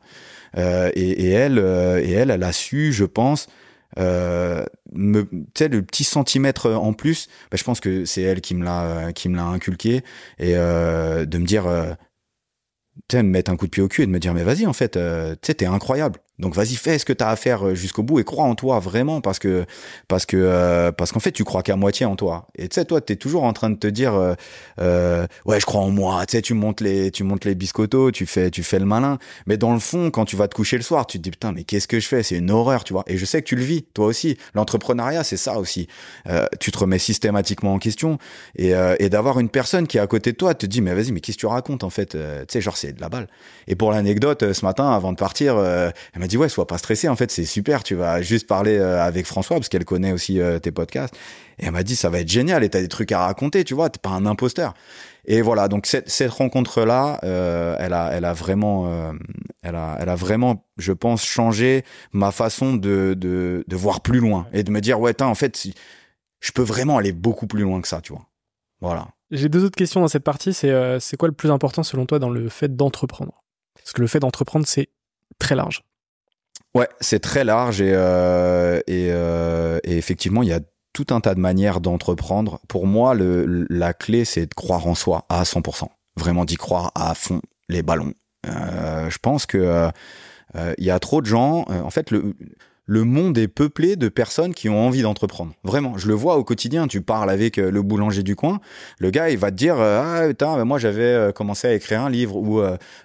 Euh, 0.56 0.90
et, 0.94 1.28
elle 1.30 1.58
euh, 1.58 2.00
et 2.00 2.12
elle 2.12 2.30
elle 2.30 2.42
a 2.42 2.52
su 2.52 2.92
je 2.92 3.04
pense 3.04 3.48
me 3.96 5.22
tu 5.22 5.46
sais 5.56 5.68
le 5.68 5.82
petit 5.82 6.04
centimètre 6.04 6.70
en 6.72 6.92
plus 6.92 7.28
bah, 7.50 7.56
je 7.56 7.64
pense 7.64 7.80
que 7.80 8.04
c'est 8.04 8.22
elle 8.22 8.40
qui 8.40 8.54
me 8.54 8.64
l'a 8.64 9.12
qui 9.12 9.28
me 9.28 9.36
l'a 9.36 9.44
inculqué 9.44 10.02
et 10.38 10.52
de 10.54 11.38
me 11.38 11.46
dire 11.46 11.64
tu 13.08 13.16
sais 13.16 13.22
me 13.22 13.30
mettre 13.30 13.50
un 13.50 13.56
coup 13.56 13.66
de 13.66 13.70
pied 13.70 13.82
au 13.82 13.88
cul 13.88 14.02
et 14.02 14.06
de 14.06 14.10
me 14.10 14.18
dire 14.18 14.34
mais 14.34 14.44
vas-y 14.44 14.66
en 14.66 14.72
fait 14.72 14.92
tu 14.92 14.98
sais 15.42 15.54
t'es 15.54 15.66
incroyable 15.66 16.20
donc 16.38 16.54
vas-y, 16.54 16.74
fais 16.74 16.98
ce 16.98 17.06
que 17.06 17.14
tu 17.14 17.24
as 17.24 17.30
à 17.30 17.36
faire 17.36 17.66
euh, 17.66 17.74
jusqu'au 17.74 18.02
bout 18.02 18.20
et 18.20 18.24
crois 18.24 18.44
en 18.44 18.54
toi 18.54 18.78
vraiment 18.78 19.22
parce 19.22 19.38
que 19.38 19.64
parce 20.06 20.26
que 20.26 20.36
euh, 20.36 20.92
parce 20.92 21.10
qu'en 21.10 21.20
fait 21.20 21.32
tu 21.32 21.44
crois 21.44 21.62
qu'à 21.62 21.76
moitié 21.76 22.04
en 22.04 22.14
toi. 22.14 22.48
Et 22.56 22.68
tu 22.68 22.74
sais 22.74 22.84
toi 22.84 23.00
tu 23.00 23.14
es 23.14 23.16
toujours 23.16 23.44
en 23.44 23.54
train 23.54 23.70
de 23.70 23.76
te 23.76 23.86
dire 23.86 24.14
euh, 24.14 24.34
euh 24.78 25.26
ouais, 25.46 25.60
je 25.60 25.64
crois 25.64 25.80
en 25.80 25.90
moi, 25.90 26.26
tu 26.26 26.32
sais 26.32 26.42
tu 26.42 26.52
montes 26.52 26.82
les 26.82 27.10
tu 27.10 27.24
montes 27.24 27.46
les 27.46 27.54
biscottos, 27.54 28.10
tu 28.10 28.26
fais 28.26 28.50
tu 28.50 28.62
fais 28.62 28.78
le 28.78 28.84
malin, 28.84 29.18
mais 29.46 29.56
dans 29.56 29.72
le 29.72 29.78
fond 29.78 30.10
quand 30.10 30.26
tu 30.26 30.36
vas 30.36 30.46
te 30.46 30.54
coucher 30.54 30.76
le 30.76 30.82
soir, 30.82 31.06
tu 31.06 31.16
te 31.18 31.22
dis 31.22 31.30
putain 31.30 31.52
mais 31.52 31.64
qu'est-ce 31.64 31.88
que 31.88 32.00
je 32.00 32.06
fais? 32.06 32.22
C'est 32.22 32.36
une 32.36 32.50
horreur, 32.50 32.84
tu 32.84 32.92
vois. 32.92 33.04
Et 33.06 33.16
je 33.16 33.24
sais 33.24 33.40
que 33.40 33.46
tu 33.46 33.56
le 33.56 33.62
vis 33.62 33.84
toi 33.94 34.06
aussi. 34.06 34.36
L'entrepreneuriat, 34.54 35.24
c'est 35.24 35.38
ça 35.38 35.58
aussi. 35.58 35.88
tu 36.60 36.70
te 36.70 36.78
remets 36.78 36.98
systématiquement 36.98 37.72
en 37.74 37.78
question 37.78 38.18
et 38.56 38.72
et 38.98 39.08
d'avoir 39.08 39.40
une 39.40 39.48
personne 39.48 39.86
qui 39.86 39.96
est 39.96 40.00
à 40.00 40.06
côté 40.06 40.32
de 40.32 40.36
toi 40.36 40.54
te 40.54 40.66
dit 40.66 40.82
mais 40.82 40.94
vas-y, 40.94 41.12
mais 41.12 41.20
qu'est-ce 41.20 41.38
que 41.38 41.40
tu 41.40 41.46
racontes 41.46 41.82
en 41.84 41.90
fait? 41.90 42.10
Tu 42.10 42.18
sais 42.48 42.60
genre 42.60 42.76
c'est 42.76 42.92
de 42.92 43.00
la 43.00 43.08
balle. 43.08 43.28
Et 43.68 43.74
pour 43.74 43.90
l'anecdote 43.90 44.52
ce 44.52 44.64
matin 44.64 44.90
avant 44.90 45.12
de 45.12 45.16
partir, 45.16 45.56
dit 46.26 46.36
ouais, 46.36 46.48
sois 46.48 46.66
pas 46.66 46.78
stressé. 46.78 47.08
En 47.08 47.16
fait, 47.16 47.30
c'est 47.30 47.44
super. 47.44 47.82
Tu 47.82 47.94
vas 47.94 48.22
juste 48.22 48.46
parler 48.46 48.78
euh, 48.78 49.02
avec 49.02 49.26
François 49.26 49.56
parce 49.56 49.68
qu'elle 49.68 49.84
connaît 49.84 50.12
aussi 50.12 50.40
euh, 50.40 50.58
tes 50.58 50.72
podcasts. 50.72 51.14
Et 51.58 51.66
elle 51.66 51.72
m'a 51.72 51.82
dit 51.82 51.96
ça 51.96 52.10
va 52.10 52.20
être 52.20 52.28
génial 52.28 52.64
et 52.64 52.68
t'as 52.68 52.80
des 52.80 52.88
trucs 52.88 53.12
à 53.12 53.20
raconter. 53.26 53.64
Tu 53.64 53.74
vois, 53.74 53.90
t'es 53.90 54.00
pas 54.00 54.10
un 54.10 54.26
imposteur. 54.26 54.74
Et 55.24 55.42
voilà. 55.42 55.68
Donc 55.68 55.86
cette, 55.86 56.08
cette 56.08 56.30
rencontre 56.30 56.82
là, 56.82 57.18
euh, 57.24 57.76
elle 57.78 57.92
a, 57.92 58.10
elle 58.12 58.24
a 58.24 58.32
vraiment, 58.32 59.12
Elle 59.62 59.74
a, 59.74 59.96
elle 60.00 60.08
a 60.08 60.16
vraiment, 60.16 60.66
je 60.76 60.92
pense, 60.92 61.24
changé 61.24 61.84
ma 62.12 62.30
façon 62.30 62.74
de, 62.74 63.14
de, 63.16 63.76
voir 63.76 64.00
plus 64.00 64.20
loin 64.20 64.46
et 64.52 64.62
de 64.62 64.70
me 64.70 64.80
dire, 64.80 65.00
ouais, 65.00 65.20
en 65.22 65.34
fait, 65.34 65.68
je 66.40 66.52
peux 66.52 66.62
vraiment 66.62 66.98
aller 66.98 67.12
beaucoup 67.12 67.46
plus 67.46 67.62
loin 67.62 67.80
que 67.80 67.88
ça, 67.88 68.00
tu 68.00 68.12
vois. 68.12 68.26
Voilà. 68.80 69.08
J'ai 69.30 69.48
deux 69.48 69.64
autres 69.64 69.76
questions 69.76 70.00
dans 70.00 70.08
cette 70.08 70.24
partie. 70.24 70.52
C'est 70.52 70.70
euh, 70.70 71.00
c'est 71.00 71.16
quoi 71.16 71.28
le 71.28 71.34
plus 71.34 71.50
important 71.50 71.82
selon 71.82 72.06
toi 72.06 72.18
dans 72.18 72.30
le 72.30 72.48
fait 72.48 72.74
d'entreprendre? 72.74 73.42
Parce 73.74 73.92
que 73.92 74.00
le 74.00 74.06
fait 74.06 74.20
d'entreprendre, 74.20 74.66
c'est 74.66 74.88
très 75.38 75.54
large. 75.54 75.82
Ouais, 76.74 76.88
c'est 77.00 77.20
très 77.20 77.44
large 77.44 77.80
et, 77.80 77.92
euh, 77.94 78.80
et, 78.86 79.08
euh, 79.10 79.78
et, 79.84 79.96
effectivement, 79.96 80.42
il 80.42 80.48
y 80.48 80.52
a 80.52 80.60
tout 80.92 81.06
un 81.10 81.20
tas 81.20 81.34
de 81.34 81.40
manières 81.40 81.80
d'entreprendre. 81.80 82.60
Pour 82.68 82.86
moi, 82.86 83.14
le, 83.14 83.66
la 83.70 83.94
clé, 83.94 84.24
c'est 84.24 84.46
de 84.46 84.54
croire 84.54 84.86
en 84.86 84.94
soi 84.94 85.24
à 85.28 85.42
100%. 85.44 85.88
Vraiment 86.18 86.44
d'y 86.44 86.56
croire 86.56 86.92
à 86.94 87.14
fond 87.14 87.40
les 87.68 87.82
ballons. 87.82 88.14
Euh, 88.46 89.10
je 89.10 89.18
pense 89.18 89.46
que 89.46 89.58
euh, 89.58 89.90
euh, 90.54 90.74
il 90.78 90.84
y 90.84 90.90
a 90.90 90.98
trop 90.98 91.20
de 91.20 91.26
gens. 91.26 91.64
en 91.68 91.90
fait, 91.90 92.10
le 92.10 92.34
le 92.86 93.02
monde 93.04 93.36
est 93.36 93.48
peuplé 93.48 93.96
de 93.96 94.08
personnes 94.08 94.54
qui 94.54 94.68
ont 94.68 94.86
envie 94.86 95.02
d'entreprendre. 95.02 95.52
Vraiment, 95.64 95.98
je 95.98 96.06
le 96.06 96.14
vois 96.14 96.36
au 96.36 96.44
quotidien. 96.44 96.86
Tu 96.86 97.02
parles 97.02 97.30
avec 97.30 97.56
le 97.56 97.82
boulanger 97.82 98.22
du 98.22 98.36
coin, 98.36 98.60
le 98.98 99.10
gars, 99.10 99.28
il 99.28 99.38
va 99.38 99.50
te 99.50 99.56
dire 99.56 99.80
ah 99.80 100.22
putain, 100.28 100.64
moi 100.64 100.78
j'avais 100.78 101.32
commencé 101.34 101.66
à 101.66 101.74
écrire 101.74 102.02
un 102.02 102.10
livre 102.10 102.36
ou 102.36 102.62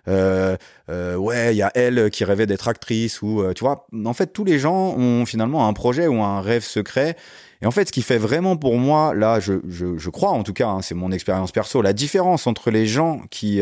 euh, 0.08 0.56
ouais, 0.88 1.54
il 1.54 1.58
y 1.58 1.64
a 1.64 1.72
elle 1.74 2.10
qui 2.12 2.24
rêvait 2.24 2.46
d'être 2.46 2.68
actrice 2.68 3.22
ou 3.22 3.44
tu 3.56 3.64
vois. 3.64 3.88
En 4.06 4.14
fait, 4.14 4.28
tous 4.28 4.44
les 4.44 4.60
gens 4.60 4.96
ont 4.98 5.26
finalement 5.26 5.68
un 5.68 5.74
projet 5.74 6.08
ou 6.08 6.22
un 6.22 6.42
rêve 6.42 6.64
secret. 6.64 7.16
Et 7.64 7.66
en 7.66 7.72
fait, 7.72 7.88
ce 7.88 7.92
qui 7.92 8.02
fait 8.02 8.18
vraiment 8.18 8.58
pour 8.58 8.78
moi, 8.78 9.14
là, 9.14 9.40
je, 9.40 9.54
je, 9.68 9.98
je 9.98 10.10
crois 10.10 10.32
en 10.32 10.44
tout 10.44 10.54
cas, 10.54 10.68
hein, 10.68 10.82
c'est 10.82 10.96
mon 10.96 11.12
expérience 11.12 11.52
perso, 11.52 11.82
la 11.82 11.94
différence 11.94 12.48
entre 12.48 12.72
les 12.72 12.86
gens 12.86 13.22
qui 13.30 13.62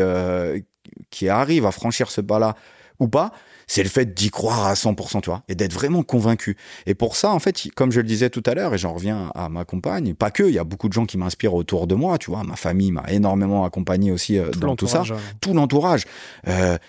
qui 1.10 1.30
arrive 1.30 1.66
à 1.66 1.72
franchir 1.72 2.12
ce 2.12 2.22
pas-là 2.22 2.56
ou 3.00 3.08
pas, 3.08 3.32
c'est 3.70 3.84
le 3.84 3.90
fait 3.90 4.14
d'y 4.16 4.32
croire 4.32 4.66
à 4.66 4.74
100%, 4.74 5.22
tu 5.22 5.30
vois, 5.30 5.44
et 5.48 5.54
d'être 5.54 5.74
vraiment 5.74 6.02
convaincu. 6.02 6.58
Et 6.88 6.96
pour 6.96 7.16
ça, 7.16 7.30
en 7.30 7.40
fait, 7.40 7.70
comme 7.76 7.92
je 7.92 8.02
le 8.02 8.08
disais 8.08 8.32
tout 8.32 8.42
à 8.48 8.56
l'heure, 8.56 8.74
et 8.74 8.80
j'en 8.80 8.94
reviens 8.94 9.32
à 9.36 9.48
ma 9.48 9.64
compagne, 9.64 10.16
pas 10.16 10.32
que, 10.32 10.44
il 10.44 10.56
y 10.56 10.60
a 10.60 10.64
beaucoup 10.64 10.90
de 10.90 10.94
gens 10.94 11.06
qui 11.06 11.18
m'inspirent 11.18 11.54
autour 11.54 11.86
de 11.86 11.94
moi, 11.94 12.18
tu 12.18 12.32
vois, 12.32 12.44
ma 12.44 12.56
famille 12.56 12.92
m'a 12.92 13.06
énormément 13.10 13.64
accompagné 13.66 14.12
aussi 14.12 14.40
euh, 14.40 14.50
dans 14.58 14.76
tout 14.76 14.88
ça, 14.88 15.04
tout 15.40 15.54
l'entourage. 15.54 16.06
Euh, 16.48 16.80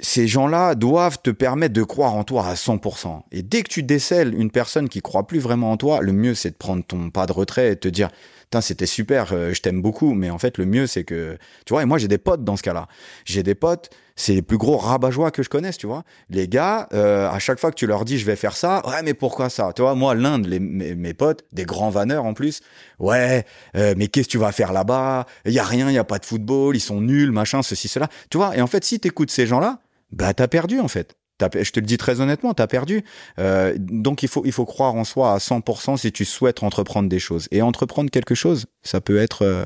ces 0.00 0.26
gens-là 0.26 0.74
doivent 0.74 1.18
te 1.22 1.30
permettre 1.30 1.74
de 1.74 1.84
croire 1.84 2.14
en 2.14 2.24
toi 2.24 2.46
à 2.46 2.54
100%. 2.54 3.22
Et 3.30 3.42
dès 3.42 3.62
que 3.62 3.68
tu 3.68 3.84
décèles 3.84 4.34
une 4.34 4.50
personne 4.50 4.88
qui 4.88 5.00
croit 5.00 5.26
plus 5.26 5.38
vraiment 5.38 5.72
en 5.72 5.76
toi, 5.76 6.00
le 6.00 6.12
mieux 6.12 6.34
c'est 6.34 6.50
de 6.50 6.56
prendre 6.56 6.84
ton 6.84 7.10
pas 7.10 7.26
de 7.26 7.32
retrait 7.32 7.68
et 7.68 7.74
de 7.74 7.80
te 7.80 7.88
dire 7.88 8.10
c'était 8.60 8.86
super, 8.86 9.32
euh, 9.32 9.52
je 9.52 9.60
t'aime 9.60 9.82
beaucoup, 9.82 10.14
mais 10.14 10.30
en 10.30 10.38
fait, 10.38 10.58
le 10.58 10.66
mieux, 10.66 10.86
c'est 10.86 11.04
que, 11.04 11.36
tu 11.66 11.72
vois, 11.72 11.82
et 11.82 11.86
moi, 11.86 11.98
j'ai 11.98 12.08
des 12.08 12.18
potes 12.18 12.44
dans 12.44 12.56
ce 12.56 12.62
cas-là. 12.62 12.88
J'ai 13.24 13.42
des 13.42 13.54
potes, 13.54 13.90
c'est 14.16 14.34
les 14.34 14.42
plus 14.42 14.58
gros 14.58 14.76
rabat-joie 14.76 15.30
que 15.30 15.42
je 15.42 15.48
connaisse, 15.48 15.76
tu 15.76 15.86
vois. 15.86 16.02
Les 16.30 16.48
gars, 16.48 16.88
euh, 16.92 17.28
à 17.28 17.38
chaque 17.38 17.60
fois 17.60 17.70
que 17.70 17.76
tu 17.76 17.86
leur 17.86 18.04
dis, 18.04 18.18
je 18.18 18.24
vais 18.24 18.36
faire 18.36 18.56
ça, 18.56 18.82
ouais, 18.86 19.02
mais 19.02 19.14
pourquoi 19.14 19.50
ça? 19.50 19.72
Tu 19.74 19.82
vois, 19.82 19.94
moi, 19.94 20.14
l'Inde, 20.14 20.48
mes, 20.48 20.94
mes, 20.94 21.14
potes, 21.14 21.44
des 21.52 21.64
grands 21.64 21.90
vanneurs 21.90 22.24
en 22.24 22.34
plus, 22.34 22.60
ouais, 22.98 23.44
euh, 23.76 23.94
mais 23.96 24.08
qu'est-ce 24.08 24.28
que 24.28 24.32
tu 24.32 24.38
vas 24.38 24.52
faire 24.52 24.72
là-bas? 24.72 25.26
Il 25.44 25.52
y 25.52 25.58
a 25.58 25.64
rien, 25.64 25.88
il 25.90 25.94
y 25.94 25.98
a 25.98 26.04
pas 26.04 26.18
de 26.18 26.24
football, 26.24 26.74
ils 26.74 26.80
sont 26.80 27.00
nuls, 27.00 27.32
machin, 27.32 27.62
ceci, 27.62 27.88
cela. 27.88 28.08
Tu 28.30 28.38
vois, 28.38 28.56
et 28.56 28.62
en 28.62 28.66
fait, 28.66 28.84
si 28.84 28.98
t'écoutes 28.98 29.30
ces 29.30 29.46
gens-là, 29.46 29.80
bah, 30.10 30.32
t'as 30.32 30.48
perdu, 30.48 30.80
en 30.80 30.88
fait 30.88 31.16
je 31.40 31.70
te 31.70 31.80
le 31.80 31.86
dis 31.86 31.98
très 31.98 32.20
honnêtement, 32.20 32.54
t'as 32.54 32.66
perdu. 32.66 33.04
Euh, 33.38 33.74
donc 33.78 34.22
il 34.22 34.28
faut 34.28 34.42
il 34.44 34.52
faut 34.52 34.64
croire 34.64 34.94
en 34.94 35.04
soi 35.04 35.32
à 35.34 35.38
100% 35.38 35.96
si 35.96 36.12
tu 36.12 36.24
souhaites 36.24 36.62
entreprendre 36.62 37.08
des 37.08 37.18
choses. 37.18 37.48
Et 37.50 37.62
entreprendre 37.62 38.10
quelque 38.10 38.34
chose, 38.34 38.66
ça 38.82 39.00
peut 39.00 39.18
être 39.18 39.42
euh, 39.42 39.64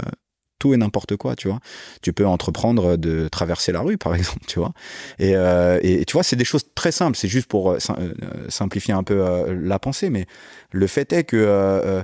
tout 0.58 0.74
et 0.74 0.76
n'importe 0.76 1.16
quoi, 1.16 1.34
tu 1.34 1.48
vois. 1.48 1.60
Tu 2.02 2.12
peux 2.12 2.26
entreprendre 2.26 2.96
de 2.96 3.28
traverser 3.28 3.72
la 3.72 3.80
rue, 3.80 3.98
par 3.98 4.14
exemple, 4.16 4.44
tu 4.46 4.58
vois. 4.58 4.72
Et, 5.18 5.34
euh, 5.34 5.78
et 5.82 6.04
tu 6.04 6.12
vois, 6.12 6.22
c'est 6.22 6.36
des 6.36 6.44
choses 6.44 6.64
très 6.74 6.92
simples. 6.92 7.16
C'est 7.16 7.28
juste 7.28 7.48
pour 7.48 7.76
simplifier 8.48 8.94
un 8.94 9.02
peu 9.02 9.52
la 9.52 9.78
pensée, 9.78 10.10
mais 10.10 10.26
le 10.70 10.86
fait 10.86 11.12
est 11.12 11.24
que 11.24 12.02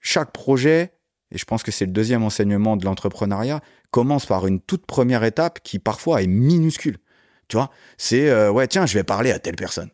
chaque 0.00 0.32
projet, 0.32 0.92
et 1.30 1.38
je 1.38 1.44
pense 1.44 1.62
que 1.62 1.70
c'est 1.70 1.86
le 1.86 1.92
deuxième 1.92 2.24
enseignement 2.24 2.76
de 2.76 2.84
l'entrepreneuriat, 2.84 3.60
commence 3.90 4.26
par 4.26 4.46
une 4.46 4.60
toute 4.60 4.84
première 4.86 5.22
étape 5.22 5.60
qui 5.62 5.78
parfois 5.78 6.22
est 6.22 6.26
minuscule. 6.26 6.98
Tu 7.52 7.58
vois, 7.58 7.70
c'est 7.98 8.30
euh, 8.30 8.50
ouais, 8.50 8.66
tiens, 8.66 8.86
je 8.86 8.94
vais 8.94 9.04
parler 9.04 9.30
à 9.30 9.38
telle 9.38 9.56
personne. 9.56 9.90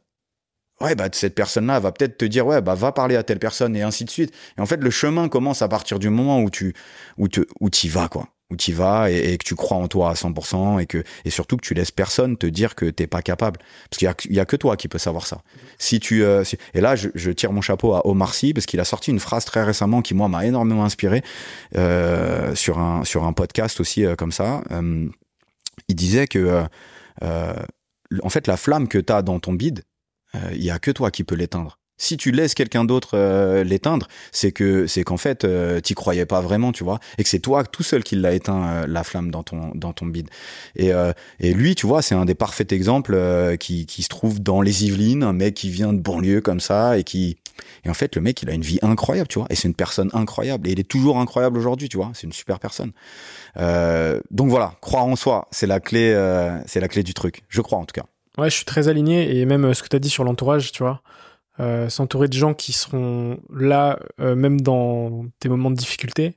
Ouais, 0.80 0.94
bah 0.94 1.08
cette 1.10 1.34
personne-là 1.34 1.80
va 1.80 1.90
peut-être 1.90 2.16
te 2.16 2.24
dire 2.24 2.46
ouais, 2.46 2.62
bah 2.62 2.76
va 2.76 2.92
parler 2.92 3.16
à 3.16 3.24
telle 3.24 3.40
personne 3.40 3.74
et 3.74 3.82
ainsi 3.82 4.04
de 4.04 4.10
suite. 4.10 4.32
Et 4.56 4.60
en 4.60 4.66
fait, 4.66 4.76
le 4.76 4.90
chemin 4.90 5.28
commence 5.28 5.60
à 5.60 5.66
partir 5.66 5.98
du 5.98 6.08
moment 6.08 6.40
où 6.40 6.50
tu 6.50 6.72
où 7.16 7.26
tu 7.26 7.44
où 7.58 7.68
y 7.68 7.88
vas 7.88 8.06
quoi, 8.06 8.28
où 8.48 8.56
tu 8.56 8.72
vas 8.72 9.10
et, 9.10 9.36
que 9.38 9.44
tu 9.44 9.56
crois 9.56 9.76
en 9.76 9.88
toi 9.88 10.10
à 10.10 10.14
100% 10.14 10.80
et 10.80 10.86
que 10.86 11.02
et 11.24 11.30
surtout 11.30 11.56
que 11.56 11.66
tu 11.66 11.74
laisses 11.74 11.90
personne 11.90 12.36
te 12.36 12.46
dire 12.46 12.76
que 12.76 12.86
t'es 12.86 13.08
pas 13.08 13.22
capable 13.22 13.58
parce 13.90 13.98
qu'il 13.98 14.32
y 14.32 14.38
a 14.38 14.44
que 14.44 14.54
toi 14.54 14.76
qui 14.76 14.86
peux 14.86 14.98
savoir 14.98 15.26
ça. 15.26 15.42
Si 15.78 15.98
tu 15.98 16.22
euh, 16.22 16.44
et 16.74 16.80
là 16.80 16.94
je, 16.94 17.30
tire 17.32 17.52
mon 17.52 17.60
chapeau 17.60 17.94
à 17.94 18.06
Omar 18.06 18.34
Sy 18.34 18.54
parce 18.54 18.66
qu'il 18.66 18.78
a 18.78 18.84
sorti 18.84 19.10
une 19.10 19.18
phrase 19.18 19.44
très 19.44 19.64
récemment 19.64 20.00
qui 20.00 20.14
moi 20.14 20.28
m'a 20.28 20.46
énormément 20.46 20.84
inspiré 20.84 21.24
euh, 21.74 22.54
sur 22.54 22.78
un 22.78 23.02
sur 23.02 23.24
un 23.24 23.32
podcast 23.32 23.80
aussi 23.80 24.04
comme 24.16 24.30
ça. 24.30 24.62
il 25.88 25.96
disait 25.96 26.28
que 26.28 26.68
en 27.22 28.28
fait, 28.28 28.46
la 28.46 28.56
flamme 28.56 28.88
que 28.88 28.98
tu 28.98 29.12
as 29.12 29.22
dans 29.22 29.38
ton 29.40 29.52
bide, 29.52 29.84
il 30.34 30.40
euh, 30.40 30.54
y 30.54 30.70
a 30.70 30.78
que 30.78 30.90
toi 30.90 31.10
qui 31.10 31.24
peux 31.24 31.34
l'éteindre. 31.34 31.77
Si 31.98 32.16
tu 32.16 32.30
laisses 32.30 32.54
quelqu'un 32.54 32.84
d'autre 32.84 33.10
euh, 33.14 33.64
l'éteindre, 33.64 34.08
c'est 34.32 34.52
que 34.52 34.86
c'est 34.86 35.02
qu'en 35.02 35.16
fait 35.16 35.44
euh, 35.44 35.80
t'y 35.80 35.94
croyais 35.94 36.26
pas 36.26 36.40
vraiment, 36.40 36.72
tu 36.72 36.84
vois, 36.84 36.98
et 37.18 37.22
que 37.22 37.28
c'est 37.28 37.40
toi 37.40 37.64
tout 37.64 37.82
seul 37.82 38.02
qui 38.02 38.16
l'a 38.16 38.32
éteint 38.32 38.86
la 38.86 39.04
flamme 39.04 39.30
dans 39.30 39.42
ton 39.42 39.72
dans 39.74 39.92
ton 39.92 40.06
bide. 40.06 40.28
Et 40.76 40.90
et 41.40 41.52
lui, 41.54 41.74
tu 41.74 41.86
vois, 41.86 42.02
c'est 42.02 42.14
un 42.14 42.24
des 42.24 42.34
parfaits 42.34 42.72
exemples 42.72 43.56
qui 43.58 43.86
qui 43.86 44.02
se 44.02 44.08
trouve 44.08 44.40
dans 44.40 44.62
les 44.62 44.84
Yvelines, 44.86 45.22
un 45.22 45.32
mec 45.32 45.54
qui 45.54 45.70
vient 45.70 45.92
de 45.92 46.00
banlieue 46.00 46.40
comme 46.40 46.60
ça 46.60 46.98
et 46.98 47.04
qui 47.04 47.36
et 47.84 47.90
en 47.90 47.94
fait 47.94 48.14
le 48.16 48.22
mec 48.22 48.42
il 48.42 48.50
a 48.50 48.54
une 48.54 48.62
vie 48.62 48.78
incroyable, 48.82 49.28
tu 49.28 49.38
vois, 49.38 49.48
et 49.50 49.54
c'est 49.54 49.68
une 49.68 49.74
personne 49.74 50.10
incroyable 50.12 50.68
et 50.68 50.72
il 50.72 50.80
est 50.80 50.88
toujours 50.88 51.18
incroyable 51.18 51.58
aujourd'hui, 51.58 51.88
tu 51.88 51.96
vois, 51.96 52.10
c'est 52.14 52.26
une 52.26 52.32
super 52.32 52.58
personne. 52.58 52.92
Euh, 53.56 54.20
donc 54.30 54.48
voilà, 54.50 54.74
croire 54.80 55.06
en 55.06 55.16
soi, 55.16 55.48
c'est 55.50 55.66
la 55.66 55.80
clé, 55.80 56.12
euh, 56.14 56.58
c'est 56.66 56.80
la 56.80 56.88
clé 56.88 57.02
du 57.02 57.14
truc. 57.14 57.42
Je 57.48 57.60
crois 57.60 57.78
en 57.78 57.84
tout 57.84 58.00
cas. 58.00 58.06
Ouais, 58.36 58.50
je 58.50 58.56
suis 58.56 58.64
très 58.64 58.88
aligné 58.88 59.38
et 59.38 59.46
même 59.46 59.64
euh, 59.64 59.74
ce 59.74 59.82
que 59.82 59.88
tu 59.88 59.96
as 59.96 59.98
dit 59.98 60.10
sur 60.10 60.24
l'entourage, 60.24 60.72
tu 60.72 60.82
vois, 60.82 61.02
s'entourer 61.88 62.28
de 62.28 62.34
gens 62.34 62.54
qui 62.54 62.72
seront 62.72 63.40
là, 63.52 63.98
même 64.18 64.60
dans 64.60 65.26
tes 65.40 65.48
moments 65.48 65.70
de 65.70 65.76
difficulté, 65.76 66.36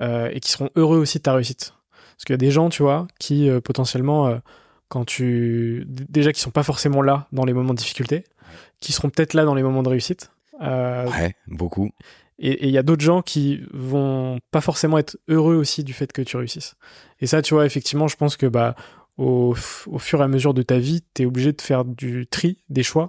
et 0.00 0.40
qui 0.40 0.50
seront 0.50 0.70
heureux 0.76 0.98
aussi 0.98 1.18
de 1.18 1.22
ta 1.22 1.32
réussite. 1.32 1.74
Parce 1.92 2.24
qu'il 2.24 2.32
y 2.32 2.34
a 2.34 2.38
des 2.38 2.50
gens, 2.50 2.68
tu 2.68 2.82
vois, 2.82 3.06
qui 3.18 3.48
potentiellement, 3.64 4.40
quand 4.88 5.04
tu, 5.04 5.86
déjà 5.88 6.32
qui 6.32 6.40
sont 6.40 6.50
pas 6.50 6.62
forcément 6.62 7.02
là 7.02 7.28
dans 7.32 7.44
les 7.44 7.52
moments 7.52 7.74
de 7.74 7.78
difficulté, 7.78 8.24
qui 8.80 8.92
seront 8.92 9.10
peut-être 9.10 9.34
là 9.34 9.44
dans 9.44 9.54
les 9.54 9.62
moments 9.62 9.82
de 9.82 9.88
réussite. 9.88 10.30
ouais, 10.60 11.34
beaucoup. 11.46 11.90
Et 12.38 12.68
il 12.68 12.70
y 12.70 12.78
a 12.78 12.82
d'autres 12.82 13.02
gens 13.02 13.20
qui 13.20 13.62
vont 13.72 14.38
pas 14.52 14.60
forcément 14.60 14.98
être 14.98 15.18
heureux 15.26 15.56
aussi 15.56 15.82
du 15.82 15.92
fait 15.92 16.12
que 16.12 16.22
tu 16.22 16.36
réussisses. 16.36 16.76
Et 17.20 17.26
ça, 17.26 17.42
tu 17.42 17.54
vois, 17.54 17.66
effectivement, 17.66 18.06
je 18.06 18.16
pense 18.16 18.36
que 18.36 18.46
bah 18.46 18.76
au, 19.16 19.56
au 19.86 19.98
fur 19.98 20.20
et 20.20 20.24
à 20.24 20.28
mesure 20.28 20.54
de 20.54 20.62
ta 20.62 20.78
vie, 20.78 21.02
tu 21.14 21.22
es 21.22 21.26
obligé 21.26 21.52
de 21.52 21.60
faire 21.60 21.84
du 21.84 22.28
tri, 22.28 22.58
des 22.68 22.84
choix, 22.84 23.08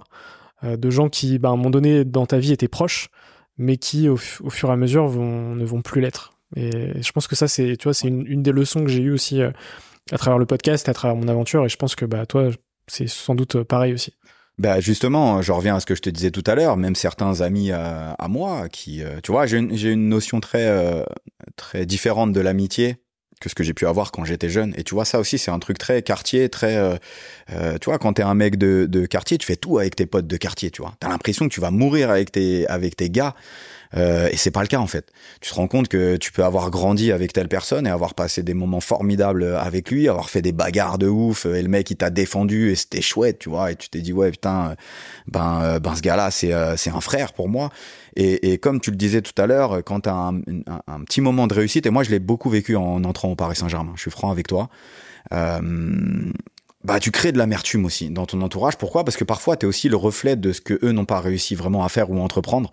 de 0.62 0.90
gens 0.90 1.08
qui, 1.08 1.38
bah, 1.38 1.48
à 1.48 1.52
un 1.52 1.56
moment 1.56 1.70
donné, 1.70 2.04
dans 2.04 2.26
ta 2.26 2.38
vie 2.38 2.52
étaient 2.52 2.68
proches, 2.68 3.08
mais 3.58 3.76
qui, 3.76 4.08
au, 4.08 4.16
fur 4.16 4.68
et 4.68 4.72
à 4.72 4.76
mesure, 4.76 5.10
ne 5.10 5.64
vont 5.64 5.82
plus 5.82 6.00
l'être. 6.00 6.34
Et 6.56 7.02
je 7.02 7.12
pense 7.12 7.28
que 7.28 7.36
ça, 7.36 7.48
c'est, 7.48 7.76
tu 7.76 7.84
vois, 7.84 7.94
c'est 7.94 8.08
une, 8.08 8.42
des 8.42 8.52
leçons 8.52 8.84
que 8.84 8.90
j'ai 8.90 9.02
eues 9.02 9.12
aussi 9.12 9.40
euh, 9.40 9.50
à 10.12 10.18
travers 10.18 10.38
le 10.38 10.46
podcast, 10.46 10.88
à 10.88 10.94
travers 10.94 11.16
mon 11.16 11.28
aventure, 11.28 11.64
et 11.64 11.68
je 11.68 11.76
pense 11.76 11.94
que 11.94 12.04
bah 12.04 12.26
toi, 12.26 12.48
c'est 12.88 13.08
sans 13.08 13.34
doute 13.34 13.62
pareil 13.62 13.92
aussi. 13.92 14.14
Bah 14.60 14.78
justement, 14.78 15.40
je 15.40 15.52
reviens 15.52 15.76
à 15.76 15.80
ce 15.80 15.86
que 15.86 15.94
je 15.94 16.02
te 16.02 16.10
disais 16.10 16.30
tout 16.30 16.44
à 16.46 16.54
l'heure. 16.54 16.76
Même 16.76 16.94
certains 16.94 17.40
amis 17.40 17.70
euh, 17.72 18.12
à, 18.18 18.28
moi 18.28 18.68
qui, 18.68 19.02
euh, 19.02 19.18
tu 19.22 19.32
vois, 19.32 19.46
j'ai 19.46 19.56
une, 19.56 20.08
notion 20.10 20.38
très 20.38 20.68
euh, 20.68 21.02
très 21.56 21.86
différente 21.86 22.34
de 22.34 22.40
l'amitié 22.40 22.96
que 23.40 23.48
ce 23.48 23.54
que 23.54 23.62
j'ai 23.64 23.74
pu 23.74 23.86
avoir 23.86 24.12
quand 24.12 24.24
j'étais 24.24 24.50
jeune. 24.50 24.74
Et 24.76 24.84
tu 24.84 24.94
vois, 24.94 25.04
ça 25.04 25.18
aussi, 25.18 25.38
c'est 25.38 25.50
un 25.50 25.58
truc 25.58 25.78
très 25.78 26.02
quartier, 26.02 26.48
très, 26.48 26.98
tu 27.48 27.86
vois, 27.86 27.98
quand 27.98 28.12
t'es 28.12 28.22
un 28.22 28.34
mec 28.34 28.56
de, 28.56 28.86
de 28.88 29.06
quartier, 29.06 29.38
tu 29.38 29.46
fais 29.46 29.56
tout 29.56 29.78
avec 29.78 29.96
tes 29.96 30.06
potes 30.06 30.26
de 30.26 30.36
quartier, 30.36 30.70
tu 30.70 30.82
vois. 30.82 30.94
T'as 31.00 31.08
l'impression 31.08 31.48
que 31.48 31.54
tu 31.54 31.60
vas 31.60 31.70
mourir 31.70 32.10
avec 32.10 32.30
tes 32.32 32.66
avec 32.68 32.96
tes 32.96 33.08
gars. 33.10 33.34
Euh, 33.96 34.28
et 34.30 34.36
c'est 34.36 34.50
pas 34.50 34.62
le 34.62 34.68
cas 34.68 34.78
en 34.78 34.86
fait. 34.86 35.10
Tu 35.40 35.50
te 35.50 35.54
rends 35.54 35.66
compte 35.66 35.88
que 35.88 36.16
tu 36.16 36.32
peux 36.32 36.44
avoir 36.44 36.70
grandi 36.70 37.10
avec 37.10 37.32
telle 37.32 37.48
personne 37.48 37.86
et 37.86 37.90
avoir 37.90 38.14
passé 38.14 38.42
des 38.42 38.54
moments 38.54 38.80
formidables 38.80 39.44
avec 39.56 39.90
lui, 39.90 40.08
avoir 40.08 40.30
fait 40.30 40.42
des 40.42 40.52
bagarres 40.52 40.98
de 40.98 41.08
ouf 41.08 41.46
et 41.46 41.62
le 41.62 41.68
mec 41.68 41.90
il 41.90 41.96
t'a 41.96 42.10
défendu 42.10 42.70
et 42.70 42.74
c'était 42.76 43.02
chouette, 43.02 43.40
tu 43.40 43.48
vois. 43.48 43.72
Et 43.72 43.76
tu 43.76 43.88
t'es 43.88 44.00
dit 44.00 44.12
ouais 44.12 44.30
putain, 44.30 44.76
ben 45.26 45.60
euh, 45.62 45.80
ben 45.80 45.94
ce 45.94 46.02
gars-là 46.02 46.30
c'est 46.30 46.52
euh, 46.52 46.76
c'est 46.76 46.90
un 46.90 47.00
frère 47.00 47.32
pour 47.32 47.48
moi. 47.48 47.70
Et, 48.16 48.52
et, 48.52 48.58
comme 48.58 48.80
tu 48.80 48.90
le 48.90 48.96
disais 48.96 49.22
tout 49.22 49.40
à 49.40 49.46
l'heure, 49.46 49.84
quand 49.84 50.00
t'as 50.00 50.14
un, 50.14 50.40
un, 50.88 51.04
petit 51.04 51.20
moment 51.20 51.46
de 51.46 51.54
réussite, 51.54 51.86
et 51.86 51.90
moi 51.90 52.02
je 52.02 52.10
l'ai 52.10 52.18
beaucoup 52.18 52.50
vécu 52.50 52.74
en 52.74 53.04
entrant 53.04 53.30
au 53.30 53.36
Paris 53.36 53.54
Saint-Germain, 53.54 53.92
je 53.94 54.00
suis 54.00 54.10
franc 54.10 54.32
avec 54.32 54.48
toi. 54.48 54.68
Euh, 55.32 56.32
bah 56.84 56.98
tu 56.98 57.10
crées 57.10 57.32
de 57.32 57.38
l'amertume 57.38 57.84
aussi 57.84 58.10
dans 58.10 58.26
ton 58.26 58.40
entourage. 58.42 58.76
Pourquoi? 58.76 59.04
Parce 59.04 59.16
que 59.16 59.24
parfois 59.24 59.56
tu 59.56 59.66
es 59.66 59.68
aussi 59.68 59.88
le 59.88 59.96
reflet 59.96 60.36
de 60.36 60.52
ce 60.52 60.60
que 60.60 60.78
eux 60.82 60.92
n'ont 60.92 61.04
pas 61.04 61.20
réussi 61.20 61.54
vraiment 61.54 61.84
à 61.84 61.88
faire 61.88 62.10
ou 62.10 62.18
à 62.18 62.22
entreprendre. 62.22 62.70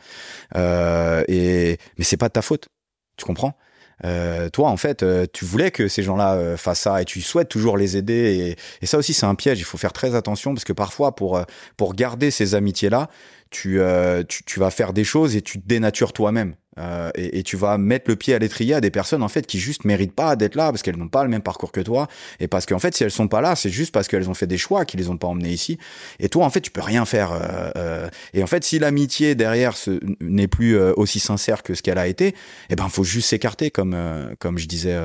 Euh, 0.56 1.24
et 1.28 1.78
mais 1.98 2.04
c'est 2.04 2.18
pas 2.18 2.30
de 2.30 2.34
ta 2.34 2.42
faute. 2.42 2.70
Tu 3.18 3.26
comprends? 3.26 3.58
Euh, 4.06 4.50
toi, 4.50 4.70
en 4.70 4.78
fait, 4.78 5.04
euh, 5.04 5.26
tu 5.32 5.46
voulais 5.46 5.72
que 5.72 5.88
ces 5.88 6.04
gens-là 6.04 6.36
euh, 6.36 6.58
fassent 6.58 6.82
ça 6.82 7.02
et 7.02 7.06
tu 7.06 7.22
souhaites 7.22 7.50
toujours 7.50 7.78
les 7.78 7.98
aider. 7.98 8.56
Et, 8.82 8.86
ça 8.86 8.98
aussi, 8.98 9.14
c'est 9.14 9.26
un 9.26 9.36
piège. 9.36 9.60
Il 9.60 9.64
faut 9.64 9.78
faire 9.78 9.94
très 9.94 10.16
attention 10.16 10.54
parce 10.54 10.66
que 10.66 10.74
parfois, 10.74 11.16
pour, 11.16 11.38
euh, 11.38 11.44
pour 11.78 11.96
garder 11.96 12.32
ces 12.32 12.56
amitiés-là, 12.56 13.10
tu, 13.50 13.80
tu, 14.28 14.44
tu 14.44 14.60
vas 14.60 14.70
faire 14.70 14.92
des 14.92 15.06
choses 15.06 15.38
et 15.38 15.42
tu 15.42 15.62
te 15.62 15.66
dénatures 15.66 16.12
toi-même. 16.12 16.56
Euh, 16.78 17.10
et, 17.16 17.44
tu 17.44 17.56
vas 17.56 17.78
mettre 17.78 18.10
le 18.10 18.16
pied 18.16 18.34
à 18.34 18.40
l'étrier 18.40 18.74
à 18.76 18.82
des 18.82 18.92
personnes 18.92 19.24
en 19.24 19.28
fait 19.28 19.48
qui 19.48 19.60
juste 19.60 19.86
méritent 19.86 20.14
pas 20.14 20.36
d'être 20.36 20.56
là 20.56 20.72
parce 20.72 20.82
qu'elles 20.82 20.98
n'ont 20.98 21.08
pas 21.08 21.24
le 21.24 21.30
même 21.30 21.42
parcours 21.42 21.72
que 21.72 21.82
toi. 21.82 22.08
Et 22.40 22.48
parce 22.48 22.66
qu'en 22.66 22.80
fait 22.80 22.96
si 22.96 23.04
elles 23.04 23.12
sont 23.12 23.28
pas 23.28 23.42
là 23.42 23.56
c'est 23.56 23.70
juste 23.70 23.92
parce 23.92 24.08
qu'elles 24.08 24.30
ont 24.30 24.34
fait 24.34 24.48
des 24.48 24.58
choix 24.58 24.86
qui 24.86 24.98
les 24.98 25.10
ont 25.10 25.18
pas 25.18 25.28
emmenées 25.28 25.52
ici. 25.52 25.78
Et 26.20 26.30
toi 26.30 26.46
en 26.46 26.50
fait 26.50 26.62
tu 26.62 26.72
peux 26.72 26.82
rien 26.82 27.06
faire 27.06 27.32
euh, 27.32 27.72
euh, 27.78 28.10
et 28.34 28.44
en 28.44 28.48
fait 28.48 28.64
si 28.64 28.80
l'amitié 28.80 29.36
derrière 29.36 29.76
n'est 30.20 30.48
plus 30.48 30.78
aussi 30.78 31.20
sincère 31.20 31.64
que 31.64 31.74
ce 31.74 31.82
qu'elle 31.82 31.98
a 31.98 32.08
été 32.08 32.36
eh 32.70 32.76
ben 32.76 32.90
faut 32.90 33.04
juste 33.04 33.30
s'écarter 33.30 33.72
comme 33.72 33.96
comme 34.40 34.58
je 34.58 34.68
disais 34.68 34.98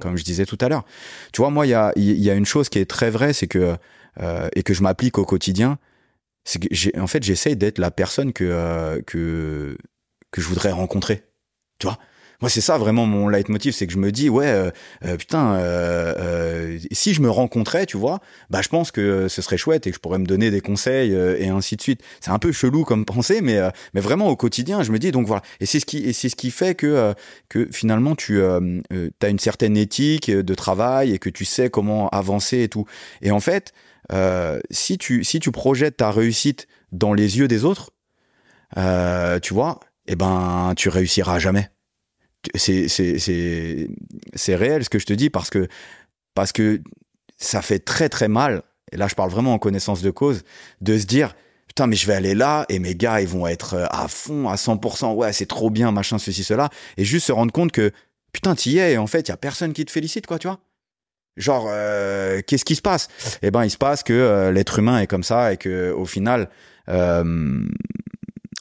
comme 0.00 0.16
je 0.16 0.24
disais 0.24 0.46
tout 0.46 0.58
à 0.60 0.68
l'heure. 0.68 0.84
Tu 1.32 1.40
vois 1.40 1.50
moi 1.50 1.66
il 1.66 1.70
y 1.70 1.74
a 1.74 1.92
il 1.96 2.22
y 2.22 2.30
a 2.30 2.34
une 2.34 2.46
chose 2.46 2.68
qui 2.68 2.78
est 2.78 2.88
très 2.88 3.10
vraie 3.10 3.32
c'est 3.32 3.48
que 3.48 3.76
et 4.54 4.62
que 4.62 4.74
je 4.74 4.82
m'applique 4.82 5.18
au 5.18 5.24
quotidien 5.24 5.78
c'est 6.44 6.60
que 6.60 6.98
en 7.00 7.06
fait 7.06 7.22
j'essaye 7.22 7.56
d'être 7.56 7.78
la 7.78 7.90
personne 7.90 8.32
que 8.32 9.02
que 9.06 9.76
que 10.30 10.40
je 10.40 10.48
voudrais 10.48 10.72
rencontrer. 10.72 11.24
Tu 11.78 11.86
vois? 11.86 11.98
Moi, 12.40 12.48
c'est 12.48 12.60
ça 12.60 12.78
vraiment 12.78 13.04
mon 13.04 13.28
leitmotiv, 13.28 13.74
c'est 13.74 13.88
que 13.88 13.92
je 13.92 13.98
me 13.98 14.12
dis, 14.12 14.28
ouais, 14.28 14.46
euh, 14.46 14.70
euh, 15.04 15.16
putain, 15.16 15.56
euh, 15.56 16.78
si 16.92 17.12
je 17.12 17.20
me 17.20 17.28
rencontrais, 17.28 17.84
tu 17.84 17.96
vois, 17.96 18.20
bah, 18.48 18.60
je 18.62 18.68
pense 18.68 18.92
que 18.92 19.26
ce 19.26 19.42
serait 19.42 19.56
chouette 19.56 19.88
et 19.88 19.90
que 19.90 19.96
je 19.96 20.00
pourrais 20.00 20.20
me 20.20 20.26
donner 20.26 20.52
des 20.52 20.60
conseils 20.60 21.12
et 21.12 21.48
ainsi 21.48 21.74
de 21.74 21.82
suite. 21.82 22.00
C'est 22.20 22.30
un 22.30 22.38
peu 22.38 22.52
chelou 22.52 22.84
comme 22.84 23.04
pensée, 23.04 23.40
mais, 23.40 23.58
mais 23.92 24.00
vraiment 24.00 24.28
au 24.28 24.36
quotidien, 24.36 24.84
je 24.84 24.92
me 24.92 25.00
dis, 25.00 25.10
donc 25.10 25.26
voilà. 25.26 25.42
Et 25.58 25.66
c'est 25.66 25.80
ce 25.80 25.86
qui, 25.86 26.14
c'est 26.14 26.28
ce 26.28 26.36
qui 26.36 26.52
fait 26.52 26.76
que, 26.76 27.12
que 27.48 27.68
finalement, 27.72 28.14
tu 28.14 28.40
as 28.44 29.28
une 29.28 29.38
certaine 29.40 29.76
éthique 29.76 30.30
de 30.30 30.54
travail 30.54 31.12
et 31.12 31.18
que 31.18 31.30
tu 31.30 31.44
sais 31.44 31.70
comment 31.70 32.08
avancer 32.10 32.62
et 32.62 32.68
tout. 32.68 32.84
Et 33.20 33.32
en 33.32 33.40
fait, 33.40 33.72
si, 34.70 34.96
tu, 34.96 35.24
si 35.24 35.40
tu 35.40 35.50
projettes 35.50 35.96
ta 35.96 36.12
réussite 36.12 36.68
dans 36.92 37.14
les 37.14 37.38
yeux 37.38 37.48
des 37.48 37.64
autres, 37.64 37.90
tu 39.42 39.54
vois, 39.54 39.80
eh 40.08 40.16
ben, 40.16 40.72
tu 40.76 40.88
réussiras 40.88 41.38
jamais. 41.38 41.70
C'est, 42.54 42.86
réel 44.54 44.84
ce 44.84 44.88
que 44.88 44.98
je 44.98 45.06
te 45.06 45.12
dis 45.12 45.30
parce 45.30 45.50
que, 45.50 45.68
parce 46.34 46.52
que 46.52 46.80
ça 47.36 47.62
fait 47.62 47.78
très 47.78 48.08
très 48.08 48.28
mal, 48.28 48.62
et 48.90 48.96
là 48.96 49.06
je 49.06 49.14
parle 49.14 49.30
vraiment 49.30 49.54
en 49.54 49.58
connaissance 49.58 50.02
de 50.02 50.10
cause, 50.10 50.42
de 50.80 50.98
se 50.98 51.04
dire, 51.04 51.34
putain, 51.66 51.86
mais 51.86 51.96
je 51.96 52.06
vais 52.06 52.14
aller 52.14 52.34
là 52.34 52.64
et 52.68 52.78
mes 52.78 52.94
gars, 52.94 53.20
ils 53.20 53.28
vont 53.28 53.46
être 53.46 53.86
à 53.90 54.08
fond, 54.08 54.48
à 54.48 54.54
100%, 54.54 55.14
ouais, 55.14 55.32
c'est 55.32 55.46
trop 55.46 55.70
bien, 55.70 55.92
machin, 55.92 56.18
ceci, 56.18 56.42
cela, 56.42 56.70
et 56.96 57.04
juste 57.04 57.26
se 57.26 57.32
rendre 57.32 57.52
compte 57.52 57.70
que, 57.70 57.92
putain, 58.32 58.54
t'y 58.54 58.78
es, 58.78 58.92
et 58.92 58.98
en 58.98 59.06
fait, 59.06 59.28
il 59.28 59.30
y 59.30 59.32
a 59.32 59.36
personne 59.36 59.72
qui 59.72 59.84
te 59.84 59.90
félicite, 59.90 60.26
quoi, 60.26 60.38
tu 60.38 60.48
vois. 60.48 60.58
Genre, 61.36 61.68
euh, 61.70 62.40
qu'est-ce 62.44 62.64
qui 62.64 62.74
se 62.74 62.82
passe? 62.82 63.08
Eh 63.42 63.52
ben, 63.52 63.64
il 63.64 63.70
se 63.70 63.76
passe 63.76 64.02
que 64.02 64.12
euh, 64.12 64.50
l'être 64.50 64.80
humain 64.80 64.98
est 64.98 65.06
comme 65.06 65.22
ça 65.22 65.52
et 65.52 65.56
que 65.56 65.92
au 65.92 66.04
final, 66.04 66.50
euh, 66.88 67.64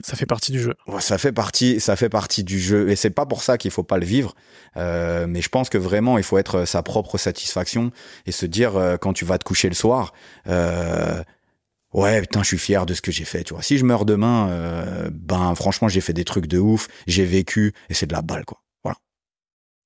Ça 0.08 0.16
fait 0.16 0.26
partie 0.26 0.54
du 0.54 0.62
jeu. 0.62 0.74
Ça 1.00 1.18
fait 1.18 1.34
partie, 1.34 1.82
ça 1.82 1.98
fait 1.98 2.08
partie 2.08 2.46
du 2.46 2.62
jeu, 2.62 2.90
et 2.90 2.96
c'est 2.96 3.10
pas 3.10 3.26
pour 3.26 3.44
ça 3.44 3.58
qu'il 3.58 3.72
faut 3.72 3.84
pas 3.84 3.98
le 3.98 4.06
vivre. 4.06 4.36
Euh, 4.78 5.28
mais 5.28 5.42
je 5.42 5.50
pense 5.50 5.68
que 5.68 5.78
vraiment, 5.78 6.18
il 6.18 6.24
faut 6.24 6.38
être 6.38 6.64
sa 6.64 6.82
propre 6.82 7.18
satisfaction 7.18 7.92
et 8.26 8.32
se 8.32 8.46
dire 8.46 8.78
euh, 8.78 8.96
quand 8.96 9.12
tu 9.12 9.26
vas 9.26 9.38
te 9.38 9.44
coucher 9.44 9.68
le 9.68 9.76
soir, 9.76 10.14
euh, 10.48 11.22
ouais, 11.92 12.22
putain, 12.22 12.42
je 12.42 12.48
suis 12.48 12.58
fier 12.58 12.86
de 12.86 12.94
ce 12.94 13.02
que 13.02 13.12
j'ai 13.12 13.26
fait. 13.26 13.44
Tu 13.44 13.54
vois, 13.54 13.62
si 13.62 13.78
je 13.78 13.84
meurs 13.84 14.06
demain, 14.06 14.48
euh, 14.48 15.10
ben 15.12 15.54
franchement, 15.56 15.90
j'ai 15.90 16.00
fait 16.00 16.14
des 16.14 16.24
trucs 16.24 16.48
de 16.48 16.58
ouf, 16.58 16.88
j'ai 17.06 17.26
vécu, 17.26 17.74
et 17.90 17.94
c'est 17.94 18.08
de 18.08 18.14
la 18.14 18.22
balle, 18.22 18.46
quoi. 18.46 18.62
Voilà. 18.86 18.96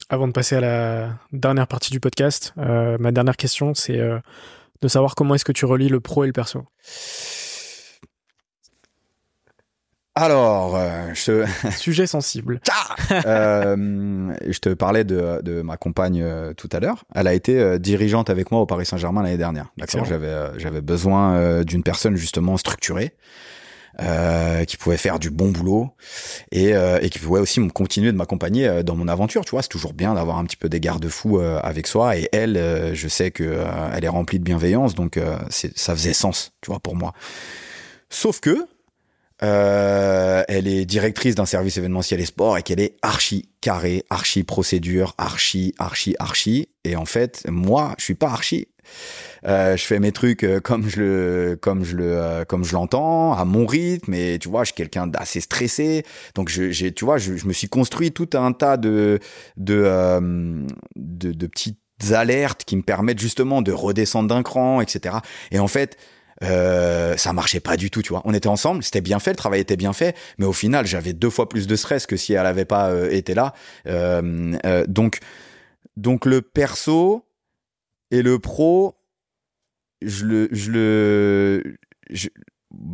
Avant 0.09 0.27
de 0.27 0.33
passer 0.33 0.55
à 0.55 0.61
la 0.61 1.17
dernière 1.31 1.65
partie 1.65 1.89
du 1.89 1.99
podcast, 1.99 2.53
euh, 2.59 2.95
ma 2.99 3.11
dernière 3.11 3.37
question, 3.37 3.73
c'est 3.73 3.97
euh, 3.97 4.19
de 4.83 4.87
savoir 4.87 5.15
comment 5.15 5.33
est-ce 5.33 5.45
que 5.45 5.51
tu 5.51 5.65
relis 5.65 5.89
le 5.89 5.99
pro 5.99 6.25
et 6.25 6.27
le 6.27 6.33
perso. 6.33 6.67
Alors, 10.15 10.75
euh, 10.75 11.13
je 11.13 11.25
te... 11.25 11.69
Sujet 11.77 12.05
sensible. 12.05 12.59
Euh, 13.11 14.33
je 14.45 14.59
te 14.59 14.69
parlais 14.73 15.05
de, 15.05 15.41
de 15.41 15.61
ma 15.61 15.77
compagne 15.77 16.21
euh, 16.21 16.53
tout 16.53 16.69
à 16.73 16.79
l'heure. 16.79 17.05
Elle 17.15 17.27
a 17.27 17.33
été 17.33 17.59
euh, 17.59 17.77
dirigeante 17.77 18.29
avec 18.29 18.51
moi 18.51 18.59
au 18.59 18.65
Paris 18.65 18.85
Saint-Germain 18.85 19.23
l'année 19.23 19.37
dernière. 19.37 19.67
D'accord. 19.77 20.03
J'avais 20.05 20.33
j'avais 20.57 20.81
besoin 20.81 21.63
d'une 21.63 21.83
personne 21.83 22.15
justement 22.17 22.57
structurée. 22.57 23.15
qui 24.67 24.77
pouvait 24.77 24.97
faire 24.97 25.17
du 25.19 25.29
bon 25.29 25.49
boulot 25.49 25.91
et, 26.51 26.71
et 27.01 27.09
qui 27.09 27.19
pouvait 27.19 27.39
aussi 27.39 27.65
continuer 27.69 28.11
de 28.11 28.17
m'accompagner 28.17 28.83
dans 28.83 28.95
mon 28.95 29.07
aventure 29.07 29.45
tu 29.45 29.51
vois 29.51 29.61
c'est 29.61 29.67
toujours 29.67 29.93
bien 29.93 30.15
d'avoir 30.15 30.37
un 30.37 30.45
petit 30.45 30.55
peu 30.55 30.69
des 30.69 30.79
garde-fous 30.79 31.39
avec 31.39 31.87
soi 31.87 32.17
et 32.17 32.27
elle 32.31 32.91
je 32.93 33.07
sais 33.07 33.29
que 33.31 33.63
elle 33.93 34.03
est 34.03 34.07
remplie 34.09 34.39
de 34.39 34.43
bienveillance 34.43 34.95
donc 34.95 35.19
c'est 35.49 35.77
ça 35.77 35.93
faisait 35.93 36.13
sens 36.13 36.53
tu 36.61 36.71
vois 36.71 36.79
pour 36.79 36.95
moi 36.95 37.13
sauf 38.09 38.39
que 38.39 38.65
euh, 39.43 40.43
elle 40.47 40.67
est 40.67 40.85
directrice 40.85 41.35
d'un 41.35 41.45
service 41.45 41.77
événementiel 41.77 42.19
et 42.19 42.25
sport 42.25 42.57
et 42.57 42.63
qu'elle 42.63 42.79
est 42.79 42.97
archi 43.01 43.49
carré, 43.59 44.03
archi 44.09 44.43
procédure, 44.43 45.13
archi, 45.17 45.73
archi, 45.79 46.15
archi. 46.19 46.69
Et 46.83 46.95
en 46.95 47.05
fait, 47.05 47.43
moi, 47.49 47.95
je 47.97 48.03
suis 48.03 48.15
pas 48.15 48.29
archi. 48.29 48.67
Euh, 49.45 49.75
je 49.75 49.83
fais 49.83 49.99
mes 49.99 50.11
trucs 50.11 50.43
euh, 50.43 50.59
comme 50.59 50.87
je 50.87 50.99
le, 50.99 51.59
comme 51.59 51.83
je 51.83 51.95
le, 51.95 52.17
euh, 52.17 52.45
comme 52.45 52.63
je 52.63 52.73
l'entends, 52.73 53.33
à 53.33 53.45
mon 53.45 53.65
rythme. 53.65 54.13
Et 54.13 54.37
tu 54.39 54.49
vois, 54.49 54.63
je 54.63 54.67
suis 54.67 54.75
quelqu'un 54.75 55.07
d'assez 55.07 55.41
stressé. 55.41 56.03
Donc, 56.35 56.49
j'ai, 56.49 56.91
tu 56.91 57.05
vois, 57.05 57.17
je, 57.17 57.35
je 57.35 57.47
me 57.47 57.53
suis 57.53 57.69
construit 57.69 58.11
tout 58.11 58.29
un 58.33 58.51
tas 58.51 58.77
de, 58.77 59.19
de, 59.57 59.81
euh, 59.85 60.65
de, 60.95 61.31
de 61.31 61.47
petites 61.47 61.77
alertes 62.11 62.63
qui 62.63 62.75
me 62.75 62.81
permettent 62.81 63.19
justement 63.19 63.61
de 63.61 63.71
redescendre 63.71 64.29
d'un 64.29 64.43
cran, 64.43 64.81
etc. 64.81 65.17
Et 65.51 65.59
en 65.59 65.67
fait, 65.67 65.97
euh, 66.43 67.15
ça 67.17 67.33
marchait 67.33 67.59
pas 67.59 67.77
du 67.77 67.91
tout, 67.91 68.01
tu 68.01 68.09
vois. 68.09 68.21
On 68.25 68.33
était 68.33 68.47
ensemble, 68.47 68.83
c'était 68.83 69.01
bien 69.01 69.19
fait, 69.19 69.31
le 69.31 69.35
travail 69.37 69.59
était 69.61 69.77
bien 69.77 69.93
fait, 69.93 70.15
mais 70.37 70.45
au 70.45 70.53
final, 70.53 70.85
j'avais 70.87 71.13
deux 71.13 71.29
fois 71.29 71.47
plus 71.49 71.67
de 71.67 71.75
stress 71.75 72.05
que 72.07 72.17
si 72.17 72.33
elle 72.33 72.45
avait 72.45 72.65
pas 72.65 72.89
euh, 72.89 73.09
été 73.11 73.33
là. 73.33 73.53
Euh, 73.87 74.57
euh, 74.65 74.85
donc, 74.87 75.19
donc 75.97 76.25
le 76.25 76.41
perso 76.41 77.25
et 78.09 78.21
le 78.21 78.39
pro, 78.39 78.95
je 80.01 80.25
le, 80.25 80.47
je 80.51 80.71
le, 80.71 81.77
je- 82.09 82.29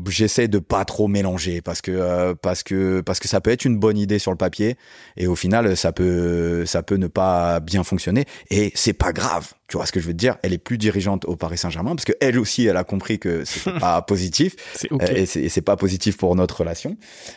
j'essaie 0.08 0.48
de 0.48 0.60
pas 0.60 0.86
trop 0.86 1.08
mélanger 1.08 1.62
parce 1.62 1.82
que 1.82 1.92
euh, 1.92 2.34
parce 2.34 2.64
que 2.64 3.02
parce 3.02 3.20
que 3.20 3.28
ça 3.28 3.42
peut 3.42 3.52
être 3.52 3.66
une 3.66 3.78
bonne 3.78 3.98
idée 3.98 4.20
sur 4.20 4.32
le 4.32 4.38
papier 4.38 4.76
et 5.18 5.28
au 5.28 5.36
final 5.36 5.76
ça 5.78 5.92
peut 5.92 6.66
ça 6.66 6.82
peut 6.84 6.96
ne 6.96 7.08
pas 7.08 7.60
bien 7.60 7.84
fonctionner 7.84 8.26
et 8.50 8.72
c'est 8.76 8.94
pas 8.94 9.14
grave. 9.14 9.54
Tu 9.68 9.76
vois 9.78 9.86
ce 9.86 9.92
que 9.92 10.00
je 10.00 10.06
veux 10.08 10.14
te 10.14 10.18
dire? 10.18 10.38
Elle 10.44 10.54
est 10.54 10.58
plus 10.58 10.78
dirigeante 10.78 11.26
au 11.26 11.36
Paris 11.36 11.58
Saint-Germain 11.58 11.94
parce 11.96 12.06
que 12.06 12.14
elle 12.22 12.40
aussi 12.40 12.66
elle 12.66 12.78
a 12.78 12.84
compris 12.86 13.20
que 13.20 13.44
c'était 13.46 13.78
pas 13.80 14.02
positif 14.02 14.56
C'est 14.76 14.92
ok. 14.92 15.04
euh, 15.04 15.14
et 15.16 15.26
c'est 15.26 15.50
c'est 15.50 15.62
pas 15.62 15.76
positif 15.76 16.18
pour 16.18 16.36
notre 16.36 16.58
relation. 16.62 16.96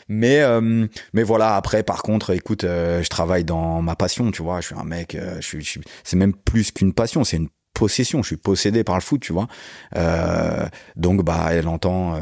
Mais 0.09 0.41
euh, 0.41 0.87
mais 1.13 1.23
voilà 1.25 1.57
après 1.57 1.83
par 1.83 2.03
contre 2.03 2.31
écoute 2.31 2.65
euh, 2.65 3.03
je 3.03 3.09
travaille 3.09 3.45
dans 3.45 3.83
ma 3.83 3.97
passion 3.97 4.31
tu 4.31 4.43
vois 4.43 4.61
je 4.61 4.67
suis 4.67 4.77
un 4.77 4.85
mec 4.85 5.15
euh, 5.15 5.37
je 5.41 5.47
suis, 5.47 5.61
je 5.63 5.69
suis- 5.71 5.81
c'est 6.05 6.17
même 6.17 6.35
plus 6.35 6.71
qu'une 6.71 6.93
passion 6.93 7.25
c'est 7.25 7.37
une 7.39 7.49
possession 7.83 8.23
je 8.23 8.29
suis 8.33 8.43
possédé 8.51 8.81
par 8.85 8.97
le 9.01 9.05
foot 9.09 9.21
tu 9.27 9.33
vois. 9.33 9.49
Euh, 9.97 10.67
donc 10.97 11.17
bah 11.29 11.49
elle 11.57 11.69
entend 11.77 12.15
euh, 12.15 12.19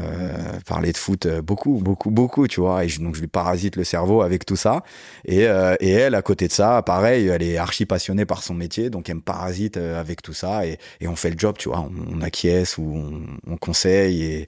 parler 0.65 0.91
de 0.91 0.97
foot 1.05 1.25
euh, 1.25 1.41
beaucoup 1.49 1.75
beaucoup 1.87 2.11
beaucoup 2.19 2.47
tu 2.47 2.59
vois. 2.61 2.83
Et 2.83 2.89
je, 2.89 2.97
donc 3.03 3.15
je 3.15 3.21
lui 3.21 3.27
parasite 3.27 3.75
le 3.75 3.83
cerveau 3.83 4.21
avec 4.21 4.41
tout 4.49 4.59
ça. 4.65 4.75
Et 5.25 5.43
euh, 5.47 5.75
et 5.81 5.91
elle 5.91 6.15
à 6.15 6.21
côté 6.21 6.47
de 6.47 6.53
ça 6.53 6.81
pareil 6.93 7.27
elle 7.27 7.43
est 7.43 7.57
archi 7.57 7.85
passionnée 7.85 8.25
par 8.25 8.41
son 8.47 8.55
métier 8.63 8.89
donc 8.89 9.09
elle 9.09 9.17
me 9.17 9.21
parasite 9.33 9.77
euh, 9.77 9.99
avec 9.99 10.21
tout 10.21 10.33
ça. 10.43 10.65
Et 10.65 10.77
et 11.01 11.07
on 11.07 11.15
fait 11.15 11.31
le 11.35 11.39
job 11.43 11.55
tu 11.57 11.69
vois. 11.69 11.81
On, 11.81 12.17
on 12.17 12.21
acquiesce 12.21 12.77
ou 12.77 12.85
on, 12.95 13.53
on 13.53 13.57
conseille 13.57 14.23
et 14.23 14.47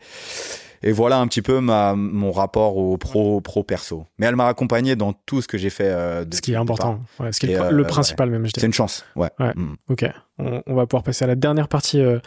et 0.84 0.92
voilà 0.92 1.20
un 1.20 1.28
petit 1.28 1.42
peu 1.42 1.60
ma, 1.60 1.96
mon 1.96 2.32
rapport 2.32 2.78
au 2.78 2.98
pro, 2.98 3.42
pro 3.42 3.64
perso. 3.64 4.06
Mais 4.18 4.26
elle 4.26 4.36
m'a 4.36 4.48
accompagné 4.48 4.96
dans 4.96 5.14
tout 5.14 5.42
ce 5.42 5.48
que 5.48 5.58
j'ai 5.58 5.70
fait. 5.70 5.86
euh, 5.86 6.26
Ce 6.32 6.42
qui 6.42 6.54
est 6.54 6.56
important. 6.56 7.02
Ouais, 7.20 7.32
ce 7.32 7.40
qui 7.40 7.48
est 7.52 7.58
le, 7.58 7.62
euh, 7.64 7.72
le 7.72 7.84
principal 7.84 8.30
même. 8.30 8.46
C'est 8.54 8.66
une 8.66 8.74
chance, 8.74 9.06
ouais. 9.16 9.30
Ouais. 9.40 9.54
Mm. 9.56 9.76
Ok. 9.90 10.06
On, 10.40 10.62
on 10.66 10.74
va 10.76 10.86
pouvoir 10.88 11.04
passer 11.04 11.24
à 11.26 11.28
la 11.28 11.36
dernière 11.36 11.68
partie 11.68 12.02
euh, 12.02 12.20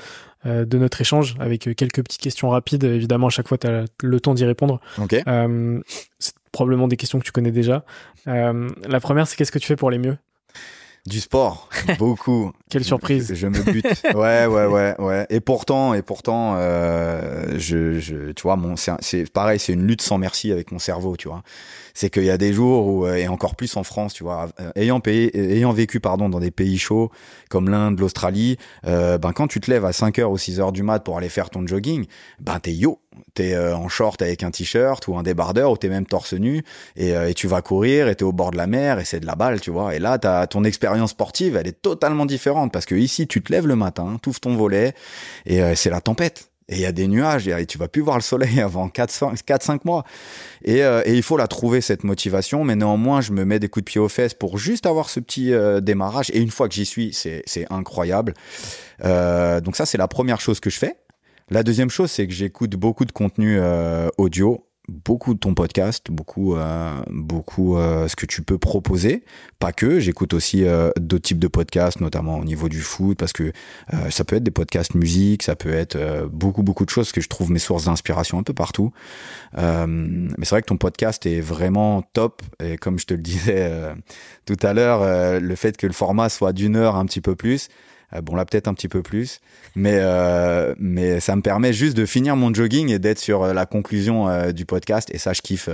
euh, 0.47 0.64
de 0.64 0.78
notre 0.78 1.01
échange 1.01 1.35
avec 1.40 1.62
quelques 1.76 2.02
petites 2.02 2.20
questions 2.20 2.51
rapides. 2.51 2.85
Évidemment, 2.85 3.26
à 3.28 3.31
chaque 3.31 3.48
fois, 3.48 3.59
tu 3.59 3.66
as 3.66 3.85
le 4.02 4.20
temps 4.20 4.35
d'y 4.35 4.44
répondre. 4.44 4.81
Ok. 5.01 5.16
C'est 6.18 6.35
probablement 6.52 6.86
des 6.86 6.97
questions 6.97 7.18
que 7.18 7.24
tu 7.24 7.32
connais 7.32 7.51
déjà. 7.51 7.85
La 8.26 9.01
première, 9.01 9.26
c'est 9.26 9.36
qu'est-ce 9.36 9.52
que 9.52 9.59
tu 9.59 9.66
fais 9.66 9.76
pour 9.76 9.90
les 9.90 9.98
mieux? 9.98 10.16
Du 11.06 11.20
sport, 11.20 11.68
beaucoup. 11.98 12.52
Quelle 12.70 12.82
surprise. 12.82 13.28
Je, 13.28 13.35
je 13.35 13.47
me 13.47 13.62
bute. 13.62 13.85
Ouais, 14.14 14.47
ouais, 14.47 14.64
ouais, 14.64 14.94
ouais. 14.98 15.26
Et 15.28 15.40
pourtant, 15.40 15.93
et 15.93 16.01
pourtant, 16.01 16.55
euh, 16.56 17.59
je, 17.59 18.01
je, 18.01 18.32
tu 18.32 18.43
vois, 18.43 18.56
mon, 18.56 18.74
c'est 18.76 19.31
pareil, 19.31 19.59
c'est 19.59 19.74
une 19.74 19.86
lutte 19.86 20.01
sans 20.01 20.16
merci 20.16 20.51
avec 20.51 20.72
mon 20.72 20.78
cerveau, 20.78 21.18
tu 21.18 21.28
vois. 21.28 21.43
C'est 21.93 22.09
qu'il 22.09 22.24
y 22.24 22.31
a 22.31 22.39
des 22.39 22.55
jours 22.55 22.86
où, 22.86 23.06
euh, 23.06 23.16
et 23.16 23.28
encore 23.28 23.55
plus 23.55 23.76
en 23.76 23.85
France, 23.85 24.14
tu 24.14 24.24
vois, 24.24 24.48
euh, 24.60 24.70
ayant 24.76 25.01
payé, 25.01 25.36
ayant 25.56 25.72
vécu, 25.72 26.01
pardon, 26.01 26.31
dans 26.31 26.40
des 26.40 26.51
pays 26.51 26.78
chauds 26.78 27.10
comme 27.51 27.68
l'Inde, 27.68 28.01
l'Australie, 28.01 28.56
euh, 28.86 29.18
ben 29.18 29.32
quand 29.32 29.47
tu 29.47 29.60
te 29.60 29.70
lèves 29.70 29.85
à 29.85 29.93
5 29.93 30.18
heures 30.18 30.31
ou 30.31 30.39
6 30.39 30.59
heures 30.59 30.72
du 30.72 30.82
mat 30.82 31.01
pour 31.01 31.18
aller 31.18 31.28
faire 31.28 31.51
ton 31.51 31.66
jogging, 31.66 32.06
ben 32.40 32.59
t'es 32.60 32.72
yo, 32.72 32.98
T'es 33.35 33.55
euh, 33.55 33.77
en 33.77 33.89
short 33.89 34.23
avec 34.23 34.43
un 34.43 34.51
t-shirt 34.51 35.07
ou 35.09 35.16
un 35.16 35.23
débardeur 35.23 35.73
ou 35.73 35.77
t'es 35.77 35.89
même 35.89 36.07
torse 36.07 36.35
nu 36.35 36.62
et, 36.97 37.16
euh, 37.16 37.28
et 37.28 37.35
tu 37.35 37.47
vas 37.47 37.62
courir 37.62 38.09
et 38.09 38.15
t'es 38.15 38.24
au 38.24 38.32
bord 38.32 38.51
de 38.51 38.57
la 38.57 38.66
mer 38.66 38.99
et 38.99 39.05
c'est 39.05 39.20
de 39.20 39.27
la 39.27 39.35
balle, 39.35 39.61
tu 39.61 39.70
vois. 39.70 39.95
Et 39.95 39.99
là, 39.99 40.19
t'as 40.19 40.47
ton 40.47 40.65
expérience 40.65 41.11
sportive, 41.11 41.57
elle 41.57 41.66
est 41.66 41.82
totalement 41.82 42.27
différente 42.27 42.73
parce 42.73 42.86
que 42.86 42.95
ici, 42.95 43.27
tu 43.27 43.43
te 43.43 43.53
lèves 43.53 43.66
le 43.66 43.77
matin, 43.77 44.19
t'ouvres 44.23 44.41
ton 44.41 44.57
volet 44.57 44.95
et 45.47 45.62
euh, 45.62 45.74
c'est 45.74 45.91
la 45.91 46.01
tempête. 46.01 46.51
Et 46.69 46.77
il 46.77 46.81
y 46.81 46.86
a 46.86 46.93
des 46.93 47.09
nuages 47.09 47.47
et 47.47 47.66
tu 47.66 47.77
vas 47.77 47.89
plus 47.89 48.01
voir 48.01 48.16
le 48.16 48.23
soleil 48.23 48.61
avant 48.62 48.89
4-5 48.89 49.81
mois. 49.85 50.05
Et, 50.65 50.78
et, 50.78 51.12
il 51.12 51.23
faut 51.23 51.36
la 51.36 51.47
trouver, 51.47 51.82
cette 51.82 52.05
motivation. 52.05 52.65
Mais 52.65 52.74
néanmoins, 52.74 53.20
je 53.20 53.32
me 53.32 53.45
mets 53.45 53.59
des 53.59 53.69
coups 53.69 53.85
de 53.85 53.91
pied 53.91 54.01
aux 54.01 54.09
fesses 54.09 54.32
pour 54.32 54.57
juste 54.57 54.86
avoir 54.86 55.11
ce 55.11 55.20
petit 55.20 55.53
démarrage. 55.82 56.31
Et 56.32 56.41
une 56.41 56.51
fois 56.51 56.66
que 56.66 56.74
j'y 56.74 56.86
suis, 56.86 57.12
c'est 57.12 57.66
incroyable. 57.69 58.32
donc 59.03 59.77
ça, 59.77 59.85
c'est 59.85 59.99
la 59.99 60.09
première 60.09 60.41
chose 60.41 60.59
que 60.59 60.70
je 60.70 60.78
fais. 60.78 60.97
La 61.51 61.62
deuxième 61.62 61.91
chose, 61.91 62.11
c'est 62.11 62.27
que 62.27 62.33
j'écoute 62.33 62.71
beaucoup 62.71 63.05
de 63.05 63.12
contenu 63.12 63.59
euh, 63.59 64.09
audio, 64.16 64.66
beaucoup 64.89 65.35
de 65.35 65.39
ton 65.39 65.53
podcast, 65.53 66.07
beaucoup, 66.11 66.57
euh, 66.57 67.03
beaucoup 67.11 67.77
euh, 67.77 68.09
ce 68.09 68.16
que 68.16 68.25
tu 68.25 68.41
peux 68.41 68.57
proposer. 68.57 69.25
Pas 69.59 69.71
que, 69.71 70.01
j'écoute 70.01 70.33
aussi 70.33 70.65
d'autres 70.99 71.23
types 71.23 71.39
de 71.39 71.49
podcasts, 71.49 72.01
notamment 72.01 72.39
au 72.39 72.45
niveau 72.45 72.71
du 72.71 72.81
foot, 72.81 73.19
parce 73.19 73.35
que 73.35 73.53
ça 74.09 74.25
peut 74.25 74.37
être 74.37 74.43
des 74.43 74.51
podcasts 74.51 74.95
musique, 74.95 75.43
ça 75.43 75.55
peut 75.55 75.73
être 75.73 76.29
beaucoup, 76.33 76.62
beaucoup 76.62 76.87
de 76.87 76.91
choses 76.91 77.12
que 77.12 77.21
je 77.21 77.29
trouve 77.29 77.51
mes 77.51 77.59
sources 77.59 77.85
d'inspiration 77.85 78.39
un 78.39 78.43
peu 78.43 78.55
partout. 78.55 78.93
mais 79.55 80.29
c'est 80.39 80.51
vrai 80.51 80.62
que 80.62 80.69
ton 80.69 80.79
podcast 80.79 81.27
est 81.27 81.41
vraiment 81.41 82.03
top. 82.15 82.43
Et 82.62 82.79
comme 82.79 82.99
je 82.99 83.05
te 83.05 83.15
le 83.15 83.23
disais 83.23 83.71
tout 84.47 84.59
à 84.62 84.73
l'heure, 84.73 85.41
le 85.41 85.55
fait 85.57 85.77
que 85.77 85.87
le 85.87 85.93
format 85.93 86.31
soit 86.31 86.55
d'une 86.55 86.77
heure 86.77 86.97
un 86.97 87.05
petit 87.05 87.21
peu 87.21 87.35
plus, 87.37 87.69
euh, 87.69 87.93
bon 88.23 88.36
là 88.36 88.45
peut-être 88.45 88.69
un 88.69 88.74
petit 88.74 88.89
peu 88.89 89.03
plus, 89.03 89.41
mais 89.74 89.99
euh, 90.01 90.74
mais 90.78 91.20
ça 91.20 91.36
me 91.36 91.43
permet 91.43 91.73
juste 91.73 91.97
de 91.97 92.07
finir 92.07 92.36
mon 92.36 92.53
jogging 92.53 92.91
et 92.91 92.99
d'être 92.99 93.19
sur 93.19 93.43
euh, 93.43 93.53
la 93.53 93.66
conclusion 93.66 94.51
du 94.53 94.65
podcast. 94.65 95.11
Et 95.12 95.19
ça 95.19 95.32
je 95.32 95.43
kiffe 95.43 95.69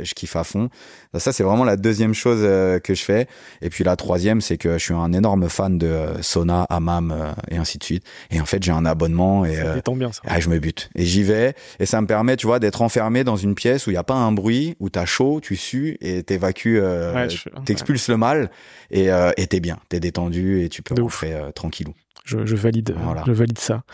je 0.00 0.14
kiffe 0.14 0.36
à 0.36 0.44
fond. 0.44 0.68
Ça 1.16 1.32
c'est 1.32 1.42
vraiment 1.42 1.64
la 1.64 1.76
deuxième 1.76 2.14
chose 2.14 2.42
que 2.82 2.94
je 2.94 3.02
fais. 3.02 3.26
Et 3.62 3.70
puis 3.70 3.84
la 3.84 3.96
troisième 3.96 4.40
c'est 4.40 4.58
que 4.58 4.74
je 4.74 4.84
suis 4.84 4.94
un 4.94 5.12
énorme 5.12 5.48
fan 5.48 5.78
de 5.78 5.96
sauna, 6.20 6.66
hammam 6.68 7.34
et 7.50 7.56
ainsi 7.56 7.78
de 7.78 7.84
suite. 7.84 8.04
Et 8.30 8.40
en 8.40 8.46
fait 8.46 8.62
j'ai 8.62 8.72
un 8.72 8.84
abonnement 8.84 9.44
et 9.44 9.56
ça 9.56 9.74
bien 9.94 10.12
ça. 10.12 10.22
Ah, 10.26 10.40
je 10.40 10.48
me 10.48 10.58
bute. 10.58 10.90
Et 10.94 11.04
j'y 11.04 11.22
vais. 11.22 11.54
Et 11.78 11.86
ça 11.86 12.00
me 12.00 12.06
permet 12.06 12.36
tu 12.36 12.46
vois 12.46 12.58
d'être 12.58 12.82
enfermé 12.82 13.24
dans 13.24 13.36
une 13.36 13.54
pièce 13.54 13.86
où 13.86 13.90
il 13.90 13.94
y 13.94 13.98
a 13.98 14.04
pas 14.04 14.14
un 14.14 14.32
bruit 14.32 14.76
où 14.80 14.90
t'as 14.90 15.06
chaud, 15.06 15.40
tu 15.42 15.56
sues 15.56 15.96
et 16.00 16.22
t'évacues 16.22 16.80
euh, 16.80 17.28
t'expulses 17.64 18.08
le 18.08 18.16
mal. 18.16 18.50
Et 18.90 19.08
et 19.36 19.46
t'es 19.46 19.60
bien, 19.60 19.78
t'es 19.88 20.00
détendu 20.00 20.62
et 20.62 20.68
tu 20.68 20.82
peux 20.82 21.00
rentrer 21.00 21.34
tranquille 21.54 21.85
je, 22.26 22.56
valide, 22.56 22.94
je 23.26 23.32
valide 23.32 23.58
ça. 23.58 23.84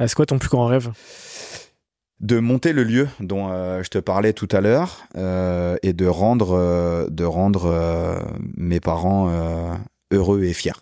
Est-ce 0.00 0.14
quoi 0.16 0.26
ton 0.26 0.38
plus 0.38 0.48
grand 0.48 0.66
rêve? 0.66 0.90
De 2.20 2.38
monter 2.38 2.72
le 2.72 2.82
lieu 2.82 3.08
dont 3.20 3.50
euh, 3.50 3.82
je 3.82 3.90
te 3.90 3.98
parlais 3.98 4.32
tout 4.32 4.48
à 4.50 4.60
l'heure 4.60 5.06
euh, 5.16 5.76
et 5.82 5.92
de 5.92 6.06
rendre, 6.06 6.56
euh, 6.56 7.06
de 7.10 7.24
rendre 7.24 8.26
mes 8.56 8.80
parents 8.80 9.30
heureux 10.10 10.42
et 10.44 10.52
fiers. 10.52 10.72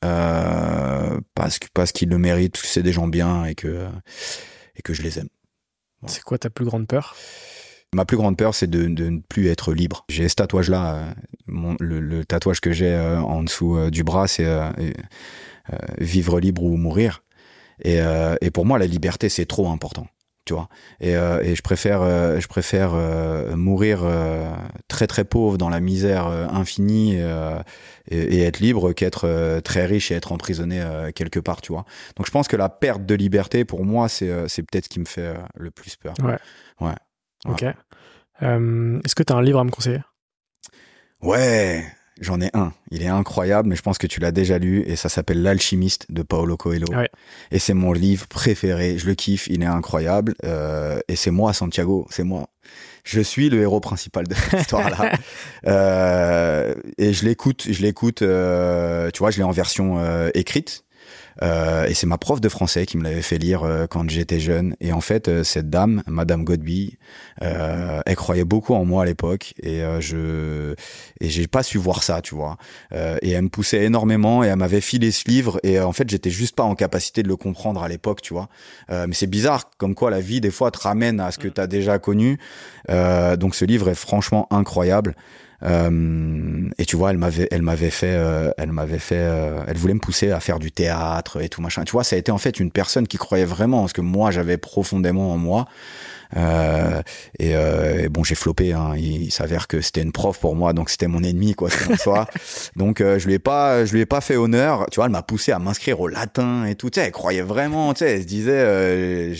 parce 0.00 1.58
parce 1.72 1.92
qu'ils 1.92 2.08
le 2.08 2.18
méritent, 2.18 2.60
que 2.60 2.66
c'est 2.66 2.82
des 2.82 2.92
gens 2.92 3.06
bien 3.06 3.44
et 3.44 3.54
que, 3.54 3.86
et 4.76 4.82
que 4.82 4.92
je 4.92 5.02
les 5.02 5.18
aime. 5.18 5.28
C'est 6.06 6.22
quoi 6.22 6.38
ta 6.38 6.50
plus 6.50 6.64
grande 6.64 6.86
peur? 6.86 7.16
Ma 7.94 8.04
plus 8.04 8.18
grande 8.18 8.36
peur, 8.36 8.54
c'est 8.54 8.68
de, 8.68 8.86
ne 8.86 9.20
plus 9.20 9.48
être 9.48 9.72
libre. 9.72 10.04
J'ai 10.10 10.28
ce 10.28 10.34
tatouage-là, 10.34 11.14
le, 11.46 12.00
le, 12.00 12.24
tatouage 12.24 12.60
que 12.60 12.72
j'ai 12.72 12.94
en 12.96 13.42
dessous 13.42 13.90
du 13.90 14.04
bras, 14.04 14.28
c'est 14.28 14.44
vivre 15.98 16.40
libre 16.40 16.62
ou 16.62 16.76
mourir. 16.76 17.22
Et, 17.82 18.00
euh, 18.00 18.36
et 18.40 18.50
pour 18.50 18.66
moi, 18.66 18.78
la 18.78 18.86
liberté, 18.86 19.28
c'est 19.28 19.46
trop 19.46 19.68
important 19.70 20.06
tu 20.44 20.54
vois. 20.54 20.70
Et, 20.98 21.14
euh, 21.14 21.42
et, 21.42 21.54
je 21.54 21.60
préfère, 21.60 22.00
je 22.40 22.46
préfère 22.46 22.92
mourir 23.54 24.02
très 24.88 25.06
très 25.06 25.26
pauvre 25.26 25.58
dans 25.58 25.68
la 25.68 25.78
misère 25.78 26.26
infinie 26.26 27.16
et, 27.16 28.16
et, 28.16 28.44
être 28.44 28.58
libre 28.58 28.94
qu'être 28.94 29.60
très 29.60 29.84
riche 29.84 30.10
et 30.10 30.14
être 30.14 30.32
emprisonné 30.32 30.82
quelque 31.14 31.38
part, 31.38 31.60
tu 31.60 31.72
vois. 31.72 31.84
Donc 32.16 32.24
je 32.24 32.30
pense 32.30 32.48
que 32.48 32.56
la 32.56 32.70
perte 32.70 33.04
de 33.04 33.14
liberté, 33.14 33.66
pour 33.66 33.84
moi, 33.84 34.08
c'est 34.08 34.48
c'est 34.48 34.62
peut-être 34.62 34.84
ce 34.84 34.88
qui 34.88 35.00
me 35.00 35.04
fait 35.04 35.34
le 35.54 35.70
plus 35.70 35.96
peur. 35.96 36.14
Ouais. 36.22 36.38
Ouais. 36.80 36.96
Ok. 37.44 37.64
Est-ce 38.40 39.14
que 39.14 39.22
tu 39.22 39.34
as 39.34 39.36
un 39.36 39.42
livre 39.42 39.58
à 39.58 39.64
me 39.64 39.70
conseiller? 39.70 40.00
Ouais. 41.20 41.84
J'en 42.20 42.40
ai 42.40 42.50
un. 42.54 42.72
Il 42.90 43.02
est 43.02 43.08
incroyable, 43.08 43.68
mais 43.68 43.76
je 43.76 43.82
pense 43.82 43.98
que 43.98 44.06
tu 44.06 44.20
l'as 44.20 44.32
déjà 44.32 44.58
lu 44.58 44.82
et 44.86 44.96
ça 44.96 45.08
s'appelle 45.08 45.42
L'alchimiste 45.42 46.06
de 46.10 46.22
Paolo 46.22 46.56
Coelho. 46.56 46.86
Et 47.50 47.58
c'est 47.58 47.74
mon 47.74 47.92
livre 47.92 48.26
préféré. 48.26 48.98
Je 48.98 49.06
le 49.06 49.14
kiffe. 49.14 49.46
Il 49.48 49.62
est 49.62 49.66
incroyable. 49.66 50.34
Euh, 50.44 50.98
et 51.08 51.16
c'est 51.16 51.30
moi, 51.30 51.52
Santiago. 51.52 52.06
C'est 52.10 52.24
moi. 52.24 52.48
Je 53.04 53.20
suis 53.20 53.48
le 53.48 53.62
héros 53.62 53.80
principal 53.80 54.26
de 54.26 54.34
cette 54.34 54.60
histoire-là. 54.60 55.12
euh, 55.66 56.74
et 56.98 57.12
je 57.12 57.24
l'écoute. 57.24 57.66
Je 57.70 57.82
l'écoute. 57.82 58.22
Euh, 58.22 59.10
tu 59.12 59.20
vois, 59.20 59.30
je 59.30 59.38
l'ai 59.38 59.44
en 59.44 59.50
version 59.50 59.98
euh, 59.98 60.30
écrite. 60.34 60.84
Euh, 61.42 61.86
et 61.86 61.94
c'est 61.94 62.06
ma 62.06 62.18
prof 62.18 62.40
de 62.40 62.48
français 62.48 62.86
qui 62.86 62.96
me 62.96 63.04
l'avait 63.04 63.22
fait 63.22 63.38
lire 63.38 63.62
euh, 63.62 63.86
quand 63.86 64.08
j'étais 64.10 64.40
jeune. 64.40 64.74
Et 64.80 64.92
en 64.92 65.00
fait, 65.00 65.28
euh, 65.28 65.44
cette 65.44 65.70
dame, 65.70 66.02
Madame 66.06 66.44
Godby, 66.44 66.98
elle 67.40 68.16
croyait 68.16 68.44
beaucoup 68.44 68.74
en 68.74 68.84
moi 68.84 69.02
à 69.02 69.06
l'époque 69.06 69.54
et 69.62 69.82
je 70.00 70.74
et 71.20 71.28
j'ai 71.28 71.46
pas 71.46 71.62
su 71.62 71.78
voir 71.78 72.02
ça, 72.02 72.20
tu 72.20 72.34
vois. 72.34 72.56
et 72.92 73.30
elle 73.30 73.42
me 73.42 73.48
poussait 73.48 73.84
énormément 73.84 74.42
et 74.42 74.48
elle 74.48 74.56
m'avait 74.56 74.80
filé 74.80 75.12
ce 75.12 75.28
livre 75.28 75.60
et 75.62 75.78
en 75.80 75.92
fait, 75.92 76.08
j'étais 76.10 76.30
juste 76.30 76.56
pas 76.56 76.64
en 76.64 76.74
capacité 76.74 77.22
de 77.22 77.28
le 77.28 77.36
comprendre 77.36 77.82
à 77.82 77.88
l'époque, 77.88 78.22
tu 78.22 78.34
vois. 78.34 78.48
mais 78.88 79.12
c'est 79.12 79.28
bizarre, 79.28 79.70
comme 79.78 79.94
quoi 79.94 80.10
la 80.10 80.20
vie 80.20 80.40
des 80.40 80.50
fois 80.50 80.70
te 80.70 80.80
ramène 80.80 81.20
à 81.20 81.30
ce 81.30 81.38
que 81.38 81.48
mm. 81.48 81.52
tu 81.52 81.60
as 81.60 81.66
déjà 81.68 81.98
connu. 81.98 82.38
donc 82.88 83.54
ce 83.54 83.64
livre 83.64 83.88
est 83.88 83.94
franchement 83.94 84.48
incroyable. 84.50 85.14
Euh, 85.64 86.68
et 86.78 86.84
tu 86.84 86.96
vois, 86.96 87.10
elle 87.10 87.18
m'avait, 87.18 87.48
elle 87.50 87.62
m'avait 87.62 87.90
fait, 87.90 88.14
euh, 88.14 88.50
elle 88.58 88.72
m'avait 88.72 88.98
fait, 88.98 89.16
euh, 89.18 89.62
elle 89.66 89.76
voulait 89.76 89.94
me 89.94 90.00
pousser 90.00 90.30
à 90.30 90.40
faire 90.40 90.58
du 90.58 90.70
théâtre 90.70 91.42
et 91.42 91.48
tout 91.48 91.60
machin. 91.60 91.84
Tu 91.84 91.92
vois, 91.92 92.04
ça 92.04 92.16
a 92.16 92.18
été 92.18 92.30
en 92.30 92.38
fait 92.38 92.60
une 92.60 92.70
personne 92.70 93.08
qui 93.08 93.16
croyait 93.16 93.44
vraiment 93.44 93.82
en 93.82 93.88
ce 93.88 93.94
que 93.94 94.00
moi 94.00 94.30
j'avais 94.30 94.56
profondément 94.56 95.32
en 95.32 95.38
moi. 95.38 95.66
Euh, 96.36 97.02
euh, 97.42 98.04
et, 98.04 98.08
bon, 98.08 98.24
j'ai 98.24 98.34
flopé. 98.34 98.72
Hein. 98.72 98.94
Il, 98.96 99.30
s'avère 99.30 99.68
que 99.68 99.80
c'était 99.80 100.02
une 100.02 100.12
prof 100.12 100.38
pour 100.38 100.54
moi, 100.54 100.72
donc 100.72 100.90
c'était 100.90 101.06
mon 101.06 101.22
ennemi, 101.22 101.54
quoi. 101.54 101.70
soir. 101.98 102.28
donc 102.76 103.00
euh, 103.00 103.18
je 103.18 103.26
lui 103.26 103.34
ai 103.34 103.38
pas, 103.38 103.84
je 103.84 103.92
lui 103.92 104.00
ai 104.00 104.06
pas 104.06 104.20
fait 104.20 104.36
honneur. 104.36 104.86
Tu 104.90 104.96
vois, 104.96 105.06
elle 105.06 105.12
m'a 105.12 105.22
poussé 105.22 105.52
à 105.52 105.58
m'inscrire 105.58 106.00
au 106.00 106.08
latin 106.08 106.64
et 106.64 106.74
tout. 106.74 106.90
Tu 106.90 107.00
sais, 107.00 107.06
elle 107.06 107.12
croyait 107.12 107.42
vraiment. 107.42 107.94
Tu 107.94 108.00
sais, 108.00 108.16
elle 108.16 108.22
se 108.22 108.26
disait. 108.26 109.32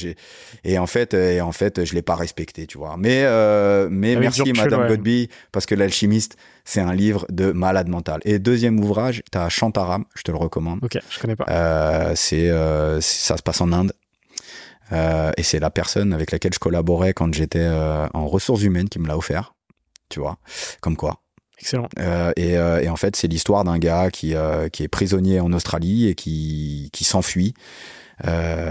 et 0.65 0.79
en 0.79 0.87
fait, 0.87 1.15
et 1.15 1.41
en 1.41 1.53
fait, 1.53 1.85
je 1.85 1.95
l'ai 1.95 2.03
pas 2.03 2.17
respecté. 2.17 2.67
Tu 2.67 2.79
vois. 2.79 2.97
Mais 2.99 3.25
mais 3.91 4.17
merci, 4.17 4.53
Madame 4.53 4.89
Godby, 4.89 5.29
parce 5.53 5.67
que 5.67 5.75
l'alchimiste 5.75 6.37
c'est 6.65 6.81
un 6.81 6.93
livre 6.93 7.25
de 7.31 7.51
malade 7.51 7.89
mental. 7.89 8.21
Et 8.27 8.39
deuxième 8.39 8.79
ouvrage, 8.79 9.23
tu 9.33 9.39
as 9.39 9.49
Shantaram, 9.49 10.05
je 10.15 10.21
te 10.21 10.31
le 10.31 10.37
recommande. 10.37 10.81
Ok, 10.83 10.99
je 11.09 11.19
connais 11.19 11.35
pas. 11.35 11.47
Euh, 11.49 12.13
c'est 12.15 12.51
ça 13.01 13.39
se 13.39 13.43
passe 13.43 13.63
en 13.63 13.73
Inde. 13.73 13.93
Euh, 14.93 15.33
et 15.37 15.43
c'est 15.43 15.61
la 15.61 15.71
personne 15.71 16.13
avec 16.13 16.31
laquelle 16.31 16.55
je 16.55 16.59
collaborais 16.59 17.13
quand 17.13 17.33
j'étais 17.35 17.61
euh, 17.61 18.07
en 18.15 18.27
ressources 18.27 18.63
humaines 18.63 18.89
qui 18.89 18.99
me 18.99 19.07
l'a 19.07 19.17
offert. 19.17 19.55
Tu 20.09 20.21
vois, 20.21 20.39
comme 20.81 20.97
quoi. 20.97 21.21
Excellent. 21.61 21.89
Euh, 21.99 22.33
et, 22.37 22.57
euh, 22.57 22.81
et, 22.81 22.89
en 22.89 22.97
fait, 22.97 23.17
c'est 23.17 23.29
l'histoire 23.29 23.65
d'un 23.65 23.79
gars 23.79 24.11
qui, 24.11 24.35
euh, 24.35 24.69
qui 24.69 24.85
est 24.85 24.89
prisonnier 24.89 25.41
en 25.41 25.53
Australie 25.53 26.09
et 26.09 26.15
qui, 26.15 26.89
qui 26.93 27.05
s'enfuit. 27.05 27.55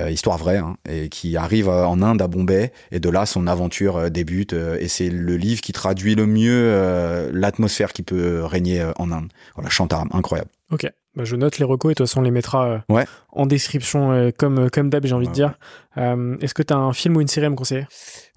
histoire 0.10 0.38
vraie, 0.38 0.58
hein, 0.58 0.78
et 0.90 1.10
qui 1.10 1.38
arrive 1.38 1.70
en 1.70 2.02
Inde 2.02 2.22
à 2.22 2.28
Bombay, 2.28 2.74
et 2.92 3.00
de 3.00 3.10
là 3.10 3.26
son 3.26 3.48
aventure 3.48 4.12
débute, 4.12 4.52
et 4.54 4.90
c'est 4.90 5.10
le 5.10 5.38
livre 5.38 5.62
qui 5.62 5.72
traduit 5.72 6.16
le 6.16 6.26
mieux 6.26 7.30
l'atmosphère 7.32 7.94
qui 7.94 8.04
peut 8.04 8.44
régner 8.44 8.86
en 8.98 9.10
Inde. 9.10 9.30
Voilà, 9.56 9.70
Chantaram, 9.70 10.10
incroyable. 10.12 10.50
Ok, 10.70 10.86
bah, 11.18 11.24
je 11.26 11.36
note 11.36 11.58
les 11.58 11.66
recos 11.66 11.92
et 11.92 11.94
de 11.94 11.98
toute 11.98 12.08
façon 12.08 12.20
on 12.20 12.24
les 12.24 12.32
mettra 12.32 12.84
ouais. 12.90 13.06
en 13.32 13.46
description 13.46 14.32
comme, 14.38 14.70
comme 14.70 14.90
d'hab, 14.90 15.06
j'ai 15.06 15.16
envie 15.16 15.28
de 15.28 15.34
dire. 15.34 15.58
Est-ce 15.96 16.54
que 16.54 16.64
tu 16.64 16.74
as 16.74 16.78
un 16.78 16.94
film 16.94 17.18
ou 17.18 17.22
une 17.22 17.28
série 17.28 17.48
à 17.48 17.50
me 17.50 17.56
conseiller? 17.56 17.88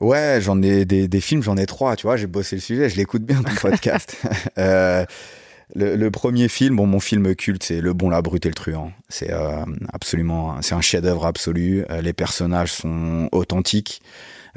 Ouais, 0.01 0.39
j'en 0.41 0.61
ai 0.63 0.85
des, 0.85 1.09
des, 1.09 1.21
films, 1.21 1.43
j'en 1.43 1.57
ai 1.57 1.67
trois, 1.67 1.95
tu 1.95 2.07
vois, 2.07 2.17
j'ai 2.17 2.27
bossé 2.27 2.57
le 2.57 2.63
sujet, 2.63 2.89
je 2.89 2.97
l'écoute 2.97 3.23
bien 3.23 3.43
ton 3.43 3.55
podcast. 3.61 4.17
euh, 4.59 5.05
le, 5.75 5.97
le, 5.97 6.11
premier 6.11 6.49
film, 6.49 6.77
bon, 6.77 6.87
mon 6.87 7.01
film 7.01 7.35
culte, 7.37 7.63
c'est 7.63 7.81
Le 7.81 7.93
Bon, 7.93 8.09
la 8.09 8.23
Brute 8.23 8.47
et 8.47 8.49
le 8.49 8.55
Truand. 8.55 8.93
C'est 9.11 9.33
euh, 9.33 9.65
absolument, 9.93 10.63
c'est 10.63 10.75
un 10.75 10.81
chef-d'œuvre 10.81 11.27
absolu. 11.27 11.85
Euh, 11.91 12.01
les 12.01 12.13
personnages 12.13 12.73
sont 12.73 13.29
authentiques. 13.33 14.01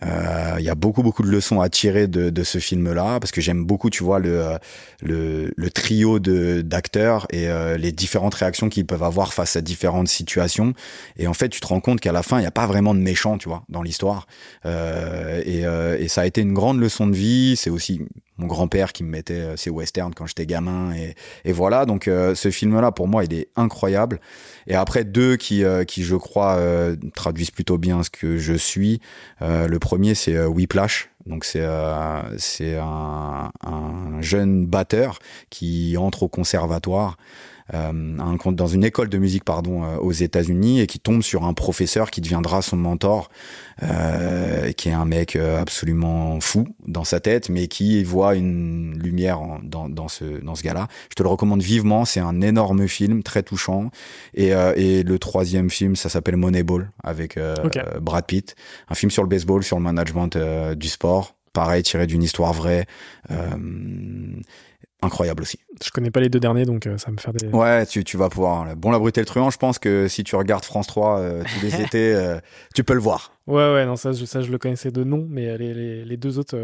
Euh, 0.01 0.55
il 0.57 0.65
y 0.65 0.69
a 0.69 0.75
beaucoup 0.75 1.03
beaucoup 1.03 1.21
de 1.23 1.29
leçons 1.29 1.61
à 1.61 1.69
tirer 1.69 2.07
de, 2.07 2.29
de 2.29 2.43
ce 2.43 2.57
film-là 2.57 3.19
parce 3.19 3.31
que 3.31 3.41
j'aime 3.41 3.63
beaucoup, 3.63 3.89
tu 3.89 4.03
vois, 4.03 4.19
le 4.19 4.57
le, 5.01 5.53
le 5.55 5.69
trio 5.69 6.19
de 6.19 6.61
d'acteurs 6.61 7.27
et 7.29 7.47
euh, 7.47 7.77
les 7.77 7.91
différentes 7.91 8.33
réactions 8.33 8.69
qu'ils 8.69 8.85
peuvent 8.85 9.03
avoir 9.03 9.33
face 9.33 9.55
à 9.55 9.61
différentes 9.61 10.07
situations. 10.07 10.73
Et 11.17 11.27
en 11.27 11.33
fait, 11.33 11.49
tu 11.49 11.59
te 11.59 11.67
rends 11.67 11.79
compte 11.79 11.99
qu'à 11.99 12.11
la 12.11 12.23
fin, 12.23 12.37
il 12.37 12.41
n'y 12.41 12.47
a 12.47 12.51
pas 12.51 12.65
vraiment 12.65 12.95
de 12.95 12.99
méchant, 12.99 13.37
tu 13.37 13.49
vois, 13.49 13.63
dans 13.69 13.83
l'histoire. 13.83 14.27
Euh, 14.65 15.41
et, 15.45 15.63
et 16.03 16.07
ça 16.07 16.21
a 16.21 16.25
été 16.25 16.41
une 16.41 16.53
grande 16.53 16.79
leçon 16.79 17.07
de 17.07 17.15
vie. 17.15 17.55
C'est 17.55 17.69
aussi 17.69 18.01
mon 18.37 18.47
grand-père 18.47 18.93
qui 18.93 19.03
me 19.03 19.09
mettait 19.09 19.55
ses 19.57 19.69
westerns 19.69 20.13
quand 20.15 20.25
j'étais 20.25 20.47
gamin 20.47 20.91
et, 20.95 21.13
et 21.45 21.51
voilà 21.51 21.85
donc 21.85 22.05
ce 22.05 22.49
film 22.49 22.81
là 22.81 22.91
pour 22.91 23.07
moi 23.07 23.23
il 23.23 23.31
est 23.31 23.49
incroyable 23.55 24.19
et 24.67 24.75
après 24.75 25.03
deux 25.03 25.35
qui 25.35 25.63
qui 25.87 26.03
je 26.03 26.15
crois 26.15 26.59
traduisent 27.15 27.51
plutôt 27.51 27.77
bien 27.77 28.03
ce 28.03 28.09
que 28.09 28.37
je 28.37 28.53
suis 28.53 29.01
le 29.41 29.77
premier 29.77 30.15
c'est 30.15 30.45
Whiplash. 30.45 31.09
Donc 31.25 31.45
c'est 31.45 31.65
c'est 32.37 32.75
un 32.77 33.51
jeune 34.21 34.65
batteur 34.65 35.19
qui 35.49 35.95
entre 35.97 36.23
au 36.23 36.27
conservatoire 36.27 37.17
euh, 37.73 38.51
dans 38.51 38.67
une 38.67 38.83
école 38.83 39.09
de 39.09 39.17
musique 39.17 39.43
pardon 39.43 39.83
euh, 39.83 39.97
aux 39.97 40.11
États-Unis 40.11 40.81
et 40.81 40.87
qui 40.87 40.99
tombe 40.99 41.21
sur 41.21 41.45
un 41.45 41.53
professeur 41.53 42.11
qui 42.11 42.21
deviendra 42.21 42.61
son 42.61 42.77
mentor, 42.77 43.29
euh, 43.83 44.71
qui 44.73 44.89
est 44.89 44.93
un 44.93 45.05
mec 45.05 45.35
absolument 45.35 46.39
fou 46.39 46.67
dans 46.87 47.03
sa 47.03 47.19
tête, 47.19 47.49
mais 47.49 47.67
qui 47.67 48.03
voit 48.03 48.35
une 48.35 48.97
lumière 49.01 49.39
dans, 49.63 49.89
dans 49.89 50.07
ce 50.07 50.43
dans 50.43 50.55
ce 50.55 50.63
gars-là. 50.63 50.87
Je 51.09 51.15
te 51.15 51.23
le 51.23 51.29
recommande 51.29 51.61
vivement. 51.61 52.05
C'est 52.05 52.19
un 52.19 52.41
énorme 52.41 52.87
film, 52.87 53.23
très 53.23 53.43
touchant. 53.43 53.91
Et, 54.33 54.49
et 54.75 55.03
le 55.03 55.19
troisième 55.19 55.69
film, 55.69 55.95
ça 55.95 56.09
s'appelle 56.09 56.37
Moneyball 56.37 56.91
avec 57.03 57.39
Brad 58.01 58.25
Pitt, 58.25 58.55
un 58.89 58.95
film 58.95 59.11
sur 59.11 59.23
le 59.23 59.29
baseball, 59.29 59.63
sur 59.63 59.77
le 59.77 59.83
management 59.83 60.37
du 60.75 60.87
sport 60.87 61.35
pareil 61.53 61.83
tiré 61.83 62.07
d'une 62.07 62.23
histoire 62.23 62.51
vraie 62.51 62.85
euh, 63.31 63.47
incroyable 65.03 65.43
aussi. 65.43 65.59
Je 65.83 65.89
connais 65.91 66.11
pas 66.11 66.19
les 66.19 66.29
deux 66.29 66.39
derniers, 66.39 66.65
donc 66.65 66.87
euh, 66.87 66.97
ça 66.97 67.07
va 67.07 67.13
me 67.13 67.17
faire 67.17 67.33
des. 67.33 67.47
Ouais, 67.47 67.85
tu, 67.85 68.03
tu 68.03 68.17
vas 68.17 68.29
pouvoir. 68.29 68.61
Hein. 68.61 68.73
Bon, 68.75 68.91
la 68.91 68.99
brute 68.99 69.17
et 69.17 69.21
le 69.21 69.25
truand, 69.25 69.49
je 69.49 69.57
pense 69.57 69.79
que 69.79 70.07
si 70.07 70.23
tu 70.23 70.35
regardes 70.35 70.63
France 70.63 70.87
3 70.87 71.19
euh, 71.19 71.43
tous 71.43 71.65
les 71.65 71.81
étés, 71.81 72.13
euh, 72.13 72.39
tu 72.73 72.83
peux 72.83 72.93
le 72.93 72.99
voir. 72.99 73.33
Ouais, 73.47 73.73
ouais, 73.73 73.85
non, 73.85 73.95
ça, 73.95 74.11
je, 74.11 74.25
ça, 74.25 74.41
je 74.41 74.51
le 74.51 74.57
connaissais 74.57 74.91
de 74.91 75.03
nom, 75.03 75.27
mais 75.29 75.57
les, 75.57 75.73
les, 75.73 76.05
les 76.05 76.17
deux 76.17 76.39
autres, 76.39 76.57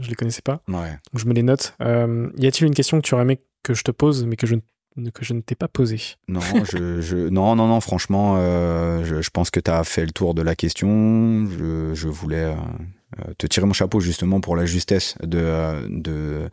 je 0.00 0.08
les 0.08 0.14
connaissais 0.14 0.42
pas. 0.42 0.60
Ouais. 0.68 0.90
Donc 1.12 1.16
je 1.16 1.26
me 1.26 1.32
les 1.32 1.42
note. 1.42 1.74
y 1.80 2.46
a-t-il 2.46 2.66
une 2.66 2.74
question 2.74 3.00
que 3.00 3.06
tu 3.06 3.14
aurais 3.14 3.22
aimé 3.22 3.40
que 3.62 3.74
je 3.74 3.82
te 3.82 3.90
pose, 3.90 4.24
mais 4.26 4.36
que 4.36 4.46
je 4.46 4.56
ne 4.56 4.60
que 5.10 5.24
je 5.24 5.32
ne 5.32 5.40
t'ai 5.40 5.54
pas 5.54 5.68
posé. 5.68 6.00
Non, 6.26 6.40
je, 6.64 7.00
je, 7.00 7.16
non, 7.28 7.54
non, 7.54 7.68
non, 7.68 7.80
franchement, 7.80 8.36
je, 8.36 9.22
je, 9.22 9.30
pense 9.30 9.50
que 9.50 9.60
tu 9.60 9.70
as 9.70 9.84
fait 9.84 10.04
le 10.04 10.10
tour 10.10 10.34
de 10.34 10.42
la 10.42 10.54
question. 10.56 11.46
Je, 11.46 11.94
je 11.94 12.08
voulais 12.08 12.52
te 13.38 13.46
tirer 13.46 13.66
mon 13.66 13.72
chapeau 13.72 14.00
justement 14.00 14.40
pour 14.40 14.56
la 14.56 14.66
justesse 14.66 15.14
de, 15.22 15.86
de, 15.88 16.50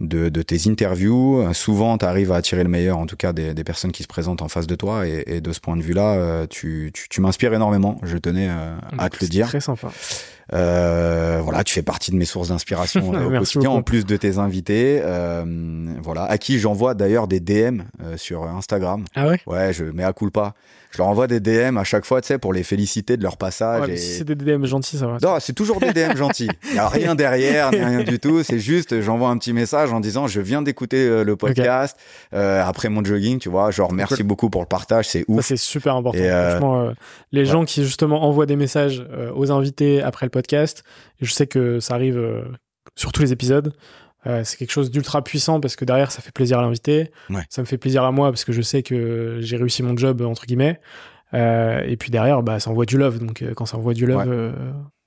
de, 0.00 0.28
de 0.28 0.42
tes 0.42 0.68
interviews. 0.68 1.52
Souvent, 1.54 1.98
tu 1.98 2.04
arrives 2.04 2.32
à 2.32 2.36
attirer 2.36 2.62
le 2.62 2.68
meilleur, 2.68 2.98
en 2.98 3.06
tout 3.06 3.16
cas 3.16 3.32
des, 3.32 3.54
des, 3.54 3.64
personnes 3.64 3.92
qui 3.92 4.02
se 4.02 4.08
présentent 4.08 4.42
en 4.42 4.48
face 4.48 4.66
de 4.66 4.74
toi. 4.74 5.06
Et, 5.06 5.24
et 5.26 5.40
de 5.40 5.52
ce 5.52 5.60
point 5.60 5.76
de 5.76 5.82
vue-là, 5.82 6.14
euh, 6.14 6.46
tu, 6.46 6.90
tu, 6.94 7.08
tu 7.08 7.20
m'inspires 7.20 7.54
énormément. 7.54 7.98
Je 8.02 8.16
tenais 8.16 8.48
euh, 8.48 8.76
à 8.96 9.10
te 9.10 9.18
le 9.20 9.28
dire. 9.28 9.48
Très 9.48 9.60
sympa. 9.60 9.90
Euh, 10.54 11.40
voilà, 11.42 11.62
tu 11.62 11.74
fais 11.74 11.82
partie 11.82 12.10
de 12.10 12.16
mes 12.16 12.24
sources 12.24 12.48
d'inspiration 12.48 13.14
euh, 13.14 13.26
au 13.26 13.38
quotidien, 13.38 13.70
en 13.70 13.82
plus 13.82 14.06
de 14.06 14.16
tes 14.16 14.38
invités. 14.38 15.00
Euh, 15.02 15.44
voilà, 16.02 16.24
à 16.24 16.38
qui 16.38 16.58
j'envoie 16.58 16.94
d'ailleurs 16.94 17.28
des 17.28 17.40
DM 17.40 17.82
euh, 18.02 18.16
sur 18.16 18.44
Instagram. 18.44 19.04
Ah 19.14 19.28
ouais? 19.28 19.40
Ouais, 19.46 19.72
je 19.72 19.84
mets 19.84 20.04
à 20.04 20.12
pas 20.32 20.54
Je 20.90 20.98
leur 20.98 21.06
envoie 21.06 21.26
des 21.26 21.40
DM 21.40 21.76
à 21.76 21.84
chaque 21.84 22.06
fois, 22.06 22.20
tu 22.20 22.28
sais, 22.28 22.38
pour 22.38 22.52
les 22.52 22.62
féliciter 22.62 23.16
de 23.16 23.22
leur 23.22 23.36
passage. 23.36 23.82
Ouais, 23.82 23.94
et... 23.94 23.96
si 23.98 24.18
c'est 24.18 24.24
des 24.24 24.34
DM 24.34 24.64
gentils, 24.64 24.96
ça 24.96 25.06
va. 25.06 25.18
Non, 25.22 25.36
c'est 25.38 25.52
toujours 25.52 25.80
des 25.80 25.92
DM 25.92 26.16
gentils. 26.16 26.48
Il 26.70 26.76
y 26.76 26.78
a 26.78 26.88
rien 26.88 27.14
derrière, 27.14 27.70
ni 27.70 27.82
rien 27.82 28.02
du 28.02 28.18
tout. 28.18 28.42
C'est 28.42 28.58
juste, 28.58 29.00
j'envoie 29.02 29.28
un 29.28 29.36
petit 29.36 29.52
message 29.52 29.92
en 29.92 30.00
disant, 30.00 30.26
je 30.26 30.40
viens 30.40 30.62
d'écouter 30.62 31.24
le 31.24 31.36
podcast 31.36 31.96
okay. 32.32 32.40
après 32.40 32.88
mon 32.88 33.04
jogging, 33.04 33.38
tu 33.38 33.50
vois. 33.50 33.70
Genre, 33.70 33.92
merci 33.92 34.22
beaucoup 34.22 34.48
pour 34.48 34.62
le 34.62 34.66
partage, 34.66 35.08
c'est 35.08 35.24
ouf. 35.28 35.44
C'est 35.44 35.56
super 35.56 35.96
important. 35.96 36.18
Et 36.18 36.28
Franchement, 36.28 36.92
les 37.32 37.40
ouais. 37.40 37.46
gens 37.46 37.64
qui 37.64 37.84
justement 37.84 38.24
envoient 38.24 38.46
des 38.46 38.56
messages 38.56 39.06
aux 39.34 39.50
invités 39.50 40.02
après 40.02 40.24
le 40.26 40.30
podcast. 40.30 40.37
Et 41.20 41.24
je 41.24 41.32
sais 41.32 41.46
que 41.46 41.80
ça 41.80 41.94
arrive 41.94 42.18
euh, 42.18 42.42
sur 42.96 43.12
tous 43.12 43.22
les 43.22 43.32
épisodes. 43.32 43.74
Euh, 44.26 44.42
c'est 44.44 44.56
quelque 44.56 44.72
chose 44.72 44.90
d'ultra 44.90 45.22
puissant 45.22 45.60
parce 45.60 45.76
que 45.76 45.84
derrière, 45.84 46.10
ça 46.10 46.22
fait 46.22 46.32
plaisir 46.32 46.58
à 46.58 46.62
l'invité. 46.62 47.10
Ouais. 47.30 47.42
Ça 47.50 47.62
me 47.62 47.66
fait 47.66 47.78
plaisir 47.78 48.04
à 48.04 48.12
moi 48.12 48.30
parce 48.30 48.44
que 48.44 48.52
je 48.52 48.62
sais 48.62 48.82
que 48.82 49.38
j'ai 49.40 49.56
réussi 49.56 49.82
mon 49.82 49.96
job, 49.96 50.22
entre 50.22 50.46
guillemets. 50.46 50.80
Euh, 51.34 51.80
et 51.86 51.96
puis 51.96 52.10
derrière, 52.10 52.42
bah, 52.42 52.58
ça 52.58 52.70
envoie 52.70 52.86
du 52.86 52.98
love. 52.98 53.18
Donc 53.18 53.44
quand 53.54 53.66
ça 53.66 53.76
envoie 53.76 53.94
du 53.94 54.06
love, 54.06 54.26
ouais. 54.26 54.52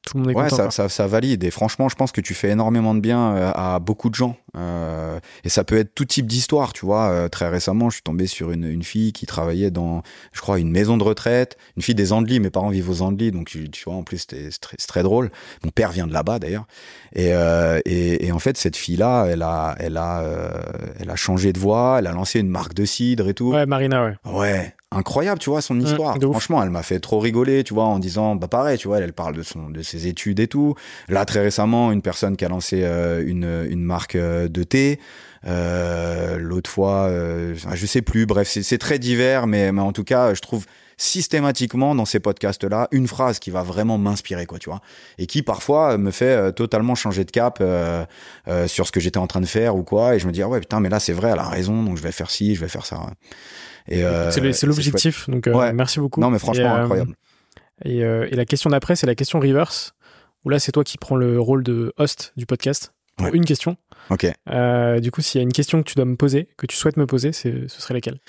Tout 0.06 0.18
le 0.18 0.24
monde 0.24 0.32
est 0.32 0.36
ouais, 0.36 0.44
content. 0.44 0.56
Ça, 0.56 0.72
ça, 0.72 0.90
ça, 0.90 1.08
valide. 1.08 1.44
Et 1.44 1.52
franchement, 1.52 1.90
je 1.90 1.96
pense 1.96 2.12
que 2.12 2.22
tu 2.22 2.34
fais 2.34 2.50
énormément 2.50 2.96
de 2.96 3.00
bien 3.00 3.36
à 3.54 3.80
beaucoup 3.80 4.10
de 4.10 4.16
gens. 4.16 4.36
Euh, 4.58 5.20
et 5.44 5.50
ça 5.50 5.64
peut 5.64 5.78
être 5.78 5.94
tout 5.96 6.06
type 6.06 6.26
d'histoire, 6.26 6.74
tu 6.74 6.86
vois. 6.86 7.10
Euh, 7.10 7.30
très 7.30 7.50
récemment, 7.50 7.90
je 7.90 7.96
suis 7.96 8.04
tombé 8.04 8.28
sur 8.28 8.52
une, 8.52 8.66
une 8.66 8.84
fille 8.84 9.14
qui 9.14 9.26
travaillait 9.26 9.72
dans, 9.72 10.02
je 10.34 10.42
crois, 10.42 10.60
une 10.60 10.72
maison 10.72 10.98
de 10.98 11.04
retraite, 11.04 11.58
une 11.78 11.84
fille 11.84 11.96
des 11.96 12.14
Andelys. 12.14 12.40
Mes 12.40 12.50
parents 12.50 12.70
vivent 12.70 12.90
aux 12.90 13.02
Andelys, 13.02 13.32
donc 13.32 13.48
tu, 13.48 13.70
tu 13.70 13.84
vois, 13.86 13.96
en 13.96 14.04
plus, 14.04 14.20
c'était 14.20 14.50
très, 14.60 14.78
très, 14.78 15.04
drôle. 15.04 15.32
Mon 15.64 15.70
père 15.70 15.92
vient 15.92 16.08
de 16.08 16.14
là-bas 16.14 16.40
d'ailleurs. 16.40 16.66
Et, 17.14 17.34
euh, 17.34 17.80
et, 17.86 18.26
et, 18.26 18.32
en 18.32 18.40
fait, 18.40 18.58
cette 18.58 18.76
fille-là, 18.76 19.26
elle 19.28 19.42
a, 19.42 19.76
elle 19.80 19.98
a, 19.98 20.24
elle 21.00 21.10
a 21.10 21.16
changé 21.16 21.54
de 21.54 21.60
voix, 21.60 21.98
elle 22.00 22.08
a 22.08 22.12
lancé 22.12 22.40
une 22.40 22.50
marque 22.50 22.74
de 22.74 22.86
cidre 22.86 23.30
et 23.30 23.34
tout. 23.34 23.52
Ouais, 23.52 23.66
Marina, 23.66 24.04
ouais. 24.06 24.16
Ouais, 24.26 24.74
incroyable, 24.92 25.40
tu 25.40 25.50
vois, 25.50 25.62
son 25.62 25.80
histoire. 25.80 26.18
Mmh, 26.18 26.22
Franchement, 26.32 26.64
elle 26.64 26.70
m'a 26.70 26.84
fait 26.84 27.00
trop 27.00 27.20
rigoler, 27.20 27.64
tu 27.64 27.74
vois, 27.74 27.86
en 27.86 28.00
disant, 28.00 28.36
bah 28.36 28.48
pareil, 28.48 28.78
tu 28.78 28.88
vois, 28.88 28.98
elle, 28.98 29.04
elle 29.04 29.14
parle 29.14 29.36
de 29.36 29.44
son, 29.44 29.70
de 29.70 29.82
ses 29.82 30.08
études 30.08 30.40
et 30.40 30.48
tout. 30.48 30.76
Là, 31.10 31.26
très 31.26 31.42
récemment, 31.42 31.92
une 31.92 32.02
personne 32.02 32.36
qui 32.36 32.46
a 32.46 32.50
lancé 32.50 32.82
euh, 32.84 33.24
une, 33.26 33.68
une 33.70 33.84
marque 33.84 34.18
de 34.18 34.64
thé. 34.64 35.00
Euh, 35.48 36.38
L'autre 36.38 36.70
fois, 36.70 37.08
euh, 37.08 37.56
je 37.74 37.86
sais 37.86 38.02
plus. 38.02 38.26
Bref, 38.26 38.48
c'est 38.50 38.78
très 38.78 39.00
divers, 39.00 39.48
mais, 39.48 39.72
mais 39.72 39.82
en 39.82 39.92
tout 39.92 40.04
cas, 40.04 40.34
je 40.34 40.42
trouve 40.42 40.66
systématiquement 41.02 41.96
dans 41.96 42.06
ces 42.06 42.20
podcasts-là 42.20 42.88
une 42.92 43.08
phrase 43.08 43.40
qui 43.40 43.50
va 43.50 43.64
vraiment 43.64 43.98
m'inspirer, 43.98 44.46
quoi, 44.46 44.60
tu 44.60 44.70
vois, 44.70 44.82
et 45.18 45.26
qui 45.26 45.42
parfois 45.42 45.98
me 45.98 46.12
fait 46.12 46.26
euh, 46.26 46.52
totalement 46.52 46.94
changer 46.94 47.26
de 47.26 47.32
cap 47.32 47.58
euh, 47.60 48.06
euh, 48.48 48.68
sur 48.68 48.86
ce 48.86 48.92
que 48.92 49.00
j'étais 49.00 49.18
en 49.18 49.26
train 49.26 49.42
de 49.42 49.48
faire 49.48 49.76
ou 49.76 49.82
quoi, 49.82 50.16
et 50.16 50.20
je 50.20 50.28
me 50.28 50.32
dis 50.32 50.44
ah 50.44 50.48
ouais 50.48 50.60
putain 50.60 50.80
mais 50.80 50.90
là 50.90 51.00
c'est 51.00 51.14
vrai, 51.14 51.32
elle 51.32 51.40
a 51.40 51.50
raison, 51.50 51.82
donc 51.82 51.98
je 51.98 52.04
vais 52.04 52.12
faire 52.12 52.30
ci, 52.30 52.54
je 52.54 52.62
vais 52.62 52.68
faire 52.68 52.86
ça. 52.86 53.00
Et 53.88 54.04
euh, 54.04 54.32
c'est 54.32 54.66
l'objectif, 54.66 55.30
donc 55.30 55.48
ouais. 55.48 55.74
merci 55.74 56.00
beaucoup. 56.00 56.22
Non 56.22 56.30
mais 56.30 56.40
franchement 56.40 56.78
et, 56.78 56.82
incroyable. 56.82 57.16
Et, 57.84 57.98
et, 58.00 58.36
la 58.36 58.46
question 58.46 58.70
d'après, 58.70 58.96
c'est 58.96 59.08
la 59.08 59.16
question 59.16 59.40
reverse, 59.40 59.94
où 60.46 60.50
là 60.50 60.60
c'est 60.60 60.72
toi 60.72 60.84
qui 60.84 60.98
prends 60.98 61.16
le 61.16 61.40
rôle 61.40 61.64
de 61.64 61.94
host 61.98 62.34
du 62.38 62.46
podcast 62.46 62.94
pour 63.18 63.28
ouais. 63.28 63.32
une 63.34 63.46
question. 63.46 63.78
Ok. 64.10 64.28
Euh, 64.50 65.00
du 65.00 65.12
coup, 65.12 65.22
s'il 65.22 65.40
y 65.40 65.42
a 65.42 65.44
une 65.44 65.54
question 65.54 65.82
que 65.82 65.90
tu 65.90 65.96
dois 65.96 66.06
me 66.06 66.16
poser, 66.16 66.50
que 66.58 66.66
tu 66.66 66.76
souhaites 66.76 66.98
me 66.98 67.06
poser, 67.06 67.32
ce 67.32 67.68
serait 67.68 67.94
laquelle? 67.94 68.20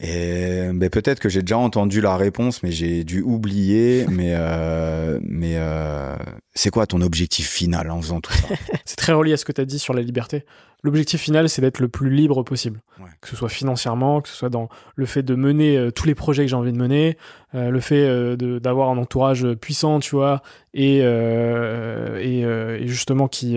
Et 0.00 0.70
ben 0.72 0.90
peut-être 0.90 1.20
que 1.20 1.28
j'ai 1.28 1.40
déjà 1.40 1.58
entendu 1.58 2.00
la 2.00 2.16
réponse, 2.16 2.62
mais 2.62 2.72
j'ai 2.72 3.04
dû 3.04 3.22
oublier. 3.22 4.06
mais 4.10 4.32
euh, 4.34 5.20
mais 5.22 5.54
euh, 5.56 6.16
c'est 6.54 6.70
quoi 6.70 6.86
ton 6.86 7.00
objectif 7.00 7.48
final 7.48 7.90
en 7.90 8.00
faisant 8.00 8.20
tout 8.20 8.32
ça? 8.32 8.48
C'est 8.84 8.96
très 8.96 9.12
relié 9.12 9.34
à 9.34 9.36
ce 9.36 9.44
que 9.44 9.52
tu 9.52 9.60
as 9.60 9.64
dit 9.64 9.78
sur 9.78 9.94
la 9.94 10.02
liberté. 10.02 10.44
L'objectif 10.82 11.22
final, 11.22 11.48
c'est 11.48 11.62
d'être 11.62 11.78
le 11.78 11.88
plus 11.88 12.10
libre 12.10 12.42
possible, 12.42 12.82
ouais. 13.00 13.08
que 13.22 13.28
ce 13.28 13.36
soit 13.36 13.48
financièrement, 13.48 14.20
que 14.20 14.28
ce 14.28 14.34
soit 14.34 14.50
dans 14.50 14.68
le 14.96 15.06
fait 15.06 15.22
de 15.22 15.34
mener 15.34 15.78
euh, 15.78 15.90
tous 15.90 16.06
les 16.06 16.14
projets 16.14 16.42
que 16.42 16.50
j'ai 16.50 16.56
envie 16.56 16.72
de 16.74 16.76
mener, 16.76 17.16
le 17.54 17.80
fait 17.80 18.36
d'avoir 18.36 18.90
un 18.90 18.98
entourage 18.98 19.46
puissant, 19.54 20.00
tu 20.00 20.14
vois, 20.14 20.42
et 20.74 20.98
et, 20.98 22.40
et, 22.40 22.86
justement 22.86 23.28
qui 23.28 23.56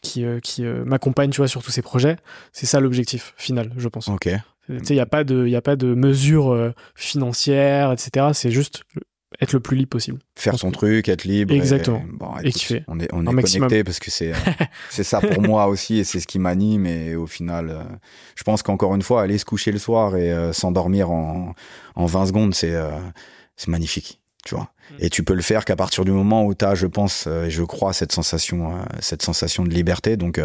qui 0.00 0.24
qui 0.42 0.62
m'accompagne, 0.62 1.30
tu 1.30 1.38
vois, 1.38 1.48
sur 1.48 1.62
tous 1.62 1.72
ces 1.72 1.82
projets. 1.82 2.16
C'est 2.52 2.66
ça 2.66 2.80
l'objectif 2.80 3.34
final, 3.36 3.72
je 3.76 3.88
pense. 3.88 4.08
Ok. 4.08 4.30
Il 4.68 4.80
n'y 4.90 5.00
a 5.00 5.06
pas 5.06 5.24
de, 5.24 5.46
il 5.46 5.56
a 5.56 5.62
pas 5.62 5.76
de 5.76 5.94
mesures 5.94 6.52
euh, 6.52 6.72
financières, 6.94 7.92
etc. 7.92 8.28
C'est 8.32 8.50
juste 8.50 8.84
être 9.40 9.52
le 9.52 9.60
plus 9.60 9.76
libre 9.76 9.90
possible. 9.90 10.18
Faire 10.36 10.58
son 10.58 10.70
truc, 10.70 11.08
être 11.08 11.24
libre. 11.24 11.54
Exactement. 11.54 11.98
Et, 11.98 12.12
bon, 12.12 12.36
et 12.42 12.52
kiffer. 12.52 12.84
On 12.88 13.00
est, 13.00 13.08
on 13.12 13.26
est 13.26 13.42
connecté 13.42 13.84
parce 13.84 13.98
que 13.98 14.10
c'est, 14.10 14.32
c'est 14.90 15.04
ça 15.04 15.20
pour 15.20 15.42
moi 15.42 15.66
aussi 15.66 15.98
et 15.98 16.04
c'est 16.04 16.20
ce 16.20 16.26
qui 16.26 16.38
m'anime. 16.38 16.86
Et 16.86 17.16
au 17.16 17.26
final, 17.26 17.70
euh, 17.70 17.82
je 18.36 18.42
pense 18.44 18.62
qu'encore 18.62 18.94
une 18.94 19.02
fois, 19.02 19.22
aller 19.22 19.38
se 19.38 19.44
coucher 19.44 19.72
le 19.72 19.78
soir 19.78 20.16
et 20.16 20.32
euh, 20.32 20.52
s'endormir 20.52 21.10
en, 21.10 21.54
en 21.94 22.06
20 22.06 22.26
secondes, 22.26 22.54
c'est, 22.54 22.74
euh, 22.74 22.90
c'est 23.56 23.68
magnifique. 23.68 24.20
Tu 24.44 24.54
vois. 24.54 24.72
Mm. 24.90 24.94
Et 25.00 25.10
tu 25.10 25.22
peux 25.22 25.34
le 25.34 25.42
faire 25.42 25.64
qu'à 25.64 25.76
partir 25.76 26.04
du 26.04 26.10
moment 26.10 26.44
où 26.44 26.54
tu 26.54 26.64
as, 26.64 26.74
je 26.74 26.86
pense, 26.86 27.26
et 27.26 27.50
je 27.50 27.62
crois, 27.62 27.92
cette 27.92 28.12
sensation, 28.12 28.84
cette 29.00 29.22
sensation 29.22 29.64
de 29.64 29.70
liberté. 29.70 30.16
Donc, 30.16 30.40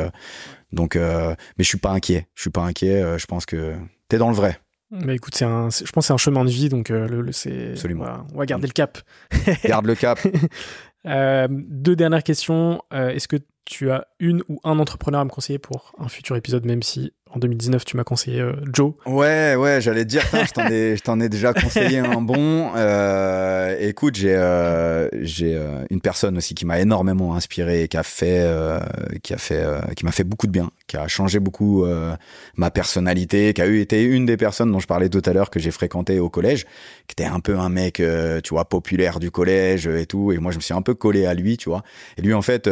donc, 0.72 0.96
mais 0.96 1.36
je 1.60 1.64
suis 1.64 1.78
pas 1.78 1.92
inquiet. 1.92 2.28
Je 2.36 2.42
suis 2.42 2.50
pas 2.50 2.64
inquiet. 2.64 3.18
je 3.18 3.26
pense 3.26 3.46
que 3.46 3.76
t'es 4.10 4.18
dans 4.18 4.30
le 4.30 4.36
vrai. 4.36 4.60
Mais 4.90 5.16
écoute, 5.16 5.36
c'est 5.36 5.46
un, 5.46 5.70
je 5.70 5.92
pense 5.92 6.08
c'est 6.08 6.14
un 6.14 6.18
chemin 6.18 6.46
de 6.46 6.50
vie, 6.50 6.70
donc 6.70 6.92
euh, 6.92 7.08
le, 7.08 7.22
le 7.22 7.32
c'est. 7.34 7.72
Absolument. 7.72 8.06
Voilà, 8.06 8.26
on 8.34 8.38
va 8.38 8.46
garder 8.46 8.68
le 8.68 8.74
cap. 8.74 8.98
Garde 9.66 9.86
le 9.86 9.96
cap. 9.96 10.20
euh, 11.06 11.48
deux 11.50 11.96
dernières 11.96 12.24
questions. 12.24 12.82
Euh, 12.94 13.10
Est-ce 13.10 13.28
que 13.28 13.38
tu 13.66 13.92
as 13.92 14.08
une 14.20 14.44
ou 14.48 14.60
un 14.64 14.80
entrepreneur 14.80 15.20
à 15.20 15.26
me 15.26 15.30
conseiller 15.30 15.60
pour 15.60 15.94
un 15.98 16.08
futur 16.08 16.38
épisode, 16.38 16.66
même 16.66 16.84
si 16.84 17.12
en 17.34 17.40
2019, 17.40 17.86
tu 17.86 17.98
m'as 17.98 18.04
conseillé 18.04 18.42
euh, 18.42 18.54
Joe. 18.74 18.94
Ouais, 19.06 19.56
ouais, 19.56 19.82
j'allais 19.82 20.04
te 20.04 20.10
dire, 20.10 20.24
je 20.32 20.52
t'en 20.52 20.68
ai, 20.68 20.96
je 20.96 21.02
t'en 21.02 21.20
ai 21.20 21.30
déjà 21.30 21.54
conseillé 21.54 22.00
un 22.00 22.22
bon. 22.22 22.72
Euh, 22.76 23.76
écoute, 23.80 24.16
j'ai, 24.16 24.36
euh, 24.36 25.10
j'ai 25.22 25.56
euh, 25.56 25.84
une 25.90 26.02
personne 26.02 26.38
aussi 26.38 26.56
qui 26.56 26.66
m'a 26.66 26.80
énormément 26.80 27.36
inspiré, 27.36 27.84
et 27.84 27.88
qui 27.88 27.98
a 27.98 28.04
fait, 28.04 28.42
euh, 28.42 28.80
qui 29.24 29.34
a 29.34 29.38
fait, 29.38 29.64
qui 29.96 30.06
m'a 30.06 30.12
fait 30.12 30.24
beaucoup 30.24 30.48
de 30.48 30.52
bien, 30.52 30.72
qui 30.88 30.98
a 30.98 31.08
changé 31.08 31.40
beaucoup 31.40 31.86
ma 32.56 32.72
personnalité, 32.72 33.54
qui 33.54 33.62
a 33.62 33.68
eu 33.68 33.80
été 33.80 34.04
une 34.04 34.26
des 34.26 34.38
personnes 34.38 34.72
dont 34.72 34.80
je 34.80 34.88
parlais 34.88 35.10
tout 35.10 35.22
à 35.26 35.34
l'heure 35.34 35.50
que 35.50 35.60
j'ai 35.60 35.72
fréquenté 35.72 36.20
au 36.20 36.30
collège, 36.30 36.66
qui 37.08 37.14
était 37.14 37.26
un 37.26 37.40
peu 37.40 37.58
un 37.58 37.70
mec, 37.70 38.02
tu 38.44 38.50
vois, 38.50 38.66
populaire 38.66 39.20
du 39.20 39.32
collège 39.32 39.88
et 39.88 40.06
tout. 40.06 40.32
Et 40.32 40.38
moi, 40.38 40.52
je 40.52 40.58
me 40.58 40.62
suis 40.62 40.74
un 40.74 40.82
peu 40.82 40.94
collé 40.94 41.26
à 41.26 41.34
lui, 41.34 41.58
tu 41.58 41.70
vois. 41.70 41.84
Et 42.18 42.22
lui, 42.22 42.34
en 42.34 42.42
fait, 42.42 42.70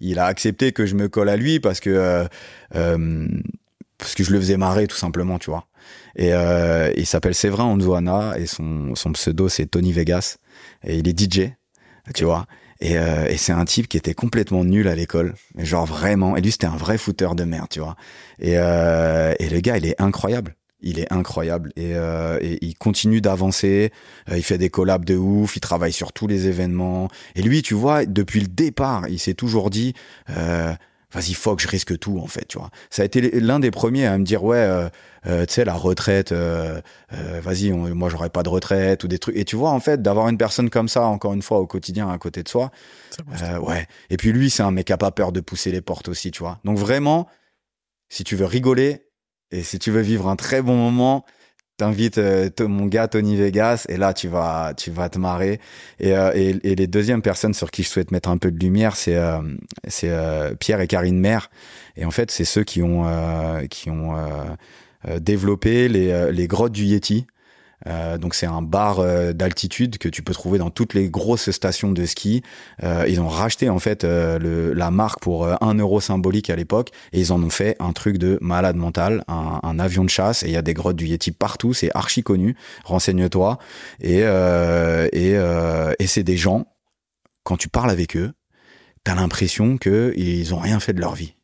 il 0.00 0.18
a 0.18 0.26
accepté 0.26 0.72
que 0.72 0.86
je 0.86 0.94
me 0.94 1.08
colle 1.08 1.28
à 1.28 1.36
lui 1.36 1.60
parce 1.60 1.80
que 1.80 2.26
parce 4.02 4.14
que 4.14 4.24
je 4.24 4.32
le 4.32 4.40
faisais 4.40 4.56
marrer 4.56 4.86
tout 4.86 4.96
simplement, 4.96 5.38
tu 5.38 5.50
vois. 5.50 5.66
Et 6.16 6.32
euh, 6.32 6.92
il 6.96 7.06
s'appelle 7.06 7.34
Séverin 7.34 7.64
Onzuana 7.64 8.38
et 8.38 8.46
son, 8.46 8.94
son 8.94 9.12
pseudo 9.12 9.48
c'est 9.48 9.66
Tony 9.66 9.92
Vegas 9.92 10.36
et 10.84 10.98
il 10.98 11.08
est 11.08 11.18
DJ, 11.18 11.52
tu 12.14 12.24
vois. 12.24 12.46
Et, 12.80 12.98
euh, 12.98 13.26
et 13.28 13.36
c'est 13.36 13.52
un 13.52 13.64
type 13.64 13.86
qui 13.86 13.96
était 13.96 14.14
complètement 14.14 14.64
nul 14.64 14.88
à 14.88 14.94
l'école, 14.94 15.34
genre 15.56 15.86
vraiment. 15.86 16.36
Et 16.36 16.40
lui 16.40 16.50
c'était 16.50 16.66
un 16.66 16.76
vrai 16.76 16.98
footeur 16.98 17.34
de 17.34 17.44
merde, 17.44 17.68
tu 17.70 17.80
vois. 17.80 17.96
Et, 18.40 18.58
euh, 18.58 19.34
et 19.38 19.48
le 19.48 19.60
gars 19.60 19.78
il 19.78 19.86
est 19.86 20.00
incroyable. 20.00 20.56
Il 20.82 20.98
est 20.98 21.12
incroyable 21.12 21.72
et, 21.76 21.94
euh, 21.94 22.38
et 22.40 22.58
il 22.60 22.74
continue 22.76 23.20
d'avancer. 23.20 23.92
Euh, 24.30 24.36
il 24.36 24.42
fait 24.42 24.58
des 24.58 24.68
collabs 24.68 25.04
de 25.04 25.16
ouf. 25.16 25.56
Il 25.56 25.60
travaille 25.60 25.92
sur 25.92 26.12
tous 26.12 26.26
les 26.26 26.48
événements. 26.48 27.08
Et 27.36 27.42
lui, 27.42 27.62
tu 27.62 27.74
vois, 27.74 28.04
depuis 28.04 28.40
le 28.40 28.48
départ, 28.48 29.06
il 29.08 29.20
s'est 29.20 29.34
toujours 29.34 29.70
dit 29.70 29.94
euh, 30.30 30.74
vas-y 31.12 31.34
faut 31.34 31.54
que 31.56 31.62
je 31.62 31.68
risque 31.68 31.98
tout 31.98 32.18
en 32.18 32.26
fait 32.26 32.46
tu 32.46 32.58
vois. 32.58 32.70
Ça 32.90 33.02
a 33.02 33.04
été 33.04 33.40
l'un 33.40 33.60
des 33.60 33.70
premiers 33.70 34.06
à 34.06 34.16
me 34.18 34.24
dire 34.24 34.42
ouais 34.44 34.56
euh, 34.56 34.88
euh, 35.26 35.46
tu 35.46 35.54
sais 35.54 35.64
la 35.64 35.74
retraite 35.74 36.32
euh, 36.32 36.80
euh 37.12 37.40
vas-y 37.40 37.70
moi 37.70 38.08
j'aurais 38.08 38.30
pas 38.30 38.42
de 38.42 38.48
retraite 38.48 39.04
ou 39.04 39.08
des 39.08 39.18
trucs. 39.18 39.36
Et 39.36 39.44
tu 39.44 39.56
vois 39.56 39.70
en 39.70 39.80
fait 39.80 40.02
d'avoir 40.02 40.28
une 40.28 40.38
personne 40.38 40.70
comme 40.70 40.88
ça 40.88 41.04
encore 41.04 41.34
une 41.34 41.42
fois 41.42 41.58
au 41.58 41.66
quotidien 41.66 42.08
à 42.08 42.18
côté 42.18 42.42
de 42.42 42.48
soi 42.48 42.70
euh, 43.42 43.58
ouais. 43.58 43.86
Et 44.10 44.16
puis 44.16 44.32
lui 44.32 44.50
c'est 44.50 44.62
un 44.62 44.70
mec 44.70 44.86
qui 44.86 44.92
a 44.92 44.98
pas 44.98 45.10
peur 45.10 45.32
de 45.32 45.40
pousser 45.40 45.70
les 45.70 45.80
portes 45.82 46.08
aussi 46.08 46.30
tu 46.30 46.40
vois. 46.40 46.58
Donc 46.64 46.78
vraiment 46.78 47.28
si 48.08 48.24
tu 48.24 48.36
veux 48.36 48.46
rigoler 48.46 49.06
et 49.50 49.62
si 49.62 49.78
tu 49.78 49.90
veux 49.90 50.00
vivre 50.00 50.28
un 50.28 50.36
très 50.36 50.62
bon 50.62 50.76
moment 50.76 51.24
t'invites 51.76 52.18
euh, 52.18 52.48
mon 52.60 52.86
gars 52.86 53.08
Tony 53.08 53.36
Vegas 53.36 53.86
et 53.88 53.96
là 53.96 54.12
tu 54.12 54.28
vas 54.28 54.74
tu 54.76 54.90
vas 54.90 55.08
te 55.08 55.18
marrer. 55.18 55.60
Et, 56.00 56.16
euh, 56.16 56.32
et, 56.34 56.56
et, 56.62 56.74
les 56.74 56.86
deuxièmes 56.86 57.22
personnes 57.22 57.54
sur 57.54 57.70
qui 57.70 57.82
je 57.82 57.88
souhaite 57.88 58.10
mettre 58.10 58.28
un 58.28 58.38
peu 58.38 58.50
de 58.50 58.58
lumière 58.58 58.96
c'est 58.96 59.16
euh, 59.16 59.40
c'est 59.88 60.10
euh, 60.10 60.54
Pierre 60.54 60.80
et 60.80 60.86
Karine 60.86 61.18
Mer 61.18 61.50
et 61.96 62.04
en 62.04 62.10
fait 62.10 62.30
c'est 62.30 62.44
ceux 62.44 62.64
qui 62.64 62.82
ont 62.82 63.06
qui 63.68 63.90
ont 63.90 64.14
développé 65.20 65.88
les, 65.88 66.30
les 66.32 66.46
grottes 66.46 66.72
du 66.72 66.84
Yeti 66.84 67.26
euh, 67.86 68.18
donc 68.18 68.34
c'est 68.34 68.46
un 68.46 68.62
bar 68.62 69.00
euh, 69.00 69.32
d'altitude 69.32 69.98
que 69.98 70.08
tu 70.08 70.22
peux 70.22 70.32
trouver 70.32 70.58
dans 70.58 70.70
toutes 70.70 70.94
les 70.94 71.08
grosses 71.08 71.50
stations 71.50 71.92
de 71.92 72.04
ski. 72.06 72.42
Euh, 72.82 73.04
ils 73.08 73.20
ont 73.20 73.28
racheté 73.28 73.68
en 73.68 73.78
fait 73.78 74.04
la 74.04 74.90
marque 74.90 75.20
pour 75.20 75.46
un 75.46 75.74
euro 75.74 76.00
symbolique 76.00 76.50
à 76.50 76.56
l'époque 76.56 76.90
et 77.12 77.20
ils 77.20 77.32
en 77.32 77.42
ont 77.42 77.50
fait 77.50 77.76
un 77.80 77.92
truc 77.92 78.18
de 78.18 78.38
malade 78.40 78.76
mental, 78.76 79.24
un, 79.28 79.78
avion 79.78 80.04
de 80.04 80.10
chasse 80.10 80.42
et 80.42 80.46
il 80.46 80.52
y 80.52 80.56
a 80.56 80.62
des 80.62 80.74
grottes 80.74 80.96
du 80.96 81.06
Yeti 81.06 81.32
partout, 81.32 81.72
c'est 81.72 81.90
archi 81.94 82.22
connu. 82.22 82.56
Renseigne-toi 82.84 83.58
et 84.00 84.22
et, 84.22 86.06
c'est 86.06 86.22
des 86.22 86.36
gens 86.36 86.66
quand 87.44 87.56
tu 87.56 87.68
parles 87.68 87.90
avec 87.90 88.16
eux, 88.16 88.32
t'as 89.04 89.14
l'impression 89.14 89.78
que 89.78 90.12
ils 90.16 90.54
ont 90.54 90.58
rien 90.58 90.78
fait 90.78 90.92
de 90.92 91.00
leur 91.00 91.14
vie, 91.14 91.34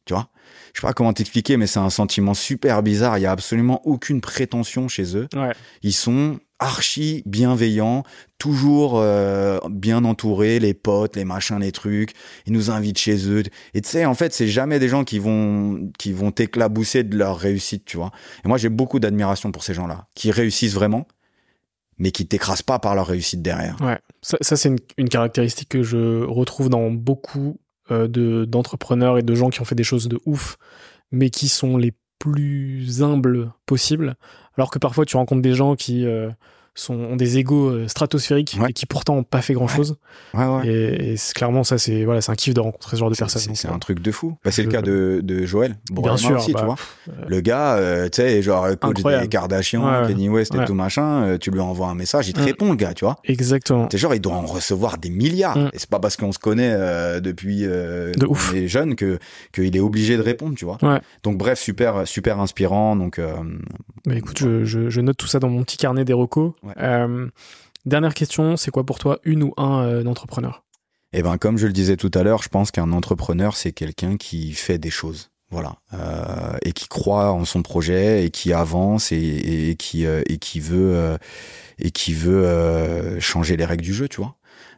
je 0.78 0.82
sais 0.82 0.86
pas 0.86 0.92
comment 0.92 1.12
t'expliquer, 1.12 1.56
mais 1.56 1.66
c'est 1.66 1.80
un 1.80 1.90
sentiment 1.90 2.34
super 2.34 2.84
bizarre. 2.84 3.18
Il 3.18 3.22
y 3.22 3.26
a 3.26 3.32
absolument 3.32 3.84
aucune 3.84 4.20
prétention 4.20 4.86
chez 4.86 5.16
eux. 5.16 5.26
Ouais. 5.34 5.52
Ils 5.82 5.92
sont 5.92 6.38
archi 6.60 7.24
bienveillants, 7.26 8.05
toujours 8.38 9.00
euh, 9.00 9.59
bien 9.68 10.05
entourés, 10.05 10.60
les 10.60 10.74
potes, 10.74 11.16
les 11.16 11.24
machins, 11.24 11.59
les 11.59 11.72
trucs. 11.72 12.12
Ils 12.46 12.52
nous 12.52 12.70
invitent 12.70 12.98
chez 13.00 13.28
eux. 13.28 13.42
Et 13.74 13.80
tu 13.80 13.88
sais, 13.88 14.05
en 14.05 14.14
fait, 14.14 14.32
c'est 14.32 14.46
jamais 14.46 14.78
des 14.78 14.88
gens 14.88 15.02
qui 15.02 15.18
vont 15.18 15.90
qui 15.98 16.12
vont 16.12 16.30
t'éclabousser 16.30 17.02
de 17.02 17.16
leur 17.16 17.38
réussite, 17.38 17.84
tu 17.84 17.96
vois. 17.96 18.12
Et 18.44 18.48
moi, 18.48 18.56
j'ai 18.56 18.68
beaucoup 18.68 19.00
d'admiration 19.00 19.50
pour 19.50 19.64
ces 19.64 19.74
gens-là, 19.74 20.06
qui 20.14 20.30
réussissent 20.30 20.74
vraiment, 20.74 21.09
mais 21.98 22.12
qui 22.12 22.28
t'écrasent 22.28 22.62
pas 22.62 22.78
par 22.78 22.94
leur 22.94 23.09
réussite 23.09 23.42
derrière. 23.42 23.74
Ouais, 23.80 23.98
ça, 24.22 24.38
ça 24.42 24.56
c'est 24.56 24.68
une, 24.68 24.78
une 24.96 25.09
caractéristique 25.09 25.70
que 25.70 25.82
je 25.82 26.22
retrouve 26.22 26.68
dans 26.68 26.88
beaucoup 26.92 27.59
de 27.90 28.44
d'entrepreneurs 28.44 29.19
et 29.19 29.23
de 29.23 29.35
gens 29.35 29.51
qui 29.51 29.60
ont 29.60 29.65
fait 29.65 29.74
des 29.74 29.85
choses 29.85 30.09
de 30.09 30.20
ouf, 30.27 30.56
mais 31.10 31.31
qui 31.31 31.48
sont 31.48 31.77
les 31.77 31.94
plus 32.19 33.02
humbles 33.02 33.52
possibles. 33.66 34.16
Alors 34.56 34.70
que 34.70 34.78
parfois 34.78 35.05
tu 35.05 35.16
rencontres 35.16 35.43
des 35.43 35.55
gens 35.55 35.77
qui 35.77 36.05
euh, 36.05 36.31
sont, 36.80 36.94
ont 36.94 37.16
des 37.16 37.38
égos 37.38 37.70
euh, 37.70 37.88
stratosphériques 37.88 38.56
Ouais. 38.60 38.70
et 38.70 38.72
qui 38.72 38.86
pourtant 38.86 39.16
ont 39.16 39.22
pas 39.22 39.42
fait 39.42 39.55
grand 39.55 39.68
chose. 39.68 39.96
Ouais, 40.34 40.44
ouais. 40.46 40.66
Et, 40.66 41.14
clairement, 41.34 41.64
ça, 41.64 41.78
c'est 41.78 42.05
voilà, 42.05 42.20
un 42.26 42.34
kiff 42.34 42.55
de 42.55 42.60
rencontrer 42.60 42.96
ce 42.96 43.00
genre 43.00 43.10
de 43.10 43.16
personnes. 43.16 43.55
C'est 43.55 43.68
un 43.68 43.78
truc 43.78 44.00
de 44.00 44.10
fou. 44.10 44.36
Bah, 44.44 44.50
c'est 44.50 44.62
le 44.62 44.68
cas 44.70 44.82
de, 44.82 45.20
de 45.22 45.44
Joël. 45.44 45.72
Bien 45.90 45.94
Bourama 45.96 46.16
sûr, 46.18 46.36
aussi, 46.36 46.52
bah, 46.52 46.60
tu 46.60 46.64
vois. 46.66 46.76
euh, 47.09 47.24
Le 47.28 47.40
gars, 47.40 47.74
euh, 47.76 48.09
tu 48.09 48.16
sais, 48.22 48.42
genre 48.42 48.66
coach 48.80 48.98
Incroyable. 48.98 49.22
des 49.24 49.28
Kardashian. 49.28 50.06
Kenny 50.06 50.28
West 50.28 50.55
et 50.55 50.64
tout 50.64 50.74
machin, 50.74 51.22
euh, 51.24 51.38
tu 51.38 51.50
lui 51.50 51.60
envoies 51.60 51.88
un 51.88 51.94
message, 51.94 52.28
il 52.28 52.32
te 52.34 52.40
Mm. 52.40 52.44
répond, 52.44 52.70
le 52.70 52.76
gars, 52.76 52.94
tu 52.94 53.05
vois. 53.05 53.16
Exactement. 53.24 53.88
C'est 53.90 53.98
genre, 53.98 54.14
il 54.14 54.20
doit 54.20 54.34
en 54.34 54.46
recevoir 54.46 54.98
des 54.98 55.10
milliards. 55.10 55.56
Mm. 55.59 55.70
Et 55.72 55.78
c'est 55.78 55.90
pas 55.90 55.98
parce 56.00 56.16
qu'on 56.16 56.32
se 56.32 56.38
connaît 56.38 56.74
depuis 57.20 57.62
De 57.62 58.26
ouf. 58.26 58.55
est 58.55 58.68
jeune 58.68 58.94
que 58.96 59.18
qu'il 59.52 59.76
est 59.76 59.80
obligé 59.80 60.16
de 60.16 60.22
répondre, 60.22 60.55
tu 60.56 60.64
vois. 60.64 60.78
Donc 61.22 61.36
bref, 61.38 61.59
super 61.59 62.06
super 62.06 62.38
inspirant. 62.40 62.96
Donc 62.96 63.20
Mais 64.06 64.18
écoute, 64.18 64.38
je, 64.38 64.64
je, 64.64 64.88
je 64.88 65.00
note 65.00 65.16
tout 65.16 65.26
ça 65.26 65.38
dans 65.38 65.48
mon 65.48 65.62
petit 65.62 65.76
carnet 65.76 66.05
des 66.05 66.12
recos. 66.12 66.52
Ouais. 66.68 66.74
Euh, 66.82 67.28
dernière 67.84 68.14
question, 68.14 68.56
c'est 68.56 68.70
quoi 68.70 68.84
pour 68.84 68.98
toi 68.98 69.18
une 69.24 69.42
ou 69.42 69.54
un 69.56 69.82
euh, 69.82 70.04
entrepreneur 70.04 70.64
Eh 71.12 71.22
ben, 71.22 71.38
comme 71.38 71.58
je 71.58 71.66
le 71.66 71.72
disais 71.72 71.96
tout 71.96 72.10
à 72.14 72.22
l'heure, 72.22 72.42
je 72.42 72.48
pense 72.48 72.70
qu'un 72.70 72.92
entrepreneur, 72.92 73.56
c'est 73.56 73.72
quelqu'un 73.72 74.16
qui 74.16 74.52
fait 74.52 74.78
des 74.78 74.90
choses. 74.90 75.30
Voilà. 75.50 75.76
Euh, 75.94 76.58
et 76.62 76.72
qui 76.72 76.88
croit 76.88 77.32
en 77.32 77.46
son 77.46 77.62
projet 77.62 78.26
et 78.26 78.30
qui 78.30 78.52
avance 78.52 79.12
et, 79.12 79.70
et 79.70 79.76
qui, 79.76 80.04
et 80.04 80.38
qui 80.38 80.60
veut, 80.60 81.16
et 81.78 81.90
qui 81.90 82.12
veut 82.12 83.18
changer 83.18 83.56
les 83.56 83.64
règles 83.64 83.82
du 83.82 83.94
jeu, 83.94 84.08
tu 84.08 84.18
vois. 84.18 84.36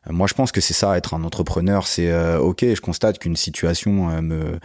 Moi, 0.09 0.29
je 0.29 0.35
pense 0.35 0.53
que 0.53 0.61
c'est 0.61 0.73
ça, 0.73 0.97
être 0.97 1.15
un 1.15 1.25
entrepreneur. 1.25 1.89
C'est, 1.89 2.15
OK, 2.37 2.61
je 2.61 2.81
constate 2.81 3.19
qu'une 3.19 3.35
situation 3.35 4.23
me 4.23 4.61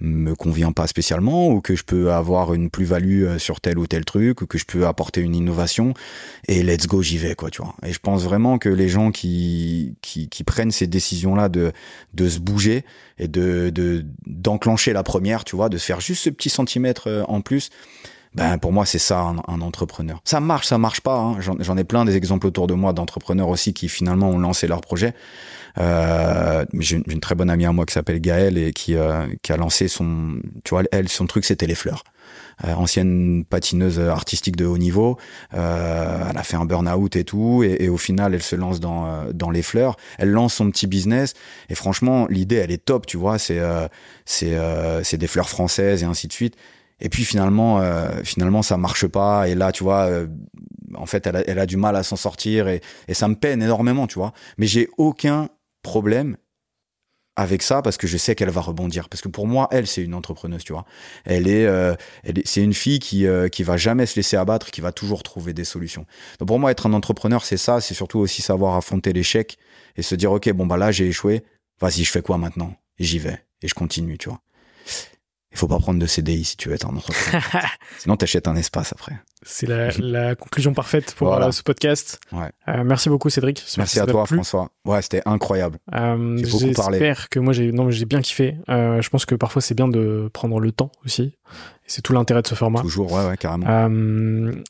me 0.00 0.34
convient 0.34 0.72
pas 0.72 0.86
spécialement 0.86 1.48
ou 1.48 1.60
que 1.60 1.76
je 1.76 1.84
peux 1.84 2.12
avoir 2.12 2.54
une 2.54 2.70
plus-value 2.70 3.24
euh, 3.24 3.38
sur 3.38 3.60
tel 3.60 3.78
ou 3.78 3.86
tel 3.86 4.04
truc 4.04 4.40
ou 4.40 4.46
que 4.46 4.58
je 4.58 4.64
peux 4.64 4.86
apporter 4.86 5.20
une 5.20 5.34
innovation 5.34 5.94
et 6.48 6.62
let's 6.62 6.86
go 6.86 7.02
j'y 7.02 7.18
vais 7.18 7.34
quoi 7.34 7.50
tu 7.50 7.62
vois. 7.62 7.74
Et 7.84 7.92
je 7.92 7.98
pense 7.98 8.22
vraiment 8.22 8.58
que 8.58 8.68
les 8.68 8.88
gens 8.88 9.10
qui 9.10 9.96
qui, 10.00 10.28
qui 10.28 10.44
prennent 10.44 10.70
ces 10.70 10.86
décisions 10.86 11.34
là 11.34 11.48
de 11.48 11.72
de 12.14 12.28
se 12.28 12.38
bouger 12.38 12.84
et 13.18 13.28
de 13.28 13.70
de 13.70 14.04
d'enclencher 14.26 14.92
la 14.92 15.02
première 15.02 15.44
tu 15.44 15.56
vois 15.56 15.68
de 15.68 15.78
se 15.78 15.84
faire 15.84 16.00
juste 16.00 16.24
ce 16.24 16.30
petit 16.30 16.50
centimètre 16.50 17.08
euh, 17.08 17.24
en 17.28 17.40
plus 17.40 17.70
ben 18.34 18.58
pour 18.58 18.72
moi 18.72 18.86
c'est 18.86 18.98
ça 18.98 19.20
un, 19.20 19.36
un 19.48 19.60
entrepreneur. 19.60 20.20
Ça 20.24 20.40
marche 20.40 20.66
ça 20.66 20.78
marche 20.78 21.00
pas 21.00 21.18
hein. 21.18 21.40
j'en 21.40 21.56
j'en 21.60 21.76
ai 21.76 21.84
plein 21.84 22.04
des 22.04 22.16
exemples 22.16 22.46
autour 22.46 22.66
de 22.66 22.74
moi 22.74 22.92
d'entrepreneurs 22.92 23.48
aussi 23.48 23.74
qui 23.74 23.88
finalement 23.88 24.30
ont 24.30 24.38
lancé 24.38 24.66
leur 24.66 24.80
projet 24.80 25.14
euh, 25.78 26.64
j'ai 26.78 27.02
une, 27.06 27.20
très 27.20 27.34
bonne 27.34 27.50
amie 27.50 27.66
à 27.66 27.72
moi 27.72 27.86
qui 27.86 27.94
s'appelle 27.94 28.20
Gaëlle 28.20 28.58
et 28.58 28.72
qui 28.72 28.96
euh, 28.96 29.26
qui 29.42 29.52
a 29.52 29.56
lancé 29.56 29.88
son 29.88 30.40
tu 30.64 30.70
vois 30.70 30.82
elle 30.92 31.08
son 31.08 31.26
truc 31.26 31.44
c'était 31.44 31.66
les 31.66 31.74
fleurs 31.74 32.04
euh, 32.64 32.74
ancienne 32.74 33.44
patineuse 33.48 33.98
artistique 34.00 34.56
de 34.56 34.66
haut 34.66 34.78
niveau. 34.78 35.16
Euh, 35.54 36.26
elle 36.28 36.36
a 36.36 36.42
fait 36.42 36.56
un 36.56 36.64
burn-out 36.64 37.16
et 37.16 37.24
tout, 37.24 37.62
et, 37.62 37.88
au 37.88 37.96
final, 37.96 38.34
elle 38.34 38.42
se 38.42 38.56
lance 38.56 38.80
dans 38.80 39.06
euh, 39.06 39.32
dans 39.32 39.50
les 39.50 39.62
fleurs. 39.62 39.96
Elle 40.18 40.30
lance 40.30 40.54
son 40.54 40.70
petit 40.70 40.86
business, 40.86 41.34
et 41.68 41.74
franchement, 41.74 42.26
l'idée, 42.28 42.56
elle 42.56 42.70
est 42.70 42.84
top, 42.84 43.06
tu 43.06 43.16
vois. 43.16 43.38
C'est 43.38 43.58
euh, 43.58 43.88
c'est 44.24 44.56
c'est 45.02 45.16
des 45.16 45.26
fleurs 45.26 45.48
françaises 45.48 46.02
et 46.02 46.06
ainsi 46.06 46.28
de 46.28 46.32
suite. 46.32 46.56
Et 47.00 47.08
puis 47.08 47.24
finalement, 47.24 47.80
euh, 47.80 48.10
finalement, 48.24 48.62
ça 48.62 48.76
marche 48.76 49.06
pas. 49.06 49.48
Et 49.48 49.54
là, 49.54 49.72
tu 49.72 49.84
vois, 49.84 50.04
euh, 50.04 50.26
en 50.94 51.06
fait, 51.06 51.26
elle 51.26 51.36
a, 51.36 51.42
elle 51.46 51.58
a 51.58 51.66
du 51.66 51.78
mal 51.78 51.96
à 51.96 52.02
s'en 52.02 52.16
sortir, 52.16 52.68
et, 52.68 52.82
et 53.08 53.14
ça 53.14 53.26
me 53.28 53.34
peine 53.34 53.62
énormément, 53.62 54.06
tu 54.06 54.18
vois. 54.18 54.32
Mais 54.58 54.66
j'ai 54.66 54.88
aucun 54.98 55.48
problème 55.82 56.36
avec 57.36 57.62
ça 57.62 57.80
parce 57.80 57.96
que 57.96 58.06
je 58.06 58.16
sais 58.16 58.34
qu'elle 58.34 58.50
va 58.50 58.60
rebondir. 58.60 59.08
Parce 59.08 59.22
que 59.22 59.28
pour 59.28 59.46
moi 59.46 59.68
elle 59.70 59.86
c'est 59.86 60.02
une 60.02 60.14
entrepreneuse 60.14 60.64
tu 60.64 60.72
vois. 60.72 60.84
Elle 61.24 61.48
est, 61.48 61.66
euh, 61.66 61.94
c'est 62.44 62.62
une 62.62 62.74
fille 62.74 62.98
qui 62.98 63.26
euh, 63.26 63.48
qui 63.48 63.62
va 63.62 63.76
jamais 63.76 64.06
se 64.06 64.16
laisser 64.16 64.36
abattre 64.36 64.70
qui 64.70 64.80
va 64.80 64.92
toujours 64.92 65.22
trouver 65.22 65.52
des 65.52 65.64
solutions. 65.64 66.06
Donc 66.38 66.48
pour 66.48 66.58
moi 66.58 66.70
être 66.70 66.86
un 66.86 66.92
entrepreneur 66.92 67.44
c'est 67.44 67.56
ça 67.56 67.80
c'est 67.80 67.94
surtout 67.94 68.18
aussi 68.18 68.42
savoir 68.42 68.76
affronter 68.76 69.12
l'échec 69.12 69.58
et 69.96 70.02
se 70.02 70.14
dire 70.14 70.32
ok 70.32 70.52
bon 70.52 70.66
bah 70.66 70.76
là 70.76 70.92
j'ai 70.92 71.06
échoué. 71.08 71.42
Vas-y 71.80 72.04
je 72.04 72.10
fais 72.10 72.22
quoi 72.22 72.36
maintenant? 72.36 72.74
J'y 72.98 73.18
vais 73.18 73.42
et 73.62 73.68
je 73.68 73.74
continue 73.74 74.18
tu 74.18 74.28
vois. 74.28 74.40
Il 75.52 75.58
faut 75.58 75.66
pas 75.66 75.78
prendre 75.78 75.98
de 75.98 76.06
CDI 76.06 76.44
si 76.44 76.56
tu 76.56 76.68
veux 76.68 76.74
être 76.74 76.86
un 76.86 76.96
entrepreneur. 76.96 77.42
Sinon 77.98 78.16
t'achètes 78.16 78.48
un 78.48 78.56
espace 78.56 78.92
après 78.92 79.14
C'est 79.42 79.66
la, 79.66 79.88
la 79.98 80.34
conclusion 80.34 80.74
parfaite 80.74 81.14
pour 81.14 81.28
Voilà. 81.28 81.46
euh, 81.46 81.50
ce 81.52 81.62
podcast. 81.62 82.20
Ouais. 82.32 82.50
Euh, 82.68 82.84
merci 82.84 83.08
beaucoup 83.08 83.30
Cédric. 83.30 83.64
Merci 83.78 83.98
à 84.00 84.06
toi. 84.06 84.26
François 84.26 84.70
ouais 84.86 85.00
c'était 85.02 85.22
incroyable 85.26 85.78
Euh, 85.94 86.36
J'ai 86.38 86.50
beaucoup 86.50 86.72
parlé. 86.74 86.98
J'espère 86.98 87.28
que 87.28 87.38
moi 87.38 87.52
j'ai 87.52 87.72
non 87.72 87.90
j'ai 87.90 88.04
bien 88.04 88.20
kiffé. 88.20 88.56
Euh, 88.68 89.00
je 89.00 89.08
pense 89.10 89.24
que 89.26 89.34
parfois 89.34 89.62
c'est 89.62 89.74
bien 89.74 89.88
de 89.88 90.28
prendre 90.32 90.60
le 90.60 90.72
temps 90.72 90.92
aussi. 91.04 91.36
C'est 91.86 92.02
tout 92.02 92.12
l'intérêt 92.12 92.40
de 92.42 92.46
ce 92.46 92.54
format. 92.54 92.80
Toujours, 92.82 93.10
ouais, 93.10 93.26
ouais, 93.26 93.36
carrément. 93.36 93.66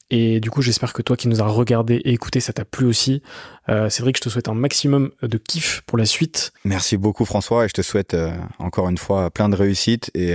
Et 0.08 0.40
du 0.40 0.50
coup, 0.50 0.62
j'espère 0.62 0.94
que 0.94 1.02
toi 1.02 1.18
qui 1.18 1.28
nous 1.28 1.42
as 1.42 1.46
regardé 1.46 1.96
et 1.96 2.12
écouté, 2.14 2.40
ça 2.40 2.54
t'a 2.54 2.64
plu 2.64 2.86
aussi. 2.86 3.22
Cédric, 3.90 4.16
je 4.16 4.22
te 4.22 4.28
souhaite 4.30 4.48
un 4.48 4.54
maximum 4.54 5.10
de 5.22 5.36
kiff 5.36 5.82
pour 5.84 5.98
la 5.98 6.06
suite. 6.06 6.52
Merci 6.64 6.96
beaucoup 6.96 7.26
François 7.26 7.66
et 7.66 7.68
je 7.68 7.74
te 7.74 7.82
souhaite 7.82 8.16
encore 8.58 8.88
une 8.88 8.96
fois 8.96 9.30
plein 9.30 9.50
de 9.50 9.54
réussite 9.56 10.10
et, 10.14 10.34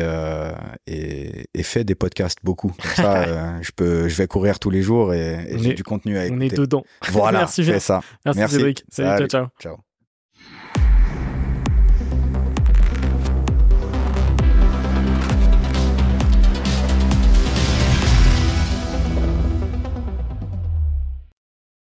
et, 0.85 1.47
et 1.55 1.63
fais 1.63 1.83
des 1.83 1.95
podcasts 1.95 2.37
beaucoup. 2.43 2.71
Comme 2.79 2.91
ça, 3.03 3.59
je 3.63 3.71
peux, 3.75 4.07
je 4.07 4.15
vais 4.15 4.24
courir 4.27 4.59
tous 4.59 4.69
les 4.69 4.81
jours 4.81 5.13
et, 5.13 5.45
et 5.49 5.55
On 5.55 5.57
j'ai 5.59 5.73
du 5.73 5.83
contenu 5.83 6.17
à 6.17 6.21
On 6.21 6.25
écouter. 6.25 6.45
est 6.45 6.57
dedans. 6.57 6.83
Voilà, 7.11 7.39
Merci 7.45 7.63
bien. 7.63 7.79
ça. 7.79 8.01
Merci, 8.25 8.39
Merci. 8.39 8.55
Cédric. 8.55 8.83
Salut, 8.89 9.07
Salut. 9.09 9.27
ciao, 9.27 9.47
ciao. 9.61 9.73
Ciao. 9.75 9.84